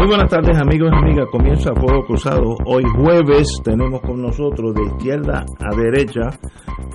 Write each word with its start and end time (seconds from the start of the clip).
Muy 0.00 0.08
buenas 0.08 0.30
tardes 0.30 0.58
amigos 0.58 0.90
y 0.90 0.96
amigas, 0.96 1.26
comienza 1.30 1.74
Fuego 1.74 2.06
Cruzado. 2.06 2.56
Hoy 2.64 2.82
jueves 2.84 3.60
tenemos 3.62 4.00
con 4.00 4.22
nosotros 4.22 4.74
de 4.74 4.82
izquierda 4.84 5.44
a 5.58 5.76
derecha 5.76 6.30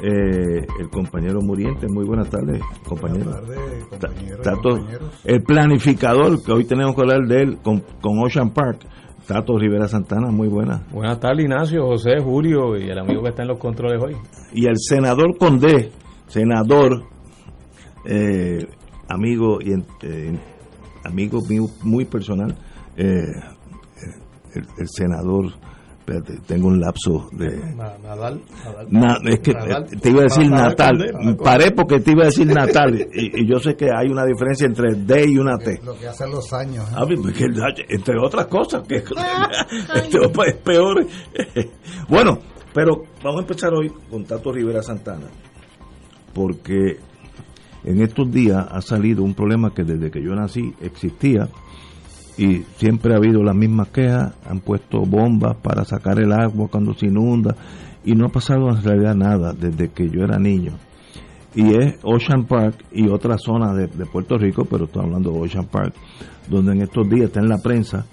eh, 0.02 0.66
el 0.80 0.90
compañero 0.90 1.40
Muriente. 1.40 1.88
Muy 1.88 2.04
buenas 2.04 2.32
tardes, 2.32 2.60
compañero. 2.84 3.30
Buenas 3.46 4.42
tardes, 4.42 5.06
el 5.24 5.44
planificador, 5.44 6.44
que 6.44 6.52
hoy 6.52 6.66
tenemos 6.66 6.96
que 6.96 7.02
hablar 7.02 7.28
de 7.28 7.44
él 7.44 7.58
con, 7.62 7.84
con 8.02 8.18
Ocean 8.24 8.50
Park. 8.50 8.80
Tato 9.28 9.56
Rivera 9.56 9.88
Santana, 9.88 10.32
muy 10.32 10.48
buena. 10.48 10.82
Buenas 10.92 11.20
tardes, 11.20 11.46
Ignacio, 11.46 11.86
José, 11.86 12.20
Julio 12.20 12.76
y 12.76 12.90
el 12.90 12.98
amigo 12.98 13.22
que 13.22 13.30
está 13.30 13.44
en 13.44 13.50
los 13.50 13.60
controles 13.60 14.02
hoy. 14.02 14.16
Y 14.52 14.66
el 14.66 14.80
senador 14.80 15.38
Condé, 15.38 15.92
senador, 16.26 17.04
eh, 18.04 18.66
amigo 19.08 19.60
y 19.62 19.74
eh, 20.02 20.40
amigo 21.04 21.40
mío 21.48 21.66
muy 21.84 22.06
personal, 22.06 22.56
eh, 22.98 23.26
el, 24.56 24.66
el, 24.78 24.88
senador, 24.88 25.52
espérate, 26.00 26.40
tengo 26.48 26.68
un 26.68 26.80
lapso 26.80 27.28
de... 27.34 27.76
Nadal. 27.76 28.42
Na, 28.90 29.18
es 29.26 29.40
que 29.40 29.54
Nadal, 29.54 29.86
te 29.86 30.10
iba 30.10 30.22
a 30.22 30.24
decir 30.24 30.50
Nadal, 30.50 30.70
natal, 30.70 30.98
Nadal, 30.98 31.36
paré 31.38 31.72
porque 31.72 32.00
te 32.00 32.12
iba 32.12 32.24
a 32.24 32.26
decir 32.26 32.48
natal, 32.48 33.08
y, 33.14 33.42
y, 33.42 33.48
yo 33.48 33.60
sé 33.60 33.76
que 33.76 33.90
hay 33.94 34.08
una 34.08 34.26
diferencia 34.26 34.66
entre 34.66 34.96
D 34.96 35.26
y 35.30 35.38
una 35.38 35.58
T. 35.58 35.82
Lo 35.84 35.98
que 35.98 36.08
hacen 36.08 36.32
los 36.32 36.52
años. 36.54 36.88
¿eh? 36.90 36.96
Ah, 36.96 37.06
porque, 37.06 37.46
entre 37.90 38.16
otras 38.20 38.46
cosas, 38.48 38.88
que 38.88 38.96
este 39.96 40.18
es 40.48 40.56
peor. 40.64 41.06
bueno, 42.10 42.40
pero 42.74 43.04
vamos 43.24 43.40
a 43.40 43.42
empezar 43.42 43.74
hoy 43.74 43.92
con 44.10 44.24
Tato 44.26 44.52
Rivera 44.52 44.82
Santana, 44.82 45.28
porque 46.34 46.98
en 47.86 48.02
estos 48.02 48.32
días 48.32 48.66
ha 48.70 48.82
salido 48.82 49.24
un 49.24 49.34
problema 49.34 49.74
que 49.74 49.84
desde 49.84 50.10
que 50.10 50.22
yo 50.22 50.34
nací 50.34 50.74
existía 50.82 51.48
y 52.38 52.64
siempre 52.78 53.14
ha 53.14 53.18
habido 53.18 53.44
las 53.44 53.56
mismas 53.56 53.90
quejas, 53.90 54.34
han 54.46 54.60
puesto 54.60 55.00
bombas 55.02 55.56
para 55.58 55.86
sacar 55.86 56.20
el 56.20 56.34
agua 56.34 56.68
cuando 56.70 56.94
se 56.94 57.08
inunda 57.08 57.56
y 58.04 58.14
no 58.14 58.28
ha 58.28 58.30
pasado 58.30 58.70
en 58.70 58.84
realidad 58.84 59.16
nada 59.16 59.54
desde 59.54 59.90
que 59.90 60.10
yo 60.10 60.24
era 60.24 60.38
niño. 60.38 60.74
Y 61.56 61.70
es 61.78 61.98
Ocean 62.04 62.46
Park 62.46 62.84
y 62.92 63.08
otra 63.08 63.38
zona 63.38 63.74
de, 63.74 63.88
Puerto 64.06 64.38
Rico, 64.38 64.66
pero 64.66 64.86
estoy 64.86 65.06
hablando 65.06 65.32
de 65.32 65.40
Ocean 65.40 65.68
Park, 65.68 65.94
donde 66.50 66.74
en 66.74 66.82
estos 66.82 67.10
días 67.10 67.28
está 67.28 67.40
en 67.40 67.48
la 67.48 67.60
prensa 67.60 68.06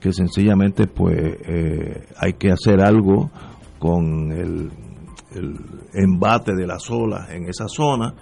que 0.00 0.12
sencillamente 0.12 0.86
pues 0.86 1.16
eh, 1.46 2.06
hay 2.16 2.32
que 2.34 2.50
hacer 2.50 2.80
algo 2.80 3.30
con 3.78 4.32
el, 4.32 4.70
el 5.34 5.56
embate 5.94 6.54
de 6.54 6.66
las 6.66 6.90
olas 6.90 7.30
en 7.30 7.48
esa 7.48 7.68
zona. 7.68 8.14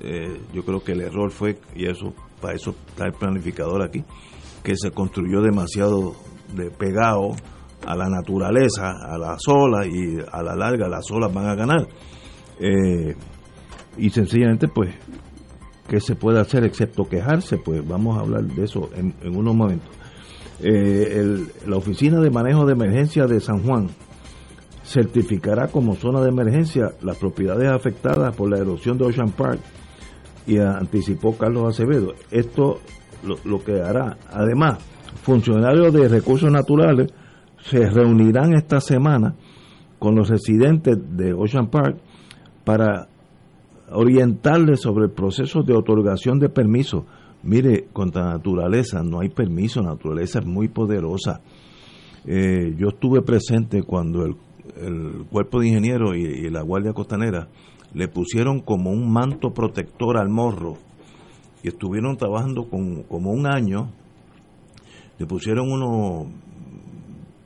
Eh, 0.00 0.40
yo 0.54 0.64
creo 0.64 0.82
que 0.82 0.92
el 0.92 1.02
error 1.02 1.30
fue, 1.30 1.58
y 1.76 1.84
eso 1.84 2.14
para 2.40 2.54
eso 2.54 2.74
está 2.88 3.06
el 3.06 3.12
planificador 3.12 3.82
aquí, 3.82 4.02
que 4.62 4.76
se 4.76 4.90
construyó 4.90 5.40
demasiado 5.40 6.14
de 6.54 6.70
pegado 6.70 7.34
a 7.86 7.96
la 7.96 8.08
naturaleza, 8.08 8.92
a 9.02 9.18
las 9.18 9.40
olas 9.48 9.86
y 9.86 10.18
a 10.30 10.42
la 10.42 10.54
larga 10.54 10.88
las 10.88 11.10
olas 11.10 11.32
van 11.32 11.46
a 11.46 11.54
ganar. 11.54 11.88
Eh, 12.60 13.14
y 13.98 14.10
sencillamente 14.10 14.68
pues, 14.68 14.94
¿qué 15.88 16.00
se 16.00 16.14
puede 16.14 16.40
hacer 16.40 16.64
excepto 16.64 17.04
quejarse? 17.04 17.58
Pues 17.58 17.86
vamos 17.86 18.16
a 18.16 18.20
hablar 18.20 18.44
de 18.44 18.64
eso 18.64 18.90
en, 18.94 19.14
unos 19.36 19.54
momentos. 19.54 19.90
Eh, 20.60 21.44
la 21.66 21.76
Oficina 21.76 22.20
de 22.20 22.30
Manejo 22.30 22.64
de 22.66 22.74
Emergencia 22.74 23.26
de 23.26 23.40
San 23.40 23.64
Juan 23.64 23.88
certificará 24.84 25.68
como 25.68 25.94
zona 25.96 26.20
de 26.20 26.28
emergencia 26.28 26.92
las 27.02 27.16
propiedades 27.16 27.68
afectadas 27.68 28.34
por 28.36 28.50
la 28.50 28.58
erosión 28.58 28.98
de 28.98 29.04
Ocean 29.04 29.30
Park 29.30 29.60
y 30.46 30.58
anticipó 30.58 31.36
Carlos 31.36 31.74
Acevedo. 31.74 32.14
Esto 32.30 32.80
lo, 33.22 33.36
lo, 33.44 33.62
que 33.64 33.80
hará. 33.80 34.16
Además, 34.30 34.78
funcionarios 35.22 35.92
de 35.92 36.08
recursos 36.08 36.50
naturales 36.50 37.12
se 37.62 37.88
reunirán 37.88 38.54
esta 38.54 38.80
semana 38.80 39.34
con 39.98 40.16
los 40.16 40.28
residentes 40.28 40.96
de 41.16 41.32
Ocean 41.32 41.68
Park 41.68 41.96
para 42.64 43.08
orientarles 43.92 44.80
sobre 44.80 45.04
el 45.04 45.10
proceso 45.12 45.62
de 45.62 45.74
otorgación 45.74 46.38
de 46.38 46.48
permisos. 46.48 47.04
Mire, 47.42 47.86
contra 47.92 48.24
naturaleza 48.24 49.02
no 49.02 49.20
hay 49.20 49.28
permiso, 49.28 49.82
naturaleza 49.82 50.40
es 50.40 50.46
muy 50.46 50.68
poderosa. 50.68 51.40
Eh, 52.24 52.74
yo 52.76 52.88
estuve 52.88 53.22
presente 53.22 53.82
cuando 53.82 54.24
el, 54.24 54.36
el 54.76 55.24
cuerpo 55.30 55.60
de 55.60 55.68
ingenieros 55.68 56.16
y, 56.16 56.20
y 56.20 56.50
la 56.50 56.62
Guardia 56.62 56.92
Costanera 56.92 57.48
le 57.94 58.08
pusieron 58.08 58.60
como 58.60 58.90
un 58.90 59.12
manto 59.12 59.52
protector 59.52 60.16
al 60.16 60.28
morro 60.28 60.78
y 61.62 61.68
estuvieron 61.68 62.16
trabajando 62.16 62.68
con, 62.68 63.04
como 63.04 63.30
un 63.30 63.46
año, 63.46 63.90
le 65.18 65.26
pusieron 65.26 65.70
unos 65.70 66.26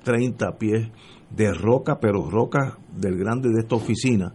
30 0.05 0.57
pies 0.59 0.89
de 1.31 1.53
roca, 1.53 1.99
pero 2.01 2.31
roca 2.31 2.79
del 2.97 3.19
grande 3.19 3.51
de 3.51 3.61
esta 3.61 3.77
oficina, 3.77 4.33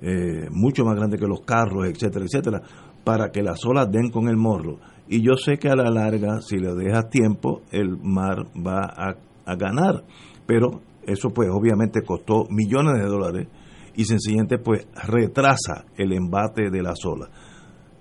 eh, 0.00 0.48
mucho 0.50 0.84
más 0.84 0.96
grande 0.96 1.18
que 1.18 1.26
los 1.26 1.40
carros, 1.42 1.86
etcétera, 1.86 2.24
etcétera, 2.24 2.62
para 3.04 3.30
que 3.30 3.42
las 3.42 3.64
olas 3.66 3.90
den 3.90 4.10
con 4.10 4.28
el 4.28 4.36
morro. 4.36 4.78
Y 5.08 5.22
yo 5.22 5.36
sé 5.36 5.58
que 5.58 5.68
a 5.68 5.76
la 5.76 5.90
larga, 5.90 6.40
si 6.40 6.58
le 6.58 6.74
dejas 6.74 7.10
tiempo, 7.10 7.62
el 7.70 7.96
mar 7.96 8.46
va 8.54 8.84
a, 8.84 9.16
a 9.44 9.56
ganar, 9.56 10.04
pero 10.46 10.82
eso 11.02 11.30
pues 11.30 11.48
obviamente 11.50 12.02
costó 12.02 12.46
millones 12.50 13.02
de 13.02 13.08
dólares 13.08 13.48
y 13.96 14.04
sencillamente 14.04 14.58
pues 14.58 14.86
retrasa 15.06 15.86
el 15.96 16.12
embate 16.12 16.70
de 16.70 16.82
las 16.82 17.04
olas. 17.04 17.30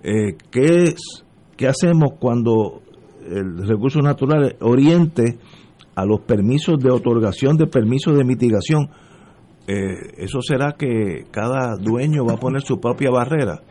Eh, 0.04 0.38
¿qué, 0.52 0.84
es, 0.84 1.26
¿Qué 1.56 1.68
hacemos 1.68 2.14
cuando 2.20 2.82
el 3.30 3.68
recurso 3.68 4.00
natural 4.00 4.56
oriente 4.62 5.38
a 5.96 6.06
los 6.06 6.22
permisos 6.22 6.80
de 6.80 6.92
otorgación 6.92 7.58
de 7.58 7.68
permisos 7.68 8.18
de 8.18 8.24
mitigación? 8.24 8.90
Eh, 9.68 10.14
eso 10.18 10.42
será 10.42 10.76
que 10.78 11.26
cada 11.30 11.76
dueño 11.76 12.26
va 12.26 12.36
a 12.36 12.40
poner 12.40 12.62
su 12.62 12.80
propia 12.80 13.10
barrera. 13.12 13.62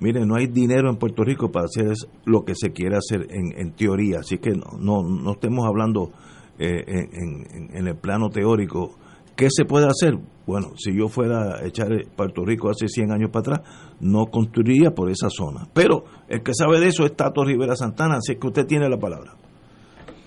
Mire, 0.00 0.24
no 0.26 0.36
hay 0.36 0.46
dinero 0.46 0.90
en 0.90 0.96
Puerto 0.96 1.24
Rico 1.24 1.50
para 1.50 1.66
hacer 1.66 1.92
lo 2.24 2.44
que 2.44 2.54
se 2.54 2.70
quiere 2.70 2.96
hacer 2.96 3.26
en, 3.30 3.58
en 3.58 3.72
teoría, 3.72 4.18
así 4.20 4.38
que 4.38 4.50
no, 4.50 4.78
no, 4.78 5.02
no 5.02 5.32
estemos 5.32 5.66
hablando 5.66 6.12
eh, 6.58 6.84
en, 6.86 7.76
en, 7.76 7.86
el 7.86 7.96
plano 7.96 8.30
teórico. 8.30 8.96
¿Qué 9.38 9.46
se 9.50 9.64
puede 9.64 9.86
hacer? 9.86 10.18
Bueno, 10.48 10.72
si 10.76 10.92
yo 10.92 11.06
fuera 11.06 11.58
a 11.58 11.64
echar 11.64 11.86
Puerto 12.16 12.44
Rico 12.44 12.70
hace 12.70 12.88
100 12.88 13.12
años 13.12 13.30
para 13.30 13.54
atrás, 13.54 13.94
no 14.00 14.26
construiría 14.26 14.90
por 14.90 15.08
esa 15.12 15.28
zona. 15.30 15.68
Pero 15.72 16.02
el 16.28 16.42
que 16.42 16.52
sabe 16.54 16.80
de 16.80 16.88
eso 16.88 17.04
es 17.04 17.14
Tato 17.14 17.44
Rivera 17.44 17.76
Santana, 17.76 18.16
así 18.16 18.34
que 18.34 18.48
usted 18.48 18.66
tiene 18.66 18.88
la 18.88 18.98
palabra. 18.98 19.34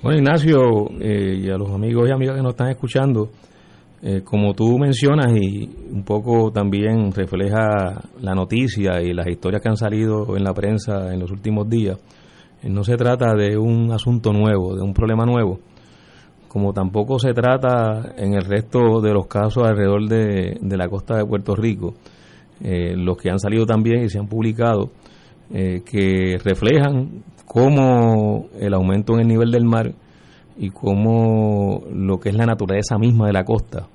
Bueno, 0.01 0.17
Ignacio, 0.17 0.61
eh, 1.01 1.41
y 1.43 1.49
a 1.49 1.57
los 1.57 1.71
amigos 1.71 2.07
y 2.07 2.13
amigas 2.13 2.37
que 2.37 2.41
nos 2.41 2.51
están 2.51 2.69
escuchando, 2.69 3.31
eh, 4.01 4.21
como 4.23 4.53
tú 4.53 4.79
mencionas 4.79 5.35
y 5.35 5.69
un 5.91 6.05
poco 6.05 6.49
también 6.53 7.11
refleja 7.11 8.01
la 8.21 8.33
noticia 8.33 9.01
y 9.01 9.11
las 9.13 9.27
historias 9.27 9.61
que 9.61 9.67
han 9.67 9.75
salido 9.75 10.37
en 10.37 10.45
la 10.45 10.53
prensa 10.53 11.13
en 11.13 11.19
los 11.19 11.31
últimos 11.31 11.67
días, 11.67 11.99
eh, 12.63 12.69
no 12.69 12.85
se 12.85 12.95
trata 12.95 13.33
de 13.33 13.57
un 13.57 13.91
asunto 13.91 14.31
nuevo, 14.31 14.73
de 14.73 14.81
un 14.81 14.93
problema 14.93 15.25
nuevo, 15.25 15.59
como 16.51 16.73
tampoco 16.73 17.17
se 17.17 17.33
trata 17.33 18.13
en 18.17 18.33
el 18.33 18.43
resto 18.43 18.99
de 18.99 19.13
los 19.13 19.25
casos 19.27 19.63
alrededor 19.63 20.09
de, 20.09 20.57
de 20.59 20.77
la 20.77 20.89
costa 20.89 21.15
de 21.15 21.25
Puerto 21.25 21.55
Rico, 21.55 21.93
eh, 22.61 22.93
los 22.93 23.15
que 23.15 23.31
han 23.31 23.39
salido 23.39 23.65
también 23.65 24.03
y 24.03 24.09
se 24.09 24.19
han 24.19 24.27
publicado, 24.27 24.91
eh, 25.49 25.81
que 25.89 26.37
reflejan 26.43 27.23
cómo 27.45 28.47
el 28.59 28.73
aumento 28.73 29.13
en 29.13 29.21
el 29.21 29.27
nivel 29.29 29.49
del 29.49 29.63
mar 29.63 29.93
y 30.57 30.71
cómo 30.71 31.83
lo 31.89 32.19
que 32.19 32.27
es 32.27 32.35
la 32.35 32.45
naturaleza 32.45 32.97
misma 32.97 33.27
de 33.27 33.33
la 33.33 33.45
costa 33.45 33.87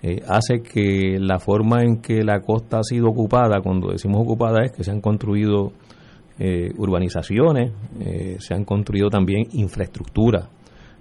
eh, 0.00 0.22
hace 0.28 0.62
que 0.62 1.18
la 1.18 1.40
forma 1.40 1.82
en 1.82 2.00
que 2.00 2.22
la 2.22 2.40
costa 2.40 2.78
ha 2.78 2.84
sido 2.84 3.08
ocupada, 3.08 3.60
cuando 3.64 3.90
decimos 3.90 4.20
ocupada 4.20 4.62
es 4.64 4.70
que 4.70 4.84
se 4.84 4.92
han 4.92 5.00
construido 5.00 5.72
urbanizaciones, 6.76 7.72
se 8.40 8.52
han 8.52 8.64
construido 8.64 9.08
también 9.08 9.46
infraestructura 9.52 10.50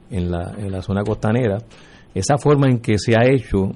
en 0.10 0.32
la, 0.32 0.54
en 0.58 0.72
la 0.72 0.82
zona 0.82 1.04
costanera. 1.04 1.58
Esa 2.14 2.38
forma 2.38 2.68
en 2.68 2.80
que 2.80 2.98
se 2.98 3.16
ha 3.16 3.26
hecho, 3.26 3.72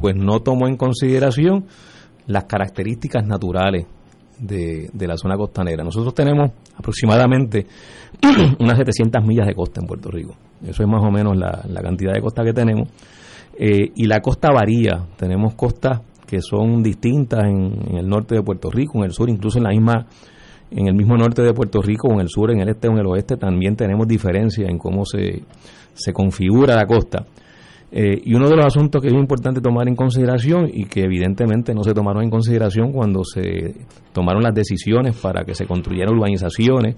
pues 0.00 0.14
no 0.14 0.40
tomó 0.40 0.68
en 0.68 0.76
consideración 0.76 1.66
las 2.26 2.44
características 2.44 3.26
naturales 3.26 3.86
de, 4.38 4.88
de, 4.92 5.06
la 5.06 5.16
zona 5.16 5.36
costanera. 5.36 5.82
Nosotros 5.82 6.14
tenemos 6.14 6.52
aproximadamente 6.76 7.66
unas 8.60 8.78
700 8.78 9.24
millas 9.24 9.46
de 9.46 9.54
costa 9.54 9.80
en 9.80 9.86
Puerto 9.86 10.10
Rico. 10.10 10.36
Eso 10.62 10.82
es 10.82 10.88
más 10.88 11.02
o 11.02 11.10
menos 11.10 11.36
la, 11.36 11.64
la 11.68 11.82
cantidad 11.82 12.12
de 12.12 12.20
costa 12.20 12.44
que 12.44 12.52
tenemos. 12.52 12.88
Eh, 13.56 13.92
y 13.94 14.06
la 14.06 14.20
costa 14.20 14.50
varía. 14.52 15.06
Tenemos 15.16 15.54
costas 15.54 16.00
que 16.26 16.40
son 16.40 16.82
distintas 16.82 17.44
en, 17.44 17.96
el 17.96 18.08
norte 18.08 18.34
de 18.34 18.42
Puerto 18.42 18.70
Rico, 18.70 18.98
en 18.98 19.04
el 19.04 19.12
sur, 19.12 19.28
incluso 19.28 19.58
en 19.58 19.64
la 19.64 19.70
misma 19.70 20.06
en 20.74 20.88
el 20.88 20.94
mismo 20.94 21.16
norte 21.16 21.42
de 21.42 21.52
Puerto 21.52 21.80
Rico, 21.80 22.12
en 22.12 22.20
el 22.20 22.28
sur, 22.28 22.50
en 22.50 22.60
el 22.60 22.68
este 22.68 22.88
o 22.88 22.92
en 22.92 22.98
el 22.98 23.06
oeste, 23.06 23.36
también 23.36 23.76
tenemos 23.76 24.08
diferencias 24.08 24.68
en 24.68 24.78
cómo 24.78 25.04
se, 25.04 25.42
se 25.94 26.12
configura 26.12 26.74
la 26.74 26.86
costa. 26.86 27.24
Eh, 27.96 28.20
y 28.24 28.34
uno 28.34 28.48
de 28.48 28.56
los 28.56 28.66
asuntos 28.66 29.00
que 29.00 29.06
es 29.06 29.14
importante 29.14 29.60
tomar 29.60 29.86
en 29.86 29.94
consideración 29.94 30.68
y 30.68 30.86
que 30.86 31.04
evidentemente 31.04 31.72
no 31.74 31.84
se 31.84 31.94
tomaron 31.94 32.24
en 32.24 32.30
consideración 32.30 32.90
cuando 32.90 33.22
se 33.22 33.72
tomaron 34.12 34.42
las 34.42 34.52
decisiones 34.52 35.16
para 35.16 35.44
que 35.44 35.54
se 35.54 35.64
construyeran 35.64 36.12
urbanizaciones 36.12 36.96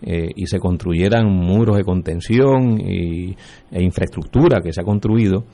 eh, 0.00 0.28
y 0.34 0.46
se 0.46 0.58
construyeran 0.58 1.26
muros 1.26 1.76
de 1.76 1.84
contención 1.84 2.80
y, 2.80 3.36
e 3.70 3.82
infraestructura 3.82 4.62
que 4.62 4.72
se 4.72 4.80
ha 4.80 4.84
construido, 4.84 5.44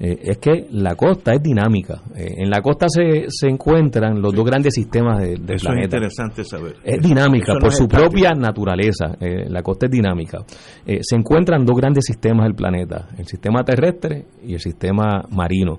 eh, 0.00 0.18
es 0.22 0.38
que 0.38 0.66
la 0.72 0.96
costa 0.96 1.34
es 1.34 1.42
dinámica. 1.42 2.02
Eh, 2.16 2.34
en 2.38 2.50
la 2.50 2.60
costa 2.60 2.86
se, 2.88 3.26
se 3.28 3.46
encuentran 3.48 4.20
los 4.20 4.34
dos 4.34 4.44
grandes 4.44 4.74
sistemas 4.74 5.20
del 5.20 5.34
Eso 5.48 5.66
planeta. 5.66 5.80
es 5.80 5.84
interesante 5.84 6.44
saber. 6.44 6.76
Es 6.82 7.00
dinámica 7.00 7.54
por 7.60 7.72
su 7.72 7.86
propia 7.86 8.30
naturaleza. 8.32 9.16
Eh, 9.20 9.48
la 9.48 9.62
costa 9.62 9.86
es 9.86 9.92
dinámica. 9.92 10.38
se 10.84 11.16
encuentran 11.16 11.64
dos 11.64 11.76
grandes 11.76 12.04
sistemas 12.06 12.44
del 12.46 12.54
planeta, 12.54 13.08
el 13.16 13.26
sistema 13.26 13.62
terrestre 13.62 14.24
y 14.42 14.54
el 14.54 14.60
sistema 14.60 15.24
marino. 15.30 15.78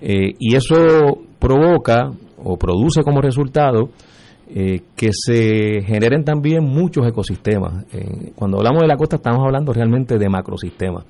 y 0.00 0.54
eso 0.54 0.76
provoca 1.38 2.10
o 2.38 2.56
produce 2.56 3.02
como 3.02 3.20
resultado 3.20 3.90
que 4.48 5.10
se 5.12 5.82
generen 5.82 6.22
también 6.22 6.62
muchos 6.62 7.06
ecosistemas. 7.06 7.84
cuando 8.36 8.58
hablamos 8.58 8.82
de 8.82 8.88
la 8.88 8.96
costa 8.96 9.16
estamos 9.16 9.40
hablando 9.44 9.72
realmente 9.72 10.18
de 10.18 10.28
macrosistemas. 10.28 11.04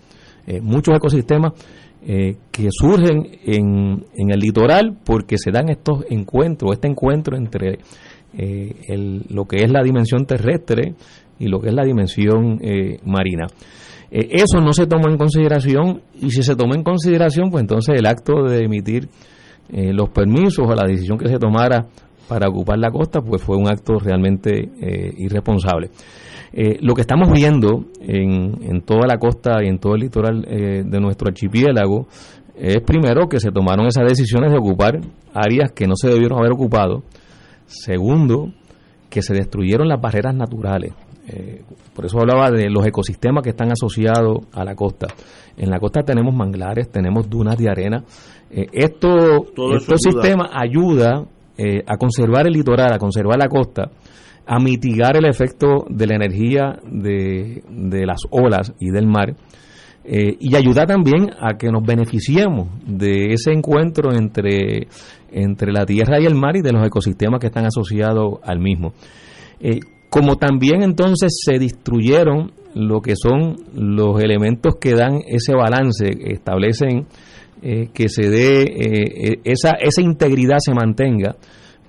muchos 0.62 0.94
ecosistemas 0.96 1.52
eh, 2.02 2.36
que 2.52 2.68
surgen 2.70 3.26
en, 3.44 4.04
en, 4.14 4.30
el 4.30 4.38
litoral 4.38 4.96
porque 5.04 5.36
se 5.38 5.50
dan 5.50 5.68
estos 5.68 6.04
encuentros, 6.08 6.74
este 6.74 6.86
encuentro 6.86 7.36
entre 7.36 7.78
eh, 8.36 8.76
el, 8.86 9.24
lo 9.28 9.46
que 9.46 9.64
es 9.64 9.70
la 9.70 9.82
dimensión 9.82 10.24
terrestre 10.24 10.94
y 11.38 11.48
lo 11.48 11.58
que 11.58 11.70
es 11.70 11.74
la 11.74 11.84
dimensión 11.84 12.60
eh, 12.62 12.98
marina. 13.04 13.46
eso 14.10 14.60
no 14.60 14.72
se 14.72 14.86
toma 14.86 15.10
en 15.10 15.18
consideración 15.18 16.02
y 16.20 16.30
si 16.30 16.42
se 16.42 16.54
toma 16.54 16.76
en 16.76 16.84
consideración, 16.84 17.50
pues 17.50 17.62
entonces 17.62 17.96
el 17.98 18.06
acto 18.06 18.44
de 18.44 18.64
emitir 18.64 19.08
los 19.68 20.10
permisos 20.10 20.64
o 20.64 20.74
la 20.76 20.86
decisión 20.86 21.18
que 21.18 21.26
se 21.26 21.38
tomara 21.38 21.86
para 22.28 22.48
ocupar 22.48 22.78
la 22.78 22.92
costa, 22.92 23.20
pues 23.20 23.42
fue 23.42 23.56
un 23.56 23.68
acto 23.68 23.98
realmente 23.98 24.52
irresponsable. 25.18 25.90
Eh, 26.52 26.78
lo 26.80 26.94
que 26.94 27.02
estamos 27.02 27.30
viendo 27.32 27.84
en, 28.00 28.62
en, 28.62 28.82
toda 28.82 29.06
la 29.06 29.18
costa 29.18 29.62
y 29.62 29.68
en 29.68 29.78
todo 29.78 29.94
el 29.94 30.02
litoral 30.02 30.44
eh, 30.48 30.82
de 30.84 31.00
nuestro 31.00 31.28
archipiélago 31.28 32.06
es 32.54 32.80
primero 32.80 33.28
que 33.28 33.40
se 33.40 33.50
tomaron 33.50 33.86
esas 33.86 34.04
decisiones 34.08 34.50
de 34.50 34.58
ocupar 34.58 35.00
áreas 35.34 35.72
que 35.72 35.86
no 35.86 35.94
se 35.96 36.08
debieron 36.08 36.38
haber 36.38 36.52
ocupado. 36.52 37.02
Segundo, 37.66 38.52
que 39.10 39.20
se 39.20 39.34
destruyeron 39.34 39.88
las 39.88 40.00
barreras 40.00 40.34
naturales. 40.34 40.94
Eh, 41.28 41.62
por 41.94 42.06
eso 42.06 42.18
hablaba 42.20 42.50
de 42.50 42.70
los 42.70 42.86
ecosistemas 42.86 43.42
que 43.42 43.50
están 43.50 43.72
asociados 43.72 44.38
a 44.52 44.64
la 44.64 44.74
costa. 44.74 45.08
En 45.58 45.68
la 45.68 45.78
costa 45.78 46.02
tenemos 46.02 46.34
manglares, 46.34 46.90
tenemos 46.90 47.28
dunas 47.28 47.58
de 47.58 47.68
arena. 47.68 48.04
esto, 48.50 49.44
estos 49.74 50.00
sistemas 50.00 50.50
ayuda 50.54 51.26
a 51.86 51.96
conservar 51.96 52.46
el 52.46 52.52
litoral, 52.52 52.92
a 52.92 52.98
conservar 52.98 53.38
la 53.38 53.48
costa 53.48 53.90
a 54.46 54.58
mitigar 54.60 55.16
el 55.16 55.26
efecto 55.26 55.84
de 55.90 56.06
la 56.06 56.14
energía 56.14 56.78
de, 56.88 57.62
las 58.06 58.20
olas 58.30 58.72
y 58.78 58.90
del 58.90 59.06
mar 59.06 59.34
eh, 60.04 60.36
y 60.38 60.54
ayuda 60.54 60.86
también 60.86 61.30
a 61.40 61.56
que 61.58 61.68
nos 61.68 61.82
beneficiemos 61.82 62.68
de 62.86 63.32
ese 63.32 63.50
encuentro 63.50 64.14
entre, 64.14 64.86
entre 65.32 65.72
la 65.72 65.84
tierra 65.84 66.20
y 66.20 66.26
el 66.26 66.36
mar 66.36 66.56
y 66.56 66.62
de 66.62 66.70
los 66.70 66.86
ecosistemas 66.86 67.40
que 67.40 67.48
están 67.48 67.66
asociados 67.66 68.38
al 68.44 68.60
mismo. 68.60 68.92
Eh, 69.58 69.80
como 70.08 70.36
también 70.36 70.84
entonces 70.84 71.40
se 71.44 71.58
destruyeron 71.58 72.52
lo 72.74 73.00
que 73.00 73.16
son 73.16 73.56
los 73.74 74.22
elementos 74.22 74.76
que 74.80 74.94
dan 74.94 75.22
ese 75.26 75.54
balance, 75.54 76.08
establecen 76.32 77.06
eh, 77.62 77.88
que 77.92 78.08
se 78.08 78.30
dé 78.30 79.40
esa, 79.42 79.70
esa 79.80 80.02
integridad 80.02 80.58
se 80.60 80.72
mantenga, 80.72 81.34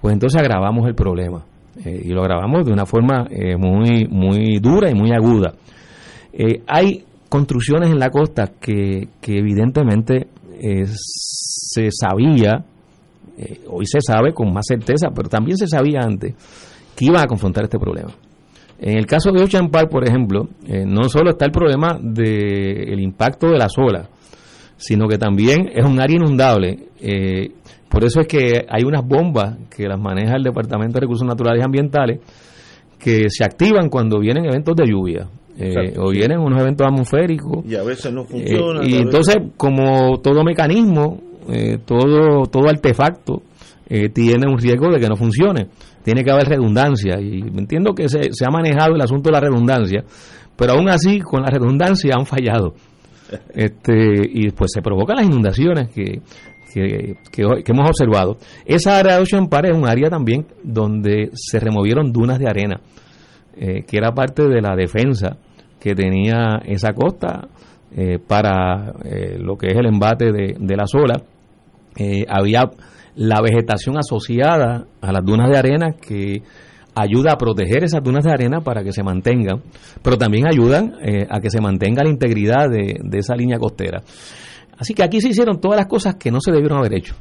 pues 0.01 0.13
entonces 0.13 0.41
agravamos 0.41 0.87
el 0.87 0.95
problema. 0.95 1.45
Eh, 1.85 2.01
y 2.05 2.09
lo 2.09 2.23
grabamos 2.23 2.65
de 2.65 2.73
una 2.73 2.85
forma 2.85 3.27
eh, 3.29 3.55
muy, 3.55 4.07
muy 4.09 4.59
dura 4.59 4.89
y 4.89 4.95
muy 4.95 5.11
aguda. 5.11 5.53
Eh, 6.33 6.61
hay 6.67 7.03
construcciones 7.29 7.89
en 7.89 7.99
la 7.99 8.09
costa 8.09 8.51
que, 8.59 9.09
que 9.21 9.37
evidentemente 9.37 10.27
se 10.59 11.89
sabía, 11.91 12.65
hoy 13.69 13.85
se 13.85 13.99
sabe 14.01 14.33
con 14.33 14.51
más 14.51 14.65
certeza, 14.67 15.09
pero 15.13 15.29
también 15.29 15.55
se 15.55 15.67
sabía 15.67 15.99
antes, 16.01 16.33
que 16.95 17.05
iban 17.05 17.21
a 17.21 17.27
confrontar 17.27 17.65
este 17.65 17.77
problema. 17.77 18.09
En 18.79 18.97
el 18.97 19.05
caso 19.05 19.31
de 19.31 19.43
Ocean 19.43 19.69
por 19.69 20.07
ejemplo, 20.07 20.47
no 20.87 21.03
solo 21.09 21.31
está 21.31 21.45
el 21.45 21.51
problema 21.51 21.99
del 22.01 22.99
impacto 22.99 23.49
de 23.49 23.59
las 23.59 23.77
olas, 23.77 24.09
sino 24.77 25.07
que 25.07 25.19
también 25.19 25.69
es 25.75 25.85
un 25.85 25.99
área 26.01 26.15
inundable. 26.15 26.87
Por 27.89 28.03
eso 28.03 28.21
es 28.21 28.27
que 28.27 28.65
hay 28.69 28.83
unas 28.83 29.05
bombas 29.05 29.57
que 29.75 29.87
las 29.87 29.99
maneja 29.99 30.35
el 30.35 30.43
Departamento 30.43 30.95
de 30.95 31.01
Recursos 31.01 31.27
Naturales 31.27 31.61
y 31.61 31.65
Ambientales 31.65 32.19
que 32.99 33.29
se 33.29 33.43
activan 33.43 33.89
cuando 33.89 34.19
vienen 34.19 34.45
eventos 34.45 34.75
de 34.75 34.85
lluvia. 34.87 35.27
Eh, 35.59 35.95
o 35.97 36.11
vienen 36.11 36.39
unos 36.39 36.61
eventos 36.61 36.85
atmosféricos. 36.85 37.65
Y 37.65 37.75
a 37.75 37.83
veces 37.83 38.13
no 38.13 38.25
funcionan. 38.25 38.83
Eh, 38.83 38.89
y 38.89 38.95
entonces, 38.97 39.37
como 39.55 40.19
todo 40.19 40.43
mecanismo, 40.43 41.19
eh, 41.49 41.79
todo, 41.83 42.43
todo 42.45 42.69
artefacto 42.69 43.41
tiene 44.13 44.51
un 44.51 44.57
riesgo 44.57 44.91
de 44.91 44.99
que 44.99 45.07
no 45.07 45.15
funcione. 45.15 45.67
Tiene 46.03 46.23
que 46.23 46.29
haber 46.29 46.47
redundancia. 46.47 47.19
Y 47.19 47.39
entiendo 47.39 47.93
que 47.95 48.09
se, 48.09 48.33
se 48.33 48.45
ha 48.45 48.51
manejado 48.51 48.95
el 48.95 49.01
asunto 49.01 49.29
de 49.29 49.33
la 49.33 49.39
redundancia, 49.39 50.03
pero 50.55 50.73
aún 50.73 50.89
así, 50.89 51.19
con 51.19 51.41
la 51.41 51.49
redundancia 51.49 52.13
han 52.17 52.25
fallado. 52.25 52.73
Este, 53.53 54.21
y 54.23 54.51
pues 54.51 54.71
se 54.73 54.81
provocan 54.81 55.17
las 55.17 55.25
inundaciones 55.25 55.89
que 55.89 56.21
que, 57.31 57.63
hemos 57.65 57.89
observado. 57.89 58.37
Esa 58.65 58.97
área 58.97 59.15
de 59.15 59.21
Ocean 59.21 59.47
Park 59.47 59.67
es 59.71 59.77
un 59.77 59.87
área 59.87 60.09
también 60.09 60.45
donde 60.63 61.29
se 61.33 61.59
removieron 61.59 62.11
dunas 62.11 62.39
de 62.39 62.49
arena, 62.49 62.79
eh, 63.55 63.83
que 63.87 63.97
era 63.97 64.13
parte 64.13 64.43
de 64.47 64.61
la 64.61 64.75
defensa 64.75 65.37
que 65.79 65.95
tenía 65.95 66.61
esa 66.65 66.93
costa 66.93 67.47
eh, 67.95 68.19
para 68.19 68.93
eh, 69.03 69.37
lo 69.39 69.57
que 69.57 69.67
es 69.67 69.77
el 69.77 69.87
embate 69.87 70.31
de, 70.31 70.55
de 70.59 70.75
las 70.75 70.93
olas. 70.93 71.21
había 72.27 72.69
la 73.15 73.41
vegetación 73.41 73.97
asociada 73.97 74.85
a 75.01 75.11
las 75.11 75.25
dunas 75.25 75.49
de 75.49 75.57
arena 75.57 75.95
que 75.99 76.43
ayuda 76.93 77.33
a 77.33 77.37
proteger 77.37 77.83
esas 77.83 78.03
dunas 78.03 78.23
de 78.23 78.31
arena 78.31 78.61
para 78.61 78.83
que 78.83 78.91
se 78.91 79.03
mantengan, 79.03 79.63
pero 80.03 80.17
también 80.17 80.45
ayudan 80.47 80.93
a 81.29 81.39
que 81.39 81.49
se 81.49 81.61
mantenga 81.61 82.03
la 82.03 82.09
integridad 82.09 82.69
de, 82.69 82.99
de 83.03 83.17
esa 83.17 83.35
línea 83.35 83.57
costera. 83.57 84.03
Así 84.77 84.93
que 84.93 85.03
aquí 85.03 85.21
se 85.21 85.29
hicieron 85.29 85.59
todas 85.59 85.77
las 85.77 85.87
cosas 85.87 86.15
que 86.15 86.31
no 86.31 86.39
se 86.39 86.51
debieron 86.51 86.79
haber 86.79 86.93
hecho. 86.93 87.15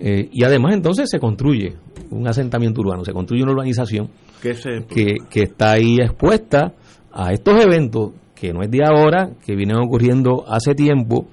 Eh, 0.00 0.28
y 0.32 0.44
además 0.44 0.74
entonces 0.74 1.08
se 1.08 1.20
construye 1.20 1.74
un 2.10 2.26
asentamiento 2.26 2.80
urbano, 2.80 3.04
se 3.04 3.12
construye 3.12 3.42
una 3.42 3.52
urbanización 3.52 4.10
que, 4.42 5.16
que 5.30 5.42
está 5.42 5.72
ahí 5.72 5.98
expuesta 6.00 6.74
a 7.12 7.32
estos 7.32 7.64
eventos 7.64 8.10
que 8.34 8.52
no 8.52 8.62
es 8.62 8.70
de 8.70 8.80
ahora, 8.84 9.30
que 9.46 9.54
vienen 9.54 9.76
ocurriendo 9.76 10.44
hace 10.48 10.74
tiempo 10.74 11.28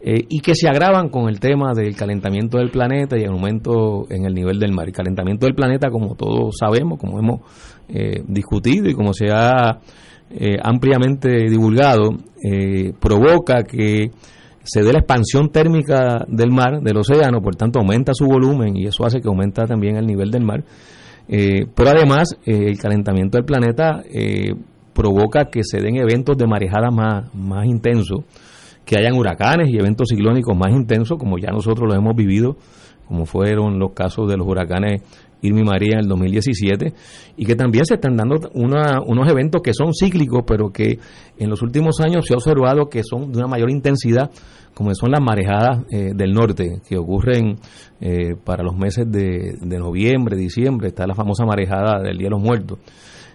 eh, 0.00 0.24
y 0.28 0.40
que 0.40 0.54
se 0.54 0.68
agravan 0.68 1.10
con 1.10 1.28
el 1.28 1.38
tema 1.38 1.74
del 1.74 1.94
calentamiento 1.94 2.56
del 2.56 2.70
planeta 2.70 3.18
y 3.18 3.24
el 3.24 3.30
aumento 3.30 4.06
en 4.08 4.24
el 4.24 4.32
nivel 4.32 4.58
del 4.58 4.72
mar. 4.72 4.86
El 4.86 4.94
calentamiento 4.94 5.44
del 5.44 5.54
planeta, 5.54 5.90
como 5.90 6.14
todos 6.14 6.56
sabemos, 6.58 6.98
como 6.98 7.18
hemos 7.18 7.40
eh, 7.88 8.22
discutido 8.26 8.88
y 8.88 8.94
como 8.94 9.12
se 9.12 9.30
ha 9.30 9.80
ampliamente 10.62 11.48
divulgado, 11.48 12.10
provoca 13.00 13.62
que 13.62 14.10
se 14.68 14.82
dé 14.82 14.92
la 14.92 14.98
expansión 14.98 15.48
térmica 15.48 16.26
del 16.28 16.50
mar, 16.50 16.82
del 16.82 16.98
océano, 16.98 17.40
por 17.40 17.56
tanto 17.56 17.78
aumenta 17.78 18.12
su 18.12 18.26
volumen 18.26 18.76
y 18.76 18.86
eso 18.86 19.04
hace 19.06 19.20
que 19.20 19.28
aumenta 19.28 19.66
también 19.66 19.96
el 19.96 20.04
nivel 20.04 20.30
del 20.30 20.44
mar. 20.44 20.62
Eh, 21.26 21.66
pero 21.74 21.90
además 21.90 22.36
eh, 22.44 22.66
el 22.68 22.78
calentamiento 22.78 23.38
del 23.38 23.46
planeta 23.46 24.02
eh, 24.10 24.54
provoca 24.92 25.46
que 25.46 25.62
se 25.62 25.80
den 25.80 25.96
eventos 25.96 26.36
de 26.36 26.46
marejada 26.46 26.90
más, 26.90 27.34
más 27.34 27.64
intensos, 27.64 28.24
que 28.84 28.98
hayan 28.98 29.14
huracanes 29.14 29.70
y 29.70 29.78
eventos 29.78 30.08
ciclónicos 30.10 30.56
más 30.56 30.72
intensos, 30.72 31.18
como 31.18 31.38
ya 31.38 31.50
nosotros 31.50 31.88
lo 31.88 31.94
hemos 31.94 32.14
vivido, 32.14 32.56
como 33.06 33.24
fueron 33.24 33.78
los 33.78 33.92
casos 33.92 34.28
de 34.28 34.36
los 34.36 34.46
huracanes 34.46 35.02
Irma 35.42 35.60
y 35.60 35.64
María 35.64 35.94
en 35.94 36.00
el 36.00 36.08
2017, 36.08 36.92
y 37.36 37.44
que 37.44 37.54
también 37.54 37.84
se 37.84 37.94
están 37.94 38.16
dando 38.16 38.50
unos 38.54 39.30
eventos 39.30 39.62
que 39.62 39.72
son 39.72 39.92
cíclicos, 39.94 40.42
pero 40.46 40.70
que 40.70 40.98
en 41.38 41.50
los 41.50 41.62
últimos 41.62 42.00
años 42.00 42.24
se 42.26 42.34
ha 42.34 42.36
observado 42.36 42.88
que 42.88 43.02
son 43.04 43.32
de 43.32 43.38
una 43.38 43.46
mayor 43.46 43.70
intensidad, 43.70 44.30
como 44.74 44.94
son 44.94 45.10
las 45.10 45.20
marejadas 45.20 45.84
eh, 45.90 46.12
del 46.14 46.32
norte, 46.32 46.80
que 46.88 46.96
ocurren 46.96 47.56
eh, 48.00 48.36
para 48.44 48.62
los 48.62 48.76
meses 48.76 49.10
de, 49.10 49.56
de, 49.60 49.78
noviembre, 49.78 50.36
diciembre, 50.36 50.88
está 50.88 51.06
la 51.06 51.14
famosa 51.14 51.44
marejada 51.44 52.00
del 52.00 52.16
Día 52.16 52.26
de 52.26 52.30
los 52.30 52.42
Muertos, 52.42 52.78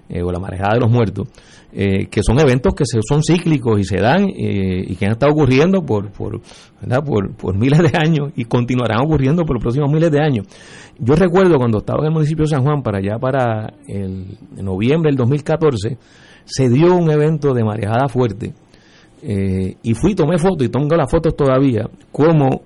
eh, 0.09 0.21
o 0.21 0.31
la 0.31 0.39
marejada 0.39 0.75
de 0.75 0.79
los 0.81 0.91
Muertos, 0.91 1.27
que 1.71 2.21
son 2.21 2.39
eventos 2.39 2.75
que 2.75 2.83
se, 2.85 2.99
son 3.01 3.23
cíclicos 3.23 3.79
y 3.79 3.83
se 3.83 3.97
dan 3.97 4.27
y 4.29 4.95
que 4.95 5.07
han 5.07 5.13
estado 5.13 5.31
ocurriendo 5.31 5.83
por, 5.83 6.11
por, 6.11 6.39
por, 7.35 7.57
miles 7.57 7.79
de 7.79 7.97
años 7.97 8.31
y 8.35 8.45
continuarán 8.45 9.01
ocurriendo 9.01 9.43
por 9.43 9.55
los 9.55 9.63
próximos 9.63 9.91
miles 9.91 10.11
de 10.11 10.19
años. 10.21 10.45
Yo 10.99 11.15
recuerdo 11.15 11.57
cuando 11.57 11.79
estaba 11.79 12.01
en 12.01 12.09
el 12.09 12.11
municipio 12.11 12.43
de 12.43 12.49
San 12.49 12.63
Juan, 12.63 12.83
para 12.83 12.99
allá, 12.99 13.17
para 13.17 13.73
el 13.87 14.37
noviembre 14.61 15.09
del 15.09 15.17
2014, 15.17 15.97
se 16.45 16.69
dio 16.69 16.95
un 16.95 17.09
evento 17.09 17.53
de 17.53 17.63
marejada 17.63 18.07
fuerte. 18.07 18.53
Eh, 19.21 19.77
y 19.81 19.93
fui, 19.93 20.15
tomé 20.15 20.37
fotos 20.37 20.67
y 20.67 20.69
tengo 20.69 20.95
las 20.95 21.09
fotos 21.09 21.35
todavía, 21.35 21.89
como 22.11 22.63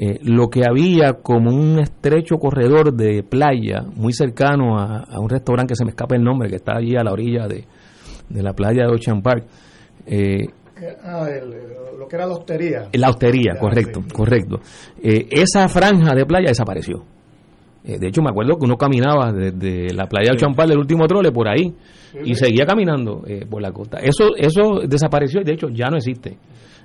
eh, 0.00 0.20
lo 0.22 0.48
que 0.48 0.62
había 0.64 1.14
como 1.14 1.50
un 1.50 1.80
estrecho 1.80 2.36
corredor 2.36 2.94
de 2.94 3.24
playa 3.24 3.82
muy 3.96 4.12
cercano 4.12 4.78
a, 4.78 5.18
un 5.18 5.28
restaurante 5.28 5.72
que 5.72 5.76
se 5.76 5.84
me 5.84 5.90
escapa 5.90 6.14
el 6.14 6.22
nombre, 6.22 6.48
que 6.48 6.56
está 6.56 6.76
allí 6.76 6.96
a 6.96 7.02
la 7.02 7.12
orilla 7.12 7.48
de, 7.48 7.64
la 8.30 8.52
playa 8.52 8.86
de 8.86 8.94
Ocean 8.94 9.22
Park. 9.22 9.44
Eh, 10.06 10.46
ah, 11.02 11.26
lo 11.98 12.06
que 12.06 12.16
era 12.16 12.26
la 12.26 12.34
hostería. 12.34 12.88
La 12.92 13.10
hostería, 13.10 13.54
correcto, 13.58 14.04
correcto. 14.12 14.60
esa 15.02 15.68
franja 15.68 16.14
de 16.14 16.24
playa 16.24 16.48
desapareció. 16.48 17.04
Eh, 17.88 17.98
de 17.98 18.08
hecho, 18.08 18.20
me 18.20 18.28
acuerdo 18.28 18.58
que 18.58 18.66
uno 18.66 18.76
caminaba 18.76 19.32
desde 19.32 19.94
la 19.94 20.04
playa 20.06 20.30
del 20.30 20.38
Champal 20.38 20.68
del 20.68 20.78
último 20.78 21.06
trole 21.06 21.32
por 21.32 21.48
ahí 21.48 21.72
y 22.22 22.34
seguía 22.34 22.66
caminando 22.66 23.22
eh, 23.26 23.46
por 23.48 23.62
la 23.62 23.72
costa. 23.72 23.98
Eso, 23.98 24.36
eso 24.36 24.80
desapareció 24.86 25.40
y 25.40 25.44
de 25.44 25.52
hecho 25.52 25.68
ya 25.70 25.88
no 25.88 25.96
existe. 25.96 26.36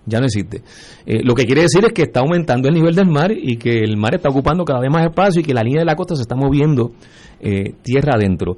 Ya 0.05 0.19
no 0.19 0.25
existe. 0.25 0.61
Eh, 1.05 1.21
lo 1.23 1.33
que 1.33 1.45
quiere 1.45 1.61
decir 1.61 1.83
es 1.85 1.93
que 1.93 2.03
está 2.03 2.19
aumentando 2.19 2.67
el 2.67 2.75
nivel 2.75 2.93
del 2.93 3.07
mar 3.07 3.31
y 3.31 3.57
que 3.57 3.79
el 3.79 3.95
mar 3.97 4.15
está 4.15 4.29
ocupando 4.29 4.65
cada 4.65 4.79
vez 4.79 4.91
más 4.91 5.05
espacio 5.05 5.41
y 5.41 5.43
que 5.43 5.53
la 5.53 5.63
línea 5.63 5.81
de 5.81 5.85
la 5.85 5.95
costa 5.95 6.15
se 6.15 6.23
está 6.23 6.35
moviendo 6.35 6.91
tierra 7.81 8.13
adentro. 8.15 8.55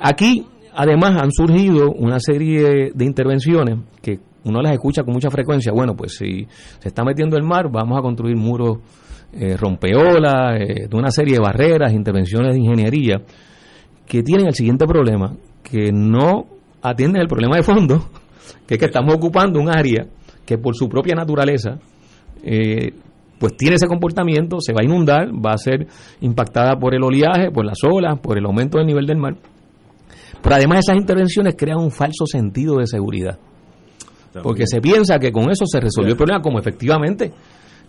aquí, 0.00 0.46
además, 0.74 1.20
han 1.20 1.30
surgido 1.30 1.90
una 1.90 2.18
serie 2.20 2.90
de 2.94 3.04
intervenciones 3.04 3.80
que 4.00 4.18
uno 4.44 4.62
las 4.62 4.72
escucha 4.72 5.02
con 5.02 5.12
mucha 5.12 5.30
frecuencia. 5.30 5.72
Bueno, 5.72 5.94
pues 5.94 6.16
si 6.16 6.46
se 6.78 6.88
está 6.88 7.04
metiendo 7.04 7.36
el 7.36 7.44
mar, 7.44 7.68
vamos 7.70 7.98
a 7.98 8.02
construir 8.02 8.36
muros 8.36 8.78
eh, 9.30 9.58
rompeolas, 9.58 10.58
eh, 10.58 10.88
de 10.88 10.96
una 10.96 11.10
serie 11.10 11.34
de 11.34 11.40
barreras, 11.40 11.92
intervenciones 11.92 12.54
de 12.54 12.60
ingeniería, 12.60 13.20
que 14.06 14.22
tienen 14.22 14.46
el 14.46 14.54
siguiente 14.54 14.86
problema, 14.86 15.36
que 15.62 15.92
no 15.92 16.46
atienden 16.80 17.20
el 17.20 17.28
problema 17.28 17.56
de 17.56 17.62
fondo, 17.62 18.08
que 18.66 18.74
es 18.74 18.80
que 18.80 18.86
estamos 18.86 19.14
ocupando 19.14 19.60
un 19.60 19.68
área 19.68 20.06
que 20.48 20.56
por 20.56 20.74
su 20.74 20.88
propia 20.88 21.14
naturaleza 21.14 21.78
eh, 22.42 22.94
pues 23.38 23.54
tiene 23.54 23.76
ese 23.76 23.86
comportamiento, 23.86 24.56
se 24.60 24.72
va 24.72 24.78
a 24.80 24.84
inundar, 24.84 25.28
va 25.28 25.52
a 25.52 25.58
ser 25.58 25.86
impactada 26.22 26.76
por 26.78 26.94
el 26.94 27.02
oleaje, 27.04 27.50
por 27.50 27.66
las 27.66 27.76
olas, 27.84 28.18
por 28.18 28.38
el 28.38 28.46
aumento 28.46 28.78
del 28.78 28.86
nivel 28.86 29.06
del 29.06 29.18
mar. 29.18 29.36
Pero 30.42 30.54
además 30.54 30.78
esas 30.78 30.96
intervenciones 30.96 31.54
crean 31.54 31.80
un 31.80 31.90
falso 31.90 32.24
sentido 32.24 32.78
de 32.78 32.86
seguridad. 32.86 33.38
Porque 34.42 34.66
se 34.66 34.80
piensa 34.80 35.18
que 35.18 35.30
con 35.30 35.50
eso 35.50 35.66
se 35.66 35.80
resolvió 35.80 36.12
el 36.12 36.16
problema, 36.16 36.40
como 36.40 36.58
efectivamente 36.58 37.30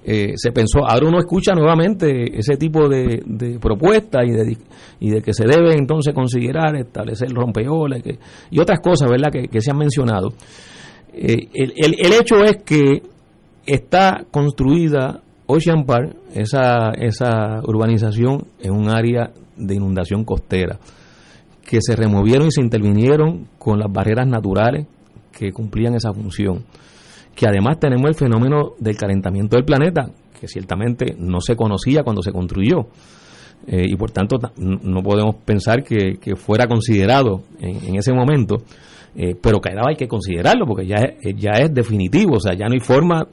eh, 0.04 0.34
se 0.36 0.52
pensó, 0.52 0.86
ahora 0.86 1.08
uno 1.08 1.20
escucha 1.20 1.54
nuevamente 1.54 2.38
ese 2.38 2.58
tipo 2.58 2.90
de, 2.90 3.58
propuestas 3.62 4.26
y 4.26 4.32
de, 4.32 4.58
y 5.00 5.10
de 5.12 5.22
que 5.22 5.34
se 5.34 5.46
debe 5.46 5.76
entonces 5.76 6.14
considerar 6.14 6.76
establecer 6.76 7.30
rompeolas 7.30 8.02
y, 8.06 8.18
y 8.52 8.60
otras 8.60 8.80
cosas, 8.82 9.10
¿verdad?, 9.10 9.32
que, 9.32 9.62
se 9.62 9.72
han 9.72 9.78
mencionado. 9.78 10.34
Eh, 11.22 11.50
el, 11.54 11.96
el, 12.00 12.14
hecho 12.14 12.44
es 12.44 12.64
que 12.64 13.04
está 13.66 14.26
construida 14.32 15.22
Ocean 15.48 15.86
Park, 15.86 16.16
esa, 16.34 16.92
esa 16.92 17.60
urbanización, 17.64 18.46
en 18.60 18.72
un 18.72 18.90
área 18.90 19.32
de 19.58 19.76
inundación 19.76 20.24
costera, 20.24 20.80
que 21.66 21.80
se 21.82 21.96
removieron 21.96 22.48
y 22.48 22.52
se 22.52 22.62
intervinieron 22.62 23.48
con 23.58 23.80
las 23.80 23.92
barreras 23.92 24.28
naturales 24.28 24.88
que 25.32 25.52
cumplían 25.52 25.96
esa 25.96 26.14
función 26.14 26.64
que 27.40 27.48
además 27.48 27.80
tenemos 27.80 28.10
el 28.10 28.16
fenómeno 28.16 28.74
del 28.80 28.98
calentamiento 28.98 29.56
del 29.56 29.64
planeta, 29.64 30.12
que 30.38 30.50
ciertamente 30.50 31.16
no 31.18 31.40
se 31.40 31.56
conocía 31.56 32.04
cuando 32.04 32.22
se 32.22 32.34
construyó. 32.34 32.88
Eh, 33.66 33.86
y 33.88 33.96
por 33.96 34.12
tanto 34.12 34.36
no 34.58 35.02
podemos 35.02 35.36
pensar 35.46 35.82
que, 35.82 36.18
fuera 36.36 36.68
considerado 36.68 37.44
en, 37.62 37.96
ese 37.96 38.12
momento, 38.12 38.58
eh, 39.16 39.36
pero 39.42 39.60
ahora 39.64 39.90
hay 39.90 39.96
que 39.96 40.08
considerarlo 40.08 40.66
porque 40.66 40.88
ya 40.88 40.98
es, 40.98 41.36
ya 41.36 41.52
es 41.60 41.74
definitivo, 41.74 42.36
o 42.38 42.40
sea, 42.40 42.54
ya 42.54 42.68
no 42.68 42.74
hay 42.74 42.80
forma 42.80 43.28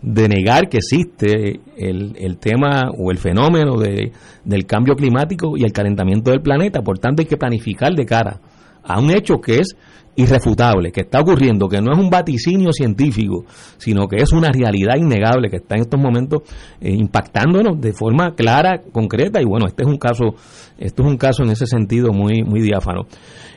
de 0.00 0.28
negar 0.28 0.68
que 0.68 0.78
existe 0.78 1.60
el, 1.76 2.14
el 2.16 2.38
tema 2.38 2.90
o 2.96 3.10
el 3.10 3.18
fenómeno 3.18 3.76
de, 3.76 4.12
del 4.44 4.64
cambio 4.66 4.94
climático 4.94 5.56
y 5.56 5.64
el 5.64 5.72
calentamiento 5.72 6.30
del 6.30 6.40
planeta, 6.40 6.82
por 6.82 6.98
tanto 6.98 7.22
hay 7.22 7.26
que 7.26 7.36
planificar 7.36 7.92
de 7.94 8.06
cara 8.06 8.40
a 8.84 9.00
un 9.00 9.10
hecho 9.10 9.40
que 9.40 9.56
es 9.58 9.76
irrefutable, 10.18 10.90
que 10.90 11.02
está 11.02 11.20
ocurriendo, 11.20 11.68
que 11.68 11.80
no 11.80 11.92
es 11.92 11.98
un 11.98 12.10
vaticinio 12.10 12.72
científico, 12.72 13.44
sino 13.76 14.08
que 14.08 14.16
es 14.16 14.32
una 14.32 14.50
realidad 14.50 14.96
innegable 14.96 15.48
que 15.48 15.58
está 15.58 15.76
en 15.76 15.82
estos 15.82 16.00
momentos 16.00 16.42
eh, 16.80 16.90
impactándonos 16.90 17.80
de 17.80 17.92
forma 17.92 18.34
clara, 18.34 18.82
concreta, 18.90 19.40
y 19.40 19.44
bueno, 19.44 19.66
este 19.68 19.84
es 19.84 19.88
un 19.88 19.96
caso, 19.96 20.34
esto 20.76 21.02
es 21.04 21.08
un 21.08 21.16
caso 21.16 21.44
en 21.44 21.50
ese 21.50 21.66
sentido 21.66 22.12
muy, 22.12 22.42
muy 22.42 22.60
diáfano. 22.60 23.02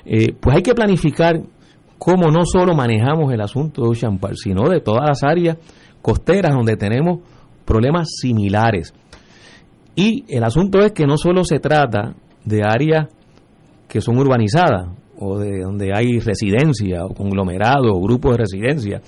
Eh, 0.05 0.33
pues 0.39 0.57
hay 0.57 0.61
que 0.61 0.75
planificar 0.75 1.41
cómo 2.03 2.31
no 2.31 2.45
solo 2.45 2.73
manejamos 2.73 3.31
el 3.31 3.41
asunto 3.41 3.83
de 3.83 3.89
Ocean 3.89 4.17
Park, 4.17 4.33
sino 4.35 4.67
de 4.67 4.81
todas 4.81 5.07
las 5.07 5.21
áreas 5.21 5.57
costeras 6.01 6.51
donde 6.51 6.75
tenemos 6.75 7.19
problemas 7.63 8.09
similares. 8.19 8.91
Y 9.93 10.25
el 10.27 10.43
asunto 10.43 10.79
es 10.79 10.93
que 10.93 11.05
no 11.05 11.15
solo 11.17 11.43
se 11.43 11.59
trata 11.59 12.15
de 12.43 12.63
áreas 12.63 13.07
que 13.87 14.01
son 14.01 14.17
urbanizadas, 14.17 14.89
o 15.19 15.37
de 15.37 15.59
donde 15.59 15.91
hay 15.93 16.17
residencia 16.17 17.05
o 17.05 17.13
conglomerado 17.13 17.93
o 17.93 18.01
grupos 18.01 18.31
de 18.31 18.37
residencia, 18.39 19.01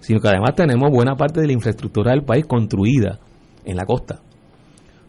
sino 0.00 0.18
que 0.18 0.26
además 0.26 0.56
tenemos 0.56 0.90
buena 0.90 1.14
parte 1.14 1.40
de 1.40 1.46
la 1.46 1.52
infraestructura 1.52 2.10
del 2.10 2.24
país 2.24 2.46
construida 2.46 3.20
en 3.64 3.76
la 3.76 3.84
costa. 3.84 4.22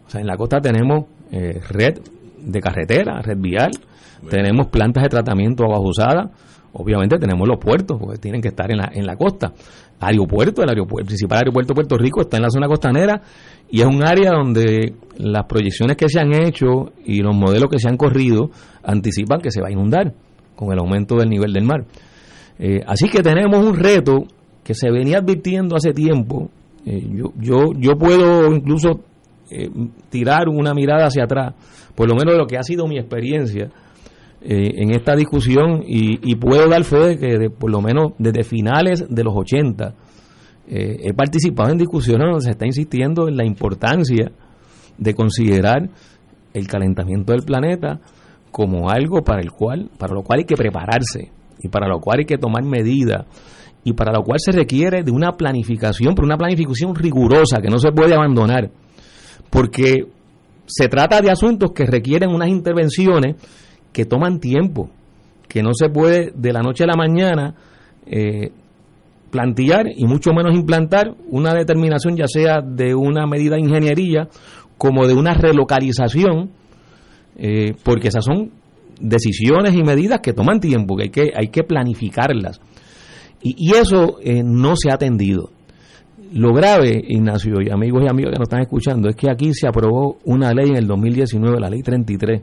O 0.06 0.10
sea, 0.10 0.20
en 0.20 0.28
la 0.28 0.36
costa 0.36 0.60
tenemos 0.60 1.06
eh, 1.32 1.60
red 1.70 1.98
de 2.38 2.60
carretera, 2.60 3.20
red 3.20 3.38
vial, 3.38 3.72
tenemos 4.30 4.68
plantas 4.68 5.02
de 5.02 5.08
tratamiento 5.08 5.64
bajo 5.68 5.88
usada, 5.88 6.30
obviamente 6.72 7.18
tenemos 7.18 7.46
los 7.46 7.58
puertos, 7.58 7.98
porque 7.98 8.18
tienen 8.18 8.40
que 8.40 8.48
estar 8.48 8.70
en 8.70 8.78
la, 8.78 8.90
en 8.92 9.06
la 9.06 9.16
costa. 9.16 9.52
Aeropuerto, 10.00 10.62
el, 10.62 10.68
aeropuerto, 10.68 11.00
el 11.02 11.06
principal 11.06 11.38
aeropuerto 11.38 11.72
de 11.72 11.74
Puerto 11.74 11.96
Rico 11.96 12.22
está 12.22 12.36
en 12.36 12.42
la 12.42 12.50
zona 12.50 12.66
costanera 12.66 13.22
y 13.70 13.80
es 13.80 13.86
un 13.86 14.02
área 14.02 14.32
donde 14.32 14.94
las 15.16 15.46
proyecciones 15.46 15.96
que 15.96 16.08
se 16.08 16.18
han 16.18 16.32
hecho 16.34 16.92
y 17.04 17.20
los 17.20 17.36
modelos 17.36 17.70
que 17.70 17.78
se 17.78 17.88
han 17.88 17.96
corrido 17.96 18.50
anticipan 18.82 19.40
que 19.40 19.52
se 19.52 19.60
va 19.60 19.68
a 19.68 19.70
inundar 19.70 20.12
con 20.56 20.72
el 20.72 20.78
aumento 20.80 21.16
del 21.16 21.28
nivel 21.28 21.52
del 21.52 21.64
mar. 21.64 21.84
Eh, 22.58 22.80
así 22.86 23.08
que 23.08 23.22
tenemos 23.22 23.64
un 23.64 23.76
reto 23.76 24.24
que 24.64 24.74
se 24.74 24.90
venía 24.90 25.18
advirtiendo 25.18 25.76
hace 25.76 25.92
tiempo. 25.92 26.50
Eh, 26.84 27.08
yo, 27.12 27.32
yo, 27.38 27.72
yo 27.78 27.96
puedo 27.96 28.52
incluso 28.52 29.00
eh, 29.50 29.70
tirar 30.10 30.48
una 30.48 30.74
mirada 30.74 31.06
hacia 31.06 31.24
atrás, 31.24 31.54
por 31.94 32.08
lo 32.08 32.14
menos 32.14 32.34
de 32.34 32.38
lo 32.38 32.46
que 32.46 32.58
ha 32.58 32.62
sido 32.62 32.86
mi 32.88 32.98
experiencia 32.98 33.70
en 34.44 34.90
esta 34.90 35.14
discusión 35.14 35.82
y, 35.86 36.34
puedo 36.36 36.68
dar 36.68 36.84
fe 36.84 37.16
de 37.16 37.18
que 37.18 37.50
por 37.50 37.70
lo 37.70 37.80
menos 37.80 38.12
desde 38.18 38.44
finales 38.44 39.04
de 39.08 39.24
los 39.24 39.34
80 39.34 39.94
he 40.66 41.12
participado 41.12 41.70
en 41.70 41.78
discusiones 41.78 42.28
donde 42.28 42.44
se 42.44 42.50
está 42.50 42.66
insistiendo 42.66 43.28
en 43.28 43.36
la 43.36 43.44
importancia 43.44 44.32
de 44.98 45.14
considerar 45.14 45.90
el 46.54 46.66
calentamiento 46.66 47.32
del 47.32 47.42
planeta, 47.42 48.00
como 48.50 48.90
algo 48.90 49.22
para 49.22 49.40
el 49.40 49.50
cual, 49.50 49.90
para 49.98 50.14
lo 50.14 50.22
cual 50.22 50.40
hay 50.40 50.44
que 50.44 50.56
prepararse 50.56 51.30
y 51.60 51.68
para 51.68 51.88
lo 51.88 52.00
cual 52.00 52.20
hay 52.20 52.26
que 52.26 52.38
tomar 52.38 52.62
medidas 52.62 53.24
y 53.84 53.94
para 53.94 54.12
lo 54.12 54.22
cual 54.22 54.38
se 54.38 54.52
requiere 54.52 55.02
de 55.02 55.10
una 55.10 55.32
planificación, 55.32 56.14
pero 56.14 56.26
una 56.26 56.36
planificación 56.36 56.94
rigurosa 56.94 57.60
que 57.60 57.68
no 57.68 57.78
se 57.78 57.90
puede 57.90 58.14
abandonar, 58.14 58.70
porque 59.50 60.06
se 60.66 60.88
trata 60.88 61.20
de 61.20 61.30
asuntos 61.30 61.72
que 61.72 61.86
requieren 61.86 62.30
unas 62.30 62.48
intervenciones 62.48 63.36
que 63.92 64.04
toman 64.04 64.40
tiempo, 64.40 64.90
que 65.48 65.62
no 65.62 65.70
se 65.74 65.88
puede 65.88 66.32
de 66.34 66.52
la 66.52 66.60
noche 66.60 66.84
a 66.84 66.86
la 66.86 66.96
mañana 66.96 67.54
eh, 68.06 68.50
plantear 69.30 69.86
y 69.94 70.06
mucho 70.06 70.32
menos 70.32 70.54
implantar 70.54 71.14
una 71.28 71.54
determinación 71.54 72.16
ya 72.16 72.26
sea 72.26 72.60
de 72.60 72.94
una 72.94 73.26
medida 73.26 73.54
de 73.56 73.62
ingeniería 73.62 74.28
como 74.76 75.06
de 75.06 75.14
una 75.14 75.34
relocalización 75.34 76.50
eh, 77.36 77.74
porque 77.82 78.08
esas 78.08 78.24
son 78.24 78.50
decisiones 79.00 79.74
y 79.74 79.82
medidas 79.82 80.20
que 80.20 80.32
toman 80.32 80.60
tiempo, 80.60 80.96
que 80.96 81.04
hay 81.04 81.10
que, 81.10 81.32
hay 81.34 81.48
que 81.48 81.64
planificarlas. 81.64 82.60
Y, 83.42 83.74
eso 83.74 84.18
eh, 84.22 84.42
no 84.44 84.76
se 84.76 84.90
ha 84.90 84.94
atendido. 84.94 85.50
Lo 86.32 86.52
grave, 86.54 87.02
Ignacio, 87.08 87.54
y 87.60 87.70
amigos 87.70 88.04
y 88.04 88.08
amigas 88.08 88.32
que 88.32 88.38
nos 88.38 88.46
están 88.46 88.60
escuchando, 88.60 89.08
es 89.08 89.16
que 89.16 89.28
aquí 89.30 89.52
se 89.52 89.66
aprobó 89.66 90.18
una 90.24 90.52
ley 90.52 90.68
en 90.68 90.76
el 90.76 90.86
2019, 90.86 91.58
la 91.58 91.68
ley 91.68 91.82
33, 91.82 92.42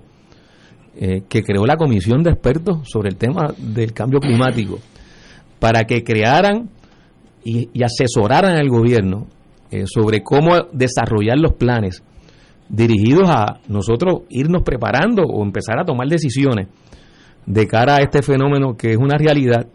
eh, 1.01 1.23
que 1.29 1.43
creó 1.43 1.65
la 1.65 1.77
comisión 1.77 2.23
de 2.23 2.31
expertos 2.31 2.79
sobre 2.83 3.07
el 3.07 3.15
tema 3.15 3.53
del 3.57 3.93
cambio 3.93 4.19
climático, 4.19 4.79
para 5.57 5.85
que 5.85 6.03
crearan 6.03 6.69
y, 7.41 7.69
asesoraran 7.81 8.57
al 8.57 8.67
gobierno 8.67 9.27
eh, 9.71 9.85
sobre 9.85 10.21
cómo 10.23 10.57
desarrollar 10.73 11.37
los 11.37 11.53
planes 11.53 12.03
dirigidos 12.67 13.29
a 13.29 13.61
nosotros 13.69 14.23
irnos 14.27 14.63
preparando 14.63 15.23
o 15.23 15.41
empezar 15.41 15.79
a 15.79 15.85
tomar 15.85 16.09
decisiones 16.09 16.67
de 17.45 17.65
cara 17.65 17.95
a 17.95 18.01
este 18.01 18.21
fenómeno 18.21 18.75
que 18.75 18.91
es 18.91 18.97
una 18.97 19.17
realidad. 19.17 19.67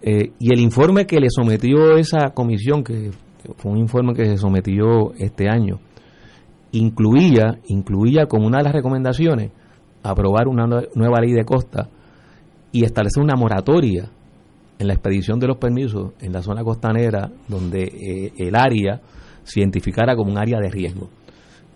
Eh, 0.00 0.32
y 0.38 0.54
el 0.54 0.60
informe 0.60 1.04
que 1.04 1.20
le 1.20 1.28
sometió 1.28 1.98
esa 1.98 2.30
comisión, 2.32 2.82
que 2.82 3.10
fue 3.58 3.72
un 3.72 3.78
informe 3.78 4.14
que 4.14 4.24
se 4.24 4.38
sometió 4.38 5.12
este 5.18 5.50
año, 5.50 5.80
incluía, 6.72 7.58
incluía 7.66 8.24
como 8.24 8.46
una 8.46 8.56
de 8.56 8.64
las 8.64 8.72
recomendaciones 8.72 9.50
aprobar 10.10 10.48
una 10.48 10.66
nueva 10.66 11.20
ley 11.20 11.32
de 11.32 11.44
costa 11.44 11.88
y 12.72 12.84
establecer 12.84 13.22
una 13.22 13.36
moratoria 13.36 14.10
en 14.78 14.86
la 14.86 14.94
expedición 14.94 15.38
de 15.38 15.46
los 15.46 15.56
permisos 15.56 16.12
en 16.20 16.32
la 16.32 16.42
zona 16.42 16.62
costanera 16.62 17.30
donde 17.48 17.84
eh, 17.84 18.32
el 18.36 18.54
área 18.54 19.00
se 19.44 19.60
identificara 19.60 20.16
como 20.16 20.32
un 20.32 20.38
área 20.38 20.58
de 20.58 20.68
riesgo. 20.68 21.08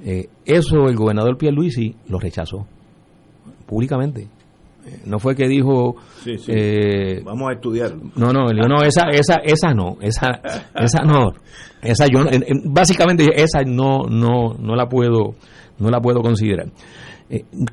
Eh, 0.03 0.29
eso 0.45 0.89
el 0.89 0.97
gobernador 0.97 1.37
Pierluisi 1.37 1.95
lo 2.09 2.19
rechazó 2.19 2.67
públicamente. 3.67 4.29
Eh, 4.87 5.01
no 5.05 5.19
fue 5.19 5.37
que 5.37 5.47
dijo 5.47 5.97
eh, 6.27 7.21
vamos 7.23 7.51
a 7.51 7.53
estudiar 7.53 7.95
no 8.17 8.33
no 8.33 8.47
no 8.47 8.83
esa 8.83 9.11
esa 9.11 9.35
esa 9.45 9.75
no 9.75 9.99
esa 10.01 10.41
esa 10.75 11.03
no 11.03 11.35
esa 11.83 12.07
yo 12.07 12.21
básicamente 12.65 13.27
esa 13.35 13.61
no 13.63 14.05
no 14.09 14.55
no 14.59 14.75
la 14.77 14.89
puedo 14.89 15.35
no 15.79 15.91
la 15.91 16.01
puedo 16.01 16.23
considerar 16.23 16.69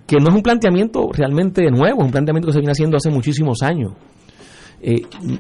que 0.06 0.18
no 0.18 0.30
es 0.30 0.36
un 0.36 0.44
planteamiento 0.44 1.10
realmente 1.12 1.70
nuevo 1.72 2.00
es 2.00 2.06
un 2.06 2.12
planteamiento 2.12 2.48
que 2.48 2.54
se 2.54 2.60
viene 2.60 2.72
haciendo 2.72 2.98
hace 2.98 3.10
muchísimos 3.10 3.62
años 3.64 3.94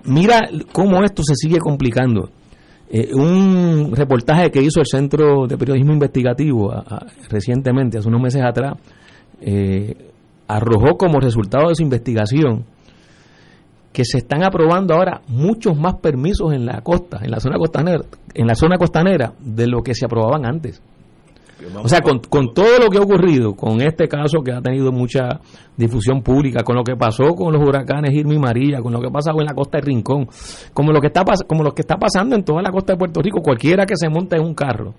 mira 0.06 0.50
cómo 0.72 1.04
esto 1.04 1.22
se 1.24 1.36
sigue 1.36 1.60
complicando 1.60 2.30
eh, 2.90 3.10
un 3.14 3.94
reportaje 3.94 4.50
que 4.50 4.62
hizo 4.62 4.80
el 4.80 4.86
Centro 4.86 5.46
de 5.46 5.58
Periodismo 5.58 5.92
Investigativo 5.92 6.74
recientemente, 7.30 7.98
hace 7.98 8.08
unos 8.08 8.22
meses 8.22 8.42
atrás, 8.42 8.78
eh, 9.42 9.94
arrojó 10.48 10.98
como 10.98 11.20
resultado 11.20 11.68
de 11.68 11.76
su 11.76 11.84
investigación 11.84 12.64
que 13.92 14.06
se 14.06 14.20
están 14.20 14.44
aprobando 14.44 14.94
ahora 14.94 15.22
muchos 15.28 15.78
más 15.78 15.96
permisos 15.96 16.54
en 16.54 16.66
la 16.66 16.80
costa, 16.82 17.20
en 17.22 17.32
la 17.32 17.42
zona 17.42 17.58
costanera, 17.58 18.06
en 18.34 18.48
la 18.48 18.56
zona 18.56 18.78
costanera 18.78 19.34
de 19.40 19.68
lo 19.68 19.82
que 19.82 19.94
se 19.94 20.06
aprobaban 20.06 20.46
antes. 20.46 20.82
O 21.84 21.88
sea, 21.88 22.02
con, 22.02 22.20
con, 22.20 22.54
todo 22.54 22.80
lo 22.80 22.90
que 22.90 23.00
ha 23.00 23.02
ocurrido, 23.02 23.56
con 23.56 23.82
este 23.82 24.08
caso 24.08 24.42
que 24.44 24.52
ha 24.52 24.62
tenido 24.62 24.92
mucha 24.92 25.40
difusión 25.76 26.22
pública, 26.22 26.64
con 26.64 26.76
lo 26.76 26.84
que 26.84 26.96
pasó 26.96 27.34
con 27.34 27.52
los 27.52 27.62
huracanes 27.62 28.14
Irma 28.14 28.36
y 28.36 28.40
María, 28.40 28.80
con 28.80 28.94
lo 28.94 29.00
que 29.00 29.08
ha 29.08 29.12
pasado 29.12 29.40
en 29.40 29.46
la 29.46 29.54
costa 29.54 29.80
de 29.80 29.86
Rincón, 29.86 30.28
como 30.74 30.92
lo 30.92 31.02
que 31.02 31.08
está 31.08 31.24
como 31.48 31.64
lo 31.64 31.74
que 31.74 31.82
está 31.82 31.98
pasando 31.98 32.36
en 32.36 32.44
toda 32.44 32.62
la 32.62 32.72
costa 32.72 32.94
de 32.94 33.00
Puerto 33.00 33.22
Rico, 33.22 33.42
cualquiera 33.42 33.86
que 33.86 33.96
se 33.96 34.08
monte 34.08 34.38
en 34.38 34.44
un 34.44 34.54
carro 34.54 34.94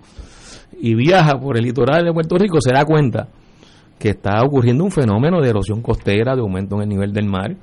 y 0.79 0.95
viaja 0.95 1.39
por 1.39 1.57
el 1.57 1.63
litoral 1.63 2.05
de 2.05 2.13
Puerto 2.13 2.37
Rico 2.37 2.59
se 2.61 2.73
da 2.73 2.85
cuenta 2.85 3.27
que 3.97 4.09
está 4.09 4.41
ocurriendo 4.43 4.83
un 4.85 4.91
fenómeno 4.91 5.41
de 5.41 5.49
erosión 5.49 5.81
costera, 5.81 6.33
de 6.33 6.41
aumento 6.41 6.75
en 6.77 6.83
el 6.83 6.89
nivel 6.89 7.11
del 7.11 7.25
mar, 7.25 7.55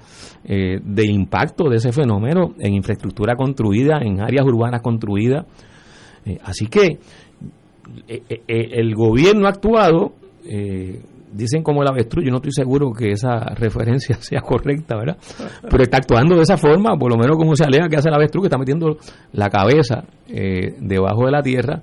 eh, 0.45 0.79
de 0.83 1.07
impacto 1.07 1.71
de 1.71 1.77
ese 1.77 1.93
fenómeno 1.93 2.55
en 2.59 2.75
infraestructura 2.75 3.35
construida, 3.37 4.01
en 4.03 4.21
áreas 4.21 4.45
urbanas 4.45 4.83
construidas. 4.83 5.47
Eh, 6.27 6.39
así 6.45 6.67
que 6.67 6.99
el 8.49 8.95
gobierno 8.95 9.47
ha 9.47 9.51
actuado, 9.51 10.13
dicen 11.33 11.63
como 11.63 11.83
el 11.83 11.89
avestruz, 11.89 12.25
yo 12.25 12.31
no 12.31 12.37
estoy 12.37 12.53
seguro 12.53 12.93
que 12.93 13.11
esa 13.11 13.55
referencia 13.55 14.17
sea 14.21 14.41
correcta, 14.41 14.97
¿verdad? 14.97 15.19
Pero 15.69 15.83
está 15.83 15.99
actuando 15.99 16.37
de 16.37 16.43
esa 16.43 16.57
forma, 16.57 16.97
por 16.97 17.11
lo 17.11 17.19
menos 17.19 17.37
como 17.37 17.55
se 17.57 17.65
alega 17.65 17.89
que 17.89 17.97
hace 17.97 18.09
el 18.09 18.15
avestruz, 18.15 18.45
que 18.45 18.47
está 18.47 18.59
metiendo 18.59 18.97
la 19.33 19.49
cabeza 19.51 20.05
debajo 20.29 21.27
de 21.27 21.31
la 21.31 21.43
tierra 21.43 21.83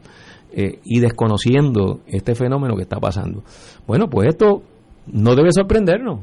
y 0.56 1.00
desconociendo 1.00 2.02
este 2.08 2.36
fenómeno 2.36 2.76
que 2.76 2.84
está 2.84 2.98
pasando. 3.00 3.44
Bueno, 3.86 4.08
pues 4.10 4.30
esto 4.30 4.64
no 5.08 5.36
debe 5.36 5.52
sorprendernos, 5.52 6.20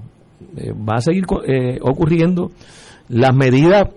va 0.88 0.94
a 0.96 1.00
seguir 1.00 1.24
ocurriendo. 1.82 2.50
Las 3.08 3.34
medidas 3.34 3.88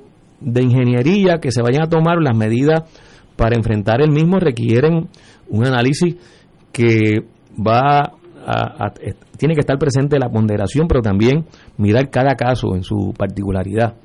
de 0.41 0.63
ingeniería 0.63 1.38
que 1.39 1.51
se 1.51 1.62
vayan 1.62 1.84
a 1.84 1.89
tomar, 1.89 2.17
las 2.21 2.36
medidas 2.36 2.81
para 3.36 3.56
enfrentar 3.56 4.02
el 4.02 4.12
mismo 4.12 4.39
requieren 4.39 5.08
un 5.50 5.65
análisis 5.65 6.15
que 6.72 7.24
va 7.56 8.13
a, 8.46 8.93
tiene 9.38 9.54
que 9.54 9.62
estar 9.62 9.78
presente 9.78 10.19
la 10.19 10.30
ponderación, 10.30 10.88
pero 10.88 11.02
también 11.02 11.46
mirar 11.78 12.10
cada 12.10 12.36
caso 12.36 12.76
en 12.76 12.84
su 12.84 13.13
particularidad. 13.17 13.96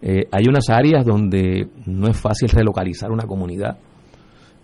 Eh, 0.00 0.26
hay 0.30 0.44
unas 0.48 0.68
áreas 0.68 1.04
donde 1.04 1.68
no 1.86 2.08
es 2.08 2.16
fácil 2.16 2.48
relocalizar 2.48 3.10
una 3.10 3.26
comunidad, 3.26 3.78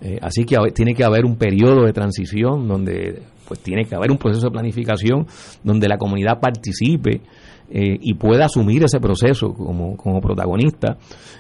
eh, 0.01 0.19
así 0.23 0.45
que 0.45 0.57
tiene 0.75 0.95
que 0.95 1.05
haber 1.05 1.25
un 1.25 1.37
periodo 1.37 1.85
de 1.85 1.93
transición 1.93 2.67
donde 2.67 3.23
pues 3.47 3.61
tiene 3.61 3.85
que 3.85 3.95
haber 3.95 4.11
un 4.11 4.17
proceso 4.17 4.47
de 4.47 4.53
planificación 4.53 5.27
donde 5.65 5.89
la 5.89 5.99
comunidad 5.99 6.39
participe 6.41 7.21
eh, 7.73 7.97
y 8.01 8.15
pueda 8.15 8.47
asumir 8.47 8.83
ese 8.83 8.99
proceso 8.99 9.55
como, 9.55 9.97
como 9.97 10.21
protagonista. 10.21 10.97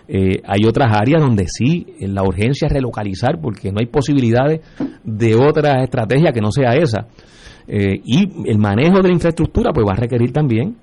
Eh, 0.06 0.40
hay 0.46 0.64
otras 0.64 0.96
áreas 0.96 1.20
donde 1.20 1.46
sí, 1.48 1.84
la 2.00 2.22
urgencia 2.22 2.66
es 2.66 2.72
relocalizar 2.72 3.40
porque 3.40 3.72
no 3.72 3.78
hay 3.80 3.86
posibilidades 3.86 4.60
de 5.02 5.34
otra 5.34 5.82
estrategia 5.82 6.30
que 6.30 6.40
no 6.40 6.52
sea 6.52 6.74
esa. 6.74 7.08
Eh, 7.66 8.00
y 8.04 8.48
el 8.48 8.58
manejo 8.58 8.98
de 8.98 9.08
la 9.08 9.14
infraestructura 9.14 9.72
pues 9.72 9.84
va 9.84 9.92
a 9.92 9.96
requerir 9.96 10.32
también 10.32 10.76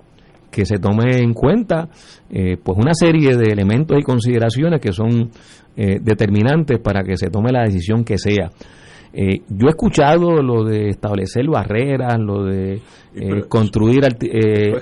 que 0.51 0.65
se 0.65 0.79
tome 0.79 1.17
en 1.17 1.33
cuenta 1.33 1.89
pues 2.29 2.77
una 2.77 2.93
serie 2.93 3.35
de 3.35 3.51
elementos 3.51 3.97
y 3.99 4.01
consideraciones 4.01 4.79
que 4.79 4.93
son 4.93 5.29
determinantes 5.75 6.79
para 6.79 7.03
que 7.03 7.17
se 7.17 7.29
tome 7.29 7.51
la 7.51 7.63
decisión 7.63 8.05
que 8.05 8.17
sea. 8.17 8.49
Eh, 9.19 9.41
yo 9.49 9.65
he 9.65 9.69
escuchado 9.71 10.43
lo 10.43 10.63
de 10.63 10.89
establecer 10.89 11.47
barreras, 11.47 12.19
lo 12.19 12.43
de 12.43 12.79
eh, 13.15 13.41
construir 13.49 14.03
eh, 14.05 14.75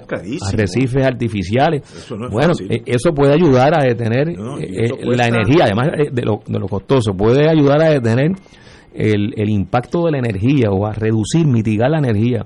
arrecifes 0.45 1.05
artificiales. 1.05 1.83
bueno, 2.29 2.51
eso 2.85 3.13
puede 3.13 3.33
ayudar 3.33 3.79
a 3.79 3.85
detener 3.85 4.35
la 4.37 5.27
energía, 5.27 5.63
además 5.63 5.87
de 6.11 6.21
lo, 6.23 6.41
de 6.45 6.59
lo 6.59 6.67
costoso, 6.67 7.13
puede 7.13 7.49
ayudar 7.49 7.81
a 7.81 7.91
detener 7.91 8.33
el, 8.93 9.33
el 9.37 9.49
impacto 9.49 10.03
de 10.03 10.11
la 10.11 10.17
energía 10.17 10.69
o 10.69 10.85
a 10.85 10.91
reducir, 10.91 11.47
mitigar 11.47 11.89
la 11.89 11.99
energía. 11.99 12.45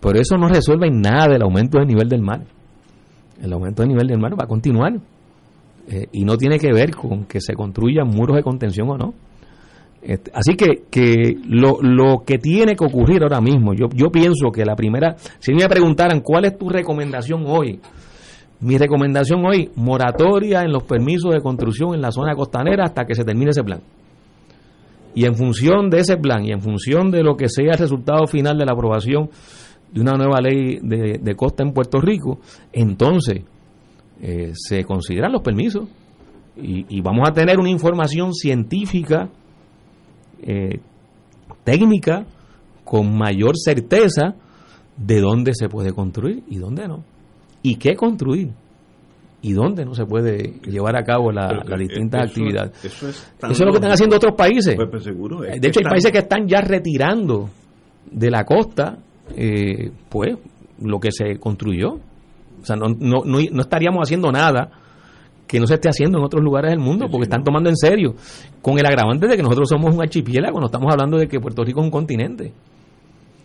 Pero 0.00 0.18
eso 0.18 0.38
no 0.38 0.48
resuelve 0.48 0.86
en 0.86 1.02
nada 1.02 1.36
el 1.36 1.42
aumento 1.42 1.76
del 1.78 1.88
nivel 1.88 2.08
del 2.08 2.22
mar. 2.22 2.40
El 3.42 3.52
aumento 3.52 3.82
del 3.82 3.90
nivel 3.90 4.06
del 4.06 4.18
mar 4.18 4.32
va 4.32 4.44
a 4.44 4.48
continuar. 4.48 4.94
y 6.10 6.24
no 6.24 6.38
tiene 6.38 6.58
que 6.58 6.72
ver 6.72 6.92
con 6.92 7.26
que 7.26 7.42
se 7.42 7.52
construyan 7.52 8.08
muros 8.08 8.34
de 8.34 8.42
contención 8.42 8.88
o 8.88 8.96
no. 8.96 9.14
Así 10.32 10.54
que, 10.56 10.84
que 10.90 11.36
lo, 11.46 11.82
lo, 11.82 12.24
que 12.24 12.38
tiene 12.38 12.74
que 12.74 12.84
ocurrir 12.84 13.22
ahora 13.22 13.42
mismo, 13.42 13.74
yo, 13.74 13.88
yo 13.94 14.10
pienso 14.10 14.50
que 14.50 14.64
la 14.64 14.74
primera, 14.74 15.16
si 15.38 15.52
me 15.52 15.68
preguntaran 15.68 16.20
cuál 16.20 16.46
es 16.46 16.56
tu 16.56 16.70
recomendación 16.70 17.44
hoy, 17.46 17.78
mi 18.60 18.78
recomendación 18.78 19.44
hoy, 19.44 19.70
moratoria 19.76 20.62
en 20.62 20.72
los 20.72 20.84
permisos 20.84 21.32
de 21.34 21.40
construcción 21.40 21.94
en 21.94 22.00
la 22.00 22.10
zona 22.10 22.34
costanera 22.34 22.84
hasta 22.84 23.04
que 23.04 23.14
se 23.14 23.22
termine 23.22 23.50
ese 23.50 23.62
plan. 23.62 23.80
Y 25.14 25.26
en 25.26 25.34
función 25.34 25.90
de 25.90 25.98
ese 25.98 26.16
plan 26.16 26.44
y 26.44 26.52
en 26.52 26.60
función 26.60 27.10
de 27.10 27.22
lo 27.22 27.36
que 27.36 27.48
sea 27.48 27.72
el 27.72 27.78
resultado 27.78 28.26
final 28.26 28.56
de 28.56 28.64
la 28.64 28.72
aprobación 28.72 29.28
de 29.92 30.00
una 30.00 30.12
nueva 30.12 30.40
ley 30.40 30.78
de, 30.82 31.34
costa 31.34 31.62
en 31.62 31.72
Puerto 31.72 32.00
Rico, 32.00 32.40
entonces 32.72 33.42
eh, 34.22 34.52
se 34.54 34.84
consideran 34.84 35.32
los 35.32 35.42
permisos 35.42 35.88
y, 36.56 36.86
y 36.88 37.00
vamos 37.02 37.28
a 37.28 37.32
tener 37.32 37.58
una 37.58 37.70
información 37.70 38.32
científica 38.32 39.28
eh, 40.42 40.80
técnica 41.64 42.24
con 42.84 43.16
mayor 43.16 43.56
certeza 43.56 44.34
de 44.96 45.20
dónde 45.20 45.52
se 45.54 45.68
puede 45.68 45.92
construir 45.92 46.42
y 46.48 46.56
dónde 46.56 46.88
no. 46.88 47.04
Y 47.62 47.76
qué 47.76 47.94
construir 47.94 48.50
y 49.40 49.52
dónde 49.52 49.84
no 49.84 49.94
se 49.94 50.04
puede 50.04 50.54
llevar 50.64 50.96
a 50.96 51.04
cabo 51.04 51.30
las 51.30 51.64
distintas 51.78 52.28
actividades. 52.28 52.84
Eso 52.84 53.08
es, 53.08 53.60
lo 53.60 53.70
que 53.70 53.76
están 53.76 53.92
haciendo 53.92 54.16
otros 54.16 54.34
países. 54.34 54.74
Pues, 54.74 54.88
pues, 54.90 55.04
de 55.04 55.68
hecho, 55.68 55.80
hay 55.80 55.90
países 55.90 56.10
que 56.10 56.18
están 56.18 56.48
ya 56.48 56.60
retirando 56.60 57.48
de 58.10 58.30
la 58.30 58.44
costa, 58.44 58.98
eh, 59.36 59.90
pues, 60.08 60.36
lo 60.82 60.98
que 60.98 61.12
se 61.12 61.38
construyó. 61.38 61.98
O 62.60 62.64
sea, 62.64 62.74
no, 62.74 62.88
no, 62.88 63.22
no 63.24 63.60
estaríamos 63.60 64.00
haciendo 64.02 64.32
nada 64.32 64.70
que 65.48 65.58
no 65.58 65.66
se 65.66 65.74
esté 65.74 65.88
haciendo 65.88 66.18
en 66.18 66.24
otros 66.24 66.44
lugares 66.44 66.70
del 66.70 66.78
mundo, 66.78 67.08
porque 67.10 67.24
están 67.24 67.42
tomando 67.42 67.70
en 67.70 67.76
serio, 67.76 68.14
con 68.60 68.78
el 68.78 68.86
agravante 68.86 69.26
de 69.26 69.36
que 69.36 69.42
nosotros 69.42 69.68
somos 69.68 69.94
un 69.94 70.02
archipiélago, 70.02 70.60
no 70.60 70.66
estamos 70.66 70.92
hablando 70.92 71.16
de 71.16 71.26
que 71.26 71.40
Puerto 71.40 71.64
Rico 71.64 71.80
es 71.80 71.86
un 71.86 71.90
continente. 71.90 72.52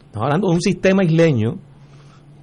Estamos 0.07 0.25
hablando 0.25 0.49
de 0.49 0.55
un 0.55 0.61
sistema 0.61 1.03
isleño 1.03 1.57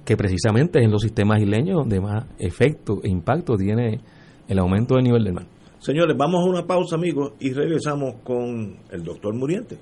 que 0.03 0.17
precisamente 0.17 0.79
es 0.79 0.85
en 0.85 0.91
los 0.91 1.01
sistemas 1.01 1.39
isleños 1.39 1.77
donde 1.77 2.01
más 2.01 2.25
efecto 2.39 2.99
e 3.03 3.09
impacto 3.09 3.55
tiene 3.55 4.01
el 4.47 4.59
aumento 4.59 4.95
del 4.95 5.03
nivel 5.03 5.23
del 5.23 5.33
mar. 5.33 5.45
Señores, 5.79 6.17
vamos 6.17 6.41
a 6.41 6.49
una 6.49 6.65
pausa, 6.65 6.95
amigos, 6.95 7.33
y 7.39 7.53
regresamos 7.53 8.15
con 8.23 8.77
el 8.91 9.03
doctor 9.03 9.33
Muriente. 9.33 9.77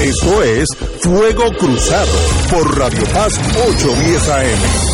Esto 0.00 0.42
es 0.42 0.68
Fuego 1.02 1.44
Cruzado 1.58 2.12
por 2.50 2.78
Radio 2.78 3.04
Paz 3.12 3.38
810 3.68 4.28
AM. 4.28 4.93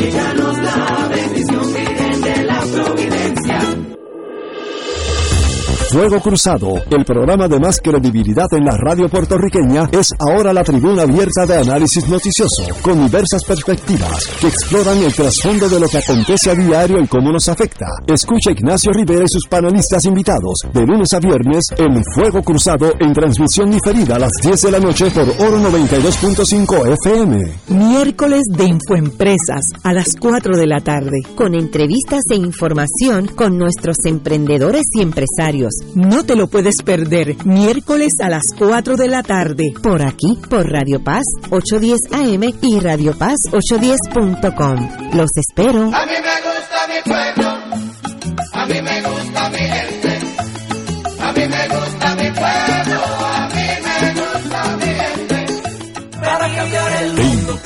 Fuego 5.91 6.21
Cruzado, 6.21 6.81
el 6.89 7.03
programa 7.03 7.49
de 7.49 7.59
más 7.59 7.81
credibilidad 7.81 8.47
en 8.53 8.63
la 8.63 8.77
radio 8.77 9.09
puertorriqueña, 9.09 9.89
es 9.91 10.13
ahora 10.19 10.53
la 10.53 10.63
tribuna 10.63 11.01
abierta 11.01 11.45
de 11.45 11.57
análisis 11.57 12.07
noticioso, 12.07 12.63
con 12.81 13.03
diversas 13.03 13.43
perspectivas 13.43 14.25
que 14.39 14.47
exploran 14.47 14.99
el 14.99 15.13
trasfondo 15.13 15.67
de 15.67 15.81
lo 15.81 15.89
que 15.89 15.97
acontece 15.97 16.49
a 16.49 16.55
diario 16.55 16.97
y 17.01 17.07
cómo 17.07 17.33
nos 17.33 17.49
afecta. 17.49 17.87
Escucha 18.07 18.51
Ignacio 18.51 18.93
Rivera 18.93 19.25
y 19.25 19.27
sus 19.27 19.45
panelistas 19.49 20.05
invitados 20.05 20.61
de 20.73 20.85
lunes 20.85 21.11
a 21.13 21.19
viernes 21.19 21.65
en 21.77 22.01
Fuego 22.15 22.41
Cruzado 22.41 22.93
en 22.97 23.11
transmisión 23.11 23.69
diferida 23.69 24.15
a 24.15 24.19
las 24.19 24.31
10 24.41 24.61
de 24.61 24.71
la 24.71 24.79
noche 24.79 25.11
por 25.11 25.27
Oro 25.45 25.59
92.5 25.59 26.97
FM. 27.03 27.51
Miércoles 27.67 28.43
de 28.55 28.63
Infoempresas 28.63 29.65
a 29.83 29.91
las 29.91 30.15
4 30.17 30.55
de 30.55 30.67
la 30.67 30.79
tarde. 30.79 31.19
con 31.35 31.53
entrevistas 31.53 32.23
e 32.29 32.35
información 32.35 33.27
con 33.27 33.57
nuestros 33.57 33.97
emprendedores 34.05 34.83
y 34.93 35.01
empresarios. 35.01 35.80
No 35.95 36.23
te 36.23 36.35
lo 36.35 36.47
puedes 36.47 36.81
perder. 36.83 37.35
Miércoles 37.45 38.13
a 38.21 38.29
las 38.29 38.43
4 38.57 38.95
de 38.95 39.07
la 39.07 39.23
tarde. 39.23 39.73
Por 39.81 40.01
aquí, 40.01 40.37
por 40.49 40.69
Radio 40.69 41.03
Paz 41.03 41.23
810 41.49 41.99
AM 42.11 42.53
y 42.61 42.79
Radio 42.79 43.17
Paz 43.17 43.37
810.com. 43.51 45.13
Los 45.15 45.31
espero. 45.35 45.91
A 45.93 46.05
mí 46.05 46.13
me 46.13 46.35
gusta 46.47 46.87
mi 46.87 47.01
pueblo, 47.03 47.49
a 48.53 48.65
mí 48.65 48.81
me 48.81 49.01
gusta 49.01 49.49
mi 49.49 49.57
gente, 49.57 50.19
a 51.19 51.31
mí 51.33 51.47
me 51.47 51.67
gusta 51.67 52.15
mi 52.15 52.31
pueblo, 52.31 53.20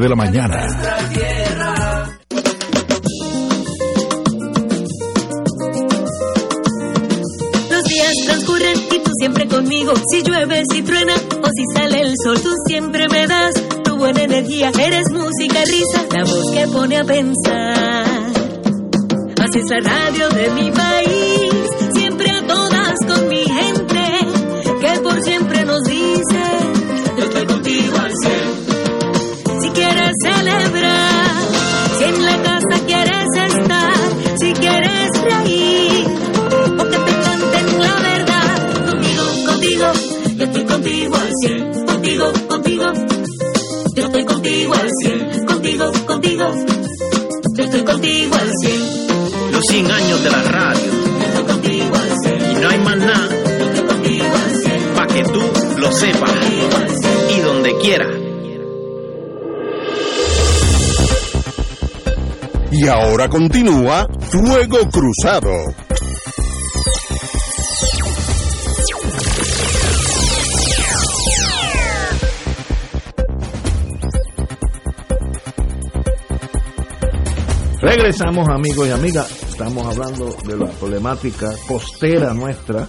de 0.00 0.08
la 0.08 0.16
mañana. 0.16 0.66
Los 7.70 7.84
días 7.84 8.12
transcurren 8.26 8.78
y 8.92 8.98
tú 8.98 9.10
siempre 9.18 9.48
conmigo. 9.48 9.94
Si 10.10 10.22
llueve, 10.22 10.62
si 10.70 10.82
truena 10.82 11.14
o 11.14 11.46
si 11.46 11.64
sale 11.74 12.00
el 12.02 12.14
sol, 12.22 12.38
tú 12.40 12.50
siempre 12.66 13.06
me 13.10 13.26
das 13.26 13.54
tu 13.84 13.96
buena 13.96 14.22
energía. 14.22 14.70
Eres 14.78 15.10
música, 15.12 15.64
risa, 15.64 16.04
la 16.12 16.24
voz 16.24 16.50
que 16.52 16.66
pone 16.68 16.98
a 16.98 17.04
pensar. 17.04 18.06
Así 19.38 19.58
es 19.58 19.70
la 19.70 19.80
radio 19.80 20.28
de 20.30 20.50
mi 20.50 20.70
país, 20.72 21.25
contigo 48.06 48.34
al 48.36 48.50
cien. 48.60 49.52
Los 49.52 49.64
100 49.66 49.90
años 49.90 50.24
de 50.24 50.30
la 50.30 50.42
radio. 50.42 50.80
Y 52.50 52.54
no 52.60 52.68
hay 52.68 52.78
más 52.78 52.96
nada. 52.98 53.28
Para 54.94 55.06
que 55.08 55.22
tú 55.24 55.40
lo 55.78 55.92
sepas. 55.92 56.30
Y 57.36 57.40
donde 57.40 57.76
quiera. 57.78 58.06
Y 62.70 62.88
ahora 62.88 63.28
continúa 63.28 64.06
Fuego 64.30 64.78
Cruzado. 64.90 65.85
Regresamos 77.86 78.48
amigos 78.48 78.88
y 78.88 78.90
amigas, 78.90 79.44
estamos 79.48 79.86
hablando 79.86 80.34
de 80.44 80.56
la 80.56 80.66
problemática 80.72 81.52
costera 81.68 82.34
nuestra, 82.34 82.88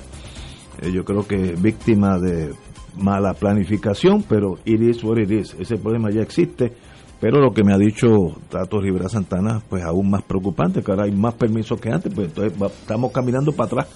Eh, 0.81 0.91
yo 0.91 1.05
creo 1.05 1.27
que 1.27 1.53
víctima 1.55 2.17
de 2.17 2.51
mala 2.95 3.35
planificación, 3.35 4.23
pero 4.23 4.55
it 4.65 4.81
is 4.81 5.03
what 5.03 5.19
it 5.19 5.29
is, 5.29 5.55
ese 5.59 5.77
problema 5.77 6.09
ya 6.09 6.21
existe, 6.21 6.73
pero 7.21 7.39
lo 7.39 7.51
que 7.51 7.63
me 7.63 7.75
ha 7.75 7.77
dicho 7.77 8.07
Tato 8.49 8.81
Rivera 8.81 9.07
Santana, 9.07 9.61
pues 9.69 9.83
aún 9.83 10.09
más 10.09 10.23
preocupante, 10.23 10.81
que 10.81 10.91
ahora 10.91 11.05
hay 11.05 11.11
más 11.11 11.35
permisos 11.35 11.79
que 11.79 11.91
antes, 11.91 12.11
pues 12.11 12.29
entonces 12.29 12.59
estamos 12.59 13.11
caminando 13.11 13.51
para 13.51 13.67
atrás, 13.67 13.87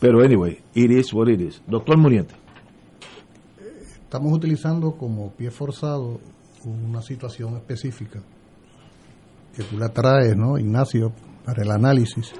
pero 0.00 0.24
anyway, 0.24 0.58
it 0.74 0.90
is 0.90 1.12
what 1.14 1.28
it 1.28 1.40
is. 1.40 1.62
Doctor 1.68 1.96
Muriente. 1.96 2.34
Estamos 4.02 4.32
utilizando 4.32 4.96
como 4.96 5.30
pie 5.36 5.52
forzado 5.52 6.18
una 6.64 7.00
situación 7.00 7.54
específica 7.56 8.22
que 9.54 9.62
tú 9.64 9.78
la 9.78 9.88
traes, 9.88 10.36
¿no, 10.36 10.58
Ignacio, 10.58 11.12
para 11.44 11.62
el 11.62 11.70
análisis. 11.70 12.32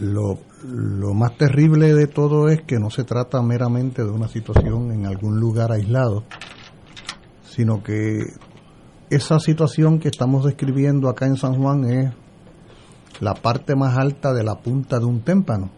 Lo, 0.00 0.38
lo 0.64 1.14
más 1.14 1.36
terrible 1.36 1.94
de 1.94 2.06
todo 2.06 2.48
es 2.48 2.62
que 2.62 2.78
no 2.78 2.90
se 2.90 3.04
trata 3.04 3.42
meramente 3.42 4.02
de 4.02 4.10
una 4.10 4.28
situación 4.28 4.92
en 4.92 5.06
algún 5.06 5.38
lugar 5.38 5.72
aislado, 5.72 6.24
sino 7.44 7.82
que 7.82 8.24
esa 9.10 9.40
situación 9.40 9.98
que 9.98 10.08
estamos 10.08 10.44
describiendo 10.44 11.08
acá 11.08 11.26
en 11.26 11.36
San 11.36 11.54
Juan 11.54 11.84
es 11.84 12.12
la 13.20 13.34
parte 13.34 13.74
más 13.74 13.96
alta 13.98 14.32
de 14.32 14.44
la 14.44 14.60
punta 14.60 14.98
de 14.98 15.04
un 15.04 15.20
témpano. 15.20 15.70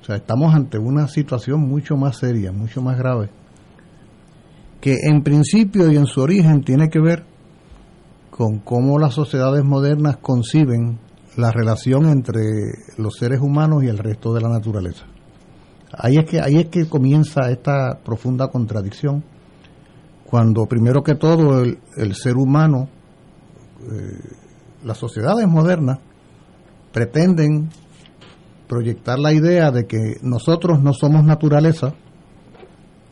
O 0.00 0.04
sea, 0.04 0.16
estamos 0.16 0.54
ante 0.54 0.78
una 0.78 1.08
situación 1.08 1.60
mucho 1.60 1.96
más 1.96 2.18
seria, 2.18 2.52
mucho 2.52 2.82
más 2.82 2.98
grave, 2.98 3.30
que 4.80 4.96
en 5.08 5.22
principio 5.22 5.90
y 5.90 5.96
en 5.96 6.06
su 6.06 6.20
origen 6.20 6.62
tiene 6.62 6.88
que 6.88 7.00
ver 7.00 7.24
con 8.36 8.58
cómo 8.58 8.98
las 8.98 9.14
sociedades 9.14 9.64
modernas 9.64 10.16
conciben 10.16 10.98
la 11.36 11.52
relación 11.52 12.06
entre 12.06 12.42
los 12.96 13.14
seres 13.14 13.38
humanos 13.40 13.84
y 13.84 13.86
el 13.86 13.96
resto 13.96 14.34
de 14.34 14.40
la 14.40 14.48
naturaleza. 14.48 15.04
Ahí 15.96 16.16
es 16.16 16.28
que, 16.28 16.40
ahí 16.40 16.56
es 16.56 16.66
que 16.66 16.88
comienza 16.88 17.48
esta 17.52 18.00
profunda 18.04 18.48
contradicción, 18.48 19.22
cuando 20.26 20.66
primero 20.66 21.04
que 21.04 21.14
todo 21.14 21.60
el, 21.60 21.78
el 21.96 22.16
ser 22.16 22.36
humano, 22.36 22.88
eh, 23.82 24.18
las 24.82 24.98
sociedades 24.98 25.46
modernas, 25.46 26.00
pretenden 26.92 27.68
proyectar 28.66 29.16
la 29.16 29.32
idea 29.32 29.70
de 29.70 29.86
que 29.86 30.16
nosotros 30.22 30.82
no 30.82 30.92
somos 30.92 31.22
naturaleza, 31.22 31.94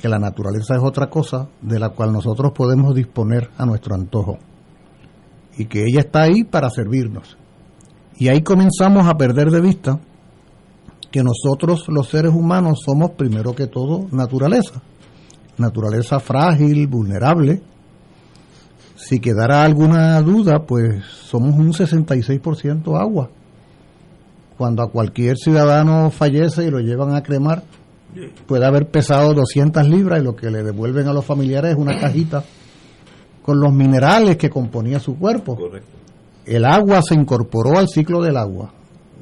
que 0.01 0.09
la 0.09 0.19
naturaleza 0.19 0.75
es 0.75 0.83
otra 0.83 1.09
cosa 1.09 1.47
de 1.61 1.79
la 1.79 1.91
cual 1.91 2.13
nosotros 2.13 2.51
podemos 2.53 2.93
disponer 2.93 3.51
a 3.57 3.65
nuestro 3.65 3.95
antojo 3.95 4.39
y 5.57 5.67
que 5.67 5.85
ella 5.85 6.01
está 6.01 6.23
ahí 6.23 6.45
para 6.45 6.71
servirnos. 6.71 7.37
Y 8.19 8.29
ahí 8.29 8.43
comenzamos 8.43 9.07
a 9.07 9.17
perder 9.17 9.51
de 9.51 9.61
vista 9.61 9.99
que 11.11 11.23
nosotros 11.23 11.87
los 11.89 12.09
seres 12.09 12.33
humanos 12.33 12.81
somos 12.85 13.11
primero 13.13 13.55
que 13.55 13.67
todo 13.67 14.07
naturaleza, 14.13 14.81
naturaleza 15.59 16.21
frágil, 16.21 16.87
vulnerable. 16.87 17.63
Si 18.97 19.21
quedara 19.21 19.65
alguna 19.65 20.21
duda, 20.23 20.65
pues 20.67 21.05
somos 21.05 21.55
un 21.55 21.73
66% 21.73 22.99
agua. 22.99 23.31
Cuando 24.57 24.83
a 24.83 24.91
cualquier 24.91 25.37
ciudadano 25.37 26.11
fallece 26.11 26.67
y 26.67 26.71
lo 26.71 26.79
llevan 26.79 27.15
a 27.15 27.23
cremar, 27.23 27.65
puede 28.47 28.65
haber 28.65 28.89
pesado 28.89 29.35
200 29.35 29.89
libras 29.89 30.21
y 30.21 30.25
lo 30.25 30.37
que 30.37 30.51
le 30.51 30.63
devuelven 30.63 31.09
a 31.09 31.13
los 31.13 31.25
familiares 31.25 31.73
es 31.73 31.79
una 31.79 31.99
cajita 31.99 32.45
con 33.43 33.61
los 33.61 33.73
minerales 33.73 34.37
que 34.37 34.51
componía 34.51 34.99
su 34.99 35.19
cuerpo. 35.19 35.59
El 36.45 36.65
agua 36.65 37.01
se 37.03 37.15
incorporó 37.15 37.79
al 37.79 37.89
ciclo 37.89 38.23
del 38.23 38.37
agua. 38.37 38.73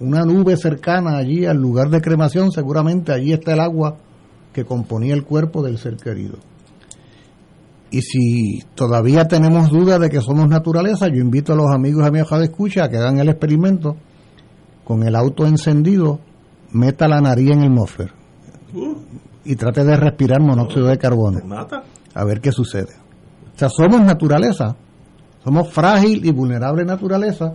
Una 0.00 0.24
nube 0.24 0.56
cercana 0.56 1.16
allí 1.16 1.44
al 1.44 1.58
lugar 1.58 1.90
de 1.90 2.00
cremación, 2.00 2.50
seguramente 2.52 3.12
allí 3.12 3.32
está 3.32 3.52
el 3.52 3.60
agua 3.60 3.96
que 4.52 4.64
componía 4.64 5.14
el 5.14 5.24
cuerpo 5.24 5.62
del 5.62 5.78
ser 5.78 5.96
querido. 5.96 6.38
Y 7.90 8.02
si 8.02 8.60
todavía 8.74 9.26
tenemos 9.26 9.68
duda 9.68 9.98
de 9.98 10.08
que 10.08 10.20
somos 10.20 10.48
naturaleza, 10.48 11.08
yo 11.08 11.20
invito 11.20 11.52
a 11.52 11.56
los 11.56 11.70
amigos 11.74 12.04
y 12.04 12.08
amigas 12.08 12.38
de 12.38 12.44
escucha 12.44 12.84
a 12.84 12.88
que 12.88 12.96
hagan 12.96 13.18
el 13.18 13.28
experimento 13.28 13.96
con 14.84 15.02
el 15.02 15.16
auto 15.16 15.46
encendido, 15.46 16.20
meta 16.72 17.08
la 17.08 17.20
nariz 17.20 17.50
en 17.50 17.62
el 17.62 17.70
muffler 17.70 18.12
y 19.44 19.56
trate 19.56 19.84
de 19.84 19.96
respirar 19.96 20.40
monóxido 20.40 20.86
de 20.86 20.98
carbono. 20.98 21.40
A 22.14 22.24
ver 22.24 22.40
qué 22.40 22.52
sucede. 22.52 22.94
Sea, 23.60 23.68
somos 23.68 24.00
naturaleza, 24.00 24.74
somos 25.44 25.68
frágil 25.68 26.24
y 26.24 26.32
vulnerable 26.32 26.82
naturaleza 26.82 27.52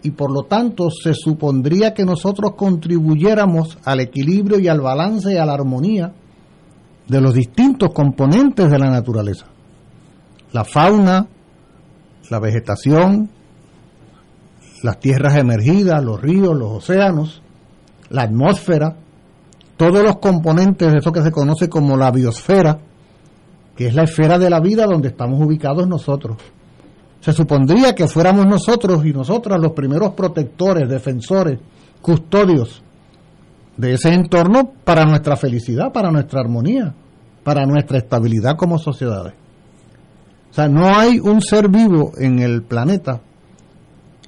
y 0.00 0.12
por 0.12 0.30
lo 0.30 0.44
tanto 0.44 0.90
se 0.92 1.12
supondría 1.12 1.92
que 1.92 2.04
nosotros 2.04 2.52
contribuyéramos 2.56 3.78
al 3.84 3.98
equilibrio 3.98 4.60
y 4.60 4.68
al 4.68 4.80
balance 4.80 5.32
y 5.32 5.36
a 5.36 5.44
la 5.44 5.54
armonía 5.54 6.12
de 7.08 7.20
los 7.20 7.34
distintos 7.34 7.92
componentes 7.92 8.70
de 8.70 8.78
la 8.78 8.90
naturaleza. 8.90 9.46
La 10.52 10.62
fauna, 10.62 11.26
la 12.30 12.38
vegetación, 12.38 13.28
las 14.84 15.00
tierras 15.00 15.34
emergidas, 15.36 16.00
los 16.04 16.22
ríos, 16.22 16.56
los 16.56 16.70
océanos, 16.70 17.42
la 18.08 18.22
atmósfera, 18.22 18.94
todos 19.76 20.00
los 20.00 20.18
componentes 20.18 20.92
de 20.92 20.98
eso 20.98 21.10
que 21.10 21.22
se 21.22 21.32
conoce 21.32 21.68
como 21.68 21.96
la 21.96 22.12
biosfera, 22.12 22.78
que 23.78 23.86
es 23.86 23.94
la 23.94 24.02
esfera 24.02 24.40
de 24.40 24.50
la 24.50 24.58
vida 24.58 24.86
donde 24.86 25.06
estamos 25.06 25.40
ubicados 25.40 25.86
nosotros. 25.86 26.36
Se 27.20 27.32
supondría 27.32 27.94
que 27.94 28.08
fuéramos 28.08 28.44
nosotros 28.44 29.06
y 29.06 29.12
nosotras 29.12 29.60
los 29.60 29.70
primeros 29.70 30.14
protectores, 30.14 30.88
defensores, 30.88 31.60
custodios 32.02 32.82
de 33.76 33.92
ese 33.92 34.12
entorno 34.12 34.72
para 34.82 35.04
nuestra 35.04 35.36
felicidad, 35.36 35.92
para 35.92 36.10
nuestra 36.10 36.40
armonía, 36.40 36.92
para 37.44 37.66
nuestra 37.66 37.98
estabilidad 37.98 38.56
como 38.56 38.80
sociedades. 38.80 39.34
O 40.50 40.54
sea, 40.54 40.68
no 40.68 40.98
hay 40.98 41.20
un 41.20 41.40
ser 41.40 41.68
vivo 41.68 42.10
en 42.18 42.40
el 42.40 42.64
planeta 42.64 43.20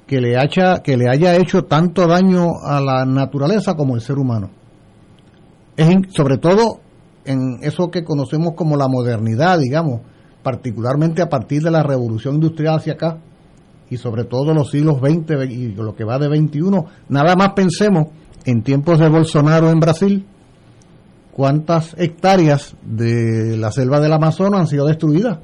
que 0.07 0.21
le 0.21 0.37
haya, 0.37 0.81
que 0.81 0.95
le 0.95 1.09
haya 1.09 1.35
hecho 1.35 1.65
tanto 1.65 2.07
daño 2.07 2.53
a 2.63 2.79
la 2.79 3.03
naturaleza 3.03 3.75
como 3.75 3.95
el 3.95 4.01
ser 4.01 4.17
humano. 4.17 4.49
Es 5.75 5.89
sobre 6.15 6.37
todo 6.37 6.79
en 7.25 7.59
eso 7.61 7.91
que 7.91 8.03
conocemos 8.03 8.53
como 8.55 8.77
la 8.77 8.87
modernidad, 8.87 9.59
digamos, 9.59 10.01
particularmente 10.43 11.21
a 11.21 11.29
partir 11.29 11.61
de 11.61 11.71
la 11.71 11.83
revolución 11.83 12.35
industrial 12.35 12.77
hacia 12.77 12.93
acá 12.93 13.17
y 13.89 13.97
sobre 13.97 14.23
todo 14.23 14.53
los 14.53 14.71
siglos 14.71 14.97
XX 14.99 15.49
y 15.49 15.73
lo 15.73 15.95
que 15.95 16.03
va 16.03 16.17
de 16.17 16.29
21, 16.29 16.85
nada 17.09 17.35
más 17.35 17.53
pensemos 17.53 18.07
en 18.45 18.63
tiempos 18.63 18.99
de 18.99 19.09
Bolsonaro 19.09 19.69
en 19.69 19.79
Brasil, 19.79 20.25
cuántas 21.31 21.95
hectáreas 21.97 22.75
de 22.83 23.57
la 23.57 23.71
selva 23.71 23.99
del 23.99 24.13
Amazonas 24.13 24.61
han 24.61 24.67
sido 24.67 24.85
destruidas 24.87 25.39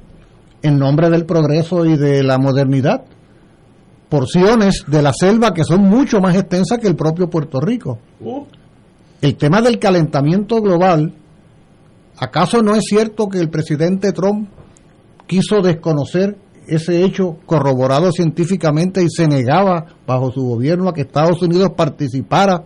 en 0.62 0.78
nombre 0.78 1.10
del 1.10 1.24
progreso 1.24 1.84
y 1.84 1.96
de 1.96 2.22
la 2.22 2.38
modernidad. 2.38 3.04
Porciones 4.08 4.84
de 4.86 5.02
la 5.02 5.12
selva 5.12 5.52
que 5.52 5.64
son 5.64 5.82
mucho 5.82 6.20
más 6.20 6.34
extensas 6.34 6.78
que 6.78 6.88
el 6.88 6.96
propio 6.96 7.28
Puerto 7.28 7.60
Rico. 7.60 7.98
El 9.20 9.36
tema 9.36 9.60
del 9.60 9.78
calentamiento 9.78 10.60
global, 10.62 11.12
¿acaso 12.18 12.62
no 12.62 12.74
es 12.74 12.84
cierto 12.84 13.28
que 13.28 13.38
el 13.38 13.50
presidente 13.50 14.12
Trump 14.12 14.48
quiso 15.26 15.60
desconocer 15.62 16.36
ese 16.66 17.02
hecho 17.02 17.38
corroborado 17.46 18.12
científicamente 18.12 19.02
y 19.02 19.08
se 19.08 19.26
negaba 19.26 19.86
bajo 20.06 20.30
su 20.30 20.42
gobierno 20.42 20.88
a 20.88 20.92
que 20.92 21.02
Estados 21.02 21.40
Unidos 21.42 21.70
participara 21.76 22.64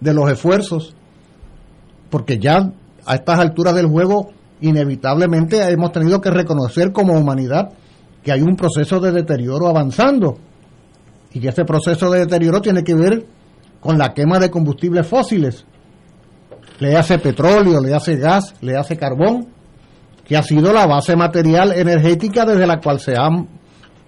de 0.00 0.14
los 0.14 0.30
esfuerzos, 0.30 0.94
porque 2.10 2.38
ya 2.38 2.72
a 3.06 3.14
estas 3.14 3.38
alturas 3.38 3.74
del 3.74 3.86
juego 3.86 4.30
inevitablemente 4.60 5.62
hemos 5.70 5.92
tenido 5.92 6.20
que 6.20 6.30
reconocer 6.30 6.92
como 6.92 7.18
humanidad 7.18 7.70
que 8.22 8.32
hay 8.32 8.42
un 8.42 8.56
proceso 8.56 9.00
de 9.00 9.12
deterioro 9.12 9.68
avanzando 9.68 10.38
y 11.32 11.40
que 11.40 11.48
ese 11.48 11.64
proceso 11.64 12.10
de 12.10 12.20
deterioro 12.20 12.60
tiene 12.60 12.84
que 12.84 12.94
ver 12.94 13.26
con 13.80 13.98
la 13.98 14.12
quema 14.12 14.38
de 14.38 14.50
combustibles 14.50 15.06
fósiles. 15.06 15.64
Le 16.78 16.96
hace 16.96 17.18
petróleo, 17.18 17.80
le 17.80 17.94
hace 17.94 18.16
gas, 18.16 18.54
le 18.60 18.76
hace 18.76 18.96
carbón, 18.96 19.48
que 20.24 20.36
ha 20.36 20.42
sido 20.42 20.72
la 20.72 20.86
base 20.86 21.16
material 21.16 21.72
energética 21.72 22.44
desde 22.44 22.66
la 22.66 22.80
cual 22.80 23.00
se 23.00 23.16
han 23.16 23.48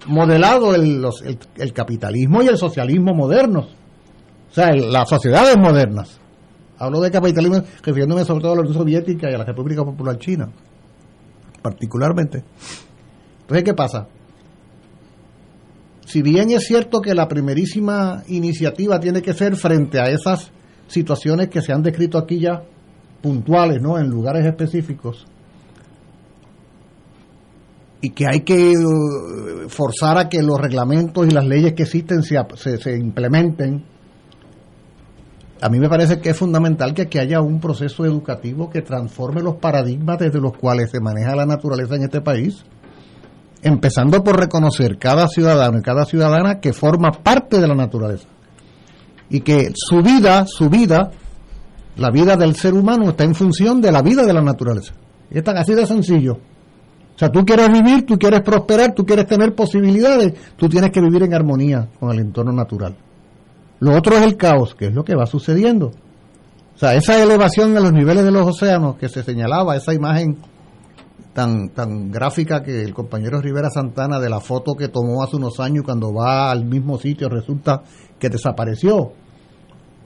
modelado 0.07 0.75
el, 0.75 1.03
capitalismo 1.73 2.41
y 2.41 2.47
el 2.47 2.57
socialismo 2.57 3.13
modernos. 3.13 3.65
O 4.49 4.53
sea, 4.53 4.73
las 4.73 5.09
sociedades 5.09 5.57
modernas. 5.57 6.19
Hablo 6.77 7.01
de 7.01 7.11
capitalismo 7.11 7.63
refiriéndome 7.83 8.25
sobre 8.25 8.41
todo 8.41 8.53
a 8.53 8.55
la 8.55 8.61
Unión 8.61 8.75
Soviética 8.75 9.29
y 9.29 9.33
a 9.33 9.37
la 9.37 9.45
República 9.45 9.83
Popular 9.83 10.17
China, 10.17 10.49
particularmente. 11.61 12.43
Entonces, 13.41 13.63
¿qué 13.63 13.73
pasa? 13.73 14.07
Si 16.05 16.21
bien 16.21 16.51
es 16.51 16.65
cierto 16.65 17.01
que 17.01 17.13
la 17.13 17.27
primerísima 17.27 18.23
iniciativa 18.27 18.99
tiene 18.99 19.21
que 19.21 19.33
ser 19.33 19.55
frente 19.55 19.99
a 19.99 20.05
esas 20.09 20.51
situaciones 20.91 21.47
que 21.47 21.61
se 21.61 21.71
han 21.71 21.81
descrito 21.81 22.17
aquí 22.17 22.39
ya, 22.39 22.63
puntuales, 23.21 23.81
¿no? 23.81 23.97
En 23.97 24.09
lugares 24.09 24.45
específicos, 24.45 25.25
y 28.01 28.09
que 28.09 28.25
hay 28.27 28.41
que 28.41 28.73
eh, 28.73 28.75
forzar 29.67 30.17
a 30.17 30.27
que 30.27 30.41
los 30.41 30.59
reglamentos 30.59 31.25
y 31.27 31.31
las 31.31 31.45
leyes 31.45 31.73
que 31.73 31.83
existen 31.83 32.23
se, 32.23 32.37
se, 32.77 32.97
implementen. 32.97 33.83
A 35.61 35.69
mí 35.69 35.79
me 35.79 35.87
parece 35.87 36.19
que 36.19 36.31
es 36.31 36.37
fundamental 36.37 36.95
que 36.95 37.19
haya 37.19 37.39
un 37.41 37.59
proceso 37.59 38.03
educativo 38.03 38.71
que 38.71 38.81
transforme 38.81 39.43
los 39.43 39.55
paradigmas 39.57 40.17
desde 40.17 40.41
los 40.41 40.57
cuales 40.57 40.89
se 40.89 40.99
maneja 40.99 41.35
la 41.35 41.45
naturaleza 41.45 41.95
en 41.95 42.03
este 42.03 42.21
país, 42.21 42.65
empezando 43.61 44.23
por 44.23 44.39
reconocer 44.39 44.97
cada 44.97 45.27
ciudadano 45.27 45.77
y 45.77 45.83
cada 45.83 46.05
ciudadana 46.05 46.59
que 46.59 46.73
forma 46.73 47.11
parte 47.11 47.61
de 47.61 47.67
la 47.67 47.75
naturaleza 47.75 48.27
y 49.31 49.39
que 49.39 49.71
su 49.73 50.01
vida, 50.01 50.45
su 50.45 50.69
vida, 50.69 51.09
la 51.95 52.11
vida 52.11 52.35
del 52.35 52.55
ser 52.55 52.73
humano 52.73 53.09
está 53.09 53.23
en 53.23 53.33
función 53.33 53.81
de 53.81 53.91
la 53.91 54.01
vida 54.01 54.25
de 54.25 54.33
la 54.33 54.41
naturaleza. 54.41 54.93
Y 55.31 55.37
es 55.37 55.43
tan 55.43 55.57
así 55.57 55.73
de 55.73 55.87
sencillo. 55.87 56.33
O 57.15 57.17
sea, 57.17 57.29
tú 57.29 57.45
quieres 57.45 57.69
vivir, 57.69 58.05
tú 58.05 58.17
quieres 58.17 58.41
prosperar, 58.41 58.93
tú 58.93 59.05
quieres 59.05 59.27
tener 59.27 59.55
posibilidades, 59.55 60.33
tú 60.57 60.67
tienes 60.67 60.91
que 60.91 60.99
vivir 60.99 61.23
en 61.23 61.33
armonía 61.33 61.87
con 61.97 62.11
el 62.11 62.19
entorno 62.19 62.51
natural. 62.51 62.97
Lo 63.79 63.95
otro 63.95 64.17
es 64.17 64.23
el 64.23 64.35
caos, 64.35 64.75
que 64.75 64.87
es 64.87 64.93
lo 64.93 65.05
que 65.05 65.15
va 65.15 65.25
sucediendo. 65.25 65.91
O 66.75 66.77
sea, 66.77 66.93
esa 66.95 67.21
elevación 67.21 67.73
de 67.73 67.81
los 67.81 67.93
niveles 67.93 68.25
de 68.25 68.31
los 68.31 68.45
océanos 68.45 68.97
que 68.97 69.07
se 69.07 69.23
señalaba, 69.23 69.77
esa 69.77 69.93
imagen 69.93 70.37
tan, 71.33 71.69
tan 71.69 72.11
gráfica 72.11 72.61
que 72.61 72.81
el 72.81 72.93
compañero 72.93 73.41
Rivera 73.41 73.69
Santana 73.69 74.19
de 74.19 74.29
la 74.29 74.39
foto 74.39 74.73
que 74.73 74.89
tomó 74.89 75.23
hace 75.23 75.37
unos 75.37 75.59
años 75.59 75.85
cuando 75.85 76.13
va 76.13 76.51
al 76.51 76.65
mismo 76.65 76.97
sitio 76.97 77.29
resulta 77.29 77.83
que 78.19 78.29
desapareció. 78.29 79.13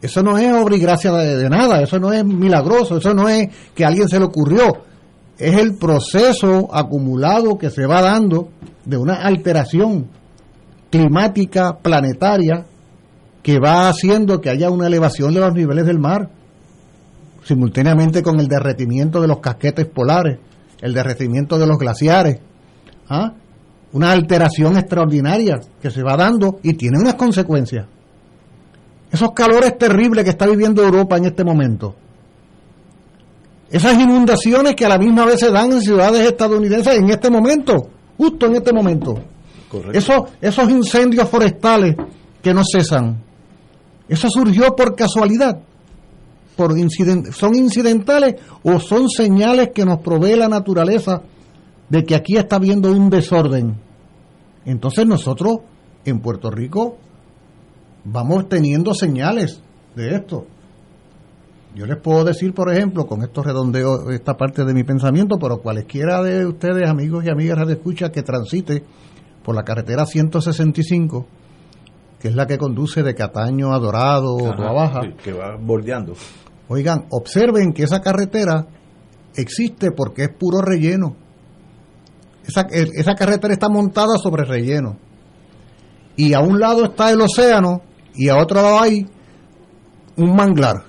Eso 0.02 0.22
no 0.22 0.38
es 0.38 0.54
obra 0.54 0.76
y 0.76 0.80
gracia 0.80 1.12
de, 1.12 1.38
de 1.38 1.50
nada, 1.50 1.82
eso 1.82 2.00
no 2.00 2.14
es 2.14 2.24
milagroso, 2.24 2.98
eso 2.98 3.14
no 3.14 3.28
es 3.28 3.48
que 3.74 3.86
a 3.86 3.88
alguien 3.88 4.08
se 4.08 4.20
le 4.20 4.26
ocurrió. 4.26 4.84
es 5.38 5.58
el 5.58 5.78
proceso 5.78 6.70
acumulado 6.74 7.58
que 7.58 7.70
se 7.70 7.86
va 7.86 8.02
dando 8.02 8.50
de 8.86 8.98
una 8.98 9.16
alteración 9.16 10.08
climática 10.92 11.78
planetaria 11.80 12.66
que 13.42 13.60
va 13.60 13.90
haciendo 13.90 14.42
que 14.42 14.50
haya 14.50 14.70
una 14.70 14.88
elevación 14.88 15.34
de 15.34 15.40
los 15.40 15.54
niveles 15.54 15.86
del 15.86 16.00
mar, 16.00 16.30
simultáneamente 17.44 18.24
con 18.24 18.40
el 18.40 18.48
derretimiento 18.48 19.22
de 19.22 19.28
los 19.28 19.40
casquetes 19.40 19.86
polares, 19.86 20.40
el 20.82 20.94
derretimiento 20.94 21.58
de 21.58 21.68
los 21.68 21.78
glaciares, 21.78 22.40
¿ah? 23.10 23.34
una 23.94 24.12
alteración 24.12 24.78
extraordinaria 24.78 25.60
que 25.82 25.90
se 25.90 26.04
va 26.04 26.18
dando 26.18 26.60
y 26.64 26.74
tiene 26.74 27.00
unas 27.00 27.16
consecuencias. 27.16 27.88
Esos 29.12 29.32
calores 29.32 29.78
terribles 29.78 30.24
que 30.24 30.32
está 30.32 30.46
viviendo 30.48 30.84
Europa 30.84 31.18
en 31.18 31.26
este 31.26 31.44
momento, 31.44 31.96
esas 33.70 33.98
inundaciones 34.00 34.76
que 34.76 34.86
a 34.86 34.90
la 34.90 34.98
misma 34.98 35.26
vez 35.26 35.40
se 35.40 35.52
dan 35.52 35.72
en 35.72 35.82
ciudades 35.82 36.28
estadounidenses 36.28 36.98
en 36.98 37.10
este 37.10 37.30
momento, 37.30 37.90
justo 38.18 38.46
en 38.48 38.56
este 38.56 38.74
momento. 38.74 39.16
Esos, 39.92 40.30
esos 40.40 40.70
incendios 40.70 41.28
forestales 41.28 41.96
que 42.42 42.54
no 42.54 42.62
cesan, 42.64 43.22
eso 44.08 44.30
surgió 44.30 44.76
por 44.76 44.96
casualidad, 44.96 45.60
por 46.56 46.74
son 47.34 47.56
incidentales 47.56 48.36
o 48.64 48.80
son 48.80 49.10
señales 49.10 49.70
que 49.74 49.86
nos 49.86 50.00
provee 50.00 50.36
la 50.36 50.48
naturaleza 50.48 51.22
de 51.90 52.04
que 52.04 52.16
aquí 52.16 52.38
está 52.38 52.56
habiendo 52.56 52.92
un 52.92 53.10
desorden. 53.10 53.76
Entonces 54.66 55.06
nosotros 55.06 55.58
en 56.06 56.20
Puerto 56.20 56.50
Rico 56.50 56.98
vamos 58.04 58.50
teniendo 58.50 58.94
señales 58.94 59.62
de 59.96 60.16
esto. 60.16 60.46
Yo 61.76 61.86
les 61.86 61.98
puedo 61.98 62.24
decir, 62.24 62.54
por 62.54 62.72
ejemplo, 62.72 63.06
con 63.06 63.22
esto 63.22 63.44
redondeo 63.44 64.10
esta 64.12 64.38
parte 64.38 64.64
de 64.64 64.74
mi 64.74 64.84
pensamiento, 64.84 65.38
pero 65.38 65.58
cualesquiera 65.58 66.24
de 66.24 66.46
ustedes, 66.46 66.90
amigos 66.90 67.26
y 67.26 67.30
amigas 67.30 67.68
de 67.68 67.74
escucha, 67.74 68.12
que 68.12 68.24
transite 68.24 68.84
por 69.44 69.56
la 69.56 69.64
carretera 69.64 70.06
165, 70.06 71.28
que 72.18 72.30
es 72.30 72.36
la 72.36 72.48
que 72.48 72.58
conduce 72.58 73.04
de 73.04 73.14
Cataño 73.14 73.74
a 73.74 73.80
Dorado 73.80 74.36
o 74.36 74.74
Baja. 74.74 75.02
Que 75.22 75.34
va 75.34 75.58
bordeando. 75.60 76.14
Oigan, 76.68 77.06
observen 77.12 77.74
que 77.74 77.84
esa 77.84 78.02
carretera 78.02 78.68
existe 79.36 79.92
porque 79.92 80.24
es 80.24 80.30
puro 80.30 80.62
relleno. 80.62 81.16
Esa, 82.48 83.16
carretera 83.16 83.54
está 83.54 83.70
montada 83.70 84.18
sobre 84.18 84.44
relleno. 84.44 84.98
Y 86.16 86.34
a 86.34 86.40
un 86.40 86.60
lado 86.60 86.86
está 86.86 87.12
el 87.12 87.22
océano 87.22 87.82
y 88.14 88.30
a 88.30 88.38
otro 88.38 88.62
lado 88.62 88.80
hay 88.80 89.06
un 90.16 90.36
manglar 90.36 90.84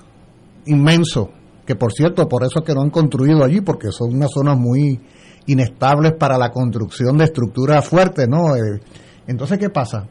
inmenso, 0.65 1.31
que 1.65 1.75
por 1.75 1.91
cierto, 1.91 2.27
por 2.27 2.43
eso 2.43 2.59
es 2.59 2.65
que 2.65 2.73
no 2.73 2.81
han 2.81 2.89
construido 2.89 3.43
allí, 3.43 3.61
porque 3.61 3.91
son 3.91 4.15
unas 4.15 4.31
zonas 4.31 4.57
muy 4.57 4.99
inestables 5.47 6.13
para 6.13 6.37
la 6.37 6.51
construcción 6.51 7.17
de 7.17 7.25
estructuras 7.25 7.85
fuertes, 7.85 8.27
¿no? 8.29 8.55
Eh, 8.55 8.79
entonces, 9.27 9.57
¿qué 9.57 9.69
pasa? 9.69 10.07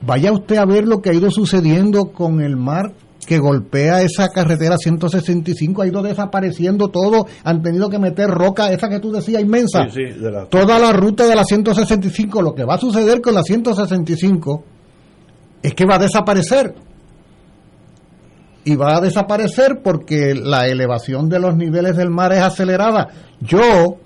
Vaya 0.00 0.32
usted 0.32 0.56
a 0.56 0.64
ver 0.64 0.86
lo 0.86 1.00
que 1.00 1.10
ha 1.10 1.14
ido 1.14 1.30
sucediendo 1.30 2.12
con 2.12 2.40
el 2.40 2.56
mar 2.56 2.92
que 3.26 3.38
golpea 3.38 4.02
esa 4.02 4.28
carretera 4.28 4.76
165, 4.76 5.82
ha 5.82 5.86
ido 5.86 6.02
desapareciendo 6.02 6.88
todo, 6.88 7.26
han 7.42 7.62
tenido 7.62 7.88
que 7.88 7.98
meter 7.98 8.28
roca, 8.28 8.72
esa 8.72 8.88
que 8.88 9.00
tú 9.00 9.12
decías 9.12 9.42
inmensa, 9.42 9.86
toda 10.50 10.78
la 10.78 10.92
ruta 10.92 11.26
de 11.26 11.34
la 11.34 11.44
165, 11.44 12.42
lo 12.42 12.54
que 12.54 12.64
va 12.64 12.74
a 12.74 12.78
suceder 12.78 13.20
con 13.20 13.34
la 13.34 13.42
165 13.42 14.64
es 15.62 15.74
que 15.74 15.86
va 15.86 15.96
a 15.96 15.98
desaparecer 15.98 16.74
y 18.64 18.76
va 18.76 18.96
a 18.96 19.00
desaparecer 19.00 19.80
porque 19.82 20.34
la 20.34 20.66
elevación 20.66 21.28
de 21.28 21.38
los 21.38 21.56
niveles 21.56 21.96
del 21.96 22.10
mar 22.10 22.32
es 22.32 22.40
acelerada. 22.40 23.08
Yo, 23.40 23.98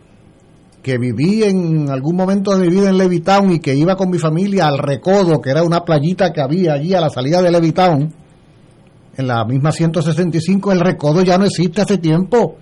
que 0.82 0.98
viví 0.98 1.44
en 1.44 1.88
algún 1.90 2.16
momento 2.16 2.56
de 2.56 2.66
mi 2.66 2.68
vida 2.68 2.88
en 2.88 2.98
Levitown 2.98 3.52
y 3.52 3.60
que 3.60 3.74
iba 3.74 3.96
con 3.96 4.10
mi 4.10 4.18
familia 4.18 4.66
al 4.66 4.78
Recodo, 4.78 5.40
que 5.40 5.50
era 5.50 5.62
una 5.62 5.84
playita 5.84 6.32
que 6.32 6.40
había 6.40 6.74
allí 6.74 6.94
a 6.94 7.00
la 7.00 7.10
salida 7.10 7.40
de 7.40 7.50
Levitown, 7.50 8.12
en 9.18 9.26
la 9.26 9.44
misma 9.44 9.72
165, 9.72 10.70
el 10.70 10.78
Recodo 10.78 11.22
ya 11.22 11.36
no 11.36 11.44
existe 11.44 11.82
hace 11.82 11.98
tiempo. 11.98 12.56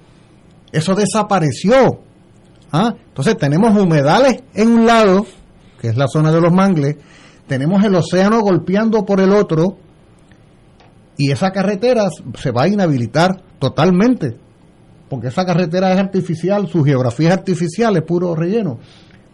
Eso 0.73 0.95
desapareció. 0.95 2.01
¿Ah? 2.73 2.95
Entonces 3.09 3.37
tenemos 3.37 3.79
humedales 3.79 4.43
en 4.55 4.69
un 4.69 4.87
lado, 4.87 5.27
que 5.79 5.89
es 5.89 5.97
la 5.99 6.09
zona 6.09 6.33
de 6.33 6.41
los 6.41 6.51
mangles, 6.51 6.97
tenemos 7.47 7.85
el 7.85 7.95
océano 7.95 8.41
golpeando 8.41 9.05
por 9.05 9.21
el 9.21 9.33
otro, 9.33 9.77
y 11.19 11.31
esa 11.31 11.51
carretera 11.51 12.09
se 12.35 12.51
va 12.51 12.63
a 12.63 12.69
inhabilitar 12.69 13.43
totalmente, 13.59 14.37
porque 15.11 15.29
esa 15.29 15.45
carretera 15.45 15.93
es 15.93 15.99
artificial, 15.99 16.69
su 16.69 16.83
geografía 16.83 17.29
es 17.29 17.35
artificial, 17.35 17.97
es 17.97 18.03
puro 18.03 18.35
relleno. 18.35 18.79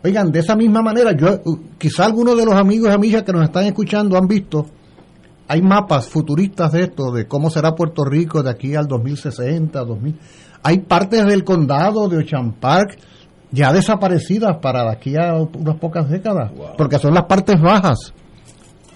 Oigan, 0.05 0.33
de 0.33 0.41
esa 0.41 0.57
misma 0.57 0.83
manera, 0.83 1.13
yo 1.13 1.41
quizá 1.79 2.05
algunos 2.05 2.37
de 2.37 2.45
los 2.45 2.55
amigos 2.55 2.91
y 2.91 2.93
amigas 2.93 3.23
que 3.23 3.33
nos 3.33 3.45
están 3.45 3.65
escuchando 3.65 4.19
han 4.19 4.27
visto, 4.27 4.67
hay 5.49 5.63
mapas 5.63 6.09
futuristas 6.09 6.73
de 6.73 6.85
esto, 6.85 7.13
de 7.13 7.27
cómo 7.27 7.51
será 7.51 7.75
Puerto 7.75 8.05
Rico 8.05 8.43
de 8.43 8.51
aquí 8.51 8.75
al 8.75 8.87
2060, 8.87 9.85
2000. 9.85 10.19
Hay 10.63 10.79
partes 10.81 11.27
del 11.27 11.45
condado 11.45 12.09
de 12.09 12.19
Ocean 12.19 12.53
Park 12.53 12.99
ya 13.51 13.73
desaparecidas 13.73 14.59
para 14.63 14.85
de 14.85 14.91
aquí 14.91 15.15
a 15.17 15.35
unas 15.35 15.77
pocas 15.77 16.09
décadas, 16.09 16.51
porque 16.79 16.99
son 16.99 17.13
las 17.15 17.25
partes 17.25 17.61
bajas. 17.61 18.15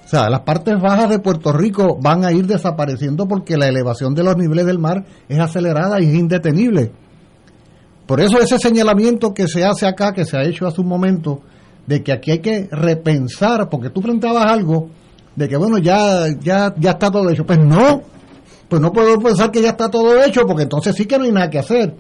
O 0.05 0.09
sea, 0.09 0.31
las 0.31 0.41
partes 0.41 0.81
bajas 0.81 1.11
de 1.11 1.19
Puerto 1.19 1.53
Rico 1.53 1.99
van 2.01 2.25
a 2.25 2.33
ir 2.33 2.47
desapareciendo 2.47 3.27
porque 3.27 3.57
la 3.57 3.69
elevación 3.69 4.15
de 4.15 4.23
los 4.23 4.37
niveles 4.37 4.65
del 4.65 4.79
mar 4.79 5.05
es 5.29 5.39
acelerada 5.39 6.01
y 6.01 6.05
es 6.05 6.15
indetenible. 6.15 6.93
Por 8.07 8.21
eso 8.21 8.39
ese 8.39 8.59
señalamiento 8.59 9.35
que 9.35 9.49
se 9.49 9.65
hace 9.65 9.85
acá, 9.85 10.13
que 10.13 10.25
se 10.25 10.39
ha 10.39 10.45
hecho 10.45 10.67
hace 10.67 10.81
un 10.81 10.87
momento, 10.87 11.41
de 11.87 12.03
que 12.03 12.13
aquí 12.13 12.31
hay 12.31 12.39
que 12.39 12.69
repensar, 12.71 13.69
porque 13.69 13.91
tú 13.91 14.01
planteabas 14.01 14.47
algo 14.47 14.91
de 15.37 15.49
que 15.49 15.57
bueno, 15.57 15.79
ya, 15.79 16.27
ya, 16.41 16.75
ya 16.77 16.91
está 16.93 17.11
todo 17.11 17.31
hecho. 17.31 17.47
Pues 17.47 17.59
no, 17.59 18.03
pues 18.69 18.83
no 18.83 18.93
puedo 18.93 19.19
pensar 19.21 19.51
que 19.51 19.63
ya 19.63 19.71
está 19.71 19.89
todo 19.91 20.23
hecho, 20.25 20.47
porque 20.47 20.65
entonces 20.65 20.97
sí 20.97 21.07
que 21.07 21.19
no 21.19 21.25
hay 21.25 21.33
nada 21.33 21.51
que 21.51 21.59
hacer. 21.59 21.95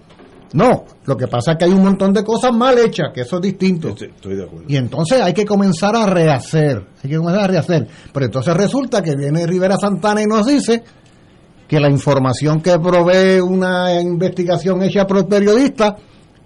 No, 0.52 0.84
lo 1.04 1.16
que 1.16 1.26
pasa 1.26 1.52
es 1.52 1.58
que 1.58 1.64
hay 1.64 1.72
un 1.72 1.82
montón 1.82 2.12
de 2.12 2.24
cosas 2.24 2.52
mal 2.54 2.78
hechas, 2.78 3.10
que 3.12 3.22
eso 3.22 3.36
es 3.36 3.42
distinto. 3.42 3.88
Estoy 3.88 4.36
de 4.36 4.44
acuerdo. 4.44 4.64
Y 4.68 4.76
entonces 4.76 5.20
hay 5.20 5.34
que 5.34 5.44
comenzar 5.44 5.94
a 5.94 6.06
rehacer, 6.06 6.86
hay 7.02 7.10
que 7.10 7.16
comenzar 7.16 7.44
a 7.44 7.46
rehacer. 7.48 7.86
Pero 8.12 8.26
entonces 8.26 8.54
resulta 8.54 9.02
que 9.02 9.14
viene 9.16 9.46
Rivera 9.46 9.76
Santana 9.76 10.22
y 10.22 10.26
nos 10.26 10.46
dice 10.46 10.82
que 11.68 11.80
la 11.80 11.90
información 11.90 12.60
que 12.60 12.78
provee 12.78 13.40
una 13.40 14.00
investigación 14.00 14.82
hecha 14.82 15.06
por 15.06 15.26
periodistas 15.28 15.94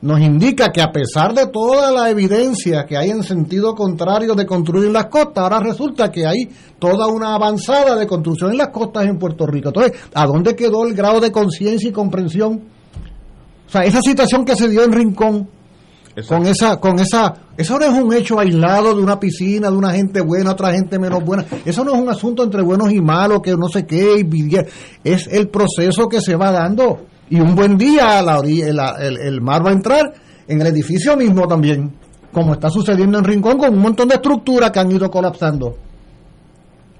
nos 0.02 0.20
indica 0.20 0.70
que 0.72 0.80
a 0.80 0.90
pesar 0.90 1.34
de 1.34 1.46
toda 1.48 1.90
la 1.92 2.08
evidencia 2.08 2.86
que 2.86 2.96
hay 2.96 3.10
en 3.10 3.22
sentido 3.22 3.74
contrario 3.74 4.34
de 4.34 4.46
construir 4.46 4.90
las 4.90 5.06
costas, 5.06 5.44
ahora 5.44 5.60
resulta 5.60 6.10
que 6.10 6.26
hay 6.26 6.48
toda 6.78 7.06
una 7.06 7.34
avanzada 7.34 7.96
de 7.96 8.06
construcción 8.06 8.52
en 8.52 8.58
las 8.58 8.68
costas 8.68 9.04
en 9.04 9.18
Puerto 9.18 9.46
Rico. 9.46 9.68
Entonces, 9.68 10.00
¿a 10.14 10.26
dónde 10.26 10.56
quedó 10.56 10.86
el 10.86 10.94
grado 10.94 11.20
de 11.20 11.30
conciencia 11.30 11.88
y 11.88 11.92
comprensión? 11.92 12.62
O 13.66 13.70
sea, 13.70 13.84
esa 13.84 14.00
situación 14.00 14.44
que 14.44 14.56
se 14.56 14.68
dio 14.68 14.82
en 14.84 14.92
Rincón, 14.92 15.48
con 16.26 16.46
esa, 16.46 16.78
con 16.78 16.98
esa, 16.98 17.34
eso 17.56 17.78
no 17.78 17.84
es 17.84 17.92
un 17.92 18.12
hecho 18.12 18.40
aislado 18.40 18.94
de 18.94 19.02
una 19.02 19.20
piscina, 19.20 19.70
de 19.70 19.76
una 19.76 19.92
gente 19.92 20.22
buena, 20.22 20.52
otra 20.52 20.72
gente 20.72 20.98
menos 20.98 21.22
buena. 21.24 21.44
Eso 21.64 21.84
no 21.84 21.94
es 21.94 22.00
un 22.00 22.08
asunto 22.08 22.42
entre 22.42 22.62
buenos 22.62 22.90
y 22.90 23.00
malos, 23.00 23.40
que 23.42 23.52
no 23.52 23.68
sé 23.68 23.86
qué, 23.86 24.26
es 25.04 25.26
el 25.28 25.48
proceso 25.48 26.08
que 26.08 26.20
se 26.20 26.34
va 26.36 26.50
dando. 26.50 27.06
Y 27.30 27.40
un 27.40 27.54
buen 27.54 27.78
día 27.78 28.20
la 28.22 28.40
el, 28.40 29.16
el 29.18 29.40
mar 29.40 29.64
va 29.64 29.70
a 29.70 29.72
entrar 29.72 30.12
en 30.46 30.60
el 30.60 30.66
edificio 30.66 31.16
mismo 31.16 31.46
también, 31.46 31.94
como 32.32 32.54
está 32.54 32.68
sucediendo 32.68 33.18
en 33.18 33.24
Rincón, 33.24 33.56
con 33.56 33.72
un 33.72 33.80
montón 33.80 34.08
de 34.08 34.16
estructuras 34.16 34.70
que 34.72 34.80
han 34.80 34.90
ido 34.90 35.10
colapsando. 35.10 35.76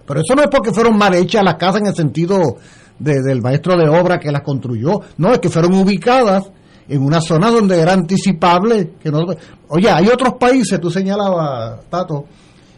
Pero 0.07 0.21
eso 0.21 0.35
no 0.35 0.43
es 0.43 0.49
porque 0.49 0.73
fueron 0.73 0.97
mal 0.97 1.15
hechas 1.15 1.45
las 1.45 1.57
casas 1.57 1.81
en 1.83 1.89
el 1.89 1.95
sentido 1.95 2.57
de, 2.99 3.23
del 3.23 3.43
maestro 3.43 3.77
de 3.77 3.89
obra 3.89 4.19
que 4.19 4.31
las 4.31 4.43
construyó, 4.43 5.01
no, 5.19 5.33
es 5.33 5.39
que 5.41 5.49
fueron 5.49 5.75
ubicadas 5.75 6.51
en 6.89 7.03
una 7.03 7.21
zona 7.21 7.51
donde 7.51 7.81
era 7.81 7.93
anticipable. 7.93 8.95
que 9.03 9.11
no 9.11 9.25
Oye, 9.69 9.91
hay 9.91 10.09
otros 10.09 10.35
países, 10.35 10.81
tú 10.81 10.91
señalabas, 10.91 11.85
Tato, 11.89 12.25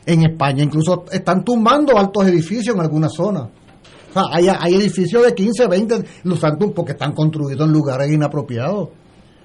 en 0.07 0.24
España 0.24 0.62
incluso 0.62 1.05
están 1.11 1.44
tumbando 1.44 1.98
altos 1.98 2.26
edificios 2.26 2.74
en 2.74 2.80
algunas 2.80 3.12
zonas. 3.12 3.48
O 4.14 4.20
sea, 4.20 4.22
hay, 4.30 4.48
hay 4.48 4.74
edificios 4.74 5.24
de 5.24 5.34
15, 5.34 5.66
20, 5.66 6.04
los 6.24 6.42
están 6.42 6.58
porque 6.74 6.92
están 6.92 7.12
construidos 7.12 7.66
en 7.66 7.72
lugares 7.72 8.10
inapropiados. 8.10 8.90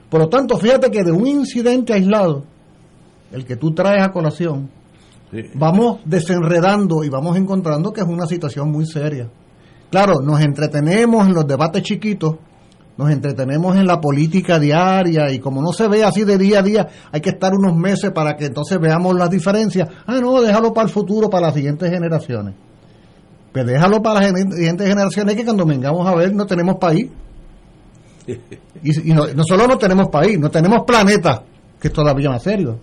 Por 0.09 0.22
lo 0.22 0.30
tanto, 0.30 0.57
fíjate 0.57 0.89
que 0.89 1.03
de 1.03 1.11
un 1.11 1.28
incidente 1.28 1.93
aislado, 1.93 2.43
el 3.32 3.45
que 3.45 3.55
tú 3.55 3.74
traes 3.74 4.03
a 4.03 4.11
colación, 4.11 4.70
vamos 5.55 5.99
desenredando 6.05 7.03
y 7.03 7.09
vamos 7.09 7.38
encontrando 7.38 7.91
que 7.91 8.01
es 8.01 8.07
una 8.07 8.26
situación 8.26 8.72
muy 8.72 8.86
seria. 8.86 9.30
Claro, 9.89 10.15
nos 10.22 10.41
entretenemos 10.41 11.28
en 11.28 11.34
los 11.34 11.47
debates 11.47 11.84
chiquitos, 11.84 12.36
nos 12.97 13.09
entretenemos 13.09 13.76
en 13.76 13.86
la 13.86 14.01
política 14.01 14.59
diaria 14.59 15.32
y 15.32 15.39
como 15.39 15.61
no 15.61 15.72
se 15.72 15.88
ve 15.88 16.03
así 16.03 16.24
de 16.24 16.38
día 16.38 16.59
a 16.59 16.63
día, 16.63 16.88
hay 17.11 17.22
que 17.22 17.30
estar 17.30 17.53
unos 17.53 17.76
meses 17.76 18.11
para 18.11 18.36
que 18.36 18.45
entonces 18.45 18.80
veamos 18.80 19.15
las 19.15 19.30
diferencias. 19.30 19.88
Ah, 20.05 20.20
no, 20.20 20.41
déjalo 20.41 20.74
para 20.74 20.88
el 20.88 20.93
futuro, 20.93 21.30
para 21.30 21.47
las 21.47 21.55
siguientes 21.55 21.89
generaciones. 21.89 22.55
Pues 23.64 23.68
déjalo 23.74 24.03
para 24.03 24.22
las 24.22 24.32
siguientes 24.53 24.88
generaciones 24.88 25.36
que 25.36 25.43
cuando 25.43 25.66
vengamos 25.66 26.08
a 26.08 26.14
ver 26.16 26.32
no 26.34 26.45
tenemos 26.45 26.76
país. 26.76 27.08
Y, 28.28 29.12
y 29.12 29.14
no, 29.14 29.26
no 29.34 29.43
solo 29.47 29.68
no 29.68 29.78
tenemos 29.78 30.10
país, 30.10 30.38
no 30.39 30.51
tenemos 30.51 30.84
planeta, 30.86 31.41
que 31.80 31.88
es 31.88 31.93
todavía 31.93 32.30
más 32.30 32.43
serio. 32.43 32.78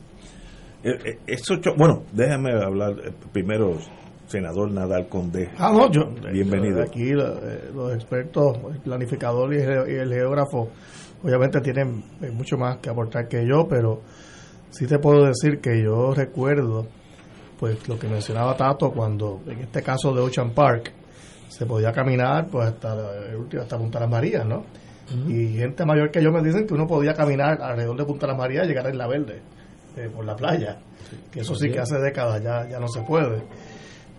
Eh, 0.83 0.91
eh, 1.05 1.18
eso 1.29 1.55
bueno, 1.77 2.03
déjame 2.12 2.53
hablar 2.61 2.93
eh, 3.05 3.12
primero, 3.33 3.77
senador 4.27 4.70
Nadal 4.72 5.09
Conde. 5.09 5.51
Ah, 5.59 5.70
no, 5.72 5.91
yo. 5.93 6.11
Bienvenido. 6.33 6.83
Aquí 6.83 7.11
lo- 7.12 7.37
los 7.75 7.95
expertos, 7.95 8.59
el 8.75 8.81
planificador 8.81 9.55
y 9.55 9.59
el, 9.59 9.91
y 9.91 9.95
el 9.95 10.12
geógrafo, 10.12 10.70
obviamente 11.22 11.61
tienen 11.61 12.03
mucho 12.33 12.57
más 12.59 12.79
que 12.79 12.91
aportar 12.91 13.29
que 13.29 13.47
yo, 13.47 13.68
pero 13.68 14.01
sí 14.70 14.87
te 14.87 14.99
puedo 14.99 15.25
decir 15.27 15.61
que 15.61 15.81
yo 15.83 16.12
recuerdo, 16.14 16.87
pues 17.59 17.89
lo 17.89 17.99
que 17.99 18.09
mencionaba 18.09 18.57
Tato, 18.57 18.91
cuando 18.91 19.41
en 19.47 19.61
este 19.61 19.83
caso 19.83 20.13
de 20.13 20.21
Ocean 20.21 20.51
Park 20.51 20.93
se 21.49 21.67
podía 21.67 21.93
caminar 21.93 22.49
pues 22.49 22.69
hasta 22.69 22.97
hasta 23.61 23.79
Punta 23.79 24.01
Las 24.01 24.11
Marías, 24.11 24.45
¿no? 24.45 24.65
Y 25.29 25.59
gente 25.59 25.85
mayor 25.85 26.11
que 26.11 26.23
yo 26.23 26.33
me 26.33 26.43
dicen 26.43 26.67
que 26.67 26.75
uno 26.75 26.87
podía 26.87 27.13
caminar 27.13 27.61
alrededor 27.61 27.97
de 27.97 28.05
Punta 28.05 28.27
Las 28.27 28.39
Marías 28.39 28.65
y 28.65 28.69
llegar 28.69 28.87
a 28.87 28.91
Isla 28.91 29.07
Verde 29.07 29.43
eh, 29.97 30.11
por 30.15 30.25
la 30.25 30.35
playa. 30.35 30.79
Que 31.31 31.41
eso 31.41 31.55
sí 31.55 31.71
que 31.71 31.79
hace 31.79 31.99
décadas 31.99 32.43
ya, 32.43 32.69
ya 32.69 32.81
no 32.81 32.89
se 32.89 33.03
puede. 33.03 33.43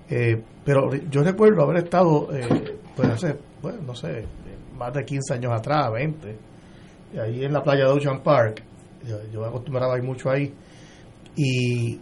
Eh, 0.10 0.42
pero 0.64 0.94
yo 0.94 1.24
recuerdo 1.24 1.64
haber 1.64 1.84
estado, 1.84 2.30
eh, 2.32 2.78
pues 2.96 3.10
hace, 3.10 3.36
bueno, 3.62 3.80
no 3.88 3.96
sé, 3.96 4.26
más 4.78 4.94
de 4.94 5.04
15 5.04 5.34
años 5.34 5.52
atrás, 5.54 5.92
20, 5.92 6.36
y 7.14 7.18
ahí 7.18 7.44
en 7.44 7.54
la 7.54 7.64
playa 7.64 7.86
de 7.86 7.92
Ocean 7.92 8.22
Park, 8.22 8.64
yo, 9.08 9.18
yo 9.32 9.42
me 9.42 9.48
acostumbraba 9.48 9.96
a 9.96 9.98
ir 9.98 10.04
mucho 10.04 10.30
ahí, 10.30 10.54
y, 11.36 12.00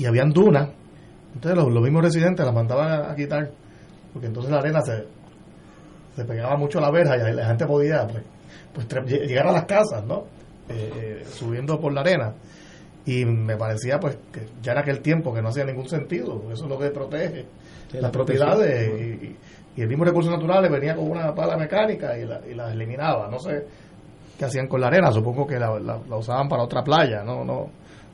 y 0.00 0.06
habían 0.06 0.30
dunas, 0.30 0.68
entonces 1.34 1.56
los, 1.62 1.72
los 1.72 1.82
mismos 1.82 2.02
residentes 2.02 2.44
las 2.44 2.54
mandaban 2.54 2.90
a, 2.90 3.10
a 3.12 3.14
quitar, 3.16 3.50
porque 4.12 4.26
entonces 4.26 4.50
la 4.50 4.58
arena 4.58 4.80
se, 4.82 5.04
se 6.16 6.24
pegaba 6.24 6.56
mucho 6.56 6.78
a 6.78 6.82
la 6.82 6.90
verja 6.90 7.16
y 7.16 7.34
la 7.34 7.46
gente 7.46 7.66
podía 7.66 8.06
pues, 8.06 8.86
pues, 8.86 9.04
llegar 9.06 9.46
a 9.46 9.52
las 9.52 9.64
casas, 9.64 10.04
¿no? 10.04 10.24
Eh, 10.68 10.90
eh, 11.22 11.24
subiendo 11.30 11.78
por 11.80 11.92
la 11.92 12.00
arena. 12.00 12.34
Y 13.06 13.24
me 13.24 13.56
parecía 13.56 13.98
pues 13.98 14.16
que 14.32 14.46
ya 14.62 14.72
en 14.72 14.78
aquel 14.78 15.00
tiempo 15.00 15.32
que 15.32 15.40
no 15.42 15.48
hacía 15.48 15.64
ningún 15.64 15.88
sentido, 15.88 16.42
eso 16.52 16.64
es 16.64 16.70
lo 16.70 16.78
que 16.78 16.90
protege 16.90 17.42
Sí, 17.90 17.94
las 17.94 18.02
la 18.02 18.10
propiedades 18.12 18.88
y, 19.00 19.02
y- 19.26 19.36
y 19.76 19.82
el 19.82 19.88
mismo 19.88 20.04
recursos 20.04 20.30
naturales 20.32 20.70
venía 20.70 20.94
con 20.96 21.10
una 21.10 21.32
pala 21.34 21.56
mecánica 21.56 22.18
y 22.18 22.24
la, 22.26 22.40
y 22.46 22.54
la 22.54 22.72
eliminaba. 22.72 23.28
No 23.30 23.38
sé 23.38 23.64
qué 24.38 24.44
hacían 24.44 24.66
con 24.68 24.80
la 24.80 24.88
arena, 24.88 25.10
supongo 25.12 25.46
que 25.46 25.58
la, 25.58 25.78
la- 25.80 25.98
la 26.08 26.16
usaban 26.16 26.48
para 26.48 26.62
otra 26.64 26.82
playa, 26.84 27.22
no, 27.24 27.44
no, 27.44 27.68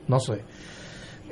no 0.07 0.21
sé. 0.21 0.41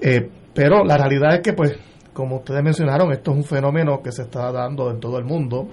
Eh, 0.01 0.31
pero 0.55 0.85
la 0.85 0.97
realidad 0.97 1.35
es 1.35 1.41
que, 1.41 1.53
pues, 1.53 1.77
como 2.15 2.37
ustedes 2.37 2.63
mencionaron, 2.63 3.13
esto 3.13 3.33
es 3.33 3.37
un 3.37 3.45
fenómeno 3.45 4.01
que 4.01 4.13
se 4.13 4.23
está 4.23 4.51
dando 4.53 4.91
en 4.91 5.01
todo 5.01 5.19
el 5.19 5.25
mundo. 5.25 5.69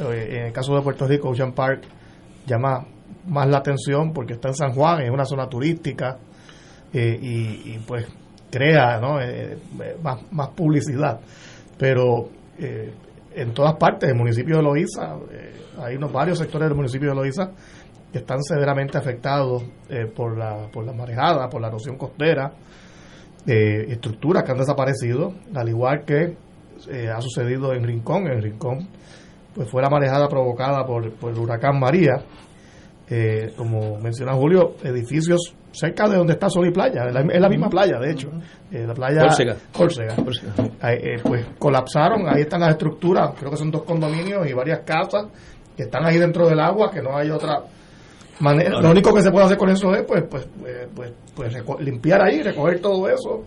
Eh, 0.00 0.38
en 0.38 0.46
el 0.46 0.52
caso 0.52 0.74
de 0.74 0.82
Puerto 0.82 1.06
Rico, 1.06 1.28
Ocean 1.28 1.52
Park 1.52 1.82
llama 2.46 2.84
más 3.26 3.46
la 3.48 3.58
atención 3.58 4.12
porque 4.12 4.34
está 4.34 4.48
en 4.48 4.54
San 4.54 4.72
Juan, 4.72 5.02
es 5.02 5.10
una 5.10 5.24
zona 5.24 5.48
turística 5.48 6.18
eh, 6.92 7.18
y, 7.20 7.74
y, 7.74 7.84
pues 7.86 8.06
crea 8.50 8.98
¿no? 9.00 9.20
Eh, 9.20 9.58
más, 10.02 10.20
más 10.32 10.48
publicidad. 10.48 11.20
Pero 11.78 12.30
en 12.58 13.52
todas 13.52 13.74
partes, 13.74 14.08
el 14.08 14.14
municipio 14.14 14.56
de 14.56 14.62
Loíza, 14.62 15.14
hay 15.78 15.94
unos 15.96 16.10
varios 16.10 16.38
sectores 16.38 16.68
del 16.68 16.76
municipio 16.76 17.10
de 17.10 17.14
Loíza 17.14 17.50
que 18.10 18.18
están 18.18 18.42
severamente 18.42 18.96
afectados 18.96 19.62
por 20.14 20.38
la 20.38 20.68
por 20.72 20.86
la 20.86 20.94
marejada, 20.94 21.50
por 21.50 21.60
la 21.60 21.68
erosión 21.68 21.98
costera, 21.98 22.50
eh, 23.46 23.86
estructuras 23.88 24.42
que 24.44 24.52
han 24.52 24.58
desaparecido, 24.58 25.34
al 25.54 25.68
igual 25.68 26.04
que 26.04 26.36
eh, 26.90 27.08
ha 27.08 27.20
sucedido 27.20 27.72
en 27.72 27.84
Rincón. 27.84 28.26
En 28.26 28.42
Rincón 28.42 28.88
pues 29.54 29.70
fue 29.70 29.82
la 29.82 29.88
marejada 29.88 30.28
provocada 30.28 30.84
por, 30.84 31.12
por 31.14 31.32
el 31.32 31.38
huracán 31.38 31.78
María. 31.80 32.22
Eh, 33.08 33.52
como 33.56 33.98
menciona 33.98 34.34
Julio, 34.34 34.74
edificios 34.82 35.54
cerca 35.70 36.08
de 36.08 36.16
donde 36.16 36.32
está 36.32 36.48
Sol 36.50 36.66
y 36.66 36.72
Playa, 36.72 37.04
es 37.06 37.14
la, 37.14 37.20
es 37.20 37.40
la 37.40 37.48
misma 37.48 37.68
playa, 37.68 38.00
de 38.00 38.10
hecho, 38.10 38.30
eh, 38.72 38.84
la 38.84 38.94
playa 38.94 39.20
Córcega. 39.22 39.56
Córcega. 39.72 40.14
Eh, 40.82 41.20
pues 41.22 41.46
colapsaron, 41.56 42.26
ahí 42.28 42.42
están 42.42 42.62
las 42.62 42.70
estructuras, 42.70 43.30
creo 43.38 43.52
que 43.52 43.58
son 43.58 43.70
dos 43.70 43.84
condominios 43.84 44.48
y 44.50 44.54
varias 44.54 44.80
casas 44.80 45.26
que 45.76 45.84
están 45.84 46.04
ahí 46.04 46.18
dentro 46.18 46.48
del 46.48 46.58
agua, 46.58 46.90
que 46.90 47.00
no 47.00 47.16
hay 47.16 47.30
otra 47.30 47.62
manera. 48.40 48.80
Lo 48.80 48.90
único 48.90 49.14
que 49.14 49.22
se 49.22 49.30
puede 49.30 49.46
hacer 49.46 49.56
con 49.58 49.68
eso 49.70 49.94
es 49.94 50.02
pues 50.04 50.24
pues 50.30 50.46
pues, 50.94 51.12
pues 51.34 51.52
reco- 51.54 51.78
limpiar 51.80 52.22
ahí, 52.22 52.42
recoger 52.42 52.80
todo 52.80 53.08
eso 53.08 53.44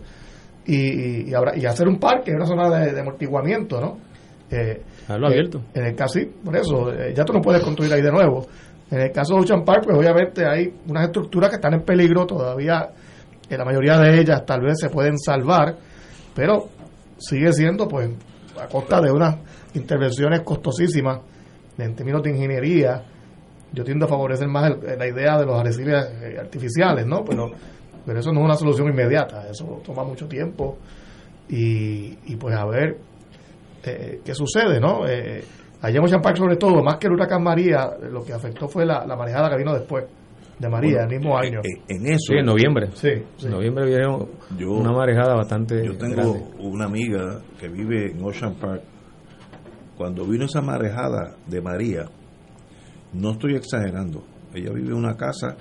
y, 0.66 1.30
y, 1.30 1.34
habrá- 1.34 1.56
y 1.56 1.64
hacer 1.66 1.88
un 1.88 1.98
parque, 1.98 2.32
una 2.32 2.46
zona 2.46 2.68
de, 2.70 2.92
de 2.92 3.00
amortiguamiento, 3.00 3.80
¿no? 3.80 3.98
Eh, 4.50 4.82
Dejarlo 5.02 5.28
eh, 5.28 5.30
abierto. 5.32 5.62
En 5.74 5.84
el 5.86 5.94
caso, 5.94 6.18
por 6.44 6.56
eso, 6.56 6.92
eh, 6.92 7.12
ya 7.14 7.24
tú 7.24 7.32
no 7.32 7.40
puedes 7.40 7.62
construir 7.62 7.92
ahí 7.92 8.02
de 8.02 8.10
nuevo. 8.10 8.46
En 8.90 9.00
el 9.00 9.12
caso 9.12 9.34
de 9.34 9.40
Ocean 9.42 9.64
Park, 9.64 9.84
pues 9.84 9.96
obviamente 9.96 10.44
hay 10.44 10.72
unas 10.88 11.04
estructuras 11.04 11.50
que 11.50 11.56
están 11.56 11.74
en 11.74 11.82
peligro 11.82 12.26
todavía, 12.26 12.90
eh, 13.48 13.56
la 13.56 13.64
mayoría 13.64 13.96
de 13.98 14.20
ellas 14.20 14.44
tal 14.44 14.60
vez 14.62 14.78
se 14.80 14.90
pueden 14.90 15.16
salvar, 15.18 15.76
pero 16.34 16.68
sigue 17.18 17.52
siendo 17.52 17.86
pues 17.86 18.10
a 18.60 18.66
costa 18.66 19.00
de 19.00 19.12
unas 19.12 19.36
intervenciones 19.74 20.40
costosísimas 20.40 21.20
en 21.78 21.94
términos 21.94 22.22
de 22.22 22.30
ingeniería. 22.30 23.02
Yo 23.72 23.84
tiendo 23.84 24.06
a 24.06 24.08
favorecer 24.08 24.48
más 24.48 24.70
el- 24.70 24.98
la 24.98 25.06
idea 25.06 25.38
de 25.38 25.46
los 25.46 25.58
arrecifes 25.58 26.06
eh, 26.22 26.36
artificiales, 26.40 27.06
¿no? 27.06 27.24
Pero, 27.24 27.50
pero 28.04 28.18
eso 28.20 28.32
no 28.32 28.40
es 28.40 28.44
una 28.46 28.56
solución 28.56 28.88
inmediata, 28.88 29.48
eso 29.48 29.80
toma 29.84 30.02
mucho 30.04 30.26
tiempo 30.26 30.76
y, 31.48 32.18
y 32.26 32.36
pues 32.36 32.54
a 32.56 32.64
ver 32.66 32.96
eh, 33.84 34.20
qué 34.24 34.34
sucede, 34.34 34.80
¿no? 34.80 35.06
Eh, 35.06 35.42
allá 35.82 35.98
en 35.98 36.04
Ocean 36.04 36.20
Park, 36.22 36.36
sobre 36.36 36.56
todo, 36.56 36.82
más 36.82 36.96
que 36.98 37.06
el 37.06 37.12
huracán 37.14 37.42
María, 37.42 37.90
lo 38.10 38.22
que 38.24 38.32
afectó 38.32 38.68
fue 38.68 38.84
la, 38.84 39.06
la 39.06 39.16
marejada 39.16 39.48
que 39.50 39.56
vino 39.56 39.72
después 39.72 40.04
de 40.58 40.68
María, 40.68 40.98
Bueno, 40.98 41.10
el 41.12 41.18
mismo 41.18 41.42
eh, 41.42 41.46
año. 41.46 41.60
eh, 41.60 41.82
en 41.88 42.06
eso. 42.06 42.32
Sí, 42.32 42.34
en 42.34 42.44
noviembre. 42.44 42.88
Sí, 42.94 43.08
sí. 43.38 43.46
En 43.46 43.52
noviembre 43.52 43.86
vieron 43.86 44.28
Yo- 44.58 44.72
una 44.72 44.92
marejada 44.92 45.34
bastante 45.34 45.82
Yo 45.86 45.96
tengo 45.96 46.14
grande. 46.34 46.44
una 46.58 46.84
amiga 46.84 47.40
que 47.58 47.68
vive 47.68 48.10
en 48.10 48.22
Ocean 48.22 48.54
Park. 48.56 48.82
Cuando 49.96 50.24
vino 50.26 50.44
esa 50.44 50.60
marejada 50.60 51.36
de 51.46 51.60
María, 51.62 52.04
no 53.12 53.32
estoy 53.32 53.54
exagerando, 53.56 54.24
ella 54.54 54.70
vive 54.72 54.88
en 54.88 54.94
una 54.94 55.16
casa 55.16 55.56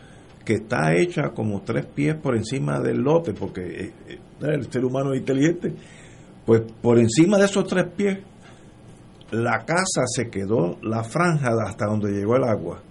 que 0.45 0.53
está 0.55 0.95
hecha 0.95 1.29
como 1.35 1.61
tres 1.61 1.85
pies 1.85 2.15
por 2.15 2.35
encima 2.35 2.79
del 2.79 2.97
lote, 3.01 3.33
porque 3.33 3.61
eh, 3.61 3.93
eh, 4.07 4.19
el 4.41 4.71
ser 4.71 4.83
humano 4.85 5.13
es 5.13 5.19
inteligente. 5.19 5.73
Pues 6.45 6.61
por 6.81 6.97
encima 6.97 7.37
de 7.37 7.45
esos 7.45 7.67
tres 7.67 7.85
pies, 7.95 8.17
la 9.31 9.59
casa 9.59 10.01
se 10.07 10.29
quedó 10.29 10.77
la 10.81 11.03
franja 11.03 11.49
hasta 11.67 11.85
donde 11.85 12.11
llegó 12.11 12.35
el 12.35 12.43
agua. 12.45 12.81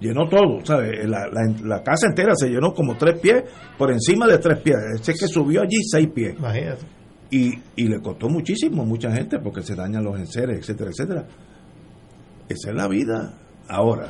Llenó 0.00 0.28
todo, 0.28 0.64
¿sabes? 0.64 1.06
La, 1.08 1.26
la- 1.30 1.54
la 1.62 1.82
casa 1.82 2.06
entera 2.06 2.34
se 2.34 2.48
llenó 2.48 2.72
como 2.72 2.96
tres 2.96 3.20
pies 3.20 3.44
por 3.76 3.90
encima 3.92 4.26
de 4.26 4.38
tres 4.38 4.58
pies. 4.60 4.76
Ese 5.00 5.12
que 5.12 5.26
subió 5.28 5.60
allí 5.62 5.76
seis 5.90 6.08
pies. 6.08 6.34
Imagínate. 6.38 6.82
Y, 7.30 7.52
y 7.76 7.88
le 7.88 8.00
costó 8.00 8.28
muchísimo 8.28 8.82
a 8.82 8.84
mucha 8.86 9.12
gente 9.12 9.38
porque 9.38 9.62
se 9.62 9.74
dañan 9.74 10.04
los 10.04 10.18
enseres, 10.18 10.58
etcétera, 10.58 10.90
etcétera. 10.90 11.26
Esa 12.48 12.70
es 12.70 12.74
la 12.76 12.88
vida. 12.88 13.34
Ahora, 13.68 14.08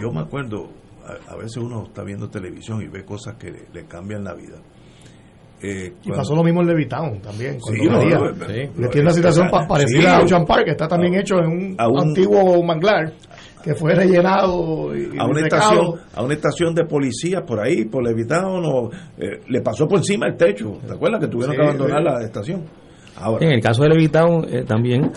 yo 0.00 0.10
me 0.12 0.20
acuerdo, 0.20 0.68
a, 1.04 1.32
a 1.32 1.36
veces 1.36 1.56
uno 1.58 1.84
está 1.84 2.02
viendo 2.02 2.28
televisión 2.28 2.82
y 2.82 2.88
ve 2.88 3.04
cosas 3.04 3.36
que 3.36 3.50
le, 3.50 3.62
le 3.72 3.84
cambian 3.86 4.24
la 4.24 4.34
vida. 4.34 4.56
Eh, 5.62 5.92
Y 6.04 6.10
pasó 6.10 6.34
lo 6.34 6.42
mismo 6.42 6.62
en 6.62 6.68
Levitown 6.68 7.20
también. 7.20 7.58
Sí, 7.60 7.86
no, 7.86 8.00
Que 8.00 8.70
no, 8.76 8.88
tiene 8.88 9.02
una 9.02 9.12
situación 9.12 9.50
pa- 9.50 9.66
parecida 9.68 10.00
sí. 10.00 10.06
a 10.06 10.20
Ocean 10.24 10.46
Park, 10.46 10.64
que 10.64 10.70
está 10.70 10.88
también 10.88 11.14
hecho 11.16 11.38
en 11.38 11.46
un, 11.46 11.74
a 11.78 11.86
un- 11.86 12.00
antiguo 12.00 12.62
manglar 12.62 13.12
que 13.62 13.74
fue 13.74 13.94
rellenado 13.94 14.96
y, 14.96 15.18
a 15.18 15.24
una 15.26 15.40
estación 15.42 16.00
a 16.14 16.22
una 16.22 16.32
estación 16.32 16.74
de 16.74 16.86
policía 16.86 17.42
por 17.42 17.60
ahí 17.60 17.84
por 17.84 18.02
Levitown 18.02 18.64
o 18.64 18.90
eh, 19.18 19.42
le 19.48 19.60
pasó 19.60 19.86
por 19.86 19.98
encima 19.98 20.28
el 20.28 20.36
techo 20.38 20.78
¿te 20.86 20.94
acuerdas 20.94 21.20
que 21.20 21.26
tuvieron 21.28 21.54
Sí, 21.54 21.60
que 21.60 21.66
abandonar 21.66 21.98
sí. 21.98 22.04
la 22.04 22.24
estación? 22.24 22.62
Ahora 23.20 23.44
En 23.46 23.52
el 23.52 23.60
caso 23.60 23.82
de 23.82 23.90
Levitown 23.90 24.46
eh, 24.48 24.64
también, 24.66 25.10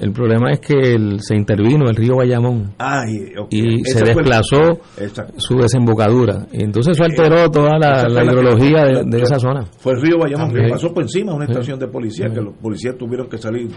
el 0.00 0.12
problema 0.12 0.52
es 0.52 0.60
que 0.60 0.74
el- 0.94 1.20
se 1.20 1.34
intervino 1.34 1.88
el 1.88 1.96
río 1.96 2.16
Bayamón 2.16 2.74
ay, 2.78 3.32
ok. 3.38 3.48
y 3.50 3.84
se 3.84 4.00
el- 4.00 4.04
desplazó 4.14 4.80
su 5.36 5.56
desembocadura. 5.58 6.46
Y 6.52 6.62
entonces 6.64 6.92
eso 6.96 7.04
alteró 7.04 7.50
toda 7.50 7.78
la, 7.78 8.08
la 8.08 8.24
hidrología 8.24 8.84
de, 9.04 9.22
esa 9.22 9.38
zona. 9.38 9.64
Fue 9.78 9.92
el 9.94 10.02
río 10.02 10.18
Bayamón 10.18 10.52
que 10.52 10.68
pasó 10.70 10.92
por 10.92 11.02
encima 11.02 11.32
de 11.32 11.36
una 11.36 11.44
estación 11.46 11.78
de 11.78 11.88
policía, 11.88 12.28
que 12.28 12.40
los 12.40 12.54
policías 12.56 12.96
tuvieron 12.96 13.28
que 13.28 13.38
salir 13.38 13.68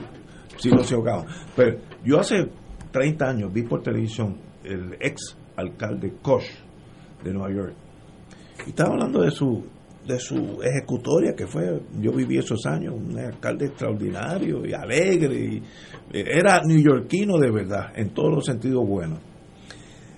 si 0.58 0.70
no 0.70 0.84
se 0.84 0.96
ahogaban. 0.96 1.26
Pero 1.56 1.78
yo 2.04 2.20
hace 2.20 2.48
30 2.92 3.30
años 3.30 3.54
vi 3.54 3.64
por 3.64 3.82
televisión 3.82 4.36
el 4.64 4.96
ex 5.00 5.38
alcalde 5.56 6.14
Koch 6.22 6.44
de 7.24 7.34
Nueva 7.34 7.54
York. 7.54 7.74
Y 8.66 8.70
estaba 8.70 8.94
hablando 8.94 9.22
de 9.22 9.32
su 9.32 9.64
de 10.10 10.20
su 10.20 10.60
ejecutoria 10.62 11.34
que 11.36 11.47
fue, 11.47 11.82
yo 12.01 12.12
viví 12.12 12.38
esos 12.38 12.66
años, 12.66 12.95
un 12.95 13.18
alcalde 13.18 13.68
extraordinario 13.68 14.66
y 14.66 14.74
alegre, 14.74 15.36
y 15.39 15.57
eh, 16.12 16.26
era 16.34 16.62
neoyorquino 16.66 17.38
de 17.38 17.51
verdad, 17.51 17.91
en 17.95 18.10
todos 18.10 18.34
los 18.36 18.45
sentidos 18.45 18.86
buenos. 18.86 19.20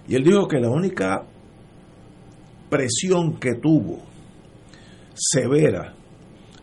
Y 0.07 0.15
él 0.15 0.23
dijo 0.23 0.47
que 0.47 0.59
la 0.59 0.69
única 0.69 1.23
presión 2.69 3.37
que 3.39 3.55
tuvo 3.61 3.99
severa 5.13 5.93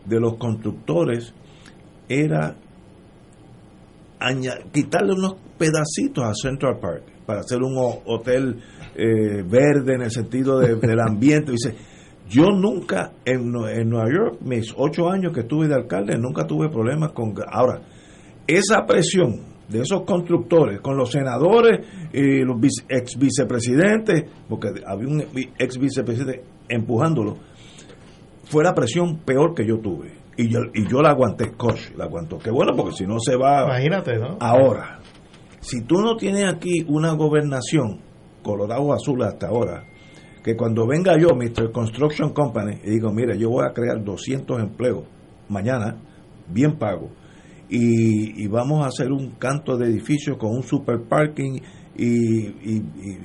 de 0.05 0.19
los 0.19 0.35
constructores 0.37 1.33
era 2.09 2.55
quitarle 4.73 5.13
unos 5.13 5.35
pedacitos 5.57 6.23
a 6.25 6.33
Central 6.33 6.79
Park 6.79 7.03
para 7.25 7.41
hacer 7.41 7.59
un 7.61 7.77
ho- 7.77 8.01
hotel 8.05 8.59
eh, 8.95 9.43
verde 9.43 9.93
en 9.95 10.01
el 10.01 10.11
sentido 10.11 10.59
de- 10.59 10.75
del 10.75 10.99
ambiente. 10.99 11.51
Dice, 11.51 11.75
yo 12.29 12.45
nunca 12.51 13.11
en, 13.25 13.51
en 13.69 13.89
Nueva 13.89 14.07
York, 14.09 14.37
mis 14.41 14.73
ocho 14.77 15.09
años 15.09 15.33
que 15.33 15.41
estuve 15.41 15.67
de 15.67 15.75
alcalde, 15.75 16.17
nunca 16.17 16.45
tuve 16.45 16.69
problemas 16.69 17.11
con... 17.11 17.33
Ahora, 17.51 17.81
esa 18.47 18.85
presión 18.85 19.41
de 19.67 19.81
esos 19.81 20.01
constructores 20.03 20.79
con 20.81 20.95
los 20.97 21.11
senadores 21.11 21.85
y 22.13 22.43
los 22.43 22.59
vice- 22.59 22.85
ex 22.89 23.17
vicepresidentes, 23.17 24.23
porque 24.47 24.69
había 24.85 25.07
un 25.07 25.21
ex 25.57 25.77
vicepresidente 25.77 26.43
empujándolo, 26.67 27.37
fue 28.45 28.63
la 28.63 28.73
presión 28.73 29.19
peor 29.25 29.53
que 29.53 29.67
yo 29.67 29.79
tuve. 29.79 30.17
Y 30.37 30.47
yo, 30.47 30.59
y 30.73 30.87
yo 30.87 31.01
la 31.01 31.09
aguanté, 31.09 31.51
coach, 31.51 31.91
la 31.97 32.05
aguantó. 32.05 32.37
Qué 32.37 32.49
bueno, 32.49 32.73
porque 32.75 32.93
si 32.95 33.05
no 33.05 33.19
se 33.19 33.35
va... 33.35 33.65
Imagínate, 33.65 34.17
¿no? 34.17 34.37
Ahora, 34.39 34.99
si 35.59 35.81
tú 35.83 35.95
no 36.01 36.15
tienes 36.15 36.45
aquí 36.51 36.85
una 36.87 37.11
gobernación, 37.13 37.99
Colorado 38.41 38.93
Azul 38.93 39.21
hasta 39.23 39.47
ahora, 39.47 39.83
que 40.43 40.55
cuando 40.55 40.87
venga 40.87 41.17
yo, 41.17 41.29
Mr. 41.35 41.71
Construction 41.71 42.33
Company, 42.33 42.77
y 42.83 42.91
digo, 42.91 43.11
mire, 43.11 43.37
yo 43.37 43.49
voy 43.49 43.65
a 43.65 43.73
crear 43.73 44.03
200 44.03 44.59
empleos 44.59 45.03
mañana, 45.49 45.97
bien 46.47 46.77
pago, 46.77 47.09
y, 47.69 48.47
vamos 48.47 48.83
a 48.83 48.87
hacer 48.87 49.11
un 49.11 49.31
canto 49.31 49.77
de 49.77 49.87
edificios 49.87 50.37
con 50.37 50.51
un 50.51 50.63
super 50.63 51.01
parking 51.07 51.59
y, 51.95 52.81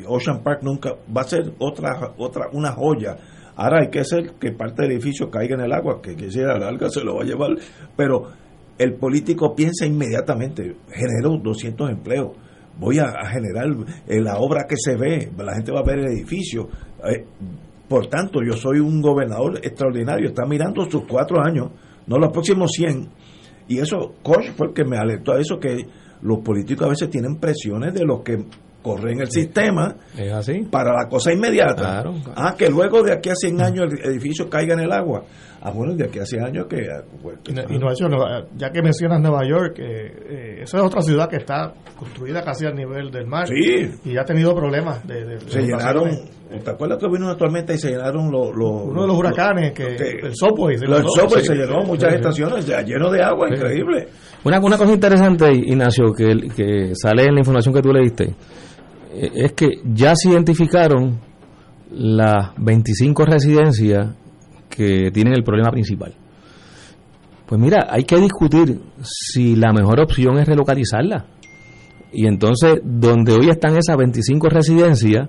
Ocean 0.07 0.43
Park 0.43 0.63
nunca 0.63 0.91
va 1.17 1.23
a 1.23 1.25
ser 1.25 1.55
otra 1.59 2.13
otra 2.19 2.49
una 2.53 2.73
joya 2.73 3.17
ahora 3.57 3.83
hay 3.83 3.91
que 3.91 4.01
hacer 4.01 4.35
que 4.39 4.53
parte 4.53 4.83
del 4.83 4.93
edificio 4.93 5.31
caiga 5.31 5.55
en 5.55 5.63
el 5.63 5.73
agua 5.73 6.03
que 6.03 6.17
quisiera 6.17 6.59
larga 6.59 6.91
se 6.91 7.03
lo 7.03 7.17
va 7.17 7.23
a 7.23 7.25
llevar 7.25 7.51
pero 7.97 8.33
el 8.77 8.95
político 8.95 9.55
piensa 9.55 9.87
inmediatamente 9.87 10.77
genero 10.93 11.39
200 11.43 11.91
empleos 11.91 12.33
voy 12.79 12.99
a, 12.99 13.13
generar 13.29 13.69
la 14.09 14.37
obra 14.39 14.67
que 14.69 14.77
se 14.77 14.97
ve 14.97 15.31
la 15.39 15.55
gente 15.55 15.73
va 15.73 15.81
a 15.81 15.85
ver 15.85 16.01
el 16.01 16.07
edificio 16.07 16.69
Eh, 17.11 17.25
por 17.89 18.07
tanto 18.07 18.41
yo 18.43 18.55
soy 18.57 18.79
un 18.81 19.01
gobernador 19.03 19.59
extraordinario 19.63 20.29
está 20.29 20.45
mirando 20.47 20.89
sus 20.91 21.05
cuatro 21.07 21.41
años 21.45 21.69
no 22.07 22.19
los 22.19 22.33
próximos 22.33 22.71
100 22.73 23.09
y 23.69 23.79
eso, 23.79 24.15
Koch 24.23 24.51
fue 24.57 24.69
el 24.69 24.75
que 24.75 24.85
me 24.85 24.97
alertó 24.99 25.33
a 25.33 25.41
eso, 25.41 25.59
que 25.59 25.87
los 26.23 26.39
políticos 26.41 26.87
a 26.87 26.91
veces 26.91 27.09
tienen 27.11 27.37
presiones 27.37 27.95
de 27.95 28.05
los 28.05 28.21
que 28.23 28.45
corren 28.83 29.21
el 29.21 29.31
sistema 29.31 29.97
Es 30.19 30.31
así. 30.33 30.61
para 30.71 30.93
la 30.93 31.09
cosa 31.09 31.33
inmediata. 31.33 31.75
Claro. 32.03 32.15
Ah, 32.37 32.55
que 32.59 32.69
luego 32.69 33.03
de 33.03 33.15
aquí 33.15 33.31
a 33.31 33.35
100 33.35 33.63
años 33.63 33.87
el 33.91 34.11
edificio 34.11 34.51
caiga 34.51 34.75
en 34.75 34.81
el 34.81 34.93
agua. 34.93 35.23
Ah, 35.63 35.71
bueno, 35.71 35.95
de 35.95 36.05
aquí 36.05 36.19
a 36.19 36.27
100 36.27 36.45
años 36.45 36.67
que... 36.69 36.87
pues, 37.23 37.39
Y, 37.49 37.53
no- 37.55 37.63
y 37.71 37.79
no, 37.79 37.91
eso, 37.91 38.07
Nueva- 38.07 38.45
ya 38.55 38.71
que 38.71 38.83
mencionas 38.83 39.23
Nueva 39.23 39.49
York, 39.49 39.79
eh, 39.79 40.13
eh, 40.29 40.59
esa 40.65 40.77
es 40.77 40.83
otra 40.85 41.01
ciudad 41.01 41.31
que 41.31 41.37
está 41.37 41.73
construida 41.97 42.43
casi 42.45 42.67
al 42.67 42.75
nivel 42.75 43.11
del 43.11 43.27
mar. 43.27 43.49
Sí. 43.49 43.91
Y 44.05 44.19
ha 44.19 44.25
tenido 44.27 44.55
problemas 44.55 45.07
de, 45.07 45.25
de- 45.25 45.41
se 45.41 45.61
de 45.61 45.65
llenaron... 45.69 46.11
¿Te 46.63 46.71
acuerdas 46.71 46.99
que 46.99 47.09
vino 47.09 47.25
una 47.27 47.37
tormenta 47.37 47.73
y 47.75 47.79
se 47.79 47.91
llenaron 47.91 48.31
los... 48.31 48.55
los 48.55 48.83
Uno 48.85 49.03
de 49.03 49.09
los 49.09 49.17
huracanes, 49.19 49.73
que, 49.73 49.83
el 49.87 49.99
se 49.99 50.29
Los 50.29 50.39
subway 50.39 50.77
Sí. 50.79 51.47
se 51.47 51.55
llenó, 51.55 51.83
muchas 51.83 52.11
Sí. 52.11 52.17
estaciones 52.17 52.67
ya 52.67 52.81
lleno 52.83 53.11
de 53.11 53.23
agua, 53.23 53.49
Sí. 53.49 53.55
increíble. 53.55 54.09
Una, 54.45 54.61
una 54.61 54.77
cosa 54.79 54.93
interesante, 54.93 55.51
Ignacio, 55.53 56.13
que, 56.13 56.49
que 56.55 56.93
sale 56.95 57.25
en 57.25 57.35
la 57.35 57.41
información 57.41 57.75
que 57.75 57.83
tú 57.83 57.93
leíste, 57.93 58.35
eh, 59.15 59.31
es 59.35 59.53
que 59.53 59.81
ya 59.85 60.15
se 60.15 60.31
identificaron 60.31 61.19
las 61.91 62.53
25 62.59 63.25
residencias 63.25 64.15
que 64.69 65.11
tienen 65.13 65.35
el 65.35 65.45
problema 65.45 65.71
principal. 65.71 66.15
Pues 67.47 67.61
mira, 67.61 67.87
hay 67.91 68.05
que 68.05 68.17
discutir 68.17 68.81
si 69.03 69.57
la 69.57 69.73
mejor 69.73 70.01
opción 70.01 70.39
es 70.39 70.47
relocalizarla. 70.49 71.27
Y 72.13 72.27
entonces, 72.27 72.81
donde 72.85 73.33
hoy 73.33 73.49
están 73.51 73.77
esas 73.77 73.97
25 73.97 74.49
residencias, 74.49 75.29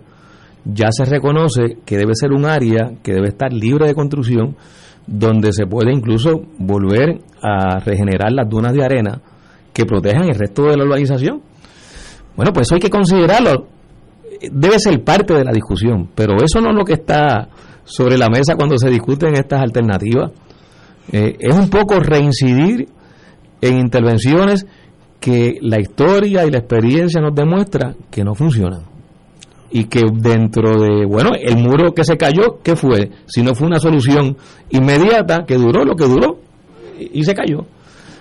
ya 0.66 0.88
se 0.92 1.06
reconoce 1.06 1.78
que 1.86 1.98
debe 1.98 2.16
ser 2.16 2.32
un 2.32 2.46
área 2.46 2.94
que 3.04 3.14
debe 3.14 3.30
estar 3.30 3.54
libre 3.54 3.88
de 3.88 3.94
construcción, 3.94 4.56
donde 5.06 5.54
se 5.54 5.68
puede 5.68 5.94
incluso 5.94 6.42
volver 6.58 7.20
a 7.42 7.80
regenerar 7.80 8.32
las 8.32 8.50
dunas 8.50 8.74
de 8.74 8.84
arena 8.84 9.22
que 9.72 9.86
protejan 9.86 10.28
el 10.28 10.36
resto 10.36 10.64
de 10.64 10.78
la 10.78 10.84
urbanización. 10.84 11.42
Bueno, 12.36 12.52
pues 12.52 12.68
eso 12.68 12.76
hay 12.76 12.82
que 12.82 12.90
considerarlo. 12.90 13.68
Debe 14.52 14.80
ser 14.80 15.04
parte 15.04 15.34
de 15.36 15.44
la 15.44 15.52
discusión, 15.52 16.10
pero 16.16 16.36
eso 16.44 16.60
no 16.60 16.72
es 16.72 16.76
lo 16.76 16.84
que 16.84 16.94
está 16.94 17.48
sobre 17.84 18.18
la 18.18 18.30
mesa 18.30 18.56
cuando 18.56 18.78
se 18.78 18.90
discuten 18.90 19.36
estas 19.36 19.62
alternativas. 19.62 20.32
Eh, 21.12 21.38
es 21.40 21.56
un 21.56 21.70
poco 21.70 22.00
reincidir 22.00 22.88
en 23.62 23.78
intervenciones 23.78 24.66
que 25.20 25.58
la 25.62 25.80
historia 25.80 26.46
y 26.46 26.52
la 26.52 26.58
experiencia 26.58 27.22
nos 27.22 27.36
demuestra 27.36 27.96
que 28.10 28.24
no 28.24 28.34
funcionan. 28.34 28.95
Y 29.72 29.86
que 29.86 30.02
dentro 30.14 30.80
de, 30.80 31.06
bueno, 31.06 31.32
el 31.40 31.58
muro 31.58 31.94
que 31.94 32.04
se 32.04 32.18
cayó, 32.18 32.60
¿qué 32.64 32.76
fue? 32.76 33.12
Si 33.26 33.42
no 33.42 33.56
fue 33.56 33.68
una 33.68 33.80
solución 33.80 34.38
inmediata 34.70 35.46
que 35.46 35.56
duró 35.56 35.84
lo 35.84 35.96
que 35.96 36.06
duró 36.06 36.40
y, 37.00 37.24
se 37.24 37.34
cayó. 37.34 37.66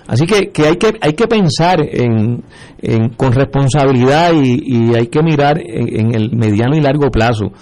Así 0.06 0.26
que, 0.26 0.50
que 0.50 0.66
hay 0.66 0.76
que 0.76 0.94
hay 1.00 1.12
que 1.12 1.26
pensar 1.26 1.78
en, 1.80 2.42
con 3.16 3.32
responsabilidad 3.32 4.32
y, 4.34 4.60
y 4.64 4.94
hay 4.94 5.06
que 5.06 5.22
mirar 5.22 5.60
en, 5.60 6.00
en 6.00 6.14
el 6.14 6.36
mediano 6.36 6.76
y 6.76 6.80
largo 6.80 7.10
plazo 7.10 7.52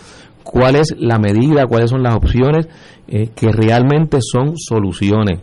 cuál 0.43 0.76
es 0.76 0.95
la 0.99 1.18
medida, 1.18 1.66
cuáles 1.66 1.91
son 1.91 2.03
las 2.03 2.14
opciones 2.14 2.68
eh, 3.09 3.28
que 3.35 3.51
realmente 3.53 4.18
son 4.20 4.57
soluciones, 4.57 5.41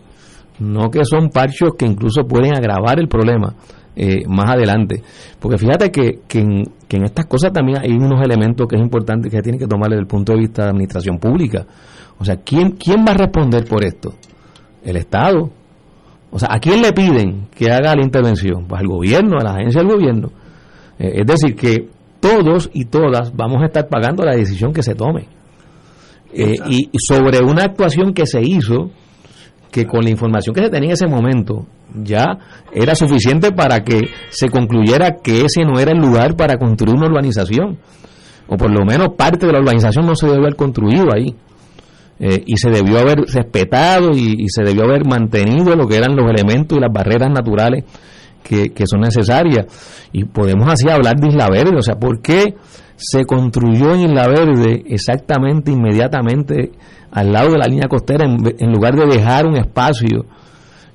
no 0.60 0.90
que 0.90 1.06
son 1.06 1.30
parchos 1.30 1.72
que 1.78 1.86
incluso 1.86 2.24
pueden 2.24 2.56
agravar 2.56 3.00
el 3.00 3.08
problema 3.08 3.56
eh, 3.96 4.26
más 4.28 4.52
adelante. 4.52 5.02
Porque 5.40 5.58
fíjate 5.58 5.92
que, 5.92 6.20
que, 6.28 6.40
en, 6.40 6.64
que 6.88 6.98
en 6.98 7.04
estas 7.06 7.26
cosas 7.26 7.52
también 7.52 7.80
hay 7.80 7.92
unos 7.92 8.22
elementos 8.22 8.68
que 8.68 8.76
es 8.76 8.82
importante 8.82 9.30
que 9.30 9.42
tienen 9.42 9.60
que 9.60 9.68
tomar 9.68 9.90
desde 9.90 10.02
el 10.02 10.08
punto 10.08 10.34
de 10.34 10.40
vista 10.40 10.64
de 10.64 10.70
administración 10.70 11.20
pública. 11.20 11.66
O 12.18 12.26
sea, 12.26 12.38
¿quién, 12.38 12.72
quién 12.72 13.06
va 13.06 13.12
a 13.12 13.18
responder 13.18 13.66
por 13.66 13.84
esto? 13.84 14.14
El 14.84 14.98
Estado. 14.98 15.50
O 16.32 16.38
sea, 16.38 16.50
¿a 16.52 16.60
quién 16.60 16.82
le 16.82 16.94
piden 16.94 17.48
que 17.56 17.72
haga 17.72 17.96
la 17.96 18.04
intervención? 18.04 18.66
Pues 18.68 18.82
al 18.82 18.88
gobierno, 18.88 19.38
a 19.40 19.44
la 19.44 19.52
agencia 19.52 19.82
del 19.82 19.92
gobierno. 19.92 20.32
Eh, 21.00 21.22
es 21.22 21.26
decir, 21.26 21.56
que 21.56 21.90
todos 22.20 22.70
y 22.74 22.86
todas 22.86 23.36
vamos 23.36 23.62
a 23.62 23.66
estar 23.66 23.88
pagando 23.88 24.24
la 24.24 24.36
decisión 24.36 24.74
que 24.74 24.84
se 24.84 24.96
tome. 24.96 25.28
Eh, 26.32 26.56
y 26.68 26.90
y 26.92 26.98
sobre 27.08 27.40
una 27.40 27.64
actuación 27.64 28.14
que 28.14 28.28
se 28.28 28.42
hizo, 28.42 28.92
que 29.72 29.86
con 29.86 30.04
la 30.04 30.10
información 30.10 30.56
que 30.56 30.64
se 30.64 30.70
tenía 30.70 30.90
en 30.90 30.94
ese 30.94 31.08
momento 31.08 31.66
ya 32.04 32.38
era 32.72 32.96
suficiente 32.96 33.52
para 33.52 33.84
que 33.84 34.10
se 34.30 34.50
concluyera 34.50 35.18
que 35.24 35.46
ese 35.46 35.64
no 35.64 35.80
era 35.80 35.92
el 35.92 36.00
lugar 36.00 36.36
para 36.36 36.58
construir 36.58 36.96
una 36.96 37.08
urbanización. 37.08 37.78
O 38.48 38.58
por 38.58 38.72
lo 38.72 38.84
menos 38.84 39.10
parte 39.16 39.46
de 39.46 39.54
la 39.54 39.60
urbanización 39.60 40.06
no 40.06 40.16
se 40.16 40.26
debió 40.26 40.42
haber 40.42 40.56
construido 40.56 41.08
ahí. 41.14 41.36
Eh, 42.22 42.44
y 42.46 42.58
se 42.58 42.70
debió 42.70 43.00
haber 43.00 43.20
respetado 43.20 44.12
y, 44.12 44.50
se 44.50 44.64
debió 44.64 44.84
haber 44.84 45.06
mantenido 45.06 45.76
lo 45.76 45.88
que 45.88 45.96
eran 45.96 46.18
los 46.18 46.30
elementos 46.30 46.78
y 46.78 46.82
las 46.82 46.92
barreras 46.92 47.32
naturales 47.32 47.86
que, 48.44 48.72
que 48.72 48.86
son 48.88 49.02
necesarias. 49.02 49.68
Y 50.12 50.26
podemos 50.26 50.68
así 50.68 50.90
hablar 50.90 51.16
de 51.16 51.30
Isla 51.30 51.48
Verde, 51.50 51.78
o 51.78 51.82
sea, 51.82 51.96
¿por 51.96 52.22
qué 52.22 52.56
se 53.00 53.24
construyó 53.24 53.94
en 53.94 54.02
Isla 54.02 54.28
Verde 54.28 54.84
exactamente, 54.88 55.72
inmediatamente 55.72 56.72
al 57.12 57.32
lado 57.32 57.52
de 57.52 57.58
la 57.58 57.66
línea 57.66 57.88
costera, 57.88 58.26
en, 58.26 58.72
lugar 58.72 58.96
de 58.96 59.06
dejar 59.06 59.48
un 59.48 59.58
espacio, 59.58 60.26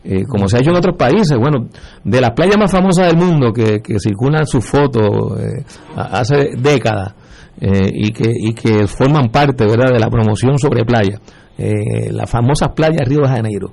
eh, 0.05 0.25
como 0.29 0.49
se 0.49 0.57
ha 0.57 0.61
hecho 0.61 0.71
en 0.71 0.77
otros 0.77 0.97
países? 0.97 1.37
Bueno, 1.39 1.69
de 2.05 2.21
las 2.21 2.33
playas 2.33 2.59
más 2.59 2.71
famosas 2.71 3.07
del 3.07 3.17
mundo 3.17 3.53
que, 3.53 3.81
que 3.81 3.99
circulan 3.99 4.47
sus 4.47 4.65
fotos 4.65 5.41
eh, 5.41 5.65
hace 5.97 6.51
décadas 6.59 7.15
eh, 7.61 7.91
y, 7.93 8.13
que, 8.13 8.31
y 8.33 8.53
que 8.53 8.87
forman 8.87 9.31
parte 9.31 9.65
¿verdad? 9.65 9.91
de 9.93 9.99
la 9.99 10.11
promoción 10.11 10.59
sobre 10.59 10.85
playa, 10.85 11.21
las 11.57 12.29
famosas 12.29 12.71
playas 12.75 13.09
Río 13.09 13.23
de 13.23 13.29
Janeiro. 13.29 13.73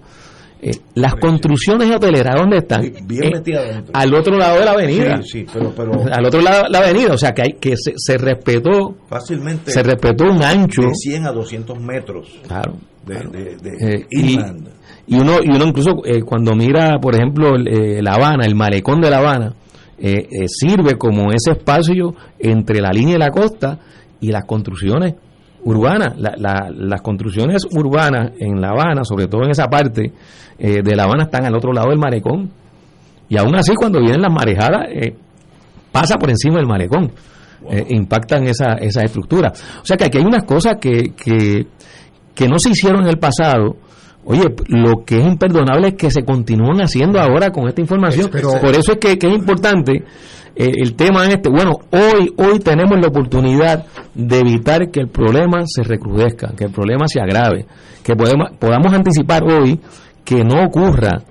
Eh, 0.63 0.71
las 0.93 1.15
construcciones 1.15 1.89
hoteleras, 1.89 2.35
¿dónde 2.37 2.57
están? 2.57 2.81
Bien 3.07 3.33
Eh, 3.45 3.83
al 3.93 4.13
otro 4.13 4.37
lado 4.37 4.59
de 4.59 4.65
la 4.65 4.71
avenida. 4.71 5.21
Sí, 5.23 5.39
sí, 5.39 5.45
pero, 5.51 5.73
pero 5.75 5.91
Al 6.11 6.25
otro 6.25 6.39
lado 6.41 6.63
de 6.63 6.69
la 6.69 6.77
avenida, 6.79 7.13
o 7.13 7.17
sea 7.17 7.31
que 7.31 7.41
hay 7.41 7.53
que 7.59 7.75
se, 7.75 7.93
se 7.95 8.17
respetó 8.17 8.95
fácilmente 9.09 9.71
se 9.71 9.81
respetó 9.81 10.25
un 10.25 10.43
ancho. 10.43 10.83
de 10.83 10.93
100 10.93 11.25
a 11.25 11.31
200 11.31 11.79
metros 11.79 12.27
Claro. 12.47 12.75
de, 13.05 13.15
de- 13.15 13.55
de 13.57 13.95
Eh, 13.95 14.05
y, 14.11 14.39
y 15.07 15.19
uno 15.19 15.39
y 15.43 15.49
uno 15.49 15.65
incluso 15.65 15.91
eh, 16.05 16.21
cuando 16.21 16.53
mira, 16.55 16.99
por 16.99 17.15
ejemplo, 17.15 17.57
La 17.57 18.13
Habana, 18.13 18.45
el 18.45 18.53
malecón 18.53 19.01
de 19.01 19.09
La 19.09 19.17
Habana, 19.17 19.53
sirve 20.47 20.95
como 20.97 21.31
ese 21.31 21.51
espacio 21.51 22.13
entre 22.39 22.81
la 22.81 22.91
línea 22.91 23.13
de 23.13 23.19
la 23.19 23.29
costa 23.31 23.79
y 24.19 24.31
las 24.31 24.45
construcciones 24.45 25.15
urbanas. 25.63 26.17
La- 26.17 26.33
la- 26.37 26.69
las 26.75 27.01
construcciones 27.01 27.65
urbanas 27.71 28.31
en 28.39 28.59
La 28.61 28.69
Habana, 28.69 29.03
sobre 29.03 29.27
todo 29.27 29.43
en 29.43 29.51
esa 29.51 29.67
parte 29.67 30.11
eh, 30.59 30.81
de 30.83 30.95
La 30.95 31.03
Habana, 31.03 31.23
están 31.23 31.45
al 31.45 31.55
otro 31.55 31.71
lado 31.73 31.89
del 31.89 31.99
malecón. 31.99 32.49
Y 33.29 33.37
aún 33.37 33.55
así, 33.55 33.73
cuando 33.75 33.99
vienen 33.99 34.21
las 34.21 34.31
marejadas, 34.33 34.87
eh, 34.89 35.15
pasa 35.91 36.17
por 36.17 36.29
encima 36.29 36.57
del 36.57 36.67
malecón. 36.67 37.11
Eh, 37.69 37.85
impactan 37.91 38.43
esa, 38.47 38.73
esa 38.79 39.03
estructura. 39.03 39.51
O 39.81 39.85
sea 39.85 39.95
que 39.95 40.05
aquí 40.05 40.17
hay 40.17 40.25
unas 40.25 40.43
cosas 40.43 40.77
que, 40.81 41.13
que, 41.15 41.67
que 42.33 42.47
no 42.47 42.57
se 42.59 42.69
hicieron 42.71 43.03
en 43.03 43.09
el 43.09 43.17
pasado. 43.19 43.77
Oye, 44.25 44.43
lo 44.67 45.03
que 45.05 45.19
es 45.19 45.25
imperdonable 45.25 45.89
es 45.89 45.93
que 45.95 46.09
se 46.11 46.23
continúan 46.23 46.79
haciendo 46.81 47.19
ahora 47.19 47.49
con 47.51 47.67
esta 47.67 47.81
información. 47.81 48.29
Pero- 48.31 48.59
Por 48.59 48.71
eso 48.75 48.93
es 48.93 48.97
que, 48.99 49.17
que 49.17 49.27
es 49.27 49.33
importante 49.33 50.03
eh, 50.55 50.71
el 50.77 50.95
tema 50.95 51.25
este, 51.27 51.49
bueno, 51.49 51.73
hoy, 51.91 52.33
hoy 52.37 52.59
tenemos 52.59 52.99
la 52.99 53.07
oportunidad 53.07 53.85
de 54.13 54.39
evitar 54.39 54.89
que 54.91 54.99
el 54.99 55.07
problema 55.07 55.63
se 55.65 55.83
recrudezca, 55.83 56.53
que 56.55 56.65
el 56.65 56.71
problema 56.71 57.07
se 57.07 57.21
agrave, 57.21 57.65
que 58.03 58.15
podemos, 58.15 58.51
podamos 58.59 58.93
anticipar 58.93 59.43
hoy 59.43 59.79
que 60.25 60.43
no 60.43 60.63
ocurra 60.63 61.23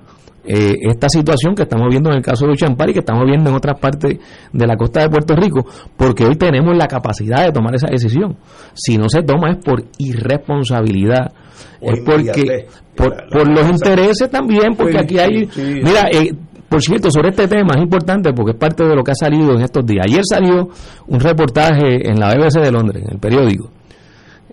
eh, 0.44 0.74
esta 0.88 1.08
situación 1.08 1.54
que 1.54 1.62
estamos 1.62 1.88
viendo 1.90 2.10
en 2.10 2.16
el 2.16 2.22
caso 2.22 2.46
de 2.46 2.52
Uchampar 2.52 2.88
y 2.88 2.94
que 2.94 3.00
estamos 3.00 3.24
viendo 3.26 3.50
en 3.50 3.56
otras 3.56 3.78
partes 3.78 4.18
de 4.52 4.66
la 4.66 4.76
costa 4.76 5.00
de 5.02 5.10
Puerto 5.10 5.36
Rico, 5.36 5.66
porque 5.96 6.24
hoy 6.24 6.36
tenemos 6.36 6.74
la 6.76 6.86
capacidad 6.86 7.44
de 7.44 7.52
tomar 7.52 7.74
esa 7.74 7.88
decisión. 7.88 8.36
Si 8.74 8.96
no 8.96 9.08
se 9.08 9.22
toma 9.22 9.50
es 9.50 9.58
por 9.58 9.84
irresponsabilidad, 9.98 11.32
es 11.80 12.00
porque 12.00 12.66
por, 12.96 13.14
por 13.30 13.48
los 13.48 13.68
intereses 13.68 14.30
también, 14.30 14.74
porque 14.76 14.98
aquí 14.98 15.18
hay, 15.18 15.48
mira, 15.56 16.08
eh, 16.10 16.32
por 16.70 16.80
cierto, 16.80 17.10
sobre 17.10 17.30
este 17.30 17.48
tema 17.48 17.74
es 17.74 17.82
importante 17.82 18.32
porque 18.32 18.52
es 18.52 18.56
parte 18.56 18.84
de 18.84 18.94
lo 18.94 19.02
que 19.02 19.10
ha 19.10 19.16
salido 19.16 19.56
en 19.56 19.62
estos 19.62 19.84
días. 19.84 20.06
Ayer 20.08 20.22
salió 20.24 20.68
un 21.08 21.18
reportaje 21.18 22.08
en 22.08 22.20
la 22.20 22.32
BBC 22.32 22.60
de 22.60 22.70
Londres, 22.70 23.02
en 23.04 23.14
el 23.14 23.18
periódico, 23.18 23.72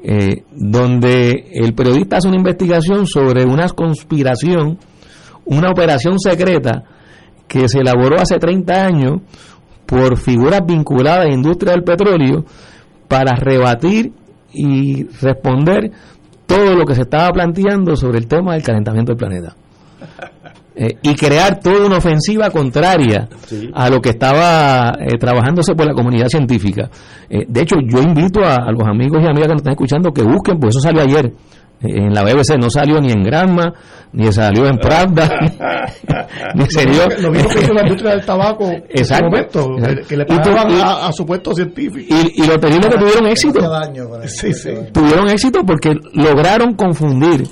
eh, 0.04 0.44
donde 0.52 1.46
el 1.54 1.76
periodista 1.76 2.18
hace 2.18 2.28
una 2.28 2.38
investigación 2.38 3.06
sobre 3.06 3.46
una 3.46 3.70
conspiración, 3.70 4.80
una 5.46 5.70
operación 5.70 6.18
secreta 6.18 6.86
que 7.48 7.70
se 7.70 7.82
elaboró 7.82 8.20
hace 8.20 8.40
30 8.40 8.74
años 8.84 9.22
por 9.86 10.18
figuras 10.18 10.62
vinculadas 10.66 11.20
a 11.20 11.28
la 11.28 11.34
industria 11.36 11.74
del 11.74 11.84
petróleo 11.84 12.46
para 13.08 13.36
rebatir 13.36 14.12
y 14.52 15.04
responder 15.22 15.92
todo 16.48 16.76
lo 16.76 16.84
que 16.84 16.96
se 16.96 17.02
estaba 17.02 17.30
planteando 17.32 17.96
sobre 17.96 18.18
el 18.18 18.26
tema 18.26 18.54
del 18.54 18.64
calentamiento 18.64 19.12
del 19.12 19.20
planeta. 19.20 19.56
Eh, 20.80 20.96
y 21.02 21.16
crear 21.16 21.60
toda 21.60 21.88
una 21.88 21.98
ofensiva 21.98 22.52
contraria 22.52 23.28
a 23.74 23.90
lo 23.90 24.00
que 24.00 24.10
estaba 24.10 24.96
eh, 25.00 25.18
trabajándose 25.20 25.74
por 25.74 25.88
la 25.88 25.94
comunidad 25.94 26.28
científica. 26.28 26.88
Eh, 27.28 27.46
de 27.48 27.62
hecho, 27.62 27.78
yo 27.84 28.00
invito 28.00 28.42
a, 28.44 28.72
los 28.72 28.88
amigos 28.88 29.24
y 29.24 29.26
amigas 29.26 29.48
que 29.48 29.54
nos 29.54 29.62
están 29.62 29.74
escuchando 29.74 30.12
que 30.12 30.22
busquen, 30.22 30.60
pues 30.60 30.76
eso 30.76 30.82
salió 30.82 31.02
ayer. 31.02 31.34
En 31.82 32.14
la 32.14 32.24
BBC 32.24 32.58
no 32.60 32.70
salió 32.70 33.00
ni 33.02 33.12
en 33.12 33.24
Granma, 33.24 33.74
ni 34.14 34.32
salió 34.32 34.68
en 34.68 34.78
Pravda, 34.78 35.30
ni 36.56 36.66
salió. 36.70 37.08
Lo 37.22 37.32
mismo 37.32 37.50
que 37.50 37.60
hizo 37.60 37.74
la 37.74 37.82
industria 37.82 38.12
del 38.12 38.26
tabaco 38.26 38.72
exacto, 38.90 39.26
momento, 39.26 39.76
que 40.08 40.18
le 40.18 40.26
pagaban 40.26 40.72
a, 40.74 41.08
a, 41.08 41.12
su 41.12 41.26
puesto 41.26 41.54
científico. 41.56 42.16
Y, 42.16 42.44
y 42.44 42.48
lo 42.48 42.60
terrible 42.60 42.88
que 42.90 42.98
tuvieron 42.98 43.28
éxito. 43.28 43.62
Sí, 44.26 44.54
sí. 44.54 44.74
Tuvieron 44.92 45.28
éxito 45.30 45.62
porque 45.66 45.96
lograron 46.14 46.74
confundir 46.74 47.48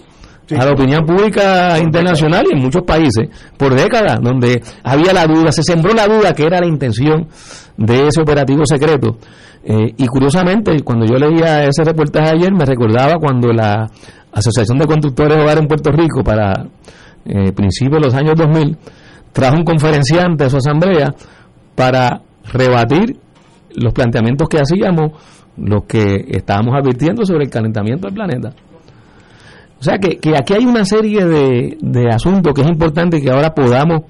a 0.52 0.66
la 0.66 0.72
opinión 0.72 1.06
pública 1.06 1.80
internacional 1.80 2.46
y 2.50 2.56
en 2.56 2.64
muchos 2.64 2.84
países 2.84 3.30
por 3.58 3.74
décadas, 3.74 4.20
donde 4.22 4.62
había 4.84 5.14
la 5.14 5.26
duda, 5.26 5.52
se 5.52 5.64
sembró 5.64 5.94
la 5.94 6.08
duda 6.08 6.34
que 6.34 6.44
era 6.44 6.60
la 6.60 6.68
intención 6.68 7.28
de 7.78 8.08
ese 8.08 8.22
operativo 8.22 8.66
secreto. 8.66 9.18
Eh, 9.64 9.94
y 9.98 10.06
curiosamente, 10.06 10.80
cuando 10.84 11.06
yo 11.06 11.16
leía 11.16 11.66
ese 11.66 11.84
reportaje 11.84 12.30
ayer, 12.30 12.54
me 12.54 12.66
recordaba 12.66 13.16
cuando 13.16 13.52
la 13.52 13.90
Asociación 14.32 14.78
de 14.78 14.86
Conductores 14.86 15.36
de 15.36 15.44
Hogar 15.44 15.58
en 15.58 15.68
Puerto 15.68 15.92
Rico, 15.92 16.24
para 16.24 16.68
eh, 17.26 17.52
principios 17.54 18.02
de 18.02 18.06
los 18.08 18.14
años 18.14 18.36
2000, 18.36 18.78
trajo 19.34 19.56
un 19.58 19.64
conferenciante 19.64 20.44
a 20.44 20.50
su 20.50 20.58
asamblea 20.58 21.16
para 21.74 22.22
rebatir 22.54 23.18
los 23.76 23.94
planteamientos 23.94 24.48
que 24.48 24.60
hacíamos, 24.60 25.12
los 25.58 25.86
que 25.86 26.26
estábamos 26.30 26.76
advirtiendo 26.76 27.26
sobre 27.26 27.46
el 27.46 27.50
calentamiento 27.50 28.08
del 28.08 28.14
planeta. 28.14 28.54
O 29.86 29.88
sea 29.88 30.00
que, 30.00 30.18
que 30.18 30.36
aquí 30.36 30.56
hay 30.56 30.66
una 30.66 30.84
serie 30.84 31.24
de, 31.26 31.78
de, 31.80 32.10
asuntos 32.10 32.54
que 32.56 32.62
es 32.62 32.68
importante 32.68 33.22
que 33.22 33.30
ahora 33.30 33.54
podamos 33.54 34.02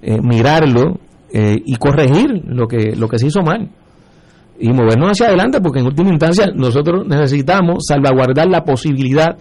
eh, 0.00 0.18
mirarlo 0.22 0.98
eh, 1.30 1.54
y 1.66 1.76
corregir 1.76 2.44
lo 2.46 2.66
que, 2.66 2.96
lo 2.96 3.08
que 3.08 3.18
se 3.18 3.26
hizo 3.26 3.42
mal 3.42 3.68
y 4.58 4.72
movernos 4.72 5.10
hacia 5.10 5.26
adelante 5.26 5.60
porque 5.60 5.80
en 5.80 5.86
última 5.86 6.08
instancia 6.08 6.46
nosotros 6.54 7.06
necesitamos 7.06 7.84
salvaguardar 7.86 8.48
la 8.48 8.64
posibilidad 8.64 9.36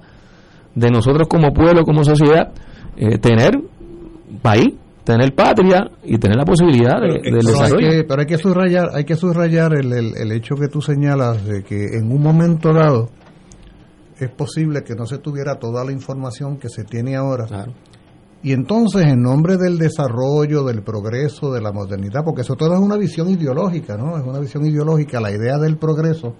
de 0.76 0.92
nosotros 0.92 1.26
como 1.30 1.54
pueblo, 1.54 1.86
como 1.86 2.04
sociedad, 2.04 2.52
eh, 2.98 3.18
tener 3.20 3.58
país, 4.42 4.74
tener 5.06 5.34
patria 5.34 5.90
y 6.04 6.18
tener 6.18 6.36
la 6.36 6.44
posibilidad 6.44 7.00
de, 7.00 7.32
del 7.32 7.46
desarrollo. 7.46 7.88
Hay 7.88 7.98
que, 8.00 8.04
pero 8.04 8.20
hay 8.20 8.28
que 8.28 8.38
subrayar, 8.38 8.90
hay 8.94 9.06
que 9.06 9.16
subrayar 9.16 9.74
el, 9.74 9.94
el, 9.94 10.18
el 10.18 10.32
hecho 10.34 10.56
que 10.56 10.68
tú 10.68 10.82
señalas 10.82 11.46
de 11.46 11.64
que 11.64 11.98
en 11.98 12.12
un 12.12 12.22
momento 12.22 12.74
dado 12.74 13.10
es 14.20 14.30
posible 14.32 14.84
que 14.84 14.96
no 14.96 15.06
se 15.06 15.20
tuviera 15.20 15.56
toda 15.56 15.84
la 15.84 15.92
información 15.92 16.58
que 16.58 16.70
se 16.70 16.84
tiene 16.84 17.16
ahora. 17.16 17.46
Y 18.44 18.54
entonces, 18.54 19.06
en 19.06 19.22
nombre 19.22 19.58
del 19.58 19.78
desarrollo, 19.78 20.64
del 20.64 20.84
progreso, 20.84 21.52
de 21.52 21.62
la 21.62 21.72
modernidad, 21.72 22.24
porque 22.24 22.42
eso 22.42 22.56
todo 22.56 22.74
es 22.74 22.80
una 22.80 22.96
visión 22.96 23.30
ideológica, 23.30 23.98
¿no? 23.98 24.18
Es 24.18 24.24
una 24.24 24.40
visión 24.40 24.66
ideológica, 24.66 25.20
la 25.20 25.32
idea 25.32 25.58
del 25.58 25.78
progreso. 25.78 26.36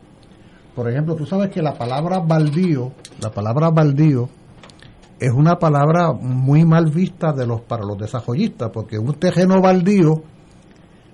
Por 0.76 0.90
ejemplo, 0.90 1.16
tú 1.16 1.26
sabes 1.26 1.50
que 1.50 1.62
la 1.62 1.74
palabra 1.74 2.20
baldío, 2.20 2.92
la 3.20 3.32
palabra 3.32 3.72
baldío, 3.72 4.30
es 5.20 5.32
una 5.32 5.58
palabra 5.58 6.14
muy 6.14 6.66
mal 6.66 6.92
vista 6.92 7.34
de 7.34 7.48
los 7.48 7.62
para 7.62 7.84
los 7.84 7.98
desarrollistas, 7.98 8.70
porque 8.72 9.00
un 9.00 9.16
terreno 9.16 9.60
baldío 9.60 10.22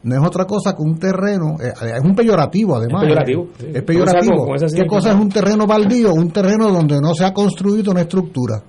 no 0.04 0.16
es 0.16 0.28
otra 0.28 0.46
cosa 0.46 0.76
que 0.76 0.82
un 0.82 1.00
terreno, 1.00 1.56
eh, 1.62 1.72
es 1.96 2.04
un 2.04 2.14
peyorativo 2.14 2.76
además. 2.76 3.04
Es 3.04 3.08
peyorativo. 3.08 3.48
Es 3.74 3.84
peyorativo. 3.84 4.48
¿Qué 4.76 4.86
cosa 4.86 5.12
es 5.12 5.16
un 5.16 5.30
terreno 5.30 5.66
baldío? 5.66 6.14
Un 6.14 6.30
terreno 6.32 6.70
donde 6.72 7.00
no 7.02 7.14
se 7.14 7.24
ha 7.24 7.34
construido 7.34 7.92
una 7.92 8.02
estructura. 8.02 8.62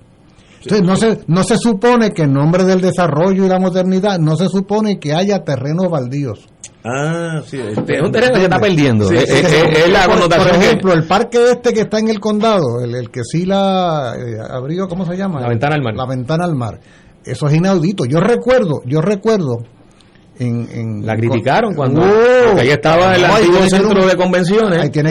Entonces, 0.61 0.87
no 0.87 0.95
se, 0.95 1.19
no 1.27 1.43
se 1.43 1.57
supone 1.57 2.11
que 2.11 2.23
en 2.23 2.33
nombre 2.33 2.63
del 2.63 2.81
desarrollo 2.81 3.45
y 3.45 3.49
la 3.49 3.59
modernidad, 3.59 4.17
no 4.17 4.35
se 4.35 4.47
supone 4.47 4.97
que 4.97 5.13
haya 5.13 5.43
terrenos 5.43 5.91
baldíos. 5.91 6.47
Ah, 6.83 7.41
sí. 7.45 7.59
Es 7.59 7.77
un 7.77 7.85
terreno 7.85 8.33
que 8.33 8.39
se 8.39 8.43
está 8.43 8.59
perdiendo. 8.59 9.11
es, 9.11 9.89
la 9.89 10.07
connotación. 10.07 10.55
Por 10.55 10.63
ejemplo, 10.63 10.93
el 10.93 11.03
parque 11.03 11.51
este 11.51 11.73
que 11.73 11.81
está 11.81 11.99
en 11.99 12.09
el 12.09 12.19
condado, 12.19 12.79
el, 12.83 12.95
el 12.95 13.11
que 13.11 13.21
sí 13.23 13.45
la 13.45 14.13
eh, 14.15 14.37
abrió, 14.49 14.87
¿cómo 14.87 15.05
se 15.05 15.17
llama? 15.17 15.41
La 15.41 15.49
ventana 15.49 15.75
al 15.75 15.83
mar. 15.83 15.95
La 15.95 16.05
ventana 16.07 16.45
al 16.45 16.55
mar. 16.55 16.79
Eso 17.23 17.47
es 17.47 17.55
inaudito. 17.55 18.05
Yo 18.05 18.19
recuerdo, 18.19 18.81
yo 18.85 19.01
recuerdo 19.01 19.63
la 20.37 21.15
criticaron 21.15 21.73
cuando 21.73 22.01
ahí 22.03 22.67
estaba 22.67 23.15
el 23.15 23.23
antiguo 23.23 23.61
centro 23.69 24.05
de 24.05 24.15
convenciones 24.17 24.89
que, 24.89 25.01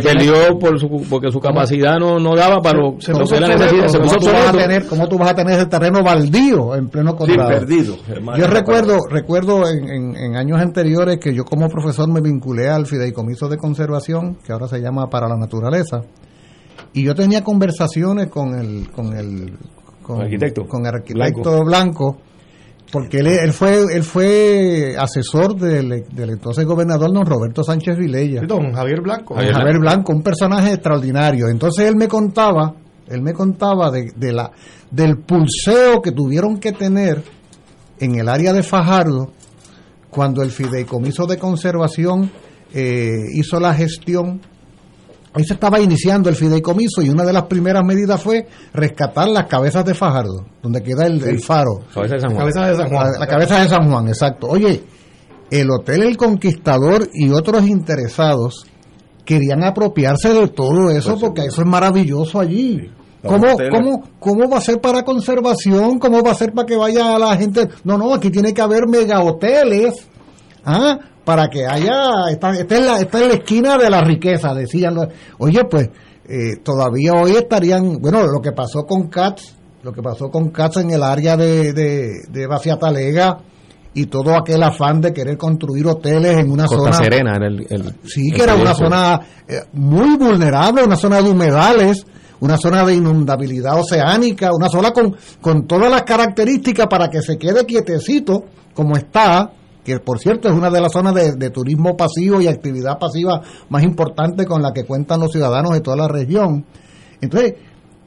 perdió 0.00 0.58
por 0.58 0.80
su, 0.80 1.06
porque 1.08 1.30
su 1.30 1.38
capacidad 1.38 1.96
no, 1.98 2.18
no 2.18 2.34
daba 2.34 2.60
para 2.60 2.78
lo, 2.78 2.96
se, 3.00 3.12
puso 3.12 3.38
la 3.38 3.56
¿Cómo, 3.56 4.16
tú 4.16 4.26
vas 4.26 4.48
a 4.48 4.52
tener, 4.52 4.86
¿Cómo 4.86 5.08
tú 5.08 5.18
vas 5.18 5.30
a 5.30 5.34
tener 5.34 5.54
ese 5.54 5.66
terreno 5.66 6.02
baldío 6.02 6.74
en 6.74 6.88
pleno 6.88 7.14
condado? 7.14 7.48
perdido. 7.48 7.96
Yo 8.36 8.46
recuerdo 8.48 8.98
recuerdo 9.08 9.68
en, 9.68 10.16
en, 10.16 10.36
años 10.36 10.60
anteriores 10.60 11.18
que 11.20 11.32
yo 11.32 11.44
como 11.44 11.68
profesor 11.68 12.10
me 12.12 12.20
vinculé 12.20 12.68
al 12.68 12.86
fideicomiso 12.86 13.48
de 13.48 13.58
conservación, 13.58 14.38
que 14.44 14.52
ahora 14.52 14.66
se 14.66 14.80
llama 14.80 15.08
Para 15.08 15.28
la 15.28 15.36
Naturaleza, 15.36 16.02
y 16.92 17.04
yo 17.04 17.14
tenía 17.14 17.44
conversaciones 17.44 18.26
con 18.26 18.58
el 18.58 18.90
con 18.90 19.16
el 19.16 19.56
con, 20.02 20.20
arquitecto, 20.20 20.66
con 20.66 20.84
el 20.84 20.94
arquitecto 20.94 21.64
blanco 21.64 22.18
porque 22.90 23.18
él, 23.18 23.52
fue 23.52 23.84
él 23.92 24.02
fue 24.02 24.94
asesor 24.98 25.56
del, 25.56 26.04
entonces 26.16 26.64
gobernador 26.64 27.12
don 27.12 27.26
Roberto 27.26 27.62
Sánchez 27.62 27.96
Vilella. 27.98 28.42
Don 28.46 28.72
Javier 28.72 29.02
Blanco. 29.02 29.34
Javier, 29.34 29.78
Blanco, 29.78 30.12
un 30.12 30.22
personaje 30.22 30.72
extraordinario. 30.72 31.48
Entonces 31.48 31.86
él 31.86 31.96
me 31.96 32.08
contaba, 32.08 32.74
él 33.06 33.20
me 33.20 33.34
contaba 33.34 33.90
de, 33.90 34.12
de, 34.16 34.32
la 34.32 34.50
del 34.90 35.18
pulseo 35.18 36.00
que 36.00 36.12
tuvieron 36.12 36.58
que 36.58 36.72
tener 36.72 37.22
en 38.00 38.14
el 38.14 38.28
área 38.28 38.52
de 38.52 38.62
Fajardo 38.62 39.32
cuando 40.10 40.42
el 40.42 40.50
fideicomiso 40.50 41.26
de 41.26 41.36
conservación 41.36 42.30
eh, 42.72 43.24
hizo 43.34 43.60
la 43.60 43.74
gestión 43.74 44.40
Ahí 45.34 45.44
se 45.44 45.54
estaba 45.54 45.78
iniciando 45.78 46.28
el 46.30 46.36
fideicomiso 46.36 47.02
y 47.02 47.10
una 47.10 47.24
de 47.24 47.32
las 47.32 47.44
primeras 47.44 47.84
medidas 47.84 48.22
fue 48.22 48.46
rescatar 48.72 49.28
las 49.28 49.46
cabezas 49.46 49.84
de 49.84 49.94
Fajardo, 49.94 50.46
donde 50.62 50.82
queda 50.82 51.06
el, 51.06 51.40
faro. 51.40 51.80
Cabeza 51.92 52.14
de 52.14 52.20
San 52.20 52.30
Juan. 52.30 52.38
Cabeza 52.38 52.66
de 52.68 52.76
San 52.76 52.88
Juan. 52.88 53.12
La, 53.20 53.26
cabeza 53.26 53.60
de 53.60 53.68
San 53.68 53.90
Juan, 53.90 54.08
exacto. 54.08 54.46
Oye, 54.48 54.82
el 55.50 55.70
Hotel 55.70 56.02
El 56.02 56.16
Conquistador 56.16 57.08
y 57.12 57.30
otros 57.30 57.66
interesados 57.66 58.66
querían 59.24 59.62
apropiarse 59.62 60.32
de 60.32 60.48
todo 60.48 60.90
eso 60.90 61.10
pues 61.10 61.22
porque 61.22 61.42
eso 61.42 61.60
es 61.60 61.66
maravilloso 61.66 62.40
allí. 62.40 62.90
¿Cómo, 63.22 63.46
¿Cómo, 63.70 64.02
¿Cómo 64.20 64.48
va 64.48 64.58
a 64.58 64.60
ser 64.60 64.80
para 64.80 65.02
conservación? 65.02 65.98
¿Cómo 65.98 66.22
va 66.22 66.30
a 66.30 66.34
ser 66.34 66.52
para 66.52 66.66
que 66.66 66.76
vaya 66.76 67.18
la 67.18 67.36
gente? 67.36 67.68
No, 67.84 67.98
no, 67.98 68.14
aquí 68.14 68.30
tiene 68.30 68.54
que 68.54 68.62
haber 68.62 68.86
mega 68.88 69.20
hoteles. 69.20 70.06
¿ah? 70.64 70.98
Para 71.28 71.50
que 71.50 71.66
haya, 71.66 72.30
está, 72.30 72.58
en 72.58 72.86
la, 72.86 73.00
está 73.00 73.20
en 73.20 73.28
la 73.28 73.34
esquina 73.34 73.76
de 73.76 73.90
la 73.90 74.00
riqueza, 74.00 74.54
decían. 74.54 74.96
Oye, 75.36 75.62
pues 75.66 75.90
eh, 76.26 76.56
todavía 76.64 77.12
hoy 77.12 77.32
estarían, 77.32 78.00
bueno, 78.00 78.26
lo 78.26 78.40
que 78.40 78.52
pasó 78.52 78.86
con 78.86 79.08
CATS, 79.08 79.54
lo 79.82 79.92
que 79.92 80.00
pasó 80.00 80.30
con 80.30 80.48
CATS 80.48 80.78
en 80.78 80.92
el 80.92 81.02
área 81.02 81.36
de, 81.36 81.74
de, 81.74 82.22
de 82.30 82.76
Talega 82.80 83.40
y 83.92 84.06
todo 84.06 84.34
aquel 84.38 84.62
afán 84.62 85.02
de 85.02 85.12
querer 85.12 85.36
construir 85.36 85.86
hoteles 85.88 86.38
en 86.38 86.50
una 86.50 86.66
zona. 86.66 86.94
Serena 86.94 87.36
era 87.36 87.46
el. 87.48 87.94
sí, 88.06 88.30
que 88.30 88.44
era 88.44 88.54
una 88.54 88.72
zona 88.72 89.20
eh, 89.46 89.64
muy 89.74 90.16
vulnerable, 90.16 90.82
una 90.82 90.96
zona 90.96 91.20
de 91.20 91.30
humedales 91.30 92.06
una 92.40 92.56
zona 92.56 92.86
de 92.86 92.94
inundabilidad 92.94 93.80
oceánica, 93.80 94.50
una 94.54 94.68
zona 94.68 94.92
con, 94.92 95.16
con 95.40 95.66
todas 95.66 95.90
las 95.90 96.04
características 96.04 96.86
para 96.86 97.10
que 97.10 97.20
se 97.20 97.36
quede 97.36 97.66
quietecito 97.66 98.44
como 98.72 98.96
está, 98.96 99.50
que 99.84 99.98
por 100.00 100.18
cierto 100.18 100.48
es 100.48 100.54
una 100.54 100.70
de 100.70 100.80
las 100.80 100.92
zonas 100.92 101.14
de, 101.14 101.32
de 101.36 101.50
turismo 101.50 101.96
pasivo 101.96 102.40
y 102.40 102.46
actividad 102.46 102.98
pasiva 102.98 103.40
más 103.70 103.82
importante 103.82 104.44
con 104.46 104.62
la 104.62 104.72
que 104.72 104.84
cuentan 104.84 105.20
los 105.20 105.32
ciudadanos 105.32 105.72
de 105.72 105.80
toda 105.80 105.96
la 105.96 106.08
región. 106.08 106.64
Entonces, 107.20 107.54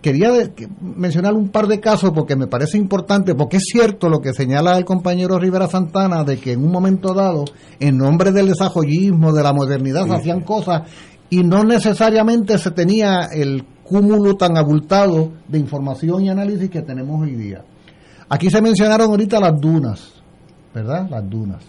quería 0.02 0.32
de- 0.32 0.54
que- 0.54 0.68
mencionar 0.82 1.34
un 1.34 1.50
par 1.50 1.68
de 1.68 1.80
casos 1.80 2.12
porque 2.14 2.36
me 2.36 2.48
parece 2.48 2.78
importante, 2.78 3.36
porque 3.36 3.58
es 3.58 3.64
cierto 3.72 4.10
lo 4.10 4.20
que 4.20 4.34
señala 4.34 4.78
el 4.78 4.86
compañero 4.86 5.38
Rivera 5.40 5.68
Santana 5.68 6.24
de 6.24 6.38
que 6.38 6.54
en 6.54 6.64
un 6.64 6.72
momento 6.72 7.14
dado, 7.14 7.46
en 7.80 7.98
nombre 7.98 8.32
del 8.32 8.48
desarrollismo, 8.48 9.32
de 9.34 9.44
la 9.44 9.54
modernidad, 9.54 10.06
se 10.06 10.14
hacían 10.14 10.42
cosas 10.42 10.84
y 11.30 11.44
no 11.44 11.64
necesariamente 11.64 12.58
se 12.58 12.72
tenía 12.72 13.30
el 13.34 13.64
cúmulo 13.84 14.36
tan 14.38 14.58
abultado 14.58 15.32
de 15.48 15.60
información 15.60 16.24
y 16.24 16.30
análisis 16.30 16.70
que 16.70 16.82
tenemos 16.82 17.22
hoy 17.22 17.36
día. 17.36 17.64
Aquí 18.30 18.50
se 18.50 18.62
mencionaron 18.62 19.10
ahorita 19.10 19.40
las 19.40 19.60
dunas, 19.60 20.21
¿verdad? 20.74 21.08
Las 21.10 21.30
dunas. 21.30 21.64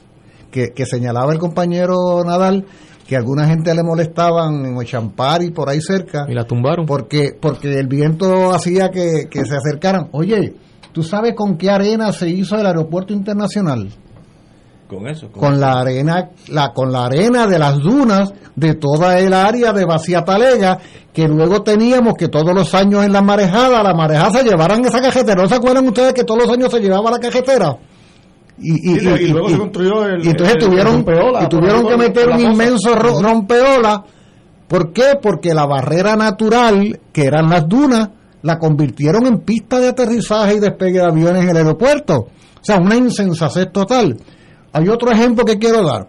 Que, 0.50 0.72
que 0.74 0.84
señalaba 0.84 1.32
el 1.32 1.38
compañero 1.38 2.22
Nadal 2.24 2.66
que 3.07 3.16
a 3.16 3.18
alguna 3.18 3.46
gente 3.46 3.74
le 3.74 3.82
molestaban 3.82 4.64
en 4.64 4.76
Ochampar 4.76 5.42
y 5.42 5.50
por 5.50 5.68
ahí 5.68 5.80
cerca. 5.80 6.26
Y 6.28 6.34
la 6.34 6.44
tumbaron. 6.44 6.86
Porque, 6.86 7.36
porque 7.38 7.78
el 7.78 7.86
viento 7.86 8.53
hacía 8.53 8.90
que, 8.90 9.28
que 9.30 9.44
se 9.44 9.57
acercaran. 9.57 10.09
Oye, 10.12 10.55
¿tú 10.92 11.03
sabes 11.03 11.34
con 11.34 11.57
qué 11.57 11.70
arena 11.70 12.12
se 12.12 12.28
hizo 12.28 12.57
el 12.57 12.66
aeropuerto 12.66 13.12
internacional? 13.12 13.88
Con 14.88 15.09
eso. 15.09 15.30
Con 15.32 15.59
la 15.59 15.80
arena, 15.80 16.30
la, 16.48 16.72
con 16.72 16.92
la 16.92 17.07
arena 17.07 17.46
de 17.46 17.59
las 17.59 17.78
dunas 17.78 18.32
de 18.55 18.74
toda 18.74 19.18
el 19.18 19.32
área 19.32 19.72
de 19.72 19.84
Vacía 19.84 20.22
Talega, 20.22 20.78
que 21.12 21.26
luego 21.26 21.62
teníamos 21.62 22.14
que 22.14 22.28
todos 22.28 22.55
los 22.55 22.74
años 22.74 23.05
en 23.05 23.12
la 23.12 23.22
marejada, 23.22 23.82
la 23.82 23.94
marejada 23.94 24.38
se 24.38 24.44
llevaran 24.44 24.84
esa 24.84 25.00
cajetera. 25.00 25.42
¿No 25.42 25.48
se 25.48 25.55
acuerdan 25.55 25.86
ustedes 25.86 26.12
que 26.12 26.24
todos 26.24 26.42
los 26.42 26.50
años 26.50 26.70
se 26.70 26.80
llevaba 26.80 27.11
la 27.11 27.18
cajetera? 27.18 27.76
Y, 28.59 28.92
y, 28.92 29.00
Sí, 29.00 29.09
y 29.09 29.28
luego 29.28 29.48
se 29.48 29.59
construyó 29.59 30.05
el- 30.07 30.24
y 30.24 30.28
entonces 30.30 30.57
el- 30.57 30.62
el 30.62 30.68
tuvieron, 30.68 30.92
rompeola, 30.94 31.42
y 31.44 31.48
tuvieron 31.48 31.86
que 31.86 31.96
meter 31.96 32.28
un 32.28 32.40
inmenso 32.40 32.94
ro- 32.94 33.20
rompeola. 33.22 34.05
¿Por 34.68 34.92
qué? 34.92 35.18
Porque 35.20 35.53
la 35.55 35.66
barrera 35.66 36.16
natural, 36.16 37.00
que 37.12 37.24
eran 37.24 37.48
las 37.50 37.68
dunas, 37.68 38.11
la 38.42 38.59
convirtieron 38.59 39.26
en 39.26 39.38
pista 39.40 39.78
de 39.80 39.88
aterrizaje 39.88 40.55
y 40.57 40.61
despegue 40.61 40.98
de 40.98 41.05
aviones 41.07 41.42
en 41.44 41.50
el 41.50 41.57
aeropuerto. 41.59 42.14
O 42.16 42.64
sea, 42.64 42.78
una 42.78 42.96
insensatez 42.96 43.70
total. 43.72 44.16
Hay 44.72 44.88
otro 44.88 45.11
ejemplo 45.11 45.44
que 45.44 45.59
quiero 45.59 45.82
dar. 45.84 46.07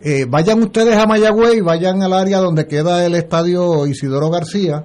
Eh, 0.00 0.26
vayan 0.28 0.62
ustedes 0.62 0.96
a 0.96 1.06
Mayagüey, 1.06 1.60
vayan 1.60 2.02
al 2.02 2.12
área 2.12 2.38
donde 2.38 2.66
queda 2.66 3.04
el 3.06 3.14
estadio 3.14 3.86
Isidoro 3.86 4.28
García, 4.30 4.84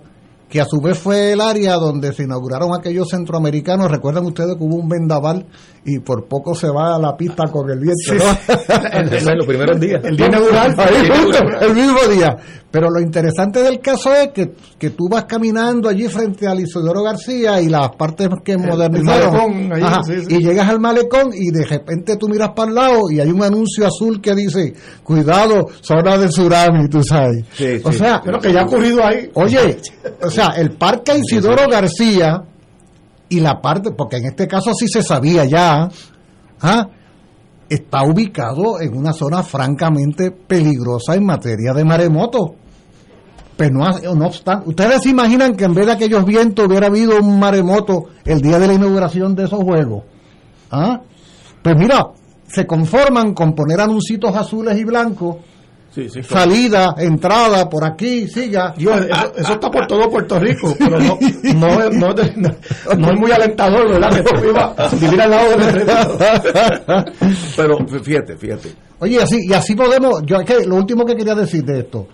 que 0.52 0.60
a 0.60 0.66
su 0.66 0.82
vez 0.82 1.00
fue 1.00 1.32
el 1.32 1.40
área 1.40 1.76
donde 1.76 2.12
se 2.12 2.24
inauguraron 2.24 2.72
aquellos 2.78 3.08
centroamericanos. 3.10 3.90
Recuerdan 3.90 4.26
ustedes 4.26 4.58
que 4.58 4.64
hubo 4.66 4.76
un 4.76 4.90
vendaval 4.90 5.46
y 5.86 6.00
por 6.00 6.28
poco 6.28 6.54
se 6.54 6.68
va 6.68 6.94
a 6.94 7.00
la 7.00 7.16
pista 7.16 7.46
con 7.50 7.70
el 7.70 7.80
viento. 7.80 8.14
¿no? 8.14 8.92
En 9.32 9.38
los 9.38 9.48
primeros 9.48 9.80
días. 9.80 10.04
El 10.04 10.18
día 10.18 10.28
inaugural, 10.28 10.76
ahí 10.78 11.08
justo, 11.08 11.44
el 11.62 11.74
mismo 11.74 12.00
día. 12.14 12.36
Pero 12.72 12.90
lo 12.90 13.02
interesante 13.02 13.62
del 13.62 13.82
caso 13.82 14.14
es 14.14 14.30
que, 14.30 14.54
que 14.80 14.92
tú 14.92 15.10
vas 15.10 15.26
caminando 15.26 15.90
allí 15.90 16.08
frente 16.08 16.48
al 16.48 16.62
Isidoro 16.62 17.04
García 17.04 17.62
y 17.62 17.68
las 17.68 17.90
partes 17.98 18.30
que 18.46 18.58
modernizaron. 18.58 19.34
malecón, 19.34 19.74
ahí, 19.74 19.82
Ajá, 19.84 20.04
sí, 20.04 20.14
sí. 20.26 20.36
Y 20.36 20.44
llegas 20.44 20.70
al 20.70 20.80
malecón 20.80 21.32
y 21.34 21.52
de 21.52 21.66
repente 21.66 22.16
tú 22.16 22.30
miras 22.30 22.52
para 22.56 22.70
el 22.70 22.76
lado 22.76 23.12
y 23.12 23.20
hay 23.20 23.30
un 23.30 23.44
anuncio 23.44 23.86
azul 23.86 24.22
que 24.22 24.34
dice, 24.34 24.74
cuidado, 25.04 25.68
zona 25.82 26.18
de 26.18 26.28
tsunami, 26.28 26.88
tú 26.88 27.04
sabes. 27.04 27.44
o 27.84 27.92
sí. 27.92 27.98
sea, 27.98 28.22
Pero 28.24 28.40
que 28.40 28.54
ya 28.54 28.62
ha 28.62 28.66
ocurrido 28.66 29.06
ahí. 29.06 29.30
Oye, 29.34 29.78
o 30.24 30.30
sea, 30.30 30.54
el 30.56 30.72
parque 30.78 31.18
Isidoro 31.18 31.70
García 31.70 32.42
y 33.28 33.42
la 33.42 33.60
parte, 33.60 33.92
porque 33.92 34.18
en 34.18 34.28
este 34.28 34.48
caso 34.48 34.74
sí 34.74 34.88
se 34.88 35.04
sabía 35.04 35.44
ya, 35.44 35.90
¿ah? 36.62 36.88
está 37.72 38.04
ubicado 38.04 38.82
en 38.82 38.98
una 38.98 39.14
zona 39.14 39.44
francamente 39.44 40.32
peligrosa 40.32 41.16
en 41.16 41.26
materia 41.26 41.74
de 41.74 41.86
maremoto. 41.86 42.56
Pero 43.62 43.74
no, 43.76 44.16
no 44.16 44.26
obstante, 44.26 44.70
ustedes 44.70 45.04
se 45.04 45.10
imaginan 45.10 45.56
que 45.56 45.66
en 45.66 45.74
vez 45.74 45.86
de 45.86 45.92
aquellos 45.92 46.26
vientos 46.26 46.66
hubiera 46.68 46.88
habido 46.88 47.20
un 47.20 47.40
maremoto 47.40 48.06
el 48.26 48.42
día 48.42 48.58
de 48.58 48.68
la 48.68 48.74
inauguración 48.74 49.36
de 49.36 49.44
esos 49.46 49.62
juegos. 49.64 50.04
¿Ah? 50.72 51.02
Pues 51.62 51.76
mira, 51.78 52.08
se 52.48 52.66
conforman 52.66 53.34
con 53.34 53.54
poner 53.54 53.80
anuncios 53.82 54.36
azules 54.36 54.78
y 54.80 54.84
blancos 54.84 55.36
Sí, 55.94 56.08
sí, 56.10 56.24
salida, 56.24 56.96
entrada, 56.98 57.68
por 57.70 57.84
aquí, 57.84 58.26
siga. 58.26 58.74
Dios, 58.78 58.96
eso, 59.02 59.34
eso 59.36 59.54
está 59.56 59.70
por 59.70 59.86
todo 59.88 60.10
Puerto 60.10 60.40
Rico, 60.40 60.74
pero 60.80 60.98
no, 60.98 61.18
no, 61.54 61.84
es- 61.84 61.94
no, 61.98 62.10
es 62.12 62.16
de- 62.16 62.34
no- 62.38 62.96
no 62.98 63.12
es 63.12 63.20
muy 63.20 63.30
alentador, 63.30 63.90
¿verdad? 63.92 64.10
Que 64.16 64.24
tú 64.24 64.36
vivas- 64.42 65.02
vivir 65.02 65.22
al 65.22 65.30
lado 65.32 65.50
del. 65.58 65.86
Pero 67.58 67.78
fíjate, 68.02 68.38
fíjate. 68.38 68.70
Oye, 69.00 69.22
así, 69.22 69.38
y 69.48 69.52
así 69.54 69.76
podemos, 69.76 70.22
yo 70.26 70.38
es 70.38 70.46
que 70.46 70.66
lo 70.66 70.76
último 70.78 71.06
que 71.06 71.14
quería 71.16 71.36
decir 71.36 71.64
de 71.66 71.80
esto, 71.80 72.08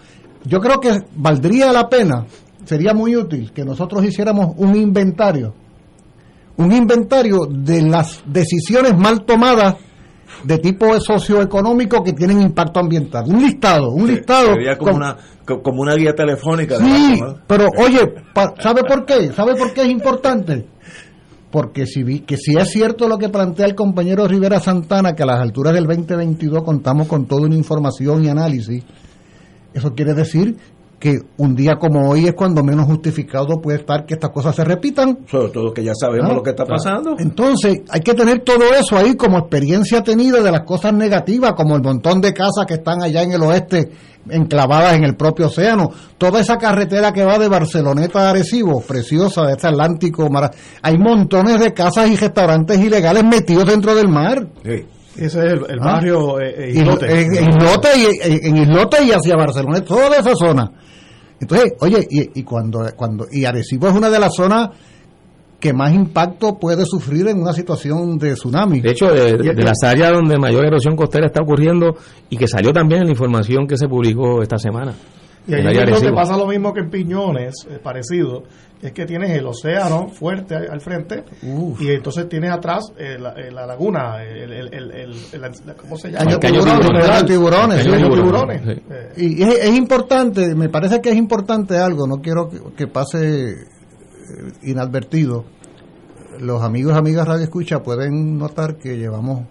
yo 0.47 0.59
creo 0.59 0.79
que 0.79 0.97
valdría 1.15 1.71
la 1.71 1.87
pena, 1.89 2.25
sería 2.65 2.93
muy 2.93 3.15
útil 3.15 3.51
que 3.53 3.63
nosotros 3.65 4.03
hiciéramos 4.03 4.53
un 4.57 4.75
inventario, 4.75 5.53
un 6.57 6.71
inventario 6.71 7.39
de 7.49 7.81
las 7.83 8.21
decisiones 8.25 8.97
mal 8.97 9.23
tomadas 9.25 9.75
de 10.43 10.57
tipo 10.59 10.99
socioeconómico 10.99 12.03
que 12.03 12.13
tienen 12.13 12.41
impacto 12.41 12.79
ambiental. 12.79 13.25
Un 13.27 13.41
listado, 13.41 13.89
un 13.91 14.07
listado. 14.07 14.53
Sería 14.53 14.77
como 14.77 14.91
con- 14.91 15.01
una, 15.01 15.17
co- 15.45 15.61
como 15.61 15.81
una 15.81 15.95
guía 15.95 16.13
telefónica. 16.13 16.75
Sí, 16.77 17.19
pero 17.47 17.67
oye, 17.79 18.13
pa- 18.33 18.53
¿sabe 18.59 18.83
por 18.83 19.05
qué? 19.05 19.31
¿Sabe 19.33 19.55
por 19.55 19.73
qué 19.73 19.81
es 19.83 19.89
importante? 19.89 20.67
Porque 21.49 21.85
si, 21.85 22.03
vi, 22.03 22.19
que 22.19 22.35
si 22.37 22.53
es 22.59 22.69
cierto 22.69 23.07
lo 23.07 23.17
que 23.17 23.29
plantea 23.29 23.65
el 23.65 23.73
compañero 23.73 24.27
Rivera 24.27 24.59
Santana, 24.59 25.13
que 25.15 25.23
a 25.23 25.27
las 25.27 25.39
alturas 25.39 25.73
del 25.73 25.85
2022 25.87 26.61
contamos 26.63 27.07
con 27.07 27.25
toda 27.25 27.43
una 27.47 27.55
información 27.55 28.23
y 28.25 28.27
análisis, 28.29 28.83
eso 29.77 29.93
quiere 29.93 30.13
decir 30.13 30.57
que 30.99 31.19
un 31.37 31.55
día 31.55 31.75
como 31.75 32.09
hoy 32.09 32.25
es 32.25 32.33
cuando 32.33 32.63
menos 32.63 32.87
justificado 32.87 33.61
puede 33.61 33.77
estar 33.77 34.03
que 34.07 34.15
estas 34.15 34.31
cosas 34.31 34.55
se 34.55 34.63
repitan. 34.63 35.19
Sobre 35.29 35.49
todo 35.49 35.71
que 35.71 35.83
ya 35.83 35.91
sabemos 35.93 36.31
Ah, 36.31 36.33
lo 36.33 36.41
que 36.41 36.49
está 36.49 36.65
pasando. 36.65 37.15
Entonces, 37.19 37.81
hay 37.89 38.01
que 38.01 38.15
tener 38.15 38.39
todo 38.39 38.63
eso 38.73 38.97
ahí 38.97 39.15
como 39.15 39.37
experiencia 39.37 40.01
tenida 40.01 40.41
de 40.41 40.51
las 40.51 40.61
cosas 40.61 40.93
negativas, 40.93 41.53
como 41.53 41.75
el 41.75 41.83
montón 41.83 42.19
de 42.19 42.33
casas 42.33 42.65
que 42.67 42.73
están 42.75 43.03
allá 43.03 43.21
en 43.21 43.31
el 43.33 43.43
oeste, 43.43 43.91
enclavadas 44.27 44.95
en 44.95 45.03
el 45.03 45.15
propio 45.15 45.45
océano. 45.47 45.91
Toda 46.17 46.39
esa 46.39 46.57
carretera 46.57 47.13
que 47.13 47.23
va 47.23 47.37
de 47.37 47.47
Barceloneta 47.47 48.21
a 48.25 48.31
Arecibo, 48.31 48.81
preciosa, 48.81 49.43
de 49.45 49.51
este 49.51 49.67
Atlántico, 49.67 50.27
mara- 50.31 50.49
hay 50.81 50.97
montones 50.97 51.59
de 51.59 51.73
casas 51.75 52.09
y 52.09 52.15
restaurantes 52.15 52.79
ilegales 52.79 53.23
metidos 53.23 53.65
dentro 53.67 53.93
del 53.93 54.07
mar. 54.09 54.47
Ese 55.17 55.25
es 55.25 55.35
el, 55.53 55.59
el 55.69 55.79
Ah. 55.81 55.85
barrio 55.93 56.39
eh, 56.39 56.53
eh, 56.57 56.71
Y- 56.75 56.79
Islote. 56.79 57.05
En, 57.21 57.35
en 57.35 57.49
Islote 57.49 57.87
y, 57.97 58.05
en, 58.31 58.45
en 58.45 58.57
Islote 58.63 59.03
y 59.03 59.11
hacia 59.11 59.35
Barcelona, 59.35 59.81
toda 59.81 60.15
esa 60.17 60.35
zona. 60.35 60.71
Entonces, 61.39 61.73
oye, 61.81 62.07
y, 62.09 62.39
y 62.39 62.43
cuando, 62.43 62.85
cuando 62.95 63.25
y 63.31 63.45
Arecibo 63.45 63.87
es 63.87 63.93
una 63.93 64.09
de 64.09 64.19
las 64.19 64.33
zonas 64.35 64.69
que 65.59 65.73
más 65.73 65.91
impacto 65.93 66.57
puede 66.59 66.85
sufrir 66.85 67.27
en 67.27 67.39
una 67.41 67.51
situación 67.53 68.17
de 68.19 68.33
tsunami. 68.33 68.79
De 68.79 68.91
hecho, 68.91 69.07
de, 69.11 69.37
de 69.37 69.63
las 69.63 69.81
áreas 69.83 70.11
donde 70.13 70.37
mayor 70.37 70.65
erosión 70.65 70.95
costera 70.95 71.25
está 71.27 71.41
ocurriendo 71.41 71.95
y 72.29 72.37
que 72.37 72.47
salió 72.47 72.71
también 72.71 73.01
en 73.01 73.07
la 73.07 73.11
información 73.13 73.65
que 73.67 73.75
se 73.77 73.87
publicó 73.87 74.41
esta 74.43 74.57
semana. 74.59 74.93
Y 75.47 75.53
ahí 75.53 75.59
es 75.59 75.65
donde 75.65 75.81
Arecibo. 75.93 76.15
pasa 76.15 76.35
lo 76.37 76.45
mismo 76.47 76.73
que 76.73 76.81
en 76.81 76.89
Piñones, 76.89 77.53
eh, 77.69 77.79
parecido, 77.81 78.43
es 78.81 78.91
que 78.91 79.05
tienes 79.05 79.31
el 79.31 79.47
océano 79.47 80.09
fuerte 80.09 80.55
al, 80.55 80.69
al 80.69 80.81
frente 80.81 81.23
y 81.79 81.89
entonces 81.89 82.27
tienes 82.29 82.51
atrás 82.51 82.91
eh, 82.97 83.17
la, 83.19 83.31
eh, 83.31 83.49
la 83.51 83.65
laguna, 83.65 84.21
el, 84.23 84.51
el, 84.53 84.73
el, 84.73 84.91
el- 84.91 85.13
el- 85.33 85.75
¿cómo 85.77 85.97
se 85.97 86.11
llama? 86.11 86.37
Tiburones, 86.39 87.25
tiburones, 87.25 87.83
sí. 87.83 87.89
tiburones. 87.91 88.61
Sí. 88.63 88.81
Eh, 88.91 89.13
Y 89.17 89.41
es, 89.43 89.57
es 89.63 89.75
importante, 89.77 90.53
me 90.53 90.69
parece 90.69 91.01
que 91.01 91.09
es 91.09 91.15
importante 91.15 91.77
algo, 91.77 92.05
no 92.07 92.17
quiero 92.21 92.49
que, 92.49 92.59
que 92.75 92.87
pase 92.87 93.51
eh, 93.51 93.55
inadvertido. 94.63 95.45
Los 96.39 96.61
amigos 96.61 96.93
y 96.93 96.97
amigas 96.97 97.27
Radio 97.27 97.43
Escucha 97.45 97.81
pueden 97.81 98.37
notar 98.37 98.75
que 98.77 98.97
llevamos 98.97 99.47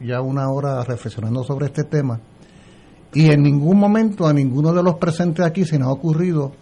ya 0.00 0.20
una 0.20 0.48
hora 0.50 0.82
reflexionando 0.82 1.44
sobre 1.44 1.66
este 1.66 1.84
tema 1.84 2.20
y 3.14 3.30
en 3.30 3.42
ningún 3.42 3.78
momento 3.78 4.26
a 4.26 4.32
ninguno 4.32 4.72
de 4.72 4.82
los 4.82 4.94
presentes 4.96 5.44
aquí 5.44 5.64
se 5.64 5.78
nos 5.78 5.88
ha 5.88 5.92
ocurrido 5.92 6.52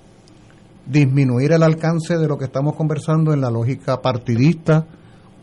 disminuir 0.87 1.53
el 1.53 1.63
alcance 1.63 2.17
de 2.19 2.27
lo 2.29 2.37
que 2.37 2.47
estamos 2.47 2.75
conversando 2.77 3.33
en 3.33 3.41
la 3.41 3.51
lógica 3.51 4.01
partidista 4.01 4.87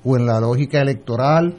o 0.04 0.18
en 0.18 0.26
la 0.26 0.40
lógica 0.40 0.82
electoral. 0.82 1.56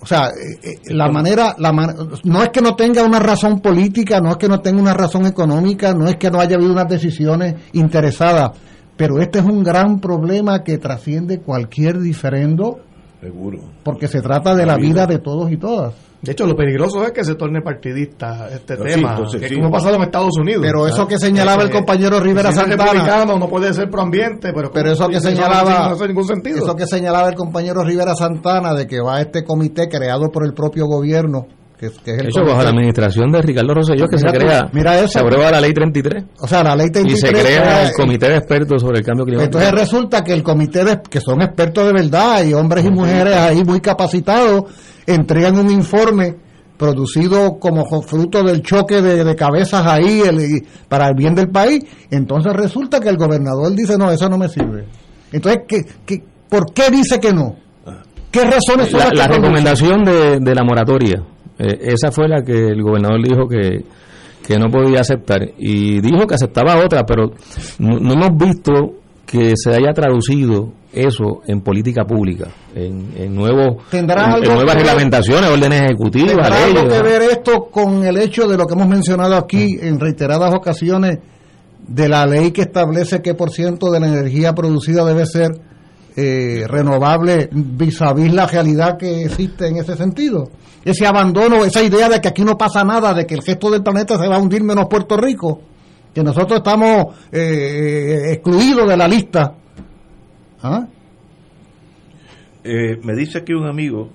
O 0.00 0.06
sea, 0.06 0.28
eh, 0.28 0.58
eh, 0.62 0.94
la 0.94 1.08
manera, 1.10 1.54
la 1.58 1.72
man- 1.72 1.94
no 2.24 2.42
es 2.42 2.48
que 2.48 2.60
no 2.60 2.74
tenga 2.74 3.04
una 3.04 3.20
razón 3.20 3.60
política, 3.60 4.20
no 4.20 4.30
es 4.30 4.36
que 4.36 4.48
no 4.48 4.60
tenga 4.60 4.80
una 4.80 4.94
razón 4.94 5.26
económica, 5.26 5.94
no 5.94 6.08
es 6.08 6.16
que 6.16 6.30
no 6.30 6.40
haya 6.40 6.56
habido 6.56 6.72
unas 6.72 6.88
decisiones 6.88 7.54
interesadas, 7.72 8.50
pero 8.96 9.20
este 9.20 9.38
es 9.38 9.44
un 9.44 9.62
gran 9.62 10.00
problema 10.00 10.64
que 10.64 10.78
trasciende 10.78 11.38
cualquier 11.40 12.00
diferendo 12.00 12.80
Seguro. 13.22 13.58
porque 13.84 14.08
se 14.08 14.20
trata 14.20 14.54
de 14.56 14.66
la 14.66 14.76
vida 14.76 15.06
de 15.06 15.18
todos 15.20 15.50
y 15.52 15.56
todas. 15.56 15.94
De 16.20 16.32
hecho, 16.32 16.44
lo 16.46 16.54
peligroso 16.56 17.04
es 17.04 17.12
que 17.12 17.24
se 17.24 17.34
torne 17.36 17.62
partidista 17.62 18.48
este 18.52 18.76
Pero 18.76 18.88
sí, 18.88 18.94
tema, 18.96 19.10
entonces 19.12 19.40
que 19.40 19.48
sí. 19.48 19.54
es 19.54 19.58
como 19.60 19.68
ha 19.68 19.78
pasado 19.78 19.94
en 19.96 20.02
Estados 20.02 20.36
Unidos. 20.38 20.62
Pero 20.64 20.86
eso 20.86 21.06
que 21.08 21.18
señalaba 21.18 21.62
el 21.62 21.68
Eh, 21.68 21.72
compañero 21.72 22.20
Rivera 22.20 22.52
Santana- 22.52 23.24
no 23.24 23.48
puede 23.48 23.72
ser 23.74 23.88
proambiente, 23.90 24.52
pero, 24.52 24.70
Pero 24.72 24.92
eso 24.92 25.08
que 25.08 25.16
eso 25.16 25.30
no 25.30 25.36
señalaba, 25.36 25.86
hace 25.92 26.08
ningún 26.08 26.26
sentido. 26.26 26.58
eso 26.58 26.74
que 26.76 26.86
señalaba 26.86 27.28
el 27.28 27.34
compañero 27.34 27.82
Rivera 27.84 28.14
Santana 28.14 28.74
de 28.74 28.86
que 28.86 29.00
va 29.00 29.20
este 29.20 29.44
comité 29.44 29.88
creado 29.88 30.30
por 30.30 30.44
el 30.44 30.52
propio 30.54 30.86
gobierno, 30.86 31.46
que, 31.82 31.86
es- 31.88 31.98
que 31.98 32.10
es 32.12 32.16
el 32.18 32.22
De 32.24 32.28
hecho, 32.30 32.44
bajo 32.44 32.62
la 32.62 32.68
administración 32.70 33.32
de 33.32 33.42
Ricardo 33.42 33.74
Rosselló 33.74 34.06
que 34.06 34.16
se 34.18 34.26
Mira 34.26 34.38
crea, 34.38 34.70
mira 34.72 34.98
eso. 35.00 35.08
se 35.08 35.18
aprueba 35.18 35.50
la 35.50 35.60
ley 35.60 35.72
33 35.74 36.24
O 36.38 36.46
sea, 36.46 36.62
la 36.62 36.76
ley 36.76 36.86
y 36.86 36.90
33 36.92 37.20
se 37.20 37.32
crea 37.42 37.86
el 37.88 37.92
comité 37.94 38.28
de 38.28 38.36
expertos 38.36 38.80
sobre 38.80 39.00
el 39.00 39.04
cambio 39.04 39.24
climático. 39.24 39.58
Entonces 39.58 39.72
resulta 39.80 40.22
que 40.22 40.32
el 40.32 40.42
comité, 40.44 40.84
de, 40.84 41.00
que 41.10 41.20
son 41.20 41.42
expertos 41.42 41.84
de 41.86 41.92
verdad 41.92 42.44
y 42.44 42.54
hombres 42.54 42.84
y 42.84 42.90
mujeres 42.90 43.34
ahí 43.36 43.64
muy 43.64 43.80
capacitados, 43.80 44.64
entregan 45.06 45.58
un 45.58 45.70
informe 45.70 46.36
producido 46.78 47.58
como 47.58 47.84
fruto 48.02 48.42
del 48.42 48.62
choque 48.62 49.00
de, 49.02 49.24
de 49.24 49.36
cabezas 49.36 49.86
ahí 49.86 50.20
el- 50.20 50.40
y- 50.40 50.66
para 50.88 51.08
el 51.08 51.14
bien 51.14 51.34
del 51.34 51.48
país. 51.48 51.84
Entonces 52.10 52.52
resulta 52.52 53.00
que 53.00 53.08
el 53.08 53.16
gobernador 53.16 53.72
dice, 53.74 53.96
no, 53.98 54.10
eso 54.10 54.28
no 54.28 54.38
me 54.38 54.48
sirve. 54.48 54.86
Entonces, 55.32 55.62
¿qué, 55.68 55.84
qué, 56.06 56.22
por 56.48 56.72
qué 56.72 56.90
dice 56.90 57.18
que 57.20 57.32
no? 57.32 57.56
¿Qué 58.30 58.44
razones 58.44 58.88
son 58.90 58.98
la, 59.00 59.04
las 59.06 59.10
que 59.12 59.18
la 59.18 59.28
recomendación 59.28 60.04
de, 60.04 60.38
de 60.40 60.54
la 60.54 60.64
moratoria, 60.64 61.22
eh, 61.58 61.78
esa 61.82 62.10
fue 62.10 62.28
la 62.28 62.42
que 62.42 62.52
el 62.68 62.82
gobernador 62.82 63.22
dijo 63.22 63.46
que, 63.48 63.84
que 64.46 64.58
no 64.58 64.68
podía 64.70 65.00
aceptar. 65.00 65.40
Y 65.58 66.00
dijo 66.00 66.26
que 66.26 66.34
aceptaba 66.34 66.76
otra, 66.84 67.04
pero 67.04 67.32
no, 67.78 67.98
no 67.98 68.12
hemos 68.14 68.36
visto 68.36 68.72
que 69.26 69.52
se 69.56 69.70
haya 69.74 69.92
traducido 69.94 70.72
eso 70.92 71.40
en 71.46 71.62
política 71.62 72.04
pública, 72.04 72.48
en, 72.74 73.12
en 73.16 73.34
nuevos 73.34 73.82
¿Tendrá 73.90 74.36
en- 74.36 74.44
nuevas 74.44 74.74
reglamentaciones, 74.74 75.48
órdenes 75.48 75.80
ejecutivas, 75.84 76.34
¿Tendrá 76.34 76.64
algo 76.64 76.88
que 76.88 77.02
ver 77.02 77.22
esto 77.22 77.64
con 77.70 78.04
el 78.04 78.18
hecho 78.18 78.46
de 78.46 78.58
lo 78.58 78.66
que 78.66 78.74
hemos 78.74 78.88
mencionado 78.88 79.34
aquí 79.36 79.78
en 79.80 79.98
reiteradas 79.98 80.52
ocasiones 80.54 81.18
de 81.88 82.08
la 82.10 82.26
ley 82.26 82.50
que 82.50 82.62
establece 82.62 83.22
qué 83.22 83.32
por 83.34 83.50
ciento 83.50 83.90
de 83.90 84.00
la 84.00 84.08
energía 84.08 84.52
producida 84.54 85.02
debe 85.06 85.24
ser 85.24 85.52
eh, 86.14 86.64
renovable 86.68 87.48
vis 87.52 88.02
a 88.02 88.12
vis 88.12 88.34
la 88.34 88.46
realidad 88.46 88.98
que 88.98 89.22
existe 89.24 89.68
en 89.68 89.78
ese 89.78 89.96
sentido? 89.96 90.50
Ese 90.84 91.06
abandono, 91.06 91.64
esa 91.64 91.82
idea 91.82 92.08
de 92.08 92.20
que 92.20 92.28
aquí 92.28 92.42
no 92.42 92.58
pasa 92.58 92.82
nada, 92.84 93.14
de 93.14 93.24
que 93.26 93.34
el 93.34 93.42
resto 93.46 93.70
del 93.70 93.82
planeta 93.82 94.18
se 94.18 94.26
va 94.28 94.36
a 94.36 94.38
hundir 94.40 94.62
menos 94.64 94.86
Puerto 94.88 95.16
Rico, 95.16 95.60
que 96.12 96.22
nosotros 96.22 96.58
estamos 96.58 97.14
eh, 97.30 98.32
excluidos 98.32 98.88
de 98.88 98.96
la 98.96 99.06
lista. 99.08 99.54
¿Ah? 100.62 100.86
Eh, 102.64 102.98
me 103.02 103.14
dice 103.14 103.38
aquí 103.38 103.52
un 103.52 103.66
amigo 103.66 104.08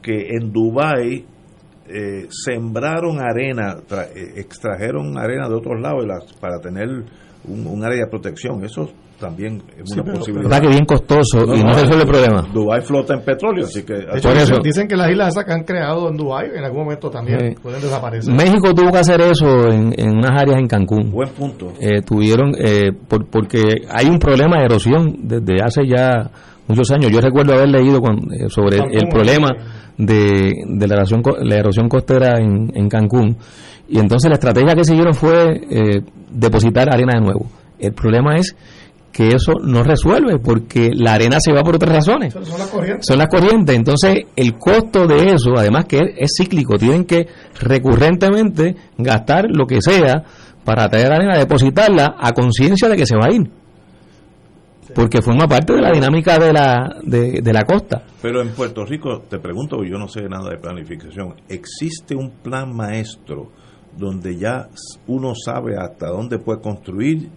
que 0.00 0.28
en 0.36 0.52
Dubái 0.52 1.24
eh, 1.88 2.26
sembraron 2.30 3.18
arena, 3.20 3.76
tra- 3.88 4.08
eh, 4.14 4.34
extrajeron 4.36 5.18
arena 5.18 5.48
de 5.48 5.54
otros 5.54 5.80
lados 5.80 6.34
para 6.40 6.60
tener 6.60 6.88
un, 7.44 7.66
un 7.66 7.84
área 7.84 8.04
de 8.04 8.06
protección. 8.10 8.64
Eso 8.64 8.90
también 9.22 9.62
es 9.78 9.88
Sí, 9.88 9.94
una 9.94 10.04
pero- 10.04 10.18
posibilidad. 10.18 10.50
¿Verdad 10.50 10.62
que 10.62 10.68
bien 10.68 10.84
costoso 10.84 11.38
y 11.54 11.62
no 11.64 11.72
resuelve 11.72 12.02
el 12.02 12.08
problema? 12.08 12.48
Dubái 12.52 12.80
flota 12.82 13.14
en 13.14 13.22
petróleo, 13.22 13.64
así 13.64 13.82
que... 13.84 13.94
De 13.94 14.00
hecho, 14.00 14.28
Por 14.28 14.32
dicen, 14.34 14.52
eso- 14.54 14.62
dicen 14.62 14.88
que 14.88 14.96
las 14.96 15.10
islas 15.10 15.28
esas 15.28 15.44
que 15.44 15.52
han 15.52 15.62
creado 15.64 16.08
en 16.10 16.16
Dubái 16.16 16.48
en 16.54 16.64
algún 16.64 16.82
momento 16.84 17.08
también 17.08 17.38
Sí. 17.40 17.56
pueden 17.62 17.80
desaparecer. 17.80 18.34
México 18.34 18.74
tuvo 18.74 18.90
que 18.92 18.98
hacer 18.98 19.20
eso 19.22 19.68
en, 19.70 19.94
en 19.98 20.10
unas 20.18 20.32
áreas 20.38 20.58
en 20.58 20.66
Cancún. 20.66 21.10
Buen 21.10 21.30
punto. 21.30 21.72
Eh, 21.80 22.02
tuvieron, 22.02 22.52
eh, 22.58 22.90
por- 23.08 23.26
porque 23.30 23.62
hay 23.88 24.06
un 24.08 24.18
problema 24.18 24.58
de 24.58 24.64
erosión 24.66 25.16
desde 25.22 25.62
hace 25.64 25.86
ya 25.86 26.30
muchos 26.66 26.90
años. 26.90 27.10
Yo 27.10 27.20
recuerdo 27.20 27.54
haber 27.54 27.68
leído 27.68 28.00
cuan- 28.00 28.18
eh, 28.32 28.48
sobre 28.48 28.76
el, 28.76 28.82
Cancún, 28.82 29.08
problema 29.10 29.48
de, 29.98 30.52
de 30.66 30.86
la, 30.88 30.94
erosión, 30.96 31.22
co- 31.22 31.36
la 31.40 31.56
erosión 31.56 31.88
costera 31.88 32.38
en, 32.38 32.70
en 32.74 32.88
Cancún. 32.88 33.36
Y 33.88 33.98
entonces 33.98 34.28
la 34.28 34.34
estrategia 34.34 34.74
que 34.74 34.84
siguieron 34.84 35.12
fue 35.14 35.60
eh, 35.70 36.00
depositar 36.30 36.88
arena 36.92 37.12
de 37.14 37.20
nuevo. 37.20 37.46
El 37.78 37.92
problema 37.92 38.36
es 38.36 38.56
que 39.12 39.28
eso 39.28 39.52
no 39.62 39.82
resuelve 39.82 40.38
porque 40.38 40.90
la 40.94 41.14
arena 41.14 41.38
se 41.38 41.52
va 41.52 41.62
por 41.62 41.76
otras 41.76 41.94
razones 41.94 42.32
Son 42.32 42.42
las 42.58 42.68
corrientes. 42.68 43.06
son 43.06 43.18
las 43.18 43.28
corrientes. 43.28 43.76
Entonces, 43.76 44.24
el 44.34 44.56
costo 44.58 45.06
de 45.06 45.32
eso, 45.34 45.50
además 45.56 45.84
que 45.84 45.98
es, 45.98 46.10
es 46.16 46.30
cíclico, 46.38 46.78
tienen 46.78 47.04
que 47.04 47.26
recurrentemente 47.60 48.74
gastar 48.96 49.46
lo 49.50 49.66
que 49.66 49.80
sea 49.82 50.24
para 50.64 50.88
traer 50.88 51.12
arena, 51.12 51.36
depositarla 51.36 52.14
a 52.18 52.32
conciencia 52.32 52.88
de 52.88 52.96
que 52.96 53.06
se 53.06 53.16
va 53.16 53.26
a 53.26 53.32
ir. 53.32 53.50
Porque 54.94 55.22
forma 55.22 55.46
parte 55.46 55.72
de 55.74 55.80
la 55.80 55.90
dinámica 55.90 56.38
de 56.38 56.52
la, 56.52 56.96
de, 57.02 57.40
de 57.42 57.52
la 57.52 57.64
costa. 57.64 58.02
Pero 58.20 58.42
en 58.42 58.50
Puerto 58.50 58.84
Rico, 58.84 59.22
te 59.28 59.38
pregunto, 59.38 59.82
yo 59.84 59.96
no 59.98 60.06
sé 60.08 60.22
nada 60.28 60.50
de 60.50 60.58
planificación, 60.58 61.34
¿existe 61.48 62.14
un 62.14 62.30
plan 62.42 62.74
maestro 62.74 63.50
donde 63.96 64.36
ya 64.38 64.68
uno 65.06 65.32
sabe 65.34 65.76
hasta 65.78 66.08
dónde 66.08 66.38
puede 66.38 66.60
construir, 66.60 67.28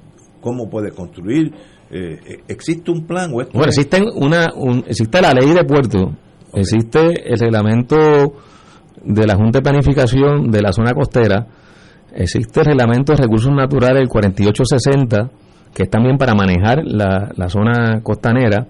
cómo 0.45 0.69
puede 0.69 0.91
construir? 0.91 1.51
Eh, 1.89 2.19
eh, 2.23 2.37
¿Existe 2.47 2.91
un 2.91 3.05
plan 3.07 3.31
o 3.31 3.37
Bueno, 3.51 3.65
existen 3.65 4.05
una, 4.15 4.51
un- 4.55 4.83
existe 4.87 5.19
la 5.21 5.31
ley 5.33 5.51
de 5.53 5.63
puerto, 5.63 6.11
existe 6.53 6.99
el 7.33 7.39
reglamento 7.39 8.33
de 9.03 9.25
la 9.25 9.35
Junta 9.35 9.57
de 9.59 9.63
Planificación 9.63 10.51
de 10.51 10.61
la 10.61 10.71
zona 10.71 10.93
costera, 10.93 11.47
existe 12.13 12.59
el 12.59 12.65
reglamento 12.67 13.13
de 13.13 13.23
recursos 13.23 13.51
naturales 13.51 14.01
el 14.03 14.07
4860, 14.07 15.29
que 15.73 15.83
es 15.83 15.89
también 15.89 16.17
para 16.17 16.33
manejar 16.35 16.83
la, 16.85 17.31
la 17.35 17.49
zona 17.49 18.01
costanera, 18.03 18.67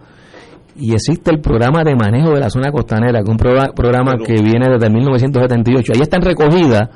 y 0.78 0.94
existe 0.94 1.32
el 1.32 1.40
programa 1.42 1.84
de 1.84 1.96
manejo 1.96 2.32
de 2.34 2.40
la 2.40 2.50
zona 2.50 2.72
costanera, 2.72 3.20
que 3.20 3.26
es 3.26 3.30
un 3.30 3.38
progra- 3.38 3.74
programa 3.74 4.14
que 4.26 4.34
viene 4.42 4.70
desde 4.70 4.90
1978. 4.90 5.94
Ahí 5.94 6.02
están 6.02 6.22
recogidas 6.22 6.90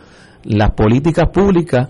las 0.44 0.72
políticas 0.72 1.30
públicas 1.34 1.88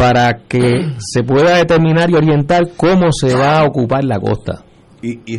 para 0.00 0.38
que 0.48 0.86
se 0.98 1.22
pueda 1.22 1.56
determinar 1.56 2.10
y 2.10 2.14
orientar 2.14 2.70
cómo 2.76 3.12
se 3.12 3.34
va 3.34 3.60
a 3.60 3.64
ocupar 3.64 4.04
la 4.04 4.18
costa. 4.18 4.64
Y, 5.02 5.20
y 5.26 5.36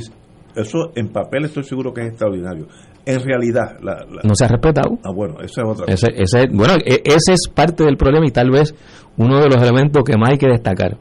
eso 0.56 0.92
en 0.96 1.10
papel 1.10 1.46
estoy 1.46 1.64
seguro 1.64 1.94
que 1.94 2.02
es 2.02 2.08
extraordinario. 2.10 2.68
En 3.06 3.20
realidad, 3.24 3.78
la, 3.82 3.94
la- 4.12 4.22
no 4.24 4.36
se 4.36 4.46
ha 4.46 4.48
respetado. 4.48 5.00
ah, 5.04 5.12
bueno, 5.16 5.36
esa 5.42 5.62
es 5.62 5.68
otra 5.68 5.86
cosa. 5.86 5.94
Ese, 5.94 6.22
ese, 6.22 6.48
bueno, 6.54 6.76
e- 6.86 7.02
ese 7.04 7.34
es 7.34 7.48
parte 7.54 7.84
del 7.84 7.98
problema 7.98 8.26
y 8.28 8.32
tal 8.32 8.52
vez 8.52 8.76
uno 9.18 9.40
de 9.40 9.48
los 9.50 9.62
elementos 9.62 10.04
que 10.04 10.18
más 10.18 10.30
hay 10.32 10.38
que 10.38 10.48
destacar. 10.48 10.98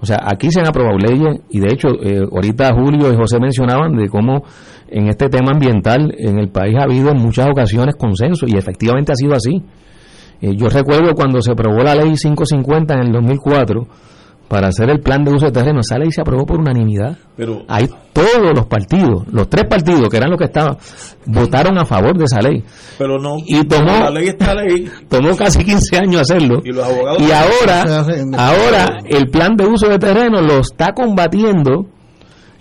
O 0.00 0.04
sea, 0.04 0.18
aquí 0.26 0.50
se 0.50 0.60
han 0.60 0.66
aprobado 0.66 0.98
leyes 0.98 1.40
y 1.48 1.60
de 1.60 1.68
hecho, 1.72 1.88
eh, 2.02 2.20
ahorita 2.30 2.74
Julio 2.74 3.12
y 3.12 3.16
José 3.16 3.38
mencionaban 3.40 3.96
de 3.96 4.08
cómo 4.08 4.42
en 4.88 5.08
este 5.08 5.28
tema 5.28 5.52
ambiental 5.52 6.12
en 6.18 6.38
el 6.38 6.48
país 6.50 6.74
ha 6.78 6.82
habido 6.84 7.10
en 7.10 7.18
muchas 7.18 7.46
ocasiones 7.48 7.94
consenso 7.96 8.44
y 8.46 8.56
efectivamente 8.58 9.12
ha 9.12 9.16
sido 9.16 9.32
así. 9.34 9.62
Eh, 10.40 10.54
yo 10.56 10.68
recuerdo 10.68 11.14
cuando 11.14 11.40
se 11.40 11.52
aprobó 11.52 11.82
la 11.82 11.94
ley 11.94 12.14
550 12.14 12.94
en 12.94 13.00
el 13.00 13.12
2004 13.12 13.86
para 14.48 14.68
hacer 14.68 14.88
el 14.90 15.00
plan 15.00 15.24
de 15.24 15.32
uso 15.32 15.46
de 15.46 15.50
terreno, 15.52 15.80
esa 15.80 15.98
ley 15.98 16.12
se 16.12 16.20
aprobó 16.20 16.46
por 16.46 16.60
unanimidad. 16.60 17.16
Pero 17.36 17.62
Ahí 17.66 17.88
todos 18.12 18.54
los 18.54 18.66
partidos, 18.66 19.24
los 19.32 19.48
tres 19.48 19.64
partidos 19.68 20.08
que 20.08 20.18
eran 20.18 20.30
los 20.30 20.38
que 20.38 20.44
estaban, 20.44 20.76
votaron 21.26 21.76
a 21.78 21.84
favor 21.84 22.16
de 22.16 22.24
esa 22.26 22.40
ley. 22.40 22.62
pero 22.96 23.18
no, 23.18 23.38
Y 23.44 23.64
tomó- 23.64 23.98
la 24.04 24.10
ley 24.10 24.28
está 24.28 24.54
ley 24.54 24.88
Tomó 25.08 25.34
casi 25.36 25.64
15 25.64 25.96
años 25.98 26.20
hacerlo. 26.20 26.60
y 26.64 26.70
los 26.70 26.84
abogados... 26.86 27.20
Y 27.22 27.32
ahora, 27.32 28.06
ahora 28.38 28.98
el 29.06 29.28
plan 29.30 29.56
de 29.56 29.66
uso 29.66 29.88
de 29.88 29.98
terreno 29.98 30.40
lo 30.40 30.60
está 30.60 30.92
combatiendo, 30.92 31.86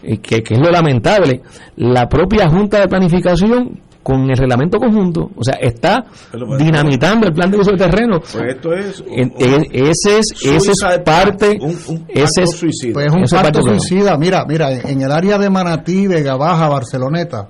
eh, 0.01 0.17
que, 0.17 0.41
que 0.41 0.55
es 0.55 0.59
lo 0.59 0.71
lamentable, 0.71 1.41
la 1.75 2.07
propia 2.09 2.49
Junta 2.49 2.79
de 2.79 2.87
Planificación 2.87 3.79
con 4.05 4.29
el 4.29 4.37
reglamento 4.37 4.77
conjunto. 4.77 5.31
O 5.35 5.43
sea, 5.43 5.55
está 5.55 6.05
Pero, 6.31 6.45
pero, 6.45 6.57
dinamitando 6.63 7.25
el 7.25 7.33
plan 7.33 7.49
de 7.49 7.57
uso 7.57 7.71
de 7.71 7.77
terreno. 7.77 8.19
Pues 8.19 8.55
esto 8.55 8.71
es... 8.75 8.99
un- 8.99 9.33
e- 9.39 9.67
ese 9.89 10.19
es, 10.19 10.27
ese 10.45 10.71
es 10.73 10.99
parte, 11.03 11.57
un, 11.59 11.75
un 11.87 12.05
ese 12.07 12.41
acto 12.41 12.41
es, 12.43 12.51
suicida. 12.51 12.93
Pues 12.93 13.07
es 13.07 13.13
un 13.13 13.21
pacto 13.23 13.35
parte 13.41 13.57
del 13.71 13.79
suicida. 13.81 14.15
Mira, 14.15 14.45
mira, 14.47 14.71
en 14.71 14.87
en 14.87 15.01
el 15.01 15.11
área 15.11 15.39
de 15.39 15.49
Manatí, 15.49 16.05
Vega 16.05 16.35
Baja, 16.35 16.69
Barceloneta, 16.69 17.47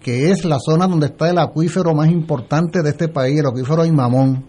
que 0.00 0.30
es 0.30 0.44
la 0.44 0.58
zona 0.60 0.86
donde 0.86 1.06
está 1.06 1.28
el 1.28 1.38
acuífero 1.38 1.92
más 1.92 2.08
importante 2.08 2.80
de 2.80 2.90
este 2.90 3.08
país, 3.08 3.40
el 3.40 3.46
acuífero 3.46 3.84
Imamón. 3.84 4.44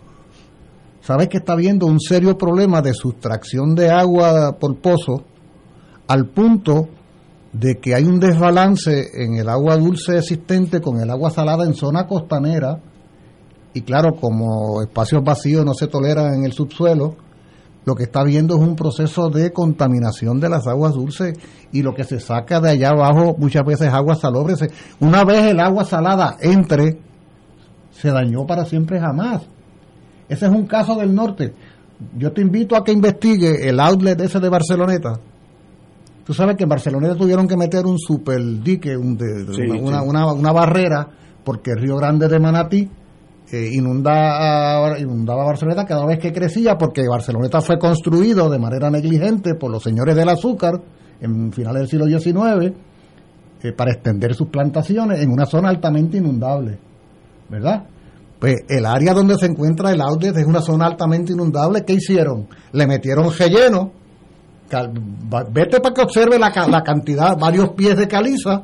¿Sabes 1.01 1.27
que 1.27 1.37
está 1.37 1.53
habiendo 1.53 1.87
un 1.87 1.99
serio 1.99 2.37
problema 2.37 2.83
de 2.83 2.93
sustracción 2.93 3.73
de 3.73 3.89
agua 3.89 4.57
por 4.59 4.75
pozo 4.77 5.23
al 6.07 6.27
punto 6.27 6.89
de 7.59 7.77
que 7.77 7.95
hay 7.95 8.03
un 8.03 8.19
desbalance 8.19 9.11
en 9.13 9.35
el 9.35 9.47
agua 9.47 9.77
dulce 9.77 10.17
existente 10.17 10.81
con 10.81 10.99
el 10.99 11.09
agua 11.09 11.31
salada 11.31 11.63
en 11.63 11.73
zona 11.73 12.05
costanera? 12.05 12.79
Y 13.73 13.81
claro, 13.81 14.15
como 14.15 14.81
espacios 14.81 15.23
vacíos 15.23 15.65
no 15.65 15.73
se 15.73 15.87
toleran 15.87 16.33
en 16.33 16.43
el 16.43 16.51
subsuelo, 16.51 17.15
lo 17.85 17.95
que 17.95 18.03
está 18.03 18.23
viendo 18.23 18.55
es 18.55 18.61
un 18.61 18.75
proceso 18.75 19.29
de 19.29 19.53
contaminación 19.53 20.39
de 20.39 20.49
las 20.49 20.67
aguas 20.67 20.93
dulces 20.93 21.37
y 21.71 21.81
lo 21.81 21.93
que 21.93 22.03
se 22.03 22.19
saca 22.19 22.59
de 22.59 22.71
allá 22.71 22.89
abajo 22.89 23.35
muchas 23.37 23.63
veces 23.63 23.87
es 23.87 23.93
agua 23.93 24.15
salobre. 24.15 24.55
Una 24.99 25.23
vez 25.23 25.43
el 25.43 25.59
agua 25.59 25.85
salada 25.85 26.35
entre, 26.41 26.99
se 27.91 28.09
dañó 28.09 28.45
para 28.45 28.65
siempre 28.65 28.99
jamás. 28.99 29.43
Ese 30.27 30.47
es 30.47 30.51
un 30.51 30.65
caso 30.65 30.95
del 30.95 31.13
norte. 31.13 31.53
Yo 32.17 32.33
te 32.33 32.41
invito 32.41 32.75
a 32.75 32.83
que 32.83 32.91
investigue 32.91 33.69
el 33.69 33.79
outlet 33.79 34.19
ese 34.19 34.39
de 34.39 34.49
Barceloneta. 34.49 35.19
Tú 36.25 36.33
sabes 36.33 36.55
que 36.57 36.63
en 36.63 36.69
Barceloneta 36.69 37.15
tuvieron 37.15 37.47
que 37.47 37.55
meter 37.55 37.85
un 37.85 37.97
super 37.99 38.41
dique, 38.63 38.97
un 38.97 39.15
de- 39.15 39.45
Sí, 39.53 39.61
una, 39.79 40.01
sí. 40.01 40.07
una- 40.07 40.33
una 40.33 40.51
barrera, 40.51 41.07
porque 41.43 41.71
el 41.71 41.81
Río 41.81 41.97
Grande 41.97 42.27
de 42.27 42.39
Manatí 42.39 42.89
eh, 43.51 43.69
inunda, 43.73 44.97
inundaba 44.99 45.45
Barceloneta 45.45 45.85
cada 45.85 46.03
vez 46.05 46.17
que 46.19 46.33
crecía, 46.33 46.77
porque 46.79 47.07
Barceloneta 47.07 47.61
fue 47.61 47.77
construido 47.77 48.49
de 48.49 48.57
manera 48.57 48.89
negligente 48.89 49.53
por 49.53 49.69
los 49.71 49.83
señores 49.83 50.15
del 50.15 50.29
azúcar 50.29 50.81
en 51.21 51.51
finales 51.53 51.81
del 51.81 51.87
siglo 51.89 52.05
XIX 52.07 52.73
eh, 53.61 53.71
para 53.71 53.91
extender 53.93 54.33
sus 54.33 54.47
plantaciones 54.47 55.21
en 55.21 55.29
una 55.31 55.45
zona 55.45 55.69
altamente 55.69 56.17
inundable, 56.17 56.79
¿verdad? 57.49 57.85
Pues 58.39 58.55
el 58.67 58.85
área 58.85 59.13
donde 59.13 59.35
se 59.35 59.45
encuentra 59.45 59.91
el 59.91 60.01
outlet 60.01 60.35
es 60.37 60.45
una 60.45 60.61
zona 60.61 60.87
altamente 60.87 61.33
inundable. 61.33 61.83
¿Qué 61.85 61.93
hicieron? 61.93 62.47
Le 62.73 62.85
metieron 62.87 63.31
relleno. 63.31 63.91
Cal- 64.69 64.91
Vete 65.51 65.79
para 65.79 65.93
que 65.93 66.01
observe 66.01 66.37
la, 66.39 66.51
la 66.69 66.81
cantidad, 66.81 67.37
varios 67.37 67.69
pies 67.69 67.95
de 67.97 68.07
caliza 68.07 68.63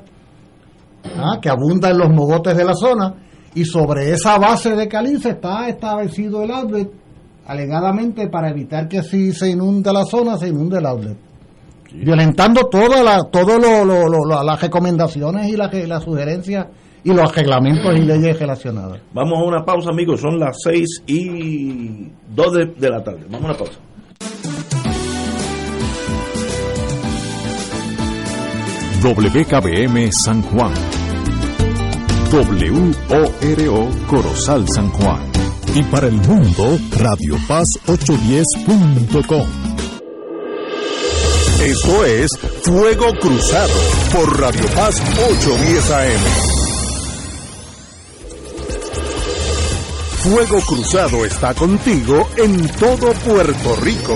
ah, 1.18 1.40
que 1.42 1.50
abunda 1.50 1.90
en 1.90 1.98
los 1.98 2.10
mogotes 2.10 2.56
de 2.56 2.64
la 2.66 2.74
zona. 2.76 3.14
Y 3.54 3.66
sobre 3.66 4.12
esa 4.12 4.38
base 4.38 4.76
de 4.76 4.88
caliza 4.88 5.30
está 5.32 5.68
establecido 5.68 6.42
el 6.44 6.52
outlet, 6.52 6.90
alegadamente 7.46 8.28
para 8.30 8.50
evitar 8.50 8.88
que 8.88 9.04
si 9.04 9.34
se 9.34 9.50
inunde 9.50 9.92
la 9.92 10.06
zona, 10.06 10.38
se 10.38 10.48
inunde 10.48 10.78
el 10.78 10.86
outlet. 10.86 11.18
Violentando 11.94 12.62
todas 12.70 13.04
la, 13.04 13.24
todo 13.30 13.58
lo, 13.60 13.84
lo- 13.84 14.08
lo- 14.08 14.24
lo- 14.26 14.44
las 14.44 14.62
recomendaciones 14.62 15.48
y 15.50 15.58
las, 15.58 15.74
las 15.74 16.04
sugerencias 16.04 16.68
y 17.04 17.12
los 17.14 17.36
reglamentos 17.36 17.94
y 17.98 18.02
leyes 18.04 18.40
relacionadas. 18.40 19.02
Vamos 19.14 19.40
a 19.40 19.44
una 19.44 19.66
pausa, 19.66 19.90
amigos. 19.92 20.22
Son 20.22 20.40
las 20.40 20.56
6 20.64 21.04
y 21.08 22.08
2 22.34 22.54
de, 22.54 22.66
de 22.68 22.90
la 22.90 23.04
tarde. 23.04 23.26
Vamos 23.26 23.42
a 23.42 23.46
una 23.50 23.58
pausa. 23.58 23.74
WKBM 29.02 30.12
San 30.12 30.44
Juan. 30.44 30.72
WORO 32.32 33.90
Corozal 34.08 34.70
San 34.70 34.92
Juan. 34.92 35.20
Y 35.74 35.82
para 35.84 36.06
el 36.06 36.18
mundo, 36.18 36.78
Radio 36.98 37.36
Paz 37.48 37.68
810.com. 37.88 39.48
Esto 41.64 42.06
es 42.06 42.30
Fuego 42.62 43.12
Cruzado 43.20 43.74
por 44.14 44.40
Radio 44.40 44.68
Paz 44.76 45.02
810 45.18 45.92
AM. 45.92 46.22
Fuego 50.20 50.62
Cruzado 50.62 51.26
está 51.26 51.56
contigo 51.56 52.30
en 52.38 52.68
todo 52.74 53.12
Puerto 53.26 53.76
Rico. 53.78 54.16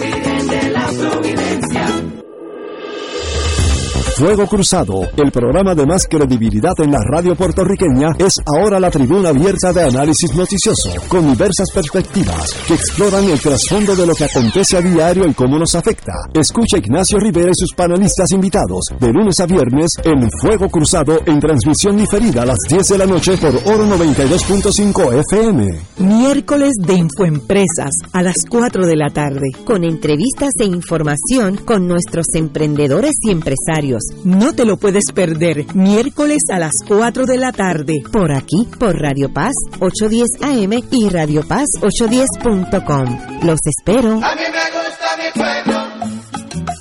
Fuego 4.17 4.47
Cruzado, 4.47 5.01
el 5.15 5.31
programa 5.31 5.75
de 5.75 5.85
más 5.85 6.07
credibilidad 6.07 6.73
en 6.79 6.91
la 6.91 6.97
radio 7.07 7.35
puertorriqueña, 7.35 8.15
es 8.17 8.41
ahora 8.47 8.79
la 8.79 8.89
tribuna 8.89 9.29
abierta 9.29 9.71
de 9.71 9.83
análisis 9.83 10.33
noticioso, 10.33 10.89
con 11.07 11.29
diversas 11.29 11.69
perspectivas 11.71 12.51
que 12.67 12.73
exploran 12.73 13.25
el 13.25 13.39
trasfondo 13.39 13.95
de 13.95 14.07
lo 14.07 14.15
que 14.15 14.23
acontece 14.23 14.75
a 14.75 14.81
diario 14.81 15.27
y 15.27 15.35
cómo 15.35 15.59
nos 15.59 15.75
afecta. 15.75 16.13
Escucha 16.33 16.79
Ignacio 16.79 17.19
Rivera 17.19 17.51
y 17.51 17.55
sus 17.55 17.75
panelistas 17.75 18.31
invitados 18.31 18.85
de 18.99 19.13
lunes 19.13 19.39
a 19.39 19.45
viernes 19.45 19.91
en 20.03 20.27
Fuego 20.41 20.67
Cruzado 20.67 21.19
en 21.23 21.39
transmisión 21.39 21.95
diferida 21.95 22.41
a 22.41 22.47
las 22.47 22.57
10 22.69 22.87
de 22.87 22.97
la 22.97 23.05
noche 23.05 23.37
por 23.37 23.55
Oro 23.71 23.85
92.5 23.85 25.13
FM. 25.29 25.79
Miércoles 25.99 26.71
de 26.79 26.95
Infoempresas 26.95 27.93
a 28.13 28.23
las 28.23 28.45
4 28.49 28.87
de 28.87 28.95
la 28.95 29.11
tarde. 29.11 29.45
Con 29.63 29.83
entrevistas 29.83 30.53
e 30.59 30.65
información 30.65 31.57
con 31.57 31.87
nuestros 31.87 32.25
emprendedores 32.33 33.13
y 33.21 33.29
empresarios. 33.29 34.06
No 34.23 34.53
te 34.53 34.65
lo 34.65 34.77
puedes 34.77 35.11
perder. 35.11 35.65
Miércoles 35.75 36.43
a 36.51 36.59
las 36.59 36.75
4 36.87 37.25
de 37.25 37.37
la 37.37 37.51
tarde. 37.51 37.93
Por 38.11 38.31
aquí, 38.31 38.67
por 38.79 38.95
Radio 38.99 39.31
Paz 39.33 39.53
810 39.79 40.41
AM 40.41 40.83
y 40.91 41.09
Radio 41.09 41.43
Paz 41.47 41.67
810.com. 41.81 43.43
Los 43.43 43.59
espero. 43.65 44.19
A 44.23 44.35
mí 44.35 44.41
me 44.41 44.65
gusta 44.71 45.07
mi 45.17 45.31
pueblo, 45.33 45.79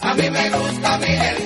a 0.02 0.14
mí 0.14 0.30
me 0.30 0.50
gusta 0.50 0.98
mi 0.98 1.06
gente, 1.06 1.45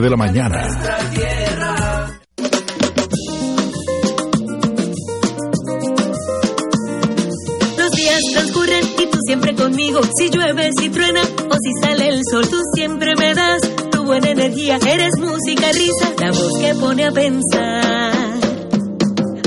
de 0.00 0.10
la 0.10 0.16
mañana. 0.16 0.62
Los 7.76 7.90
días 7.92 8.20
transcurren 8.32 8.84
y 8.98 9.06
tú 9.06 9.18
siempre 9.26 9.54
conmigo. 9.54 10.00
Si 10.16 10.30
llueve, 10.30 10.70
si 10.78 10.88
truena 10.88 11.20
o 11.20 11.54
si 11.54 11.72
sale 11.82 12.08
el 12.08 12.20
sol, 12.30 12.48
tú 12.48 12.56
siempre 12.74 13.14
me 13.16 13.34
das 13.34 13.60
tu 13.90 14.04
buena 14.04 14.30
energía. 14.30 14.78
Eres 14.86 15.18
música, 15.18 15.70
risa, 15.72 16.12
la 16.18 16.30
voz 16.30 16.58
que 16.58 16.74
pone 16.74 17.04
a 17.06 17.12
pensar. 17.12 18.12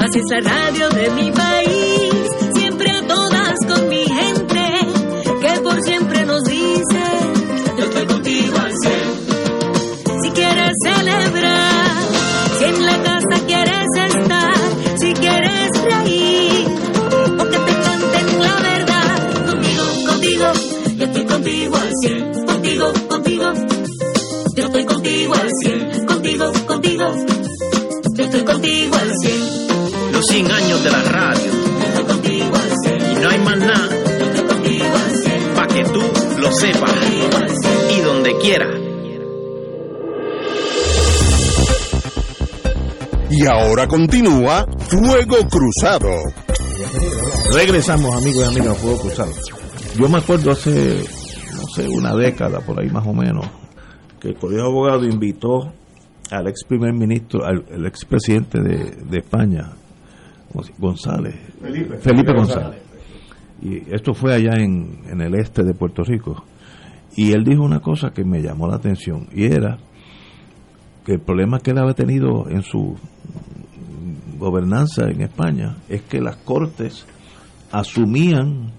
Así 0.03 0.19
es 0.19 0.25
la 0.29 0.41
radio 0.41 0.89
de 0.89 1.09
mi 1.09 1.31
país, 1.31 1.94
100 30.27 30.51
años 30.51 30.83
de 30.83 30.91
la 30.91 31.03
radio. 31.03 31.51
Y 32.23 33.15
no 33.21 33.29
hay 33.29 33.39
más 33.39 33.57
nada. 33.57 33.89
Para 35.55 35.67
que 35.67 35.83
tú 35.85 36.01
lo 36.39 36.51
sepas. 36.51 36.91
Y 37.95 38.01
donde 38.01 38.37
quiera. 38.39 38.67
Y 43.29 43.45
ahora 43.45 43.87
continúa 43.87 44.65
Fuego 44.87 45.37
Cruzado. 45.49 46.09
Regresamos, 47.53 48.15
amigos 48.15 48.45
y 48.45 48.47
amigas, 48.47 48.67
a 48.69 48.75
Fuego 48.75 48.99
Cruzado. 48.99 49.31
Yo 49.97 50.09
me 50.09 50.17
acuerdo 50.17 50.51
hace, 50.51 51.03
no 51.53 51.67
sé, 51.75 51.87
una 51.87 52.15
década, 52.15 52.59
por 52.59 52.79
ahí 52.79 52.89
más 52.89 53.05
o 53.05 53.13
menos, 53.13 53.45
que 54.19 54.29
el 54.29 54.35
Colegio 54.35 54.63
de 54.63 54.69
Abogados 54.69 55.05
invitó 55.05 55.71
al 56.31 56.47
ex 56.47 56.63
primer 56.65 56.93
ministro, 56.93 57.45
al 57.45 57.65
el 57.71 57.85
ex 57.85 58.05
presidente 58.05 58.59
de, 58.61 58.91
de 59.09 59.17
España, 59.17 59.71
González. 60.77 61.35
Felipe. 61.61 61.97
Felipe 61.97 62.33
González. 62.33 62.81
Y 63.61 63.93
esto 63.93 64.13
fue 64.13 64.33
allá 64.33 64.55
en, 64.57 64.99
en 65.09 65.21
el 65.21 65.35
este 65.35 65.63
de 65.63 65.73
Puerto 65.73 66.03
Rico. 66.03 66.43
Y 67.15 67.31
él 67.31 67.43
dijo 67.45 67.63
una 67.63 67.79
cosa 67.79 68.11
que 68.11 68.23
me 68.25 68.41
llamó 68.41 68.67
la 68.67 68.75
atención, 68.75 69.27
y 69.33 69.45
era 69.45 69.77
que 71.05 71.13
el 71.13 71.19
problema 71.21 71.59
que 71.59 71.71
él 71.71 71.77
había 71.77 71.93
tenido 71.93 72.49
en 72.49 72.61
su 72.63 72.95
gobernanza 74.37 75.09
en 75.09 75.21
España 75.21 75.77
es 75.87 76.01
que 76.01 76.19
las 76.19 76.35
cortes 76.37 77.05
asumían 77.71 78.71